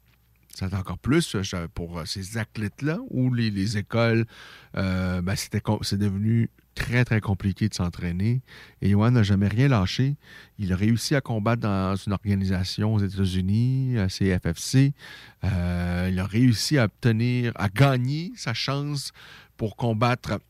ça 0.54 0.66
l'est 0.66 0.76
encore 0.76 0.98
plus 0.98 1.34
euh, 1.34 1.68
pour 1.74 1.98
euh, 1.98 2.04
ces 2.04 2.38
athlètes-là, 2.38 2.98
où 3.10 3.32
les, 3.32 3.50
les 3.50 3.78
écoles, 3.78 4.26
euh, 4.76 5.22
ben, 5.22 5.34
c'est 5.36 5.98
devenu 5.98 6.50
très, 6.74 7.04
très 7.04 7.20
compliqué 7.20 7.68
de 7.68 7.74
s'entraîner. 7.74 8.40
Et 8.80 8.90
Johan 8.90 9.10
n'a 9.10 9.22
jamais 9.22 9.48
rien 9.48 9.68
lâché. 9.68 10.16
Il 10.58 10.72
a 10.72 10.76
réussi 10.76 11.14
à 11.14 11.20
combattre 11.20 11.62
dans 11.62 11.96
une 11.96 12.12
organisation 12.12 12.94
aux 12.94 12.98
États-Unis, 12.98 13.98
à 13.98 14.08
CFFC. 14.08 14.92
Euh, 15.44 16.08
il 16.10 16.18
a 16.18 16.26
réussi 16.26 16.78
à 16.78 16.84
obtenir, 16.84 17.52
à 17.56 17.68
gagner 17.68 18.32
sa 18.36 18.54
chance 18.54 19.12
pour 19.56 19.76
combattre 19.76 20.40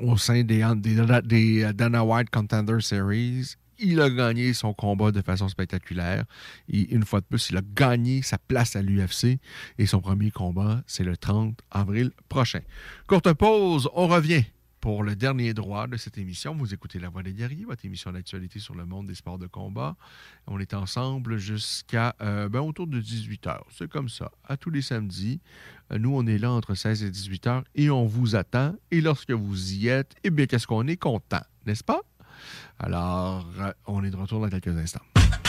au 0.00 0.16
sein 0.16 0.44
des, 0.44 0.64
des, 0.76 1.72
Dana 1.74 2.04
White 2.04 2.30
Contender 2.30 2.80
Series. 2.80 3.56
Il 3.78 4.00
a 4.00 4.10
gagné 4.10 4.52
son 4.54 4.74
combat 4.74 5.12
de 5.12 5.22
façon 5.22 5.48
spectaculaire. 5.48 6.24
Et 6.68 6.92
une 6.92 7.04
fois 7.04 7.20
de 7.20 7.26
plus, 7.26 7.50
il 7.50 7.56
a 7.56 7.62
gagné 7.74 8.22
sa 8.22 8.38
place 8.38 8.74
à 8.76 8.82
l'UFC. 8.82 9.38
Et 9.78 9.86
son 9.86 10.00
premier 10.00 10.30
combat, 10.30 10.82
c'est 10.86 11.04
le 11.04 11.16
30 11.16 11.60
avril 11.70 12.10
prochain. 12.28 12.60
Courte 13.06 13.32
pause, 13.34 13.88
on 13.94 14.08
revient 14.08 14.44
pour 14.80 15.02
le 15.02 15.16
dernier 15.16 15.54
droit 15.54 15.86
de 15.86 15.96
cette 15.96 16.18
émission. 16.18 16.54
Vous 16.54 16.72
écoutez 16.72 16.98
La 16.98 17.08
Voix 17.08 17.22
des 17.22 17.32
guerriers, 17.32 17.64
votre 17.64 17.84
émission 17.84 18.12
d'actualité 18.12 18.58
sur 18.58 18.74
le 18.74 18.84
monde 18.84 19.06
des 19.06 19.14
sports 19.14 19.38
de 19.38 19.46
combat. 19.46 19.96
On 20.46 20.58
est 20.60 20.74
ensemble 20.74 21.38
jusqu'à 21.38 22.14
euh, 22.20 22.48
ben, 22.48 22.60
autour 22.60 22.86
de 22.86 23.00
18 23.00 23.46
h. 23.46 23.60
C'est 23.70 23.88
comme 23.88 24.08
ça, 24.08 24.30
à 24.44 24.56
tous 24.56 24.70
les 24.70 24.82
samedis. 24.82 25.40
Euh, 25.92 25.98
nous, 25.98 26.14
on 26.14 26.26
est 26.26 26.38
là 26.38 26.52
entre 26.52 26.74
16 26.74 27.02
et 27.02 27.10
18 27.10 27.46
h 27.46 27.62
et 27.74 27.90
on 27.90 28.06
vous 28.06 28.36
attend. 28.36 28.74
Et 28.90 29.00
lorsque 29.00 29.32
vous 29.32 29.74
y 29.74 29.88
êtes, 29.88 30.14
eh 30.24 30.30
bien, 30.30 30.46
qu'est-ce 30.46 30.66
qu'on 30.66 30.86
est 30.86 30.96
content, 30.96 31.42
n'est-ce 31.66 31.84
pas? 31.84 32.02
Alors, 32.80 33.44
euh, 33.60 33.72
on 33.86 34.04
est 34.04 34.10
de 34.10 34.16
retour 34.16 34.40
dans 34.40 34.48
quelques 34.48 34.76
instants. 34.76 35.00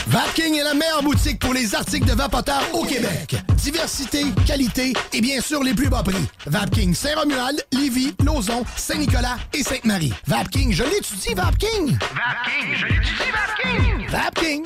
Vapking 0.07 0.56
est 0.56 0.64
la 0.64 0.73
meilleure 0.73 1.03
boutique 1.03 1.39
pour 1.39 1.53
les 1.53 1.76
articles 1.76 2.07
de 2.07 2.14
vapoteurs 2.14 2.64
au 2.73 2.84
Québec. 2.84 3.35
Diversité, 3.57 4.23
qualité 4.45 4.93
et 5.14 5.22
bien 5.22 5.39
sûr 5.39 5.64
les 5.64 5.76
plus 5.76 5.89
bas 5.89 6.01
prix. 6.01 6.27
Vapking 6.47 6.95
Saint-Romuald, 6.95 7.64
Lévis, 7.73 8.15
Lauson, 8.26 8.64
Saint-Nicolas 8.76 9.38
et 9.53 9.61
Sainte-Marie. 9.61 10.14
Vapking, 10.26 10.72
je 10.72 10.84
l'étudie, 10.84 11.35
Vapking! 11.35 11.97
Vapking, 11.99 12.76
je 12.76 12.85
l'étudie, 12.88 13.31
Vapking! 13.31 14.10
Vapking! 14.10 14.65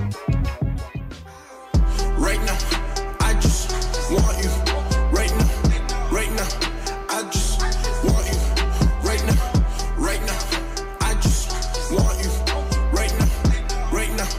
Right 2.21 2.39
now, 2.45 2.57
I 3.19 3.33
just 3.41 3.71
want 4.11 4.37
you. 4.43 4.51
Right 5.11 5.33
now, 5.39 5.49
right 6.11 6.31
now, 6.33 6.47
I 7.09 7.27
just 7.31 7.59
want 8.05 8.27
you. 8.29 8.37
Right 9.01 9.25
now, 9.25 9.37
right 9.97 10.21
now, 10.21 10.39
I 11.01 11.15
just 11.15 11.49
want 11.91 12.23
you. 12.23 12.29
Right 12.93 13.11
now, 13.17 13.91
right 13.91 14.13
now, 14.15 14.29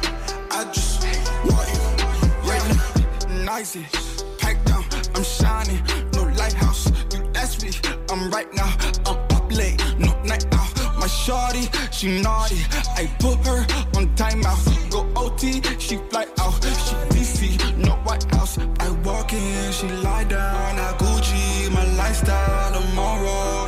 I 0.52 0.64
just 0.72 1.02
want 1.44 1.68
you. 1.74 1.80
Right 2.48 2.66
now, 2.70 3.44
nice 3.44 3.76
packed 4.38 4.64
down, 4.66 4.84
I'm 5.16 5.24
shining, 5.24 5.82
no 6.12 6.22
lighthouse. 6.38 6.86
You 7.12 7.28
ask 7.34 7.64
me, 7.64 7.72
I'm 8.10 8.30
right 8.30 8.52
now, 8.54 8.72
I'm 9.06 9.16
up 9.36 9.50
late, 9.50 9.82
no 9.98 10.14
night 10.22 10.46
out. 10.54 10.70
My 11.00 11.09
shorty, 11.09 11.68
she 11.90 12.22
naughty. 12.22 12.60
I 12.96 13.10
put 13.18 13.44
her 13.44 13.66
on 13.96 14.06
timeout. 14.14 14.90
Go 14.90 15.00
OT, 15.16 15.60
she 15.80 15.96
fly 16.10 16.28
out. 16.38 16.62
She 16.62 17.11
House. 18.31 18.59
I 18.81 18.90
walk 19.05 19.32
in, 19.32 19.73
she 19.73 19.89
lie 19.89 20.24
down. 20.24 20.78
I 20.78 20.93
Gucci, 20.99 21.70
my 21.73 21.85
lifestyle. 21.94 22.73
Tomorrow, 22.73 23.61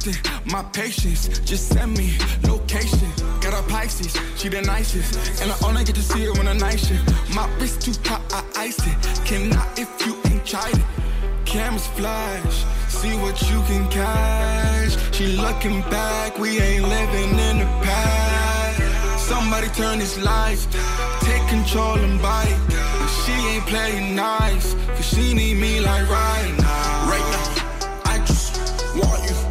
testing 0.00 0.32
my 0.50 0.62
patience. 0.72 1.28
Just 1.40 1.68
send 1.68 1.96
me 1.96 2.16
location. 2.46 3.10
Got 3.40 3.54
a 3.54 3.62
Pisces, 3.68 4.16
she 4.36 4.48
the 4.48 4.62
nicest, 4.62 5.42
and 5.42 5.50
I 5.50 5.56
only 5.66 5.84
get 5.84 5.94
to 5.96 6.02
see 6.02 6.24
her 6.24 6.32
when 6.32 6.48
I 6.48 6.52
night 6.54 6.80
shift. 6.80 7.08
My 7.34 7.48
wrist 7.58 7.82
too 7.82 7.92
hot, 8.04 8.22
I 8.32 8.66
ice 8.66 8.78
it. 8.86 8.96
Cannot 9.24 9.78
if 9.78 9.88
you 10.06 10.16
ain't 10.30 10.44
tried 10.44 10.76
it. 10.76 10.84
Cameras 11.44 11.86
flash, 11.88 12.64
see 12.88 13.16
what 13.18 13.40
you 13.50 13.60
can 13.62 13.88
catch. 13.90 15.14
She 15.14 15.36
looking 15.36 15.80
back, 15.82 16.38
we 16.38 16.60
ain't 16.60 16.86
living 16.86 17.30
in 17.38 17.58
the 17.60 17.70
past. 17.84 19.28
Somebody 19.28 19.68
turn 19.68 19.98
these 19.98 20.18
lights, 20.18 20.66
take 21.20 21.46
control 21.48 21.98
and 21.98 22.20
bite. 22.20 22.58
But 22.68 23.08
she 23.24 23.32
ain't 23.32 23.66
playing 23.66 24.14
nice, 24.14 24.74
cause 24.74 25.06
she 25.06 25.34
need 25.34 25.56
me 25.56 25.80
like 25.80 26.08
right 26.08 26.54
now. 26.58 27.10
Right 27.10 27.26
now, 27.32 28.02
I 28.04 28.18
just 28.26 28.56
want 28.96 29.30
you. 29.30 29.49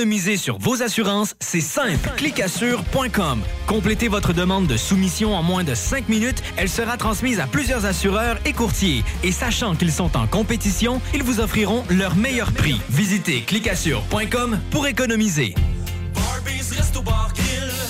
Économiser 0.00 0.38
sur 0.38 0.56
vos 0.56 0.82
assurances, 0.82 1.34
c'est 1.40 1.60
simple. 1.60 2.08
Clicassure.com. 2.16 3.42
Complétez 3.66 4.08
votre 4.08 4.32
demande 4.32 4.66
de 4.66 4.78
soumission 4.78 5.34
en 5.34 5.42
moins 5.42 5.62
de 5.62 5.74
5 5.74 6.08
minutes. 6.08 6.42
Elle 6.56 6.70
sera 6.70 6.96
transmise 6.96 7.38
à 7.38 7.46
plusieurs 7.46 7.84
assureurs 7.84 8.38
et 8.46 8.54
courtiers. 8.54 9.04
Et 9.22 9.30
sachant 9.30 9.74
qu'ils 9.74 9.92
sont 9.92 10.16
en 10.16 10.26
compétition, 10.26 11.02
ils 11.12 11.22
vous 11.22 11.40
offriront 11.40 11.84
leur 11.90 12.16
meilleur 12.16 12.50
prix. 12.52 12.80
Visitez 12.88 13.42
clicassure.com 13.42 14.58
pour 14.70 14.86
économiser. 14.86 15.54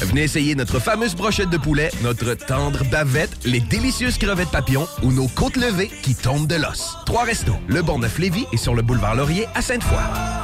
Venez 0.03 0.25
essayer 0.25 0.57
notre 0.57 0.81
fameuse 0.81 1.15
brochette 1.15 1.51
de 1.51 1.59
poulet, 1.59 1.93
notre 2.03 2.35
tendre 2.35 2.85
bavette, 2.91 3.31
les 3.45 3.61
délicieuses 3.61 4.19
crevettes 4.19 4.51
papillons 4.51 4.89
ou 5.05 5.13
nos 5.13 5.29
côtes 5.29 5.57
levées 5.57 5.93
qui 6.03 6.17
tombent 6.17 6.49
de 6.49 6.57
l'os. 6.57 6.97
Trois 7.07 7.23
restos, 7.23 7.55
le 7.69 7.83
Bonneuf 7.83 8.19
Lévis 8.19 8.47
et 8.53 8.57
sur 8.57 8.75
le 8.75 8.83
boulevard 8.83 9.15
Laurier 9.15 9.47
à 9.55 9.63
Sainte-Foy. 9.63 10.40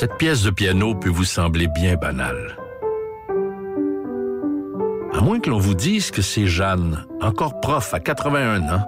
Cette 0.00 0.16
pièce 0.16 0.44
de 0.44 0.50
piano 0.50 0.94
peut 0.94 1.10
vous 1.10 1.26
sembler 1.26 1.66
bien 1.66 1.94
banale. 1.94 2.56
À 5.12 5.20
moins 5.20 5.40
que 5.40 5.50
l'on 5.50 5.58
vous 5.58 5.74
dise 5.74 6.10
que 6.10 6.22
c'est 6.22 6.46
Jeanne, 6.46 7.04
encore 7.20 7.60
prof 7.60 7.92
à 7.92 8.00
81 8.00 8.62
ans, 8.70 8.86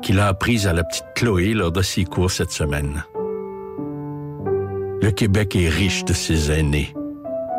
qui 0.00 0.12
l'a 0.12 0.28
apprise 0.28 0.68
à 0.68 0.72
la 0.72 0.84
petite 0.84 1.06
Chloé 1.16 1.54
lors 1.54 1.72
de 1.72 1.82
ses 1.82 2.04
cours 2.04 2.30
cette 2.30 2.52
semaine. 2.52 3.04
Le 5.02 5.10
Québec 5.10 5.56
est 5.56 5.68
riche 5.68 6.04
de 6.04 6.12
ses 6.12 6.52
aînés. 6.52 6.94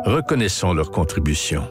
Reconnaissons 0.06 0.72
leur 0.72 0.90
contribution. 0.90 1.70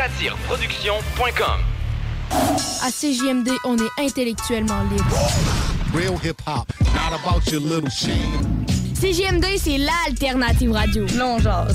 Satireproduction.com 0.00 1.60
À 2.82 2.90
CJMD, 2.90 3.50
on 3.66 3.76
est 3.76 3.90
intellectuellement 3.98 4.82
libre. 4.84 5.04
Real 5.94 6.14
hip 6.24 6.40
hop, 6.46 6.72
not 6.94 7.12
about 7.22 7.46
your 7.52 7.60
little 7.60 7.90
chain. 7.90 8.64
CGM2, 8.94 9.58
c'est 9.58 9.76
l'alternative 9.76 10.72
radio. 10.72 11.04
Non, 11.18 11.38
genre. 11.38 11.66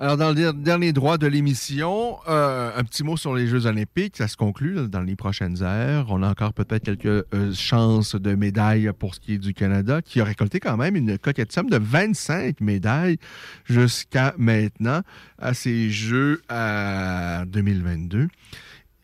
Alors, 0.00 0.16
dans 0.16 0.28
le 0.28 0.34
der- 0.36 0.54
dernier 0.54 0.92
droit 0.92 1.18
de 1.18 1.26
l'émission, 1.26 2.18
euh, 2.28 2.70
un 2.76 2.84
petit 2.84 3.02
mot 3.02 3.16
sur 3.16 3.34
les 3.34 3.48
Jeux 3.48 3.66
olympiques. 3.66 4.16
Ça 4.16 4.28
se 4.28 4.36
conclut 4.36 4.88
dans 4.88 5.00
les 5.00 5.16
prochaines 5.16 5.60
heures. 5.64 6.06
On 6.10 6.22
a 6.22 6.28
encore 6.30 6.52
peut-être 6.54 6.84
quelques 6.84 7.06
euh, 7.34 7.52
chances 7.52 8.14
de 8.14 8.36
médailles 8.36 8.92
pour 8.96 9.16
ce 9.16 9.20
qui 9.20 9.34
est 9.34 9.38
du 9.38 9.54
Canada, 9.54 10.00
qui 10.00 10.20
a 10.20 10.24
récolté 10.24 10.60
quand 10.60 10.76
même 10.76 10.94
une 10.94 11.18
coquette 11.18 11.50
somme 11.50 11.68
de 11.68 11.78
25 11.78 12.60
médailles 12.60 13.16
jusqu'à 13.64 14.34
maintenant 14.38 15.02
à 15.36 15.52
ces 15.52 15.90
Jeux 15.90 16.42
à 16.48 17.42
2022. 17.48 18.28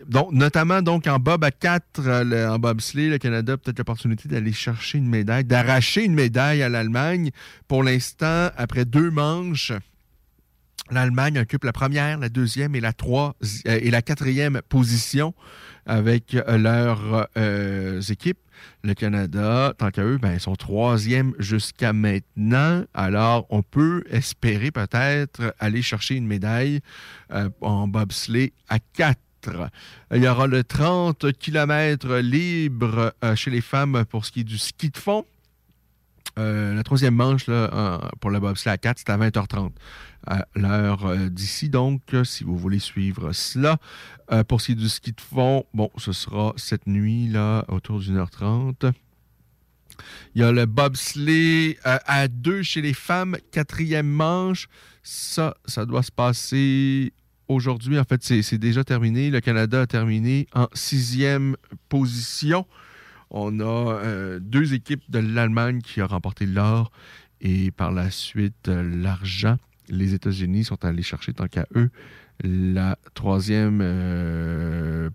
Donc, 0.08 0.30
notamment 0.30 0.80
donc 0.80 1.08
en 1.08 1.18
bob 1.18 1.42
à 1.42 1.50
4, 1.50 2.08
en 2.52 2.58
bobsleigh, 2.60 3.08
le 3.08 3.18
Canada 3.18 3.54
a 3.54 3.56
peut-être 3.56 3.78
l'opportunité 3.78 4.28
d'aller 4.28 4.52
chercher 4.52 4.98
une 4.98 5.08
médaille, 5.08 5.44
d'arracher 5.44 6.04
une 6.04 6.14
médaille 6.14 6.62
à 6.62 6.68
l'Allemagne. 6.68 7.30
Pour 7.66 7.82
l'instant, 7.82 8.50
après 8.56 8.84
deux 8.84 9.10
manches, 9.10 9.72
L'Allemagne 10.90 11.38
occupe 11.38 11.64
la 11.64 11.72
première, 11.72 12.18
la 12.18 12.28
deuxième 12.28 12.74
et 12.74 12.80
la, 12.80 12.92
trois, 12.92 13.34
euh, 13.66 13.78
et 13.80 13.90
la 13.90 14.02
quatrième 14.02 14.60
position 14.68 15.34
avec 15.86 16.34
euh, 16.34 16.58
leurs 16.58 17.28
euh, 17.38 18.00
équipes. 18.02 18.38
Le 18.82 18.94
Canada, 18.94 19.72
tant 19.76 19.90
qu'à 19.90 20.04
eux, 20.04 20.18
ben, 20.18 20.34
ils 20.34 20.40
sont 20.40 20.54
troisième 20.56 21.32
jusqu'à 21.38 21.92
maintenant. 21.92 22.84
Alors, 22.92 23.46
on 23.50 23.62
peut 23.62 24.04
espérer 24.10 24.70
peut-être 24.70 25.54
aller 25.58 25.82
chercher 25.82 26.14
une 26.14 26.26
médaille 26.26 26.80
en 27.60 27.88
bobsleigh 27.88 28.52
à 28.68 28.78
4. 28.78 29.18
Il 30.14 30.22
y 30.22 30.28
aura 30.28 30.46
le 30.46 30.62
30 30.62 31.32
km 31.32 32.16
libre 32.18 33.12
chez 33.34 33.50
les 33.50 33.60
femmes 33.60 34.04
pour 34.08 34.24
ce 34.24 34.30
qui 34.30 34.40
est 34.40 34.44
du 34.44 34.56
ski 34.56 34.90
de 34.90 34.96
fond. 34.96 35.26
Euh, 36.38 36.74
la 36.74 36.82
troisième 36.82 37.14
manche 37.14 37.46
là, 37.46 38.00
pour 38.20 38.30
le 38.30 38.40
bobsleigh 38.40 38.72
à 38.72 38.78
4, 38.78 38.98
c'est 38.98 39.10
à 39.10 39.18
20h30 39.18 39.70
à 40.26 40.46
l'heure 40.54 41.06
euh, 41.06 41.28
d'ici. 41.28 41.68
Donc, 41.68 42.02
euh, 42.14 42.24
si 42.24 42.44
vous 42.44 42.56
voulez 42.56 42.78
suivre 42.78 43.32
cela, 43.32 43.78
pour 44.48 44.60
ce 44.60 44.66
qui 44.66 44.72
est 44.72 44.76
du 44.76 44.88
ski 44.88 45.12
de 45.12 45.20
fond, 45.20 45.64
bon, 45.74 45.90
ce 45.98 46.12
sera 46.12 46.54
cette 46.56 46.86
nuit 46.86 47.28
là 47.28 47.64
autour 47.68 48.00
d'une 48.00 48.16
heure 48.16 48.30
30. 48.30 48.86
Il 50.34 50.40
y 50.40 50.44
a 50.44 50.50
le 50.50 50.66
bobsleigh 50.66 51.78
à 51.84 52.26
deux 52.26 52.62
chez 52.62 52.80
les 52.80 52.94
femmes, 52.94 53.36
quatrième 53.52 54.08
manche. 54.08 54.68
Ça, 55.02 55.54
ça 55.66 55.84
doit 55.84 56.02
se 56.02 56.10
passer 56.10 57.12
aujourd'hui. 57.48 57.98
En 57.98 58.04
fait, 58.04 58.22
c'est 58.22 58.58
déjà 58.58 58.82
terminé. 58.82 59.30
Le 59.30 59.40
Canada 59.40 59.82
a 59.82 59.86
terminé 59.86 60.48
en 60.54 60.68
sixième 60.72 61.56
position. 61.88 62.66
On 63.36 63.58
a 63.58 63.64
euh, 63.64 64.38
deux 64.40 64.74
équipes 64.74 65.02
de 65.10 65.18
l'Allemagne 65.18 65.80
qui 65.80 66.00
ont 66.00 66.06
remporté 66.06 66.46
l'or 66.46 66.92
et 67.40 67.72
par 67.72 67.90
la 67.90 68.08
suite 68.08 68.68
euh, 68.68 68.88
l'argent. 69.02 69.56
Les 69.88 70.14
États-Unis 70.14 70.62
sont 70.62 70.84
allés 70.84 71.02
chercher, 71.02 71.32
tant 71.32 71.48
qu'à 71.48 71.66
eux, 71.74 71.90
la 72.44 72.96
troisième, 73.14 73.80
euh, 73.82 75.10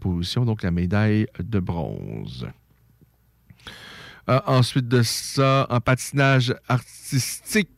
position, 0.00 0.46
donc 0.46 0.62
la 0.62 0.70
médaille 0.70 1.26
de 1.38 1.60
bronze. 1.60 2.48
Ensuite 4.26 4.88
de 4.88 5.02
ça, 5.02 5.66
en 5.68 5.80
patinage 5.80 6.54
artistique, 6.68 7.68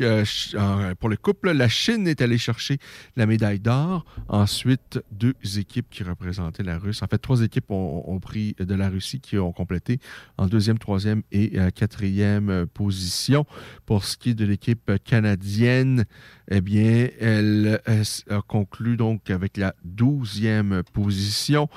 euh, 0.00 0.94
pour 0.98 1.08
le 1.08 1.16
couple, 1.16 1.50
la 1.52 1.68
Chine 1.68 2.06
est 2.08 2.20
allée 2.22 2.38
chercher 2.38 2.78
la 3.16 3.26
médaille 3.26 3.60
d'or. 3.60 4.04
Ensuite, 4.28 5.00
deux 5.12 5.34
équipes 5.58 5.86
qui 5.90 6.02
représentaient 6.02 6.62
la 6.62 6.78
Russe. 6.78 7.02
En 7.02 7.06
fait, 7.06 7.18
trois 7.18 7.42
équipes 7.42 7.70
ont, 7.70 8.18
pris 8.20 8.54
de 8.58 8.74
la 8.74 8.88
Russie 8.88 9.20
qui 9.20 9.38
ont 9.38 9.52
complété 9.52 9.98
en 10.38 10.46
deuxième, 10.46 10.78
troisième 10.78 11.22
et 11.32 11.58
euh, 11.58 11.70
quatrième 11.70 12.50
euh, 12.50 12.66
position. 12.66 13.46
Pour 13.86 14.04
ce 14.04 14.16
qui 14.16 14.30
est 14.30 14.34
de 14.34 14.44
l'équipe 14.44 14.92
canadienne, 15.04 16.04
eh 16.50 16.60
bien, 16.60 17.08
elle 17.20 17.80
euh, 17.88 18.00
s- 18.00 18.24
a 18.30 18.40
conclu 18.42 18.96
donc 18.96 19.30
avec 19.30 19.56
la 19.56 19.74
douzième 19.84 20.82
position. 20.92 21.68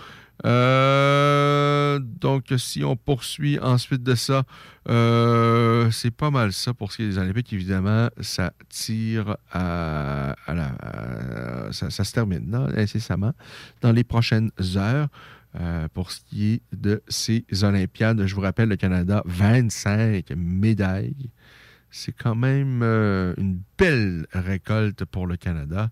Euh, 0.45 1.99
donc, 1.99 2.45
si 2.57 2.83
on 2.83 2.95
poursuit 2.95 3.59
ensuite 3.59 4.03
de 4.03 4.15
ça, 4.15 4.43
euh, 4.89 5.89
c'est 5.91 6.11
pas 6.11 6.29
mal 6.31 6.53
ça 6.53 6.73
pour 6.73 6.91
ce 6.91 6.97
qui 6.97 7.03
est 7.03 7.07
des 7.09 7.17
Olympiques. 7.17 7.51
Évidemment, 7.53 8.09
ça 8.21 8.53
tire 8.69 9.37
à, 9.51 10.35
la. 10.47 10.67
à- 10.79 11.71
ça, 11.71 11.89
se 12.03 12.11
termine 12.13 12.49
là, 12.51 12.67
incessamment 12.77 13.33
dans 13.81 13.91
les 13.91 14.03
prochaines 14.03 14.51
heures. 14.75 15.07
Euh, 15.59 15.87
pour 15.93 16.11
ce 16.11 16.19
qui 16.21 16.53
est 16.53 16.61
de 16.73 17.01
ces 17.07 17.43
Olympiades, 17.63 18.25
je 18.27 18.35
vous 18.35 18.41
rappelle, 18.41 18.69
le 18.69 18.75
Canada, 18.75 19.23
25 19.25 20.29
médailles. 20.35 21.31
C'est 21.89 22.11
quand 22.11 22.35
même 22.35 22.81
euh, 22.83 23.33
une 23.37 23.61
belle 23.77 24.27
récolte 24.33 25.03
pour 25.05 25.25
le 25.25 25.35
Canada. 25.37 25.89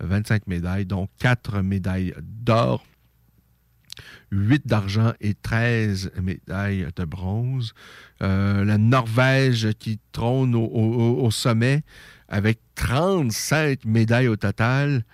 25 0.00 0.46
médailles, 0.46 0.86
dont 0.86 1.08
4 1.18 1.62
médailles 1.62 2.14
d'or. 2.22 2.84
8 4.30 4.66
d'argent 4.66 5.12
et 5.20 5.34
13 5.34 6.12
médailles 6.22 6.86
de 6.94 7.04
bronze. 7.04 7.74
Euh, 8.22 8.64
la 8.64 8.78
Norvège 8.78 9.72
qui 9.78 10.00
trône 10.12 10.54
au, 10.54 11.30
sommet 11.30 11.82
avec 12.28 12.60
35 12.74 13.84
médailles 13.84 14.28
au 14.28 14.36
total, 14.36 15.04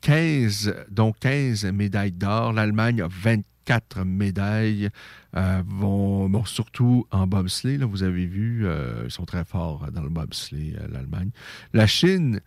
15, 0.00 0.74
dont 0.90 1.12
15 1.12 1.66
médailles 1.66 2.12
d'or. 2.12 2.52
L'Allemagne 2.52 3.02
a 3.02 3.08
24 3.08 4.04
médailles, 4.04 4.90
euh, 5.36 5.62
vont, 5.66 6.44
surtout 6.44 7.06
en 7.10 7.26
bobsleigh. 7.26 7.78
Là, 7.78 7.86
vous 7.86 8.02
avez 8.02 8.26
vu, 8.26 8.66
euh, 8.66 9.02
ils 9.04 9.10
sont 9.10 9.24
très 9.24 9.44
forts 9.44 9.86
dans 9.92 10.02
le 10.02 10.08
bobsleigh, 10.08 10.76
l'Allemagne. 10.90 11.30
La 11.72 11.86
Chine, 11.86 12.40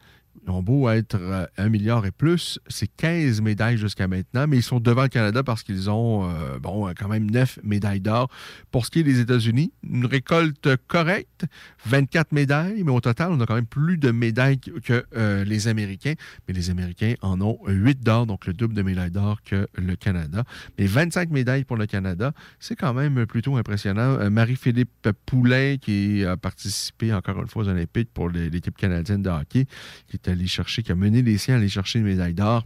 ils 0.49 0.51
ont 0.51 0.63
beau 0.63 0.89
être 0.89 1.15
euh, 1.15 1.45
un 1.57 1.69
milliard 1.69 2.05
et 2.05 2.11
plus, 2.11 2.59
c'est 2.67 2.87
15 2.87 3.41
médailles 3.41 3.77
jusqu'à 3.77 4.07
maintenant, 4.07 4.47
mais 4.47 4.57
ils 4.57 4.63
sont 4.63 4.79
devant 4.79 5.03
le 5.03 5.07
Canada 5.09 5.43
parce 5.43 5.63
qu'ils 5.63 5.89
ont 5.89 6.27
euh, 6.27 6.57
bon, 6.59 6.87
euh, 6.87 6.93
quand 6.97 7.07
même 7.07 7.29
9 7.29 7.59
médailles 7.63 8.01
d'or. 8.01 8.29
Pour 8.71 8.85
ce 8.85 8.91
qui 8.91 8.99
est 8.99 9.03
des 9.03 9.19
États-Unis, 9.19 9.71
une 9.83 10.05
récolte 10.05 10.75
correcte, 10.87 11.45
24 11.85 12.31
médailles, 12.31 12.83
mais 12.83 12.91
au 12.91 12.99
total, 12.99 13.31
on 13.31 13.39
a 13.41 13.45
quand 13.45 13.55
même 13.55 13.67
plus 13.67 13.97
de 13.97 14.11
médailles 14.11 14.59
que, 14.59 15.05
les 15.45 15.67
Américains. 15.67 16.13
Mais 16.47 16.53
les 16.53 16.69
Américains 16.69 17.13
en 17.21 17.39
ont 17.41 17.59
8 17.67 18.01
d'or, 18.01 18.25
donc 18.25 18.45
le 18.47 18.53
double 18.53 18.73
de 18.73 18.81
médailles 18.81 19.11
d'or 19.11 19.41
que 19.43 19.67
le 19.75 19.95
Canada. 19.95 20.43
Mais 20.77 20.85
25 20.85 21.29
médailles 21.29 21.63
pour 21.63 21.77
le 21.77 21.85
Canada, 21.85 22.33
c'est 22.59 22.75
quand 22.75 22.93
même 22.93 23.25
plutôt 23.25 23.57
impressionnant. 23.57 24.29
Marie-Philippe 24.29 25.09
Poulain, 25.25 25.77
qui 25.79 26.25
a 26.25 26.37
participé 26.37 27.13
encore 27.13 27.41
une 27.41 27.47
fois 27.47 27.63
aux 27.63 27.69
Olympiques 27.69 28.09
pour 28.13 28.29
l'équipe 28.29 28.75
canadienne 28.75 29.21
de 29.21 29.29
hockey, 29.29 29.65
qui 30.07 30.15
est 30.15 30.27
allé 30.39 30.47
chercher, 30.47 30.83
qui 30.83 30.91
a 30.91 30.95
mené 30.95 31.21
les 31.21 31.37
siens 31.37 31.55
à 31.55 31.57
aller 31.57 31.69
chercher 31.69 31.99
une 31.99 32.05
médaille 32.05 32.33
d'or. 32.33 32.65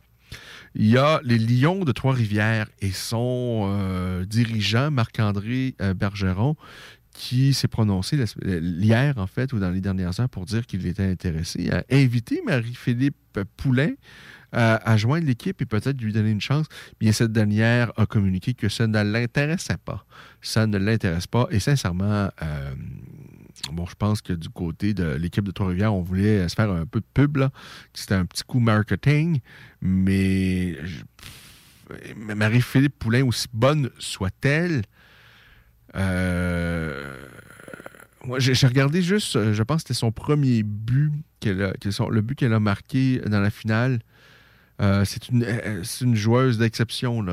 Il 0.75 0.87
y 0.87 0.97
a 0.97 1.19
les 1.23 1.37
Lions 1.37 1.83
de 1.83 1.91
Trois-Rivières 1.91 2.67
et 2.81 2.91
son 2.91 3.67
euh, 3.67 4.25
dirigeant, 4.25 4.89
Marc-André 4.89 5.75
euh, 5.81 5.93
Bergeron, 5.93 6.55
qui 7.13 7.53
s'est 7.53 7.67
prononcé 7.67 8.17
hier, 8.43 9.17
en 9.17 9.27
fait, 9.27 9.53
ou 9.53 9.59
dans 9.59 9.69
les 9.69 9.81
dernières 9.81 10.19
heures, 10.19 10.29
pour 10.29 10.45
dire 10.45 10.65
qu'il 10.65 10.87
était 10.87 11.05
intéressé 11.05 11.69
à 11.69 11.83
inviter 11.91 12.41
Marie-Philippe 12.43 13.39
Poulain 13.55 13.91
à, 14.51 14.91
à 14.91 14.97
joindre 14.97 15.27
l'équipe 15.27 15.61
et 15.61 15.65
peut-être 15.65 16.01
lui 16.01 16.11
donner 16.11 16.31
une 16.31 16.41
chance. 16.41 16.65
Bien, 16.99 17.11
cette 17.11 17.31
dernière 17.31 17.91
a 17.97 18.07
communiqué 18.07 18.55
que 18.55 18.67
ça 18.67 18.87
ne 18.87 19.03
l'intéressait 19.03 19.77
pas. 19.83 20.05
Ça 20.41 20.65
ne 20.65 20.79
l'intéresse 20.79 21.27
pas. 21.27 21.47
Et 21.51 21.59
sincèrement, 21.59 22.29
euh, 22.41 22.73
bon, 23.71 23.85
je 23.85 23.95
pense 23.95 24.21
que 24.21 24.33
du 24.33 24.49
côté 24.49 24.93
de 24.93 25.15
l'équipe 25.15 25.43
de 25.45 25.51
Trois-Rivières, 25.51 25.93
on 25.93 26.01
voulait 26.01 26.47
se 26.49 26.55
faire 26.55 26.69
un 26.71 26.85
peu 26.85 26.99
de 26.99 27.05
pub, 27.13 27.37
là. 27.37 27.51
C'était 27.93 28.15
un 28.15 28.25
petit 28.25 28.43
coup 28.43 28.59
marketing, 28.59 29.39
mais 29.81 30.75
Marie-Philippe 32.15 32.97
Poulain, 32.99 33.23
aussi 33.25 33.47
bonne 33.53 33.89
soit-elle, 33.99 34.83
euh, 35.95 37.25
moi, 38.25 38.39
j'ai 38.39 38.53
j'ai 38.55 38.67
regardé 38.67 39.01
juste, 39.01 39.35
euh, 39.35 39.53
je 39.53 39.63
pense 39.63 39.83
que 39.83 39.89
c'était 39.89 39.99
son 39.99 40.11
premier 40.11 40.63
but, 40.63 41.11
a- 41.45 42.09
le 42.09 42.21
but 42.21 42.35
qu'elle 42.37 42.53
a 42.53 42.59
marqué 42.59 43.19
dans 43.19 43.41
la 43.41 43.49
finale. 43.49 43.99
Euh, 44.81 45.05
c'est 45.05 45.29
une, 45.29 45.43
euh, 45.43 45.83
une 46.01 46.15
joueuse 46.15 46.57
d'exception. 46.57 47.23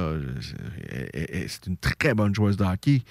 C'est 1.48 1.66
une 1.66 1.76
très 1.78 2.12
bonne 2.12 2.34
joueuse 2.34 2.56
de 2.56 2.64
hockey. 2.64 3.02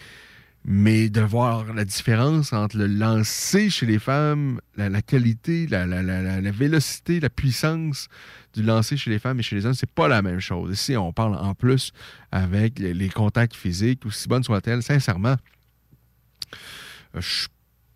Mais 0.65 1.09
de 1.09 1.21
voir 1.21 1.73
la 1.73 1.85
différence 1.85 2.53
entre 2.53 2.77
le 2.77 2.87
lancer 2.87 3.69
chez 3.69 3.85
les 3.85 3.97
femmes, 3.97 4.59
la, 4.75 5.01
qualité, 5.01 5.67
la, 5.67 5.85
la- 5.87 6.03
la- 6.03 6.51
vélocité, 6.51 7.19
la 7.19 7.29
puissance 7.29 8.07
du 8.53 8.61
lancer 8.61 8.97
chez 8.97 9.09
les 9.09 9.19
femmes 9.19 9.39
et 9.39 9.43
chez 9.43 9.55
les 9.55 9.65
hommes, 9.65 9.73
c'est 9.73 9.89
pas 9.89 10.07
la 10.07 10.21
même 10.21 10.39
chose. 10.39 10.73
Ici, 10.73 10.97
on 10.97 11.13
parle 11.13 11.35
en 11.35 11.55
plus 11.55 11.91
avec 12.31 12.77
les, 12.77 13.09
contacts 13.09 13.55
physiques, 13.55 14.05
aussi 14.05 14.27
bonnes 14.27 14.43
soient-elles, 14.43 14.83
sincèrement, 14.83 15.37
je 17.17 17.47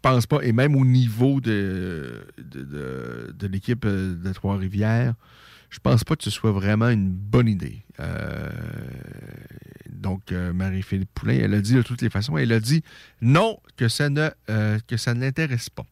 pense 0.01 0.25
pas, 0.25 0.39
et 0.41 0.51
même 0.51 0.75
au 0.75 0.85
niveau 0.85 1.41
de, 1.41 2.25
l'équipe 3.41 3.85
de 3.85 4.33
Trois-Rivières, 4.33 5.15
je 5.69 5.79
pense 5.79 6.03
pas 6.03 6.15
que 6.15 6.23
ce 6.23 6.29
soit 6.29 6.51
vraiment 6.51 6.89
une 6.89 7.09
bonne 7.09 7.47
idée. 7.47 7.83
Euh, 7.99 8.49
donc, 10.03 10.31
euh, 10.31 10.53
Marie-Philippe 10.53 11.09
Poulain, 11.15 11.39
elle 11.41 11.53
a 11.55 11.61
dit 11.61 11.73
de 11.73 11.81
toutes 11.81 12.01
les 12.03 12.09
façons, 12.11 12.37
elle 12.37 12.51
a 12.51 12.59
dit 12.59 12.83
non, 13.21 13.57
que 13.77 13.87
ça 13.87 14.09
ne, 14.09 14.29
euh, 14.49 14.77
que 14.87 14.97
ça 14.97 15.13
ne 15.15 15.21
l'intéresse 15.21 15.69
pas. 15.69 15.85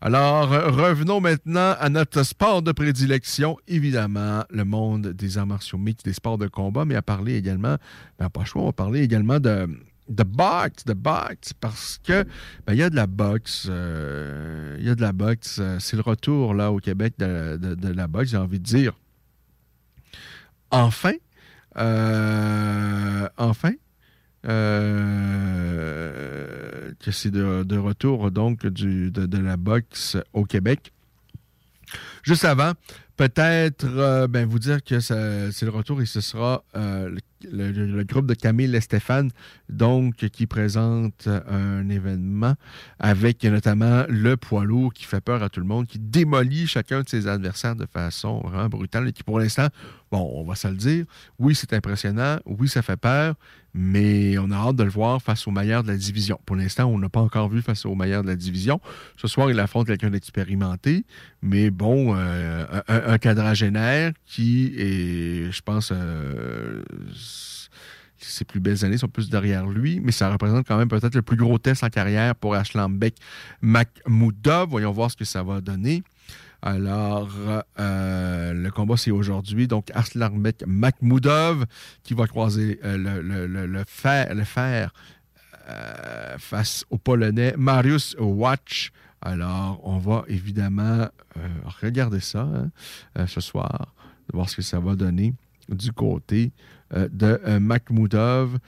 Alors, 0.00 0.52
euh, 0.52 0.70
revenons 0.70 1.20
maintenant 1.20 1.76
à 1.78 1.88
notre 1.90 2.24
sport 2.24 2.62
de 2.62 2.72
prédilection, 2.72 3.58
évidemment, 3.68 4.42
le 4.50 4.64
monde 4.64 5.08
des 5.08 5.38
arts 5.38 5.46
martiaux 5.46 5.78
mixtes, 5.78 6.04
des 6.04 6.14
sports 6.14 6.38
de 6.38 6.48
combat, 6.48 6.84
mais 6.84 6.96
à 6.96 7.02
parler 7.02 7.36
également, 7.36 7.76
ben, 8.18 8.28
pas 8.30 8.44
choix, 8.44 8.62
on 8.62 8.66
va 8.66 8.72
parler 8.72 9.02
également 9.02 9.38
de, 9.38 9.68
de 10.08 10.22
boxe, 10.24 10.84
de 10.86 10.94
boxe, 10.94 11.52
parce 11.60 12.00
que 12.02 12.24
ben, 12.66 12.72
il 12.72 12.78
y 12.78 12.82
a 12.82 12.90
de 12.90 12.96
la 12.96 13.06
boxe, 13.06 13.66
il 13.66 14.84
y 14.84 14.88
a 14.88 14.94
de 14.96 15.00
la 15.02 15.12
boxe, 15.12 15.60
c'est 15.78 15.96
le 15.96 16.02
retour 16.02 16.54
là 16.54 16.72
au 16.72 16.78
Québec 16.78 17.14
de- 17.18 17.56
de 17.58 17.88
la 17.92 18.06
boxe, 18.08 18.30
j'ai 18.30 18.38
envie 18.38 18.58
de 18.58 18.64
dire. 18.64 18.94
Enfin, 20.70 21.12
euh, 21.78 23.28
enfin, 23.36 23.72
euh, 25.52 26.92
que 27.00 27.10
c'est 27.10 27.30
de, 27.30 27.62
retour 27.78 28.30
donc 28.30 28.66
du- 28.66 29.10
de, 29.10 29.26
de 29.26 29.38
la 29.38 29.56
boxe 29.56 30.16
au 30.32 30.44
Québec. 30.44 30.92
Juste 32.22 32.44
avant, 32.44 32.72
peut-être 33.16 33.86
euh, 33.86 34.26
ben, 34.26 34.46
vous 34.46 34.58
dire 34.58 34.82
que 34.82 35.00
c'est 35.00 35.62
le 35.62 35.70
retour 35.70 36.00
et 36.00 36.06
ce 36.06 36.20
sera 36.20 36.64
euh, 36.76 37.14
le, 37.50 38.02
groupe 38.04 38.26
de 38.26 38.34
Camille 38.34 38.74
et 38.74 38.80
Stéphane, 38.80 39.30
donc 39.68 40.16
qui 40.16 40.46
présente 40.46 41.28
un 41.48 41.88
événement 41.88 42.54
avec 42.98 43.44
notamment 43.44 44.04
le 44.08 44.36
poids 44.36 44.64
lourd 44.64 44.92
qui 44.92 45.04
fait 45.04 45.20
peur 45.20 45.42
à 45.42 45.48
tout 45.48 45.60
le 45.60 45.66
monde, 45.66 45.86
qui 45.86 45.98
démolit 45.98 46.66
chacun 46.66 47.02
de 47.02 47.08
ses 47.08 47.26
adversaires 47.26 47.76
de 47.76 47.86
façon 47.86 48.40
vraiment 48.40 48.68
brutale 48.68 49.08
et 49.08 49.12
qui 49.12 49.22
pour 49.22 49.38
l'instant, 49.38 49.68
on 50.10 50.44
va 50.44 50.54
se 50.54 50.68
le 50.68 50.76
dire, 50.76 51.04
oui, 51.38 51.54
c'est 51.54 51.72
impressionnant, 51.72 52.38
oui, 52.46 52.68
ça 52.68 52.82
fait 52.82 52.96
peur, 52.96 53.34
mais 53.74 54.38
on 54.38 54.50
a 54.50 54.56
hâte 54.56 54.76
de 54.76 54.84
le 54.84 54.90
voir 54.90 55.22
face 55.22 55.46
aux 55.46 55.50
meilleurs 55.50 55.82
de 55.82 55.88
la 55.88 55.96
division. 55.96 56.38
Pour 56.46 56.56
l'instant, 56.56 56.86
on 56.86 56.98
n'a 56.98 57.08
pas 57.08 57.20
encore 57.20 57.48
vu 57.48 57.62
face 57.62 57.86
aux 57.86 57.94
meilleurs 57.94 58.22
de 58.22 58.28
la 58.28 58.36
division. 58.36 58.80
Ce 59.16 59.28
soir, 59.28 59.50
il 59.50 59.58
affronte 59.60 59.86
quelqu'un 59.86 60.10
d'expérimenté, 60.10 61.04
mais 61.42 61.70
bon, 61.70 62.14
euh, 62.16 62.64
un, 62.88 63.12
un 63.12 63.18
quadragénaire 63.18 64.12
qui 64.26 64.74
est, 64.76 65.50
je 65.50 65.62
pense, 65.62 65.90
euh, 65.92 66.82
ses 68.18 68.44
plus 68.44 68.60
belles 68.60 68.84
années 68.84 68.98
sont 68.98 69.08
plus 69.08 69.30
derrière 69.30 69.66
lui, 69.66 70.00
mais 70.00 70.12
ça 70.12 70.30
représente 70.30 70.66
quand 70.66 70.76
même 70.76 70.88
peut-être 70.88 71.14
le 71.14 71.22
plus 71.22 71.36
gros 71.36 71.58
test 71.58 71.82
en 71.84 71.88
carrière 71.88 72.34
pour 72.34 72.54
Ashlambek 72.54 73.16
Makhmoudov. 73.60 74.68
Voyons 74.70 74.92
voir 74.92 75.10
ce 75.10 75.16
que 75.16 75.24
ça 75.24 75.42
va 75.42 75.60
donner. 75.60 76.02
Alors, 76.64 77.28
euh, 77.80 78.52
le 78.52 78.70
combat, 78.70 78.96
c'est 78.96 79.10
aujourd'hui. 79.10 79.66
Donc, 79.66 79.90
Arslanbek 79.94 80.62
Makhmoudov 80.64 81.66
qui 82.04 82.14
va 82.14 82.28
croiser 82.28 82.78
euh, 82.84 83.66
le, 83.66 83.84
fer, 83.84 84.92
euh, 85.68 86.38
face 86.38 86.84
au 86.90 86.98
Polonais 86.98 87.54
Marius 87.58 88.14
Watch. 88.20 88.92
Alors, 89.20 89.80
on 89.82 89.98
va 89.98 90.24
évidemment 90.28 91.08
regarder 91.80 92.20
ça 92.20 92.48
hein, 93.16 93.26
ce 93.26 93.40
soir, 93.40 93.92
voir 94.32 94.48
ce 94.48 94.56
que 94.56 94.62
ça 94.62 94.78
va 94.78 94.94
donner 94.94 95.34
du 95.68 95.92
côté 95.92 96.52
de 96.92 97.58
Makhmoudov 97.58 98.58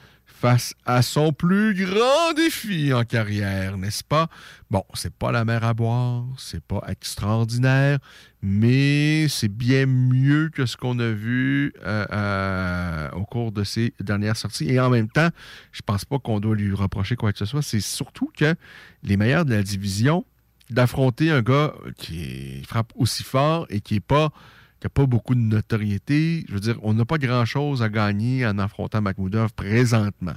face 0.45 0.75
à 0.85 1.01
son 1.01 1.33
plus 1.33 1.73
grand 1.73 2.33
défi 2.35 2.93
en 2.93 3.03
carrière, 3.03 3.79
n'est-ce 3.79 4.03
pas? 4.03 4.27
Bon, 4.69 4.83
c'est 4.93 5.11
pas 5.11 5.31
la 5.31 5.43
mer 5.43 5.63
à 5.63 5.73
boire, 5.73 6.23
c'est 6.37 6.63
pas 6.63 6.83
extraordinaire, 6.87 7.97
mais 8.43 9.27
c'est 9.27 9.47
bien 9.47 9.87
mieux 9.87 10.49
que 10.49 10.67
ce 10.67 10.77
qu'on 10.77 10.99
a 10.99 11.09
vu 11.09 11.73
euh, 11.83 12.05
euh, 12.11 13.09
au 13.13 13.25
cours 13.25 13.51
de 13.53 13.63
ses 13.63 13.95
dernières 13.99 14.37
sorties. 14.37 14.69
Et 14.69 14.79
en 14.79 14.91
même 14.91 15.09
temps, 15.09 15.29
je 15.71 15.81
pense 15.83 16.05
pas 16.05 16.19
qu'on 16.19 16.39
doit 16.39 16.55
lui 16.55 16.75
reprocher 16.75 17.15
quoi 17.15 17.33
que 17.33 17.39
ce 17.39 17.45
soit. 17.45 17.63
C'est 17.63 17.79
surtout 17.79 18.29
que 18.37 18.53
les 19.01 19.17
meilleurs 19.17 19.45
de 19.45 19.55
la 19.55 19.63
division, 19.63 20.27
d'affronter 20.69 21.31
un 21.31 21.41
gars 21.41 21.73
qui 21.97 22.61
frappe 22.67 22.93
aussi 22.95 23.23
fort 23.23 23.65
et 23.71 23.81
qui 23.81 23.95
est 23.95 23.99
pas 23.99 24.29
qui 24.79 24.85
n'a 24.85 24.89
pas 24.89 25.05
beaucoup 25.05 25.35
de 25.35 25.39
notoriété. 25.39 26.45
Je 26.47 26.53
veux 26.53 26.59
dire, 26.59 26.77
on 26.81 26.93
n'a 26.93 27.05
pas 27.05 27.17
grand-chose 27.17 27.81
à 27.81 27.89
gagner 27.89 28.45
en 28.45 28.59
affrontant 28.59 29.01
Makhmoudov 29.01 29.53
présentement. 29.53 30.35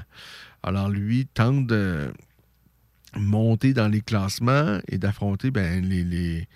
Alors 0.62 0.88
lui 0.88 1.26
tente 1.26 1.66
de 1.66 2.12
monter 3.16 3.72
dans 3.72 3.88
les 3.88 4.00
classements 4.00 4.78
et 4.88 4.98
d'affronter 4.98 5.50
ben, 5.50 5.84
les, 5.84 6.46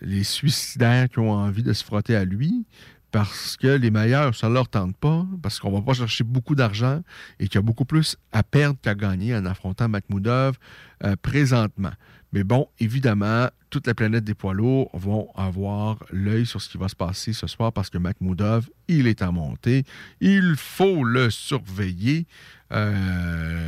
les, 0.00 0.24
suicidaires 0.24 1.08
qui 1.08 1.18
ont 1.18 1.32
envie 1.32 1.62
de 1.62 1.72
se 1.72 1.84
frotter 1.84 2.14
à 2.14 2.24
lui 2.24 2.66
parce 3.10 3.56
que 3.56 3.66
les 3.66 3.90
meilleurs, 3.90 4.34
ça 4.34 4.48
ne 4.48 4.54
leur 4.54 4.68
tente 4.68 4.96
pas, 4.96 5.26
parce 5.42 5.58
qu'on 5.58 5.72
va 5.72 5.82
pas 5.82 5.94
chercher 5.94 6.22
beaucoup 6.22 6.54
d'argent 6.54 7.02
et 7.40 7.48
qu'il 7.48 7.56
y 7.56 7.58
a 7.58 7.62
beaucoup 7.62 7.84
plus 7.84 8.16
à 8.30 8.44
perdre 8.44 8.78
qu'à 8.80 8.94
gagner 8.94 9.34
en 9.34 9.46
affrontant 9.46 9.88
Makhmoudov 9.88 10.58
euh, 11.04 11.16
présentement. 11.20 11.90
Mais 12.32 12.44
bon, 12.44 12.68
évidemment, 12.78 13.48
toute 13.70 13.86
la 13.86 13.94
planète 13.94 14.24
des 14.24 14.34
poids 14.34 14.54
lourds 14.54 14.90
vont 14.92 15.28
avoir 15.34 16.04
l'œil 16.12 16.46
sur 16.46 16.60
ce 16.62 16.68
qui 16.68 16.78
va 16.78 16.88
se 16.88 16.94
passer 16.94 17.32
ce 17.32 17.46
soir 17.46 17.72
parce 17.72 17.90
que 17.90 17.98
Makhmoudov, 17.98 18.68
il 18.88 19.08
est 19.08 19.22
en 19.22 19.32
montée. 19.32 19.84
Il 20.20 20.54
faut 20.56 21.02
le 21.02 21.30
surveiller 21.30 22.26
euh, 22.72 23.58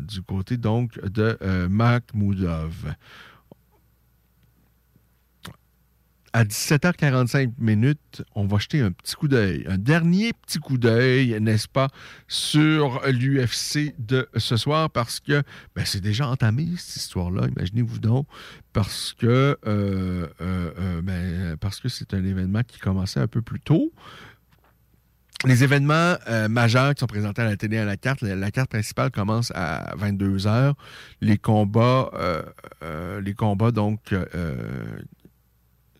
du 0.00 0.22
côté 0.22 0.56
donc 0.56 0.98
de 1.04 1.36
euh. 1.42 1.68
À 6.34 6.44
17h45 6.44 7.52
minutes, 7.58 8.22
on 8.34 8.46
va 8.46 8.56
jeter 8.56 8.80
un 8.80 8.90
petit 8.90 9.14
coup 9.14 9.28
d'œil, 9.28 9.66
un 9.68 9.76
dernier 9.76 10.32
petit 10.32 10.58
coup 10.58 10.78
d'œil, 10.78 11.38
n'est-ce 11.42 11.68
pas, 11.68 11.88
sur 12.26 13.02
l'UFC 13.06 13.94
de 13.98 14.26
ce 14.36 14.56
soir 14.56 14.88
parce 14.88 15.20
que 15.20 15.42
ben, 15.76 15.84
c'est 15.84 16.00
déjà 16.00 16.26
entamé 16.26 16.68
cette 16.78 17.02
histoire-là, 17.02 17.48
imaginez-vous 17.54 17.98
donc, 17.98 18.26
parce 18.72 19.12
que 19.12 19.26
euh, 19.26 19.58
euh, 19.66 20.26
euh, 20.40 21.02
ben, 21.02 21.58
parce 21.58 21.80
que 21.80 21.90
c'est 21.90 22.14
un 22.14 22.24
événement 22.24 22.62
qui 22.66 22.78
commençait 22.78 23.20
un 23.20 23.28
peu 23.28 23.42
plus 23.42 23.60
tôt. 23.60 23.92
Les 25.44 25.64
événements 25.64 26.14
majeurs 26.48 26.94
qui 26.94 27.00
sont 27.00 27.06
présentés 27.06 27.42
à 27.42 27.46
la 27.46 27.56
télé 27.56 27.76
à 27.76 27.84
la 27.84 27.96
carte, 27.96 28.22
la, 28.22 28.50
carte 28.52 28.70
principale 28.70 29.10
commence 29.10 29.50
à 29.56 29.92
22 29.96 30.36
h 30.36 30.74
Les 31.20 31.36
combats, 31.36 32.10
les 33.20 33.34
combats 33.34 33.72
donc 33.72 34.14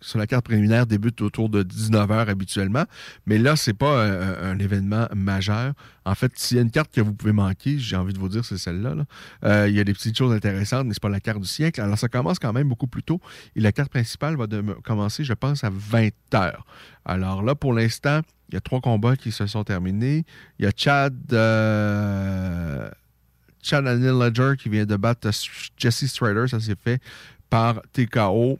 sur 0.02 0.18
la 0.18 0.26
carte 0.26 0.44
préliminaire 0.44 0.86
débutent 0.86 1.22
autour 1.22 1.48
de 1.48 1.62
19h 1.62 2.28
habituellement, 2.28 2.84
mais 3.24 3.38
là, 3.38 3.56
c'est 3.56 3.72
pas 3.72 4.04
un, 4.04 4.50
un 4.50 4.58
événement 4.58 5.06
majeur. 5.14 5.72
En 6.04 6.14
fait, 6.14 6.32
s'il 6.36 6.56
y 6.56 6.60
a 6.60 6.62
une 6.62 6.70
carte 6.70 6.92
que 6.92 7.00
vous 7.00 7.14
pouvez 7.14 7.32
manquer, 7.32 7.78
j'ai 7.78 7.96
envie 7.96 8.12
de 8.12 8.18
vous 8.18 8.28
dire, 8.28 8.44
c'est 8.44 8.58
celle-là. 8.58 8.94
là. 8.94 9.04
Euh, 9.44 9.68
il 9.68 9.74
y 9.74 9.80
a 9.80 9.84
des 9.84 9.92
petites 9.92 10.18
choses 10.18 10.32
intéressantes, 10.32 10.86
mais 10.86 10.94
c'est 10.94 11.02
pas 11.02 11.08
la 11.08 11.20
carte 11.20 11.40
du 11.40 11.46
siècle. 11.46 11.80
Alors, 11.80 11.96
ça 11.96 12.08
commence 12.08 12.38
quand 12.38 12.52
même 12.52 12.68
beaucoup 12.68 12.88
plus 12.88 13.02
tôt 13.02 13.20
et 13.56 13.60
la 13.60 13.72
carte 13.72 13.90
principale 13.90 14.36
va 14.36 14.46
commencer, 14.82 15.24
je 15.24 15.32
pense, 15.32 15.64
à 15.64 15.70
20h. 15.70 16.54
Alors 17.04 17.42
là, 17.42 17.54
pour 17.54 17.72
l'instant, 17.72 18.20
il 18.48 18.54
y 18.54 18.58
a 18.58 18.60
trois 18.60 18.80
combats 18.80 19.16
qui 19.16 19.32
se 19.32 19.46
sont 19.46 19.64
terminés. 19.64 20.24
Il 20.58 20.64
y 20.64 20.68
a 20.68 20.72
Chad... 20.76 21.14
euh, 21.32 22.90
Chad 23.62 23.86
Anil 23.86 24.18
Ledger 24.18 24.54
qui 24.58 24.68
vient 24.68 24.84
de 24.84 24.96
battre 24.96 25.30
Jesse 25.76 26.06
Strider, 26.06 26.48
ça 26.48 26.58
s'est 26.58 26.76
fait 26.82 27.00
par 27.48 27.80
TKO 27.92 28.58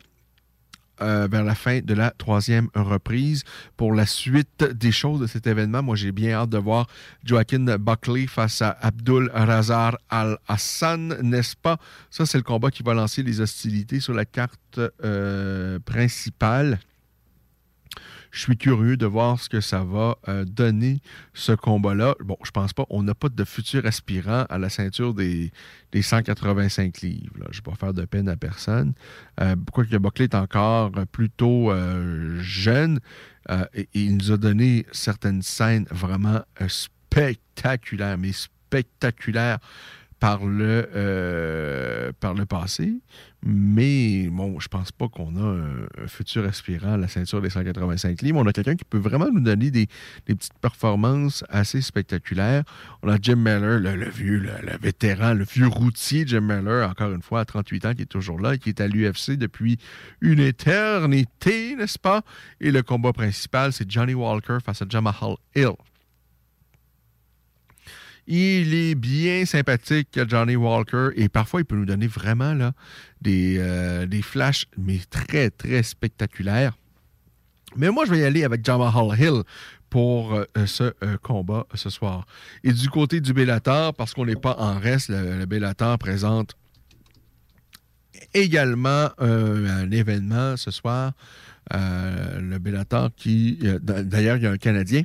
euh, 1.03 1.29
vers 1.31 1.45
la 1.45 1.55
fin 1.55 1.81
de 1.81 1.95
la 1.95 2.11
troisième 2.11 2.69
reprise. 2.75 3.45
Pour 3.77 3.93
la 3.93 4.07
suite 4.07 4.65
des 4.65 4.93
choses 4.93 5.21
de 5.21 5.27
cet 5.27 5.47
événement, 5.47 5.83
moi 5.83 5.97
j'ai 5.97 6.13
bien 6.13 6.33
hâte 6.33 6.51
de 6.51 6.59
voir 6.59 6.87
Joaquin 7.25 7.77
Buckley 7.79 8.27
face 8.27 8.63
à 8.63 8.77
Abdul 8.81 9.31
Razar 9.35 9.99
Al-Hassan, 10.09 11.19
n'est-ce 11.23 11.57
pas? 11.57 11.79
Ça, 12.11 12.27
c'est 12.27 12.39
le 12.39 12.45
combat 12.45 12.71
qui 12.71 12.83
va 12.83 12.95
lancer 12.95 13.23
les 13.23 13.41
hostilités 13.41 14.01
sur 14.01 14.15
la 14.15 14.25
carte 14.25 14.81
euh, 15.05 15.79
principale. 15.81 16.79
Je 18.33 18.41
suis 18.41 18.57
curieux 18.57 18.97
de 18.97 19.05
voir 19.05 19.39
ce 19.39 19.51
que 19.51 19.61
ça 19.61 19.85
va 19.85 20.17
euh, 20.27 20.47
donner, 20.47 21.01
ce 21.35 21.53
combat-là. 21.53 22.15
Bon, 22.21 22.39
je 22.43 22.51
pense 22.51 22.73
pas, 22.73 22.87
on 22.89 23.03
n'a 23.03 23.15
pas 23.15 23.29
de 23.29 23.45
futur 23.45 23.85
aspirant 23.85 24.47
à 24.49 24.57
la 24.57 24.71
ceinture 24.71 25.13
des, 25.13 25.53
des 25.93 26.01
185 26.01 27.03
livres. 27.03 27.31
Je 27.37 27.61
ne 27.61 27.65
vais 27.65 27.71
pas 27.71 27.75
faire 27.75 27.93
de 27.93 28.07
peine 28.07 28.31
à 28.31 28.37
personne. 28.37 28.95
Euh, 29.41 29.55
Quoique 29.71 29.95
Buckley 29.99 30.25
est 30.25 30.35
encore 30.35 30.93
plutôt 31.13 31.71
euh, 31.71 32.41
jeune, 32.41 33.01
euh, 33.51 33.67
et, 33.75 33.83
et 33.83 33.89
il 34.01 34.17
nous 34.17 34.33
a 34.33 34.39
donné 34.39 34.87
certaines 34.93 35.43
scènes 35.43 35.87
vraiment 35.91 36.41
euh, 36.63 36.69
spectaculaires, 36.69 38.17
mais 38.17 38.33
spectaculaires 38.33 39.59
par 40.23 40.47
le, 40.47 40.89
euh, 40.95 42.13
par 42.21 42.35
le 42.35 42.47
passé. 42.47 42.95
Mais 43.45 44.29
bon, 44.31 44.61
je 44.61 44.69
pense 44.69 44.93
pas 44.93 45.09
qu'on 45.09 45.35
a 45.35 45.41
un, 45.41 46.07
futur 46.07 46.45
aspirant 46.45 46.93
à 46.93 46.97
la 46.97 47.09
ceinture 47.09 47.43
des 47.43 47.51
185 47.51 48.23
livres. 48.23 48.39
On 48.39 48.47
a 48.47 48.53
quelqu'un 48.53 48.77
qui 48.77 48.85
peut 48.85 49.01
vraiment 49.01 49.29
nous 49.33 49.41
donner 49.41 49.73
des, 49.73 49.89
des 50.27 50.35
petites 50.37 50.57
performances 50.61 51.43
assez 51.49 51.83
spectaculaires. 51.83 52.63
On 53.03 53.09
a 53.09 53.17
Jim 53.21 53.35
Miller, 53.35 53.81
le, 53.81 54.09
vieux, 54.11 54.39
le, 54.39 54.79
vétéran, 54.81 55.35
le 55.35 55.43
vieux 55.43 55.67
routier 55.67 56.23
Jim 56.25 56.43
Miller, 56.43 56.89
encore 56.89 57.11
une 57.11 57.23
fois, 57.23 57.41
à 57.41 57.45
38 57.45 57.87
ans, 57.87 57.95
qui 57.95 58.03
est 58.03 58.07
toujours 58.07 58.39
là, 58.39 58.57
qui 58.57 58.69
est 58.69 58.81
à 58.81 58.87
l'UFC 58.87 59.33
depuis 59.33 59.77
une 60.21 60.39
éternité, 60.39 61.75
n'est-ce 61.75 61.99
pas? 61.99 62.23
Et 62.61 62.71
le 62.71 62.85
combat 62.85 63.13
principal, 63.13 63.73
c'est 63.73 63.91
Johnny 63.91 64.15
Walker 64.15 64.59
face 64.65 64.83
à 64.83 64.85
Jamal 64.89 65.15
Hill. 65.57 65.73
Il 68.27 68.73
est 68.75 68.95
bien 68.95 69.45
sympathique, 69.45 70.19
Johnny 70.29 70.55
Walker, 70.55 71.11
et 71.17 71.29
parfois 71.29 71.61
il 71.61 71.65
peut 71.65 71.75
nous 71.75 71.85
donner 71.85 72.07
vraiment 72.07 72.55
là, 72.55 72.73
des, 73.21 73.57
euh, 73.59 74.07
des 74.07 74.23
flashs, 74.23 74.67
mais 74.79 75.01
très, 75.11 75.51
très 75.51 75.83
spectaculaires. 75.83 76.77
Mais 77.77 77.91
moi, 77.91 78.05
je 78.05 78.13
vais 78.13 78.21
y 78.21 78.25
aller 78.25 78.45
avec 78.45 78.65
Jamal 78.65 78.93
Hill 79.19 79.43
pour 79.91 80.35
euh, 80.35 80.45
ce 80.67 80.93
euh, 81.03 81.17
combat 81.21 81.67
ce 81.75 81.91
soir. 81.91 82.27
Et 82.63 82.73
du 82.73 82.89
côté 82.89 83.21
du 83.21 83.33
Bellator, 83.33 83.93
parce 83.95 84.15
qu'on 84.15 84.27
n'est 84.27 84.37
pas 84.37 84.57
en 84.59 84.79
reste, 84.79 85.09
le, 85.09 85.39
le 85.39 85.47
Bellator 85.47 85.99
présente 85.99 86.55
également 88.35 89.11
un 89.19 89.91
événement 89.91 90.57
ce 90.57 90.71
soir. 90.71 91.13
Le 91.71 92.59
Bellator 92.59 93.11
qui, 93.15 93.59
d'ailleurs, 93.83 94.37
il 94.37 94.43
y 94.45 94.47
a 94.47 94.51
un 94.53 94.59
Canadien 94.59 95.03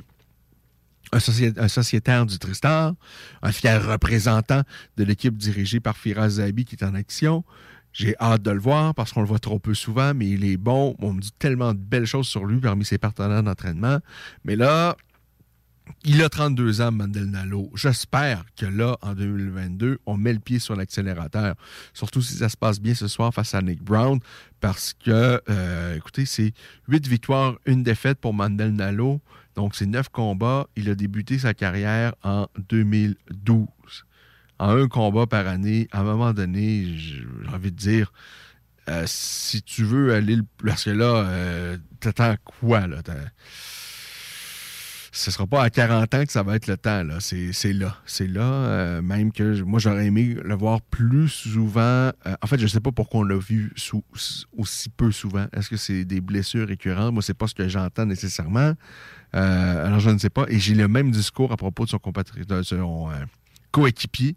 un, 1.12 1.18
socié- 1.18 1.52
un 1.58 1.68
sociétaire 1.68 2.26
du 2.26 2.38
Tristar, 2.38 2.94
un 3.42 3.52
fier 3.52 3.84
représentant 3.86 4.62
de 4.96 5.04
l'équipe 5.04 5.36
dirigée 5.36 5.80
par 5.80 5.96
Firas 5.96 6.28
Zabi 6.30 6.64
qui 6.64 6.74
est 6.76 6.84
en 6.84 6.94
action. 6.94 7.44
J'ai 7.92 8.14
hâte 8.20 8.42
de 8.42 8.50
le 8.50 8.60
voir 8.60 8.94
parce 8.94 9.12
qu'on 9.12 9.22
le 9.22 9.26
voit 9.26 9.38
trop 9.38 9.58
peu 9.58 9.74
souvent, 9.74 10.12
mais 10.14 10.28
il 10.28 10.44
est 10.44 10.56
bon. 10.58 10.94
On 11.00 11.14
me 11.14 11.20
dit 11.20 11.32
tellement 11.38 11.72
de 11.72 11.78
belles 11.78 12.06
choses 12.06 12.28
sur 12.28 12.44
lui 12.44 12.60
parmi 12.60 12.84
ses 12.84 12.98
partenaires 12.98 13.42
d'entraînement. 13.42 13.98
Mais 14.44 14.56
là, 14.56 14.94
il 16.04 16.22
a 16.22 16.28
32 16.28 16.82
ans, 16.82 16.92
Mandel 16.92 17.24
Nalo. 17.24 17.70
J'espère 17.74 18.44
que 18.56 18.66
là, 18.66 18.98
en 19.00 19.14
2022, 19.14 19.98
on 20.04 20.18
met 20.18 20.34
le 20.34 20.38
pied 20.38 20.58
sur 20.58 20.76
l'accélérateur. 20.76 21.54
Surtout 21.94 22.20
si 22.20 22.34
ça 22.34 22.50
se 22.50 22.58
passe 22.58 22.78
bien 22.78 22.94
ce 22.94 23.08
soir 23.08 23.32
face 23.32 23.54
à 23.54 23.62
Nick 23.62 23.82
Brown, 23.82 24.20
parce 24.60 24.92
que, 24.92 25.40
euh, 25.48 25.96
écoutez, 25.96 26.26
c'est 26.26 26.52
8 26.88 27.08
victoires, 27.08 27.56
une 27.64 27.82
défaite 27.82 28.18
pour 28.18 28.34
Mandel 28.34 28.72
Nalo. 28.74 29.20
Donc, 29.58 29.74
c'est 29.74 29.86
9 29.86 30.08
combats. 30.10 30.68
Il 30.76 30.88
a 30.88 30.94
débuté 30.94 31.36
sa 31.36 31.52
carrière 31.52 32.14
en 32.22 32.46
2012. 32.68 33.66
En 34.60 34.68
un 34.68 34.86
combat 34.86 35.26
par 35.26 35.48
année, 35.48 35.88
à 35.90 35.98
un 35.98 36.04
moment 36.04 36.32
donné, 36.32 36.94
j'ai 36.96 37.24
envie 37.52 37.72
de 37.72 37.76
dire, 37.76 38.12
euh, 38.88 39.02
si 39.06 39.60
tu 39.62 39.82
veux 39.82 40.14
aller... 40.14 40.36
le- 40.36 40.44
Parce 40.64 40.84
que 40.84 40.90
là, 40.90 41.24
euh, 41.26 41.76
t'attends 41.98 42.36
quoi, 42.44 42.86
là? 42.86 43.02
Ce 45.20 45.32
sera 45.32 45.48
pas 45.48 45.64
à 45.64 45.68
40 45.68 46.14
ans 46.14 46.24
que 46.24 46.30
ça 46.30 46.44
va 46.44 46.54
être 46.54 46.68
le 46.68 46.76
temps. 46.76 47.02
là. 47.02 47.16
C'est 47.18 47.52
c'est 47.52 47.72
là. 47.72 47.96
C'est 48.06 48.28
là. 48.28 48.42
euh, 48.42 49.02
même 49.02 49.32
que 49.32 49.62
moi, 49.62 49.80
j'aurais 49.80 50.06
aimé 50.06 50.36
le 50.44 50.54
voir 50.54 50.80
plus 50.80 51.28
souvent. 51.28 51.80
Euh, 51.80 52.12
en 52.40 52.46
fait, 52.46 52.58
je 52.60 52.68
sais 52.68 52.78
pas 52.78 52.92
pourquoi 52.92 53.20
on 53.20 53.24
l'a 53.24 53.36
vu 53.36 53.72
sous- 53.74 54.04
aussi 54.56 54.88
peu 54.90 55.10
souvent. 55.10 55.46
Est-ce 55.52 55.70
que 55.70 55.76
c'est 55.76 56.04
des 56.04 56.20
blessures 56.20 56.68
récurrentes? 56.68 57.12
Moi, 57.12 57.22
c'est 57.22 57.34
pas 57.36 57.48
ce 57.48 57.54
que 57.54 57.68
j'entends 57.68 58.06
nécessairement. 58.06 58.74
Euh, 59.34 59.86
alors, 59.86 59.98
je 59.98 60.10
ne 60.10 60.18
sais 60.18 60.30
pas. 60.30 60.44
Et 60.48 60.60
j'ai 60.60 60.74
le 60.74 60.86
même 60.86 61.10
discours 61.10 61.50
à 61.50 61.56
propos 61.56 61.84
de 61.84 61.90
son, 61.90 61.96
compatri- 61.98 62.46
de 62.46 62.62
son 62.62 63.10
euh, 63.10 63.14
coéquipier. 63.72 64.36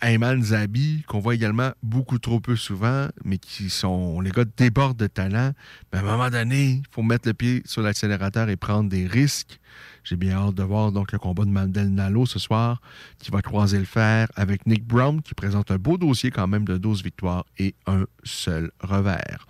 Ayman 0.00 0.42
Zabi, 0.42 1.02
qu'on 1.06 1.18
voit 1.18 1.34
également 1.34 1.70
beaucoup 1.82 2.18
trop 2.18 2.40
peu 2.40 2.56
souvent, 2.56 3.08
mais 3.24 3.38
qui 3.38 3.70
sont. 3.70 4.20
Les 4.20 4.30
gars 4.30 4.44
débordent 4.56 4.96
de 4.96 5.06
talent. 5.06 5.52
Mais 5.92 5.98
à 5.98 6.02
un 6.02 6.04
moment 6.04 6.30
donné, 6.30 6.70
il 6.70 6.82
faut 6.90 7.02
mettre 7.02 7.28
le 7.28 7.34
pied 7.34 7.62
sur 7.64 7.82
l'accélérateur 7.82 8.48
et 8.48 8.56
prendre 8.56 8.88
des 8.88 9.06
risques. 9.06 9.58
J'ai 10.04 10.16
bien 10.16 10.38
hâte 10.38 10.54
de 10.54 10.62
voir 10.62 10.92
donc 10.92 11.12
le 11.12 11.18
combat 11.18 11.44
de 11.44 11.50
Mandel 11.50 11.92
Nalo 11.92 12.24
ce 12.24 12.38
soir, 12.38 12.80
qui 13.18 13.30
va 13.30 13.42
croiser 13.42 13.78
le 13.78 13.84
fer 13.84 14.28
avec 14.36 14.66
Nick 14.66 14.86
Brown, 14.86 15.20
qui 15.20 15.34
présente 15.34 15.70
un 15.70 15.76
beau 15.76 15.98
dossier 15.98 16.30
quand 16.30 16.46
même 16.46 16.64
de 16.64 16.78
12 16.78 17.02
victoires 17.02 17.44
et 17.58 17.74
un 17.86 18.06
seul 18.24 18.70
revers. 18.80 19.46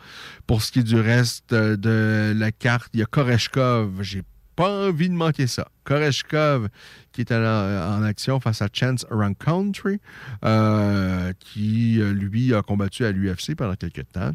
Pour 0.47 0.63
ce 0.63 0.73
qui 0.73 0.81
est 0.81 0.83
du 0.83 0.99
reste 0.99 1.55
de 1.55 2.33
la 2.35 2.51
carte, 2.51 2.91
il 2.95 3.01
y 3.01 3.03
a 3.03 3.07
Koreshkov. 3.07 4.03
J'ai 4.03 4.23
pas 4.59 4.89
envie 4.89 5.09
de 5.09 5.15
manquer 5.15 5.47
ça. 5.47 5.69
Koreshkov, 5.85 6.69
qui 7.13 7.21
est 7.21 7.31
en, 7.31 7.37
en 7.37 8.03
action 8.03 8.41
face 8.41 8.61
à 8.61 8.67
Chance 8.73 9.07
Around 9.09 9.39
Country, 9.39 10.01
euh, 10.45 11.33
qui, 11.39 12.01
euh, 12.01 12.13
lui, 12.13 12.53
a 12.53 12.63
combattu 12.63 13.05
à 13.05 13.13
l'UFC 13.13 13.55
pendant 13.57 13.77
quelques 13.77 14.11
temps 14.13 14.33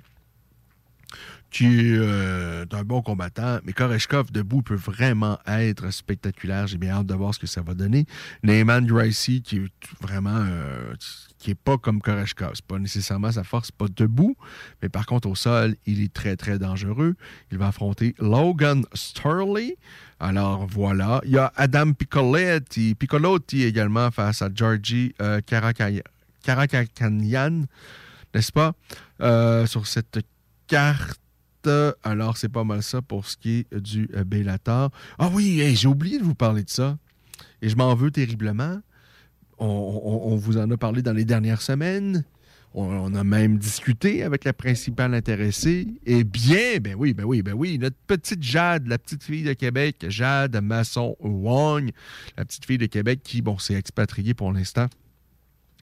qui 1.51 1.65
est 1.65 1.97
euh, 1.99 2.65
un 2.71 2.83
bon 2.83 3.03
combattant, 3.03 3.59
mais 3.63 3.73
Koreshkov 3.73 4.31
debout 4.31 4.63
peut 4.63 4.73
vraiment 4.73 5.37
être 5.45 5.91
spectaculaire. 5.91 6.65
J'ai 6.65 6.79
bien 6.79 6.95
hâte 6.95 7.05
de 7.05 7.13
voir 7.13 7.31
ce 7.35 7.37
que 7.37 7.45
ça 7.45 7.61
va 7.61 7.75
donner. 7.75 8.07
Neyman 8.41 8.87
Gracie, 8.87 9.43
qui 9.43 9.57
est 9.57 9.69
vraiment 10.01 10.43
qui 11.43 11.51
est 11.51 11.55
pas 11.55 11.77
comme 11.77 12.01
Koreshkov. 12.01 12.51
C'est 12.55 12.65
pas 12.65 12.79
nécessairement 12.79 13.31
sa 13.31 13.43
force, 13.43 13.69
pas 13.69 13.87
debout, 13.93 14.37
mais 14.81 14.87
par 14.87 15.05
contre 15.05 15.27
au 15.27 15.35
sol, 15.35 15.75
il 15.85 16.01
est 16.01 16.13
très 16.13 16.37
très 16.37 16.57
dangereux. 16.57 17.15
Il 17.51 17.57
va 17.57 17.67
affronter 17.67 18.15
Logan 18.17 18.85
Sterling. 18.93 19.73
Alors 20.23 20.67
voilà, 20.67 21.19
il 21.25 21.31
y 21.31 21.37
a 21.37 21.51
Adam 21.57 21.91
Piccolotti, 21.91 22.95
Piccolotti 22.95 23.63
également 23.63 24.09
face 24.09 24.41
à 24.41 24.47
Georgi 24.55 25.13
euh, 25.21 25.41
n'est-ce 28.33 28.51
pas? 28.53 28.73
Euh, 29.19 29.65
sur 29.65 29.85
cette 29.85 30.19
carte. 30.67 31.19
Alors, 32.05 32.37
c'est 32.37 32.47
pas 32.47 32.63
mal 32.63 32.81
ça 32.83 33.01
pour 33.01 33.25
ce 33.25 33.35
qui 33.35 33.65
est 33.69 33.75
du 33.75 34.09
euh, 34.15 34.23
Bellator. 34.23 34.91
Ah 35.19 35.29
oui, 35.33 35.61
j'ai 35.75 35.89
oublié 35.89 36.19
de 36.19 36.23
vous 36.23 36.35
parler 36.35 36.63
de 36.63 36.69
ça. 36.69 36.97
Et 37.61 37.67
je 37.67 37.75
m'en 37.75 37.93
veux 37.93 38.09
terriblement. 38.09 38.79
On 39.59 40.37
vous 40.37 40.57
en 40.57 40.71
a 40.71 40.77
parlé 40.77 41.01
dans 41.01 41.13
les 41.13 41.25
dernières 41.25 41.61
semaines. 41.61 42.23
On, 42.75 43.13
a 43.13 43.23
même 43.23 43.59
discuté 43.59 44.23
avec 44.23 44.45
la 44.45 44.53
principale 44.53 45.13
intéressée. 45.13 45.87
Et 46.07 46.23
bien, 46.23 46.79
ben 46.81 46.95
oui, 46.97 47.13
ben 47.13 47.23
oui, 47.23 47.43
ben 47.43 47.53
oui, 47.53 47.77
notre 47.77 47.97
petite 48.07 48.41
Jade, 48.41 48.87
la 48.87 48.97
petite 48.97 49.23
fille 49.23 49.43
de 49.43 49.53
Québec, 49.53 50.05
Jade 50.09 50.59
Masson 50.63 51.15
Wong, 51.19 51.91
la 52.35 52.45
petite 52.45 52.65
fille 52.65 52.79
de 52.79 52.87
Québec 52.87 53.19
qui, 53.23 53.43
bon, 53.43 53.59
s'est 53.59 53.75
expatriée 53.75 54.33
pour 54.33 54.51
l'instant 54.51 54.87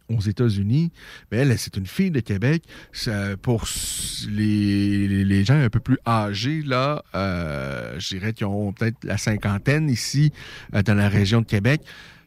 aux 0.10 0.22
États-Unis. 0.22 0.92
Mais 1.32 1.40
elle, 1.40 1.58
c'est 1.58 1.78
une 1.78 1.88
fille 1.88 2.12
de 2.12 2.20
Québec. 2.20 2.64
Pour 3.42 3.66
les 4.30 5.46
gens 5.46 5.60
un 5.62 5.70
peu 5.70 5.80
plus 5.80 5.98
âgés, 6.06 6.62
là, 6.62 7.04
euh, 7.16 8.00
je 8.00 8.16
dirais 8.18 8.34
qu'ils 8.34 8.48
ont 8.48 8.74
peut-être 8.74 9.04
la 9.04 9.18
cinquantaine 9.18 9.90
ici, 9.90 10.32
euh, 10.76 10.82
dans 10.82 10.96
la 10.96 11.10
région 11.10 11.42
de 11.42 11.46
Québec. 11.46 11.82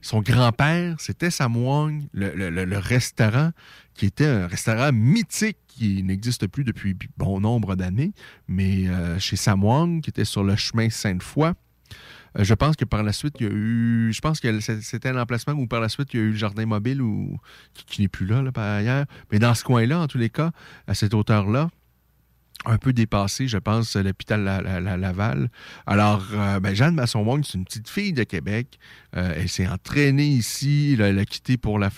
Son 0.04 0.20
grand-père, 0.20 0.96
c'était 0.98 1.30
Sam 1.30 1.56
Wong, 1.56 2.02
le, 2.12 2.76
restaurant, 2.76 3.52
qui 3.94 4.04
était 4.04 4.26
un 4.26 4.46
restaurant 4.46 4.92
mythique 4.92 5.56
qui 5.66 6.02
n'existe 6.02 6.46
plus 6.46 6.62
depuis 6.62 6.94
bon 7.16 7.40
nombre 7.40 7.74
d'années, 7.74 8.12
mais 8.46 8.86
euh, 8.86 9.18
chez 9.18 9.36
Sam 9.36 9.64
Wong, 9.64 10.02
qui 10.02 10.10
était 10.10 10.26
sur 10.26 10.44
le 10.44 10.56
chemin 10.56 10.90
Sainte-Foy. 10.90 11.52
Euh, 12.38 12.44
je 12.44 12.52
pense 12.52 12.76
que 12.76 12.84
par 12.84 13.02
la 13.02 13.14
suite, 13.14 13.36
il 13.40 13.46
y 13.46 13.48
a 13.48 13.52
eu. 13.52 14.12
Je 14.12 14.20
pense 14.20 14.40
que 14.40 14.60
c'était 14.60 15.08
un 15.08 15.18
emplacement 15.18 15.54
où 15.54 15.66
par 15.66 15.80
la 15.80 15.88
suite, 15.88 16.12
il 16.12 16.20
y 16.20 16.22
a 16.22 16.26
eu 16.26 16.30
le 16.32 16.36
jardin 16.36 16.66
mobile 16.66 17.00
qui, 17.86 18.02
n'est 18.02 18.08
plus 18.08 18.26
là, 18.26 18.42
par 18.52 18.76
ailleurs. 18.76 19.06
Mais 19.32 19.38
dans 19.38 19.54
ce 19.54 19.64
coin-là, 19.64 20.00
en 20.00 20.06
tous 20.06 20.18
les 20.18 20.28
cas, 20.28 20.50
à 20.86 20.92
cette 20.92 21.14
hauteur-là, 21.14 21.70
un 22.66 22.78
peu 22.78 22.92
dépassé, 22.92 23.46
je 23.48 23.58
pense, 23.58 23.96
l'hôpital 23.96 24.42
La- 24.42 24.60
La- 24.62 24.80
La- 24.80 24.96
Laval. 24.96 25.50
Alors, 25.86 26.24
euh, 26.32 26.60
ben, 26.60 26.74
Jeanne 26.74 26.94
Masson-Wong, 26.94 27.44
c'est 27.44 27.58
une 27.58 27.64
petite 27.64 27.88
fille 27.88 28.12
de 28.12 28.24
Québec. 28.24 28.78
Euh, 29.16 29.34
elle 29.36 29.48
s'est 29.48 29.68
entraînée 29.68 30.26
ici. 30.26 30.96
elle 30.98 31.18
a 31.18 31.24
quitté 31.24 31.56
pour, 31.56 31.78
la 31.78 31.90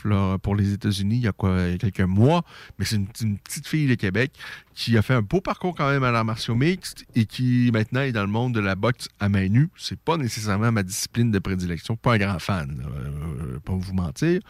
pour 0.43 0.55
les 0.55 0.73
États-Unis 0.73 1.17
il 1.17 1.23
y 1.23 1.29
a 1.29 1.79
quelques 1.79 2.01
mois. 2.01 2.43
Mais 2.79 2.85
c'est 2.85 2.97
une, 2.97 3.39
petite 3.39 3.67
fille 3.67 3.87
de 3.87 3.95
Québec 3.95 4.33
qui 4.75 4.99
a 4.99 5.03
fait 5.03 5.15
un 5.15 5.23
beau 5.23 5.41
parcours 5.41 5.75
quand 5.75 5.89
même 5.89 6.03
à 6.03 6.11
l'art 6.11 6.25
martiaux 6.25 6.55
mixte 6.55 7.07
et 7.15 7.25
qui 7.25 7.71
maintenant 7.73 8.03
est 8.03 8.13
dans 8.13 8.23
le 8.23 8.29
monde 8.29 8.53
de 8.55 8.61
la 8.61 8.75
boxe 8.75 9.09
à 9.21 9.29
main 9.29 9.49
nue. 9.49 9.69
C'est 9.77 9.99
pas 9.99 10.19
nécessairement 10.19 10.71
ma 10.71 10.83
discipline 10.83 11.31
de 11.31 11.39
prédilection. 11.39 11.97
Pas 11.97 12.15
un 12.15 12.19
grand 12.19 12.39
fan, 12.39 12.83
euh, 12.85 13.59
pas 13.61 13.73
vous 13.73 13.95
mentir. 13.95 14.41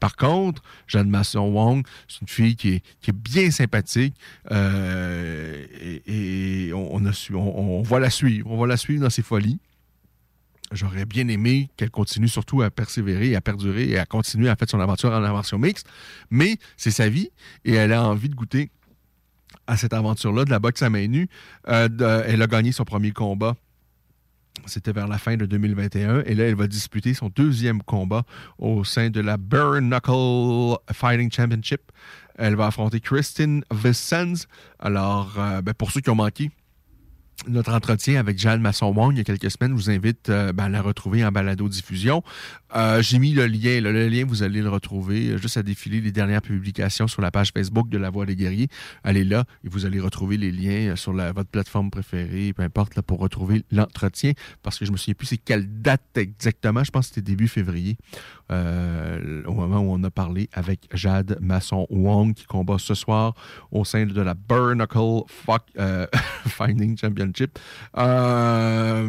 Par 0.00 0.16
contre, 0.16 0.62
Jeanne 0.88 1.08
Masson 1.08 1.48
Wong, 1.52 1.86
c'est 2.08 2.22
une 2.22 2.28
fille 2.28 2.56
qui 2.56 2.74
est, 2.74 3.12
bien 3.12 3.50
sympathique 3.50 4.14
euh, 4.50 5.64
et, 6.06 6.72
on, 6.74 7.04
a 7.06 7.10
on, 7.32 7.36
on 7.36 7.82
va 7.82 8.00
la 8.00 8.10
suivre. 8.10 8.50
On 8.50 8.58
va 8.58 8.66
la 8.66 8.76
suivre 8.76 9.02
dans 9.02 9.10
ses 9.10 9.22
folies. 9.22 9.58
J'aurais 10.72 11.04
bien 11.04 11.28
aimé 11.28 11.70
qu'elle 11.76 11.90
continue 11.90 12.28
surtout 12.28 12.62
à 12.62 12.70
persévérer, 12.70 13.36
à 13.36 13.40
perdurer 13.40 13.88
et 13.88 13.98
à 13.98 14.04
continuer 14.04 14.48
à 14.48 14.56
faire 14.56 14.68
son 14.68 14.80
aventure 14.80 15.10
en 15.12 15.22
aventure 15.22 15.58
mixte. 15.58 15.86
Mais 16.30 16.58
c'est 16.76 16.90
sa 16.90 17.08
vie 17.08 17.30
et 17.64 17.74
elle 17.74 17.92
a 17.92 18.02
envie 18.02 18.28
de 18.28 18.34
goûter 18.34 18.70
à 19.66 19.76
cette 19.76 19.92
aventure-là 19.92 20.44
de 20.44 20.50
la 20.50 20.58
boxe 20.58 20.82
à 20.82 20.90
main 20.90 21.06
nue. 21.06 21.28
Euh, 21.68 22.24
elle 22.26 22.42
a 22.42 22.46
gagné 22.46 22.72
son 22.72 22.84
premier 22.84 23.12
combat 23.12 23.54
C'était 24.66 24.92
vers 24.92 25.06
la 25.06 25.18
fin 25.18 25.36
de 25.36 25.46
2021. 25.46 26.22
Et 26.22 26.34
là, 26.34 26.44
elle 26.44 26.56
va 26.56 26.66
disputer 26.66 27.14
son 27.14 27.28
deuxième 27.28 27.82
combat 27.82 28.24
au 28.58 28.82
sein 28.82 29.10
de 29.10 29.20
la 29.20 29.36
Bare 29.36 29.80
Knuckle 29.80 30.78
Fighting 30.92 31.30
Championship. 31.30 31.80
Elle 32.36 32.56
va 32.56 32.66
affronter 32.66 33.00
Kristen 33.00 33.64
Vicens. 33.70 34.46
Alors, 34.78 35.34
euh, 35.38 35.62
ben, 35.62 35.74
pour 35.74 35.92
ceux 35.92 36.00
qui 36.00 36.10
ont 36.10 36.16
manqué, 36.16 36.50
notre 37.48 37.72
entretien 37.72 38.18
avec 38.18 38.38
Jeanne 38.38 38.60
Masson-Wong 38.60 39.14
il 39.14 39.18
y 39.18 39.20
a 39.20 39.24
quelques 39.24 39.50
semaines. 39.50 39.76
Je 39.76 39.82
vous 39.82 39.90
invite 39.90 40.30
euh, 40.30 40.52
ben, 40.52 40.64
à 40.64 40.68
la 40.68 40.82
retrouver 40.82 41.24
en 41.24 41.30
balado-diffusion. 41.30 42.22
Euh, 42.74 43.02
J'ai 43.02 43.18
mis 43.18 43.32
le 43.32 43.46
lien. 43.46 43.80
le 43.80 44.08
lien, 44.08 44.24
vous 44.26 44.42
allez 44.42 44.62
le 44.62 44.68
retrouver 44.68 45.30
euh, 45.30 45.38
juste 45.38 45.56
à 45.56 45.62
défiler 45.62 46.00
les 46.00 46.12
dernières 46.12 46.42
publications 46.42 47.06
sur 47.06 47.22
la 47.22 47.30
page 47.30 47.50
Facebook 47.52 47.88
de 47.88 47.98
La 47.98 48.10
Voix 48.10 48.26
des 48.26 48.36
Guerriers. 48.36 48.68
Allez 49.04 49.24
là 49.24 49.44
et 49.64 49.68
vous 49.68 49.86
allez 49.86 50.00
retrouver 50.00 50.36
les 50.36 50.50
liens 50.50 50.96
sur 50.96 51.12
votre 51.12 51.50
plateforme 51.50 51.90
préférée, 51.90 52.52
peu 52.52 52.62
importe, 52.62 52.96
là, 52.96 53.02
pour 53.02 53.18
retrouver 53.20 53.64
l'entretien. 53.70 54.32
Parce 54.62 54.78
que 54.78 54.84
je 54.84 54.92
me 54.92 54.96
souviens 54.96 55.14
plus 55.14 55.26
c'est 55.26 55.36
quelle 55.36 55.80
date 55.82 56.16
exactement. 56.16 56.84
Je 56.84 56.90
pense 56.90 57.08
que 57.08 57.14
c'était 57.14 57.30
début 57.30 57.48
février, 57.48 57.96
euh, 58.50 59.42
au 59.46 59.54
moment 59.54 59.80
où 59.80 59.92
on 59.92 60.02
a 60.04 60.10
parlé 60.10 60.48
avec 60.52 60.88
Jade 60.92 61.38
Masson-Wong 61.40 62.34
qui 62.34 62.46
combat 62.46 62.76
ce 62.78 62.94
soir 62.94 63.34
au 63.72 63.84
sein 63.84 64.06
de 64.06 64.20
la 64.20 64.34
Fuck, 65.26 65.62
euh, 65.78 66.06
Fighting 66.46 66.96
Championship. 66.96 67.58
Euh, 67.96 69.08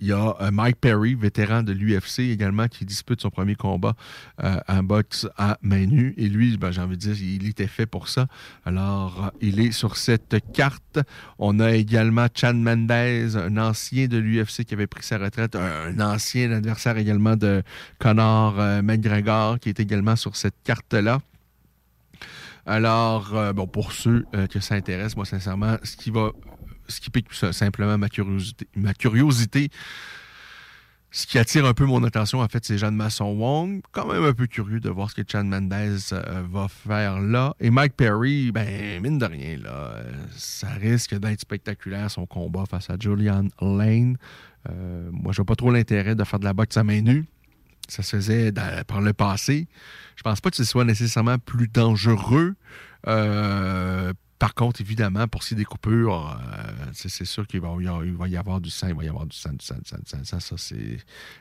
Il 0.00 0.06
y 0.06 0.12
a 0.12 0.50
Mike 0.50 0.80
Perry, 0.80 1.14
vétéran 1.14 1.62
de 1.62 1.72
l'UFC 1.72 2.20
également, 2.20 2.66
qui 2.68 2.84
dispute 2.84 3.20
son 3.20 3.30
premier 3.30 3.54
combat 3.54 3.94
en 4.38 4.82
boxe 4.82 5.28
à 5.36 5.58
main 5.62 5.86
nue. 5.86 6.14
Et 6.16 6.28
lui, 6.28 6.56
ben, 6.56 6.70
j'ai 6.70 6.80
envie 6.80 6.96
de 6.96 7.00
dire, 7.00 7.16
il 7.22 7.48
était 7.48 7.66
fait 7.66 7.86
pour 7.86 8.08
ça. 8.08 8.26
Alors, 8.64 9.32
il 9.40 9.60
est 9.60 9.72
sur 9.72 9.96
cette 9.96 10.36
carte. 10.52 10.98
On 11.38 11.60
a 11.60 11.72
également 11.72 12.26
Chan 12.34 12.54
Mendez, 12.54 13.36
un 13.36 13.56
ancien 13.56 14.06
de 14.06 14.18
l'UFC 14.18 14.64
qui 14.64 14.74
avait 14.74 14.86
pris 14.86 15.04
sa 15.04 15.18
retraite, 15.18 15.56
un 15.56 15.98
ancien 16.00 16.50
adversaire 16.50 16.96
également 16.96 17.36
de 17.36 17.62
Conor 18.00 18.58
euh, 18.58 18.82
McGregor, 18.82 19.60
qui 19.60 19.68
est 19.68 19.78
également 19.78 20.16
sur 20.16 20.34
cette 20.34 20.56
carte-là. 20.64 21.20
Alors, 22.66 23.36
euh, 23.36 23.52
bon, 23.52 23.66
pour 23.66 23.92
ceux 23.92 24.24
euh, 24.34 24.46
que 24.46 24.60
ça 24.60 24.74
intéresse, 24.74 25.16
moi, 25.16 25.24
sincèrement, 25.24 25.76
ce 25.82 25.96
qui 25.96 26.10
va, 26.10 26.32
ce 26.88 27.00
qui 27.00 27.10
pique 27.10 27.32
simplement 27.32 27.98
ma 27.98 28.08
curiosité, 28.94 29.70
ce 31.10 31.26
qui 31.26 31.38
attire 31.38 31.66
un 31.66 31.74
peu 31.74 31.84
mon 31.84 32.04
attention, 32.04 32.40
en 32.40 32.48
fait, 32.48 32.64
c'est 32.64 32.78
Jeanne 32.78 32.94
Masson-Wong. 32.94 33.82
Quand 33.90 34.06
même 34.06 34.22
un 34.22 34.32
peu 34.32 34.46
curieux 34.46 34.78
de 34.78 34.88
voir 34.88 35.10
ce 35.10 35.16
que 35.16 35.22
Chan 35.26 35.42
Mendez 35.42 36.12
euh, 36.12 36.44
va 36.48 36.68
faire 36.68 37.20
là. 37.20 37.54
Et 37.58 37.70
Mike 37.70 37.96
Perry, 37.96 38.52
ben, 38.52 39.02
mine 39.02 39.18
de 39.18 39.26
rien, 39.26 39.56
là, 39.56 39.96
ça 40.36 40.68
risque 40.68 41.18
d'être 41.18 41.40
spectaculaire, 41.40 42.10
son 42.10 42.26
combat 42.26 42.64
face 42.70 42.88
à 42.90 42.96
Julian 42.98 43.48
Lane. 43.60 44.16
Moi, 45.10 45.32
je 45.32 45.38
vois 45.38 45.46
pas 45.46 45.56
trop 45.56 45.72
l'intérêt 45.72 46.14
de 46.14 46.22
faire 46.22 46.38
de 46.38 46.44
la 46.44 46.52
boxe 46.52 46.76
à 46.76 46.84
main 46.84 47.00
nue. 47.00 47.24
Ça 47.90 48.02
se 48.02 48.16
faisait 48.16 48.52
par 48.86 49.00
le 49.00 49.12
passé. 49.12 49.68
Je 50.16 50.22
pense 50.22 50.40
pas 50.40 50.50
que 50.50 50.56
ce 50.56 50.64
soit 50.64 50.84
nécessairement 50.84 51.38
plus 51.38 51.68
dangereux. 51.68 52.54
Euh, 53.06 54.12
par 54.38 54.54
contre, 54.54 54.80
évidemment, 54.80 55.28
pour 55.28 55.42
ces 55.42 55.54
découpures, 55.54 56.38
euh, 56.40 56.84
c'est 56.94 57.26
sûr 57.26 57.46
qu'il 57.46 57.60
va, 57.60 57.68
y 57.80 57.86
avoir- 57.86 58.04
il 58.04 58.14
va 58.14 58.26
y 58.28 58.36
avoir 58.38 58.60
du 58.60 58.70
sang, 58.70 58.88
il 58.88 58.94
va 58.94 59.04
y 59.04 59.08
avoir 59.08 59.26
du 59.26 59.36
sang, 59.36 59.50
du 59.52 59.64
sang, 59.64 59.74
du 59.74 59.88
sang, 59.88 59.98
du 59.98 60.08
sang. 60.08 60.24
Ça, 60.24 60.40
ça, 60.40 60.54
c'est 60.56 60.98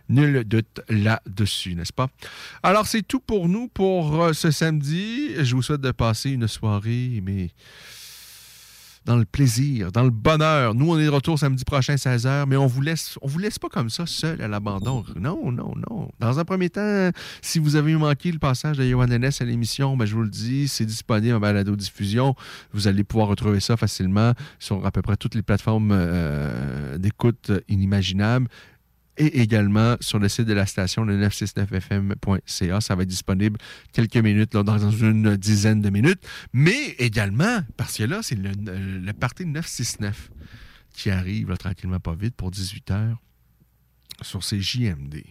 nul 0.10 0.44
doute 0.44 0.82
là-dessus, 0.90 1.76
n'est-ce 1.76 1.94
pas? 1.94 2.08
Alors, 2.62 2.88
c'est 2.88 3.04
tout 3.04 3.22
pour 3.22 3.48
nous 3.48 3.70
pour 3.70 4.22
euh, 4.22 4.34
ce 4.34 4.52
samedi. 4.52 5.30
Je 5.40 5.56
vous 5.56 5.62
souhaite 5.62 5.80
de 5.82 5.92
passer 5.92 6.32
une 6.32 6.48
soirée, 6.48 7.22
mais 7.24 7.52
dans 9.06 9.16
le 9.16 9.26
plaisir, 9.26 9.92
dans 9.92 10.04
le 10.04 10.10
bonheur. 10.10 10.76
Nous, 10.76 10.90
on 10.90 11.00
est 11.00 11.06
de 11.06 11.10
retour 11.10 11.40
samedi 11.40 11.64
prochain, 11.64 11.96
16h, 11.96 12.46
mais 12.48 12.56
on 12.56 12.68
vous 12.68 12.82
laisse, 12.82 13.18
vous 13.22 13.40
laisse 13.40 13.60
pas 13.60 13.70
comme 13.70 13.90
ça, 13.90 14.06
seul 14.06 14.42
à 14.42 14.48
l'abandon. 14.48 15.04
Non, 15.20 15.52
non, 15.52 15.74
non. 15.90 16.10
Dans 16.20 16.40
un 16.40 16.46
premier 16.46 16.70
temps, 16.70 17.12
si 17.42 17.60
vous 17.60 17.76
avez 17.76 17.96
manqué 17.96 18.32
le 18.32 18.40
passage 18.40 18.78
de 18.78 18.88
Johan 18.88 19.06
Lennes 19.06 19.32
à 19.40 19.44
l'émission, 19.46 19.98
ben, 19.98 20.06
je 20.06 20.16
vous 20.16 20.24
le 20.24 20.30
dis, 20.30 20.68
c'est 20.68 20.86
disponible 20.86 21.36
en 21.36 21.40
balado-diffusion. 21.40 22.36
Vous 22.74 22.88
allez 22.88 23.04
pouvoir 23.04 23.28
retrouver 23.30 23.60
ça 23.60 23.78
facilement 23.78 24.34
sur 24.60 24.86
à 24.86 24.92
peu 24.92 25.02
près 25.02 25.18
toutes 25.18 25.36
les 25.36 25.44
plateformes 25.44 25.92
euh, 25.92 26.98
d'écoute 26.98 27.52
inimaginables 27.68 28.48
et 29.20 29.42
également 29.42 29.96
sur 30.00 30.18
le 30.18 30.28
site 30.30 30.46
de 30.46 30.54
la 30.54 30.66
station, 30.66 31.04
le 31.04 31.18
969fm.ca. 31.28 32.82
Ça 32.82 32.96
va 32.96 33.04
être 33.04 33.10
disponible 33.10 33.60
quelques 33.92 34.18
minutes, 34.18 34.54
dans 34.54 34.90
une 34.90 35.36
dizaine 35.36 35.82
de 35.82 35.90
minutes. 35.90 36.26
Mais 36.54 36.96
également, 36.98 37.60
parce 37.78 37.98
que 37.98 38.04
là, 38.04 38.22
c'est 38.24 38.36
le, 38.36 38.52
le, 38.66 39.00
le 39.00 39.14
party 39.14 39.46
969 39.46 40.32
qui 40.94 41.10
arrive 41.12 41.56
tranquillement 41.58 42.00
pas 42.00 42.16
vite 42.16 42.36
pour 42.36 42.50
18 42.50 42.92
heures 42.92 43.18
sur 44.22 44.44
ces 44.44 44.60
JMD. 44.60 45.24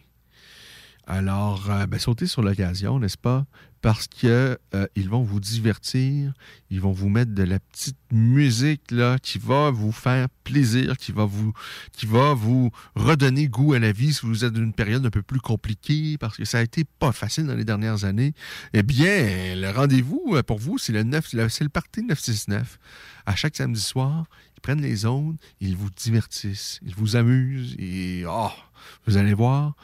Alors, 1.07 1.71
euh, 1.71 1.87
ben, 1.87 1.99
sautez 1.99 2.27
sur 2.27 2.43
l'occasion, 2.43 2.99
n'est-ce 2.99 3.17
pas? 3.17 3.47
Parce 3.81 4.09
que 4.09 4.59
euh, 4.75 4.87
ils 4.97 5.09
vont 5.09 5.23
vous 5.23 5.39
divertir, 5.39 6.33
ils 6.71 6.81
vont 6.81 6.91
vous 6.91 7.09
mettre 7.09 7.33
de 7.33 7.45
la 7.45 7.61
petite 7.61 7.97
musique 8.11 8.91
là 8.91 9.19
qui 9.21 9.39
va 9.39 9.71
vous 9.71 9.93
faire 9.93 10.29
plaisir, 10.43 10.97
qui 10.97 11.13
va 11.13 11.25
vous 11.25 11.53
qui 11.93 12.07
va 12.07 12.35
vous 12.35 12.71
redonner 12.97 13.47
goût 13.49 13.75
à 13.75 13.79
la 13.79 13.93
vie 13.93 14.13
si 14.13 14.27
vous 14.27 14.45
êtes 14.45 14.53
dans 14.53 14.63
une 14.63 14.73
période 14.73 15.07
un 15.07 15.11
peu 15.11 15.23
plus 15.23 15.39
compliquée 15.41 16.19
parce 16.19 16.37
que 16.37 16.45
ça 16.45 16.59
a 16.59 16.63
été 16.63 16.85
pas 16.99 17.13
facile 17.13 17.47
dans 17.47 17.55
les 17.55 17.65
dernières 17.65 18.05
années. 18.05 18.35
Eh 18.73 18.83
bien, 18.83 19.55
le 19.55 19.71
rendez-vous 19.71 20.33
euh, 20.35 20.43
pour 20.43 20.59
vous, 20.59 20.79
c'est 20.79 20.93
le 20.93 21.05
9 21.05 21.33
le- 21.35 21.49
c'est 21.49 21.65
le 21.65 21.71
party 21.71 22.03
969. 22.03 22.79
À 23.27 23.37
chaque 23.37 23.55
samedi 23.57 23.81
soir, 23.81 24.25
ils 24.57 24.61
prennent 24.61 24.83
les 24.83 25.07
ondes, 25.07 25.37
ils 25.61 25.77
vous 25.77 25.91
divertissent, 25.91 26.81
ils 26.85 26.95
vous 26.97 27.15
amusent 27.15 27.77
et 27.79 28.25
oh, 28.27 28.51
vous 29.07 29.17
allez 29.19 29.35
voir, 29.35 29.75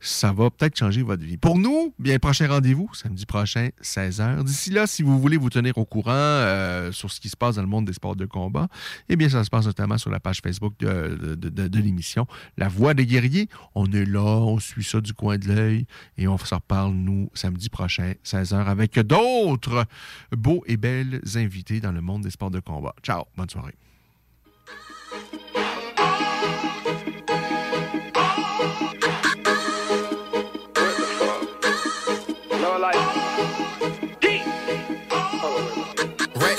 ça 0.00 0.32
va 0.32 0.50
peut-être 0.50 0.78
changer 0.78 1.02
votre 1.02 1.24
vie. 1.24 1.36
Pour 1.36 1.58
nous, 1.58 1.94
bien, 1.98 2.18
prochain 2.18 2.48
rendez-vous, 2.48 2.88
samedi 2.94 3.26
prochain, 3.26 3.68
16h. 3.82 4.44
D'ici 4.44 4.70
là, 4.70 4.86
si 4.86 5.02
vous 5.02 5.18
voulez 5.18 5.36
vous 5.36 5.50
tenir 5.50 5.76
au 5.78 5.84
courant 5.84 6.12
euh, 6.12 6.92
sur 6.92 7.10
ce 7.10 7.20
qui 7.20 7.28
se 7.28 7.36
passe 7.36 7.56
dans 7.56 7.62
le 7.62 7.68
monde 7.68 7.84
des 7.84 7.92
sports 7.92 8.16
de 8.16 8.26
combat, 8.26 8.68
eh 9.08 9.16
bien, 9.16 9.28
ça 9.28 9.44
se 9.44 9.50
passe 9.50 9.66
notamment 9.66 9.98
sur 9.98 10.10
la 10.10 10.20
page 10.20 10.40
Facebook 10.42 10.74
de, 10.78 11.78
l'émission 11.78 12.26
La 12.56 12.68
Voix 12.68 12.94
des 12.94 13.06
guerriers. 13.06 13.48
On 13.74 13.90
est 13.92 14.04
là, 14.04 14.20
on 14.20 14.58
suit 14.58 14.84
ça 14.84 15.00
du 15.00 15.14
coin 15.14 15.38
de 15.38 15.48
l'œil 15.48 15.86
et 16.16 16.28
on 16.28 16.38
se 16.38 16.54
reparle, 16.54 16.92
nous, 16.92 17.30
samedi 17.34 17.68
prochain, 17.68 18.14
16h, 18.24 18.54
avec 18.66 18.98
d'autres 19.00 19.84
beaux 20.36 20.62
et 20.66 20.76
belles 20.76 21.20
invités 21.34 21.80
dans 21.80 21.92
le 21.92 22.00
monde 22.00 22.22
des 22.22 22.30
sports 22.30 22.50
de 22.50 22.60
combat. 22.60 22.94
Ciao, 23.02 23.24
bonne 23.36 23.50
soirée. 23.50 23.74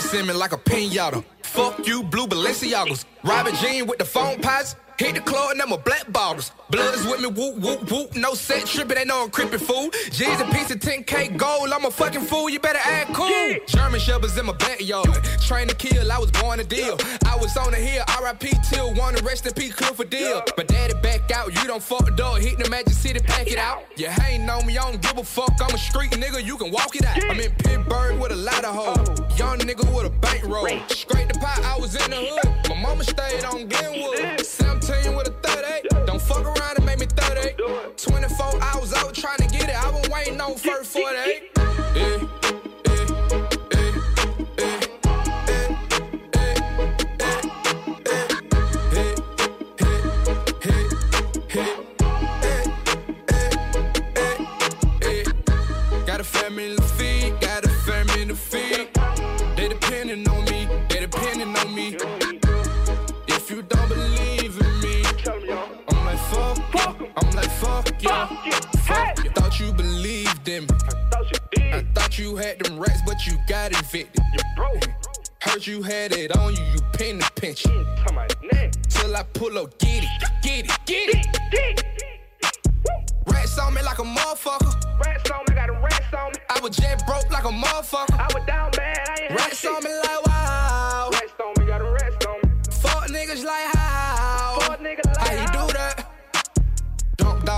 Semen 0.09 0.39
like 0.39 0.53
a 0.53 0.57
pinata. 0.57 1.23
Fuck 1.43 1.85
you, 1.85 2.01
blue 2.01 2.25
Balenciagas. 2.25 3.05
Robert 3.23 3.53
Jean 3.61 3.85
with 3.85 3.99
the 3.99 4.05
phone 4.05 4.41
pots. 4.41 4.75
Hit 4.99 5.15
the 5.15 5.21
club 5.21 5.51
and 5.51 5.61
them 5.61 5.71
a 5.71 5.77
black 5.77 6.11
bottles. 6.11 6.51
Bloods 6.69 7.05
with 7.05 7.21
me, 7.21 7.27
whoop, 7.27 7.55
whoop, 7.55 7.89
whoop. 7.89 8.15
No 8.17 8.33
set 8.33 8.65
tripping, 8.65 8.97
ain't 8.97 9.07
no 9.07 9.23
I'm 9.23 9.29
creepy 9.29 9.57
fool. 9.57 9.89
G's 10.11 10.41
a 10.41 10.45
piece 10.51 10.69
of 10.71 10.79
10K 10.81 11.37
gold. 11.37 11.71
I'm 11.71 11.85
a 11.85 11.89
fucking 11.89 12.25
fool, 12.25 12.49
you 12.49 12.59
better 12.59 12.81
act 12.83 13.13
cool. 13.13 13.55
German 13.65 14.01
shepherds 14.01 14.37
in 14.37 14.45
my 14.45 14.51
backyard. 14.51 15.07
Train 15.39 15.69
to 15.69 15.75
kill, 15.75 16.11
I 16.11 16.19
was 16.19 16.31
born 16.31 16.59
to 16.59 16.65
deal. 16.65 16.97
I 17.25 17.37
was 17.37 17.55
on 17.55 17.71
the 17.71 17.77
hill, 17.77 18.03
RIP 18.21 18.51
till 18.69 18.93
one, 18.95 19.15
rest 19.23 19.47
in 19.47 19.53
peace, 19.53 19.73
Clifford 19.73 20.09
deal. 20.09 20.43
But 20.57 20.67
daddy 20.67 20.95
back 21.01 21.31
out, 21.31 21.55
you 21.55 21.65
don't 21.65 21.81
fuck 21.81 22.03
the 22.03 22.11
dog. 22.11 22.41
Hit 22.41 22.59
the 22.59 22.69
Magic 22.69 22.91
City, 22.91 23.21
pack 23.21 23.47
it 23.47 23.57
out. 23.57 23.83
You 23.95 24.09
hating 24.09 24.49
on 24.49 24.67
me, 24.67 24.77
I 24.77 24.91
don't 24.91 25.01
give 25.01 25.17
a 25.17 25.23
fuck. 25.23 25.53
I'm 25.61 25.73
a 25.73 25.77
street 25.77 26.11
nigga, 26.11 26.43
you 26.43 26.57
can 26.57 26.71
walk 26.71 26.97
it 26.97 27.05
out. 27.05 27.23
I'm 27.23 27.39
in 27.39 27.51
Pittsburgh 27.51 28.19
with 28.19 28.33
a 28.33 28.35
lot 28.35 28.65
of 28.65 28.75
hoes. 28.75 29.07
Oh. 29.17 29.37
Young 29.37 29.59
nigga 29.59 29.89
with 29.95 30.07
a 30.07 30.09
bankroll. 30.09 30.67
Scrape 30.89 31.31
the 31.31 31.39
pot, 31.39 31.63
I 31.63 31.79
was 31.79 31.95
in 31.95 32.11
the 32.11 32.17
hood. 32.17 32.69
My 32.69 32.81
mama 32.81 33.05
stayed 33.05 33.45
on 33.45 33.69
Glenwood. 33.69 34.45
17 34.89 35.15
with 35.15 35.27
a 35.27 35.31
38. 35.47 36.07
Don't 36.07 36.21
fuck 36.21 36.43
around 36.43 36.77
and 36.77 36.85
make 36.85 36.99
me 36.99 37.05
38. 37.05 37.95
24 37.97 38.63
hours 38.63 38.91
out 38.93 39.13
trying 39.13 39.37
to 39.37 39.47
get 39.47 39.69
it. 39.69 39.75
I 39.75 39.91
been 39.91 40.11
waiting 40.11 40.41
on 40.41 40.55
first 40.55 40.93
48. 40.93 41.51
Eh? 41.55 41.58
I'm 67.17 67.31
like 67.31 67.49
fuck 67.51 68.01
you, 68.01 68.09
fuck 68.09 69.23
you. 69.23 69.31
Thought 69.31 69.59
you 69.59 69.73
believed 69.73 70.47
in 70.47 70.63
me. 70.63 70.69
I 71.71 71.85
thought 71.93 72.17
you 72.17 72.35
had 72.35 72.59
them 72.59 72.79
rats, 72.79 73.01
but 73.05 73.25
you 73.25 73.37
got 73.47 73.71
evicted. 73.71 74.23
You 74.33 74.39
broke. 74.55 74.87
Heard 75.41 75.65
you 75.65 75.81
had 75.81 76.11
it 76.11 76.35
on 76.35 76.55
you, 76.55 76.63
you 76.73 76.79
pin 76.93 77.19
the 77.19 77.31
pinch. 77.35 77.63
Till 77.63 79.15
I 79.15 79.23
pull 79.33 79.57
up, 79.57 79.77
get 79.79 80.03
it, 80.03 80.09
get 80.43 80.67
get 80.85 81.09
it, 81.09 81.27
get 81.51 81.79
it. 81.79 81.85
Rats 83.27 83.57
on 83.57 83.73
me 83.73 83.81
like 83.81 83.99
a 83.99 84.03
motherfucker. 84.03 84.99
Rats 85.05 85.31
on 85.31 85.45
me, 85.47 85.55
got 85.55 85.69
a 85.69 85.73
rats 85.73 86.13
on 86.13 86.31
me. 86.31 86.39
I 86.49 86.59
was 86.59 86.75
jet 86.75 87.05
broke 87.07 87.31
like 87.31 87.45
a 87.45 87.47
motherfucker. 87.47 88.19
I 88.19 88.27
was 88.33 88.45
down 88.45 88.71
bad, 88.71 89.09
I 89.09 89.23
ain't 89.23 89.39
Rats 89.39 89.65
on 89.65 89.83
me 89.83 89.89
like 89.89 90.25
wow. 90.27 91.09
Rats 91.13 91.33
on 91.43 91.53
me, 91.57 91.65
got 91.67 91.81
a 91.81 91.91
rats 91.91 92.25
on 92.25 92.35
me. 92.43 92.49
Fuck 92.71 93.07
niggas 93.07 93.45
like 93.45 93.75
how. 93.75 93.78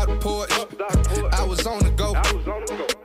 The 0.08 0.18
porch. 0.20 0.52
I 1.34 1.44
was 1.44 1.68
on 1.68 1.80
the 1.84 1.92
go. 1.92 2.14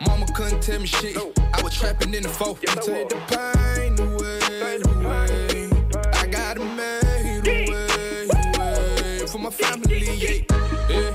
Mama 0.07 0.27
couldn't 0.35 0.63
tell 0.63 0.81
me 0.81 0.87
shit. 0.87 1.17
I 1.53 1.63
was 1.63 1.75
trapping 1.77 2.15
in 2.15 2.23
the 2.23 2.29
four. 2.29 2.57
Take 2.57 3.09
the 3.11 3.17
pain 3.29 3.99
away, 4.01 4.81
away. 5.05 5.69
I 6.15 6.27
got 6.27 6.57
it 6.57 6.65
made 6.65 7.69
away, 7.69 8.29
away. 8.59 9.27
For 9.27 9.39
my 9.39 9.51
family, 9.51 10.05
yeah. 10.17 10.43
yeah. 10.89 11.13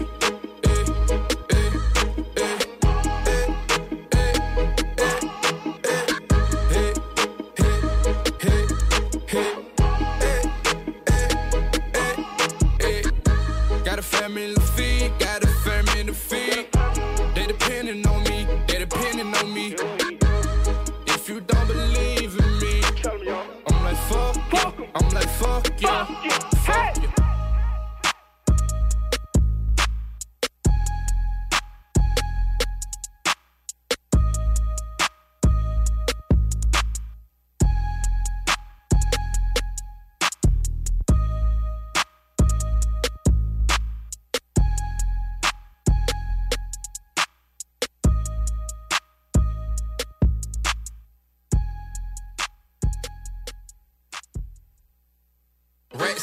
Got 13.84 13.98
a 13.99 14.03
family 14.03 14.61
I'm 25.44 25.50
like 25.50 25.80
fuck 25.80 26.24
you, 26.24 26.30
fuck 26.60 27.01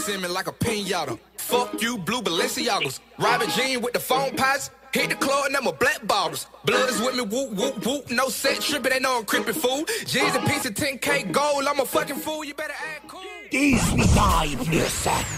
Rat 0.09 0.21
me 0.23 0.29
like 0.29 0.47
a 0.47 0.53
pinata. 0.53 1.19
Fuck 1.37 1.83
you, 1.83 1.99
blue 1.99 2.23
Balenciagos. 2.23 3.01
Robin 3.19 3.49
Jean 3.51 3.83
with 3.83 3.93
the 3.93 4.01
phone 4.01 4.35
pots. 4.37 4.71
Hit 4.95 5.11
the 5.11 5.17
club 5.17 5.47
and 5.47 5.55
them 5.55 5.67
a 5.67 5.73
black 5.73 6.07
bottles. 6.07 6.47
Blood 6.65 6.89
is 6.89 6.99
with 7.01 7.15
me, 7.15 7.23
whoop, 7.23 7.53
whoop, 7.53 7.85
whoop. 7.85 8.11
No 8.11 8.29
set 8.29 8.61
tripping, 8.63 9.03
know 9.03 9.19
I'm 9.19 9.27
creeping 9.27 9.53
fool. 9.53 9.85
G's 10.07 10.35
a 10.35 10.41
piece 10.41 10.65
of 10.65 10.73
10k 10.75 11.31
gold. 11.31 11.67
I'm 11.67 11.81
a 11.81 11.85
fucking 11.85 12.17
fool, 12.17 12.43
you 12.43 12.55
better 12.55 12.73
act 12.73 13.09
cool. 13.09 13.21
18 13.53 14.01
ans 14.01 14.45
et 14.45 14.57
plus. 14.57 15.38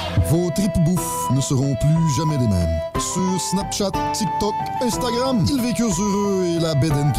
Vos 0.27 0.49
tripes 0.51 0.79
bouffe 0.85 1.29
ne 1.31 1.41
seront 1.41 1.75
plus 1.75 2.15
jamais 2.17 2.37
les 2.37 2.47
mêmes. 2.47 2.79
Sur 2.99 3.41
Snapchat, 3.41 3.91
TikTok, 4.13 4.53
Instagram, 4.81 5.45
ils 5.49 5.61
vécurent 5.61 5.99
heureux 5.99 6.45
et 6.45 6.59
la 6.59 6.75
bed 6.75 6.91
and 6.91 7.11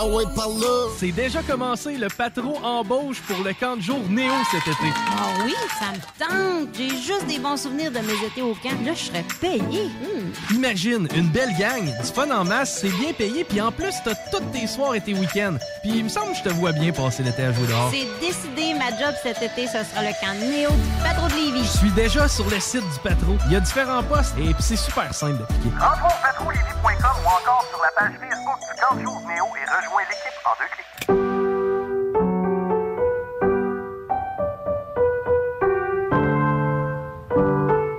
ah 0.00 0.06
ouais, 0.06 0.24
par 0.36 0.48
là. 0.48 0.88
C'est 0.98 1.10
déjà 1.10 1.42
commencé 1.42 1.96
le 1.96 2.08
patron 2.08 2.54
embauche 2.62 3.20
pour 3.22 3.44
le 3.44 3.52
camp 3.52 3.76
de 3.76 3.82
jour 3.82 3.98
Néo 4.08 4.32
cet 4.50 4.62
été. 4.62 4.92
Ah 5.10 5.42
oui, 5.44 5.54
ça 5.78 5.86
me 5.92 5.98
tente. 6.18 6.68
J'ai 6.76 6.90
juste 6.90 7.26
des 7.26 7.38
bons 7.38 7.56
souvenirs 7.56 7.90
de 7.90 7.98
mes 7.98 8.26
étés 8.26 8.42
au 8.42 8.54
camp. 8.54 8.76
Là, 8.84 8.94
je 8.94 9.04
serais 9.04 9.24
payé. 9.40 9.86
Hmm. 9.86 10.54
Imagine, 10.54 11.08
une 11.16 11.28
belle 11.28 11.54
gang, 11.58 11.84
du 11.84 12.12
fun 12.14 12.30
en 12.30 12.44
masse, 12.44 12.78
c'est 12.80 12.96
bien 12.96 13.12
payé, 13.12 13.44
puis 13.44 13.60
en 13.60 13.72
plus, 13.72 13.94
t'as 14.04 14.14
toutes 14.30 14.52
tes 14.52 14.66
soirs 14.66 14.94
et 14.94 15.00
tes 15.00 15.14
week-ends. 15.14 15.56
Puis 15.82 15.92
il 15.96 16.04
me 16.04 16.08
semble 16.08 16.32
que 16.32 16.38
je 16.38 16.42
te 16.44 16.48
vois 16.50 16.72
bien 16.72 16.92
passer 16.92 17.22
l'été 17.22 17.42
à 17.42 17.52
jouer 17.52 17.66
dehors. 17.66 17.90
C'est 17.90 18.26
décidé, 18.26 18.74
ma 18.74 18.90
job 18.90 19.14
cet 19.22 19.42
été, 19.42 19.66
ce 19.66 19.84
sera 19.84 20.02
le 20.02 20.12
camp 20.20 20.34
Néo 20.38 20.70
du 20.70 21.02
Patro 21.02 21.26
de 21.26 21.34
Lévis. 21.34 21.67
Je 21.70 21.76
suis 21.76 21.90
déjà 21.90 22.26
sur 22.28 22.48
le 22.48 22.58
site 22.58 22.80
du 22.80 22.98
patro. 23.02 23.36
Il 23.46 23.52
y 23.52 23.56
a 23.56 23.60
différents 23.60 24.02
postes 24.02 24.34
et 24.38 24.54
puis 24.54 24.62
c'est 24.62 24.74
super 24.74 25.12
simple 25.12 25.40
d'appliquer. 25.40 25.68
Rentre 25.78 26.06
au 26.06 26.14
patrouillevie.com 26.22 27.16
ou 27.22 27.28
encore 27.28 27.62
sur 27.68 27.78
la 27.82 27.90
page 27.94 28.14
Facebook 28.18 28.58
du 28.58 28.74
Camp 28.80 28.98
jour 29.02 29.20
Néo 29.28 29.44
et 29.54 29.66
rejoins 29.76 30.04
l'équipe 30.08 30.32
en 30.46 30.54
deux 30.58 30.70
clics. 30.72 30.86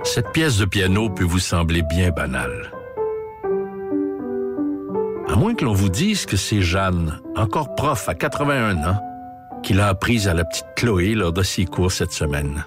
Cette 0.04 0.32
pièce 0.32 0.58
de 0.58 0.64
piano 0.64 1.08
peut 1.08 1.22
vous 1.22 1.38
sembler 1.38 1.82
bien 1.82 2.10
banale. 2.10 2.72
À 5.28 5.36
moins 5.36 5.54
que 5.54 5.64
l'on 5.64 5.74
vous 5.74 5.90
dise 5.90 6.26
que 6.26 6.36
c'est 6.36 6.60
Jeanne, 6.60 7.20
encore 7.36 7.76
prof 7.76 8.08
à 8.08 8.14
81 8.16 8.78
ans, 8.78 9.00
qui 9.62 9.74
l'a 9.74 9.86
apprise 9.86 10.26
à 10.26 10.34
la 10.34 10.44
petite 10.44 10.66
Chloé 10.74 11.14
lors 11.14 11.32
de 11.32 11.44
ses 11.44 11.66
cours 11.66 11.92
cette 11.92 12.10
semaine. 12.12 12.64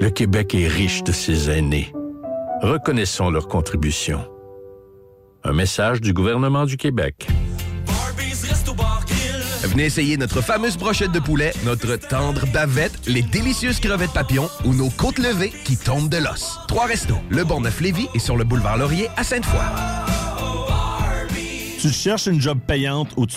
Le 0.00 0.10
Québec 0.10 0.54
est 0.54 0.68
riche 0.68 1.02
de 1.02 1.10
ses 1.10 1.50
aînés. 1.50 1.92
Reconnaissons 2.62 3.30
leur 3.30 3.48
contribution. 3.48 4.24
Un 5.42 5.52
message 5.52 6.00
du 6.00 6.12
gouvernement 6.12 6.66
du 6.66 6.76
Québec. 6.76 7.26
Venez 9.64 9.84
essayer 9.84 10.16
notre 10.16 10.40
fameuse 10.40 10.78
brochette 10.78 11.10
de 11.10 11.18
poulet, 11.18 11.52
notre 11.64 11.96
tendre 11.96 12.46
bavette, 12.52 13.06
les 13.06 13.22
délicieuses 13.22 13.80
crevettes 13.80 14.12
papillons 14.12 14.48
ou 14.64 14.72
nos 14.72 14.88
côtes 14.88 15.18
levées 15.18 15.52
qui 15.64 15.76
tombent 15.76 16.08
de 16.08 16.18
l'os. 16.18 16.58
Trois 16.68 16.86
restos, 16.86 17.18
le 17.28 17.44
Bonneuf 17.44 17.80
Lévis 17.80 18.08
et 18.14 18.20
sur 18.20 18.36
le 18.36 18.44
boulevard 18.44 18.78
Laurier 18.78 19.08
à 19.16 19.24
Sainte-Foy. 19.24 19.60
Tu 21.80 21.90
cherches 21.90 22.26
une 22.26 22.40
job 22.40 22.58
payante 22.66 23.10
ou 23.16 23.26
tu 23.26 23.36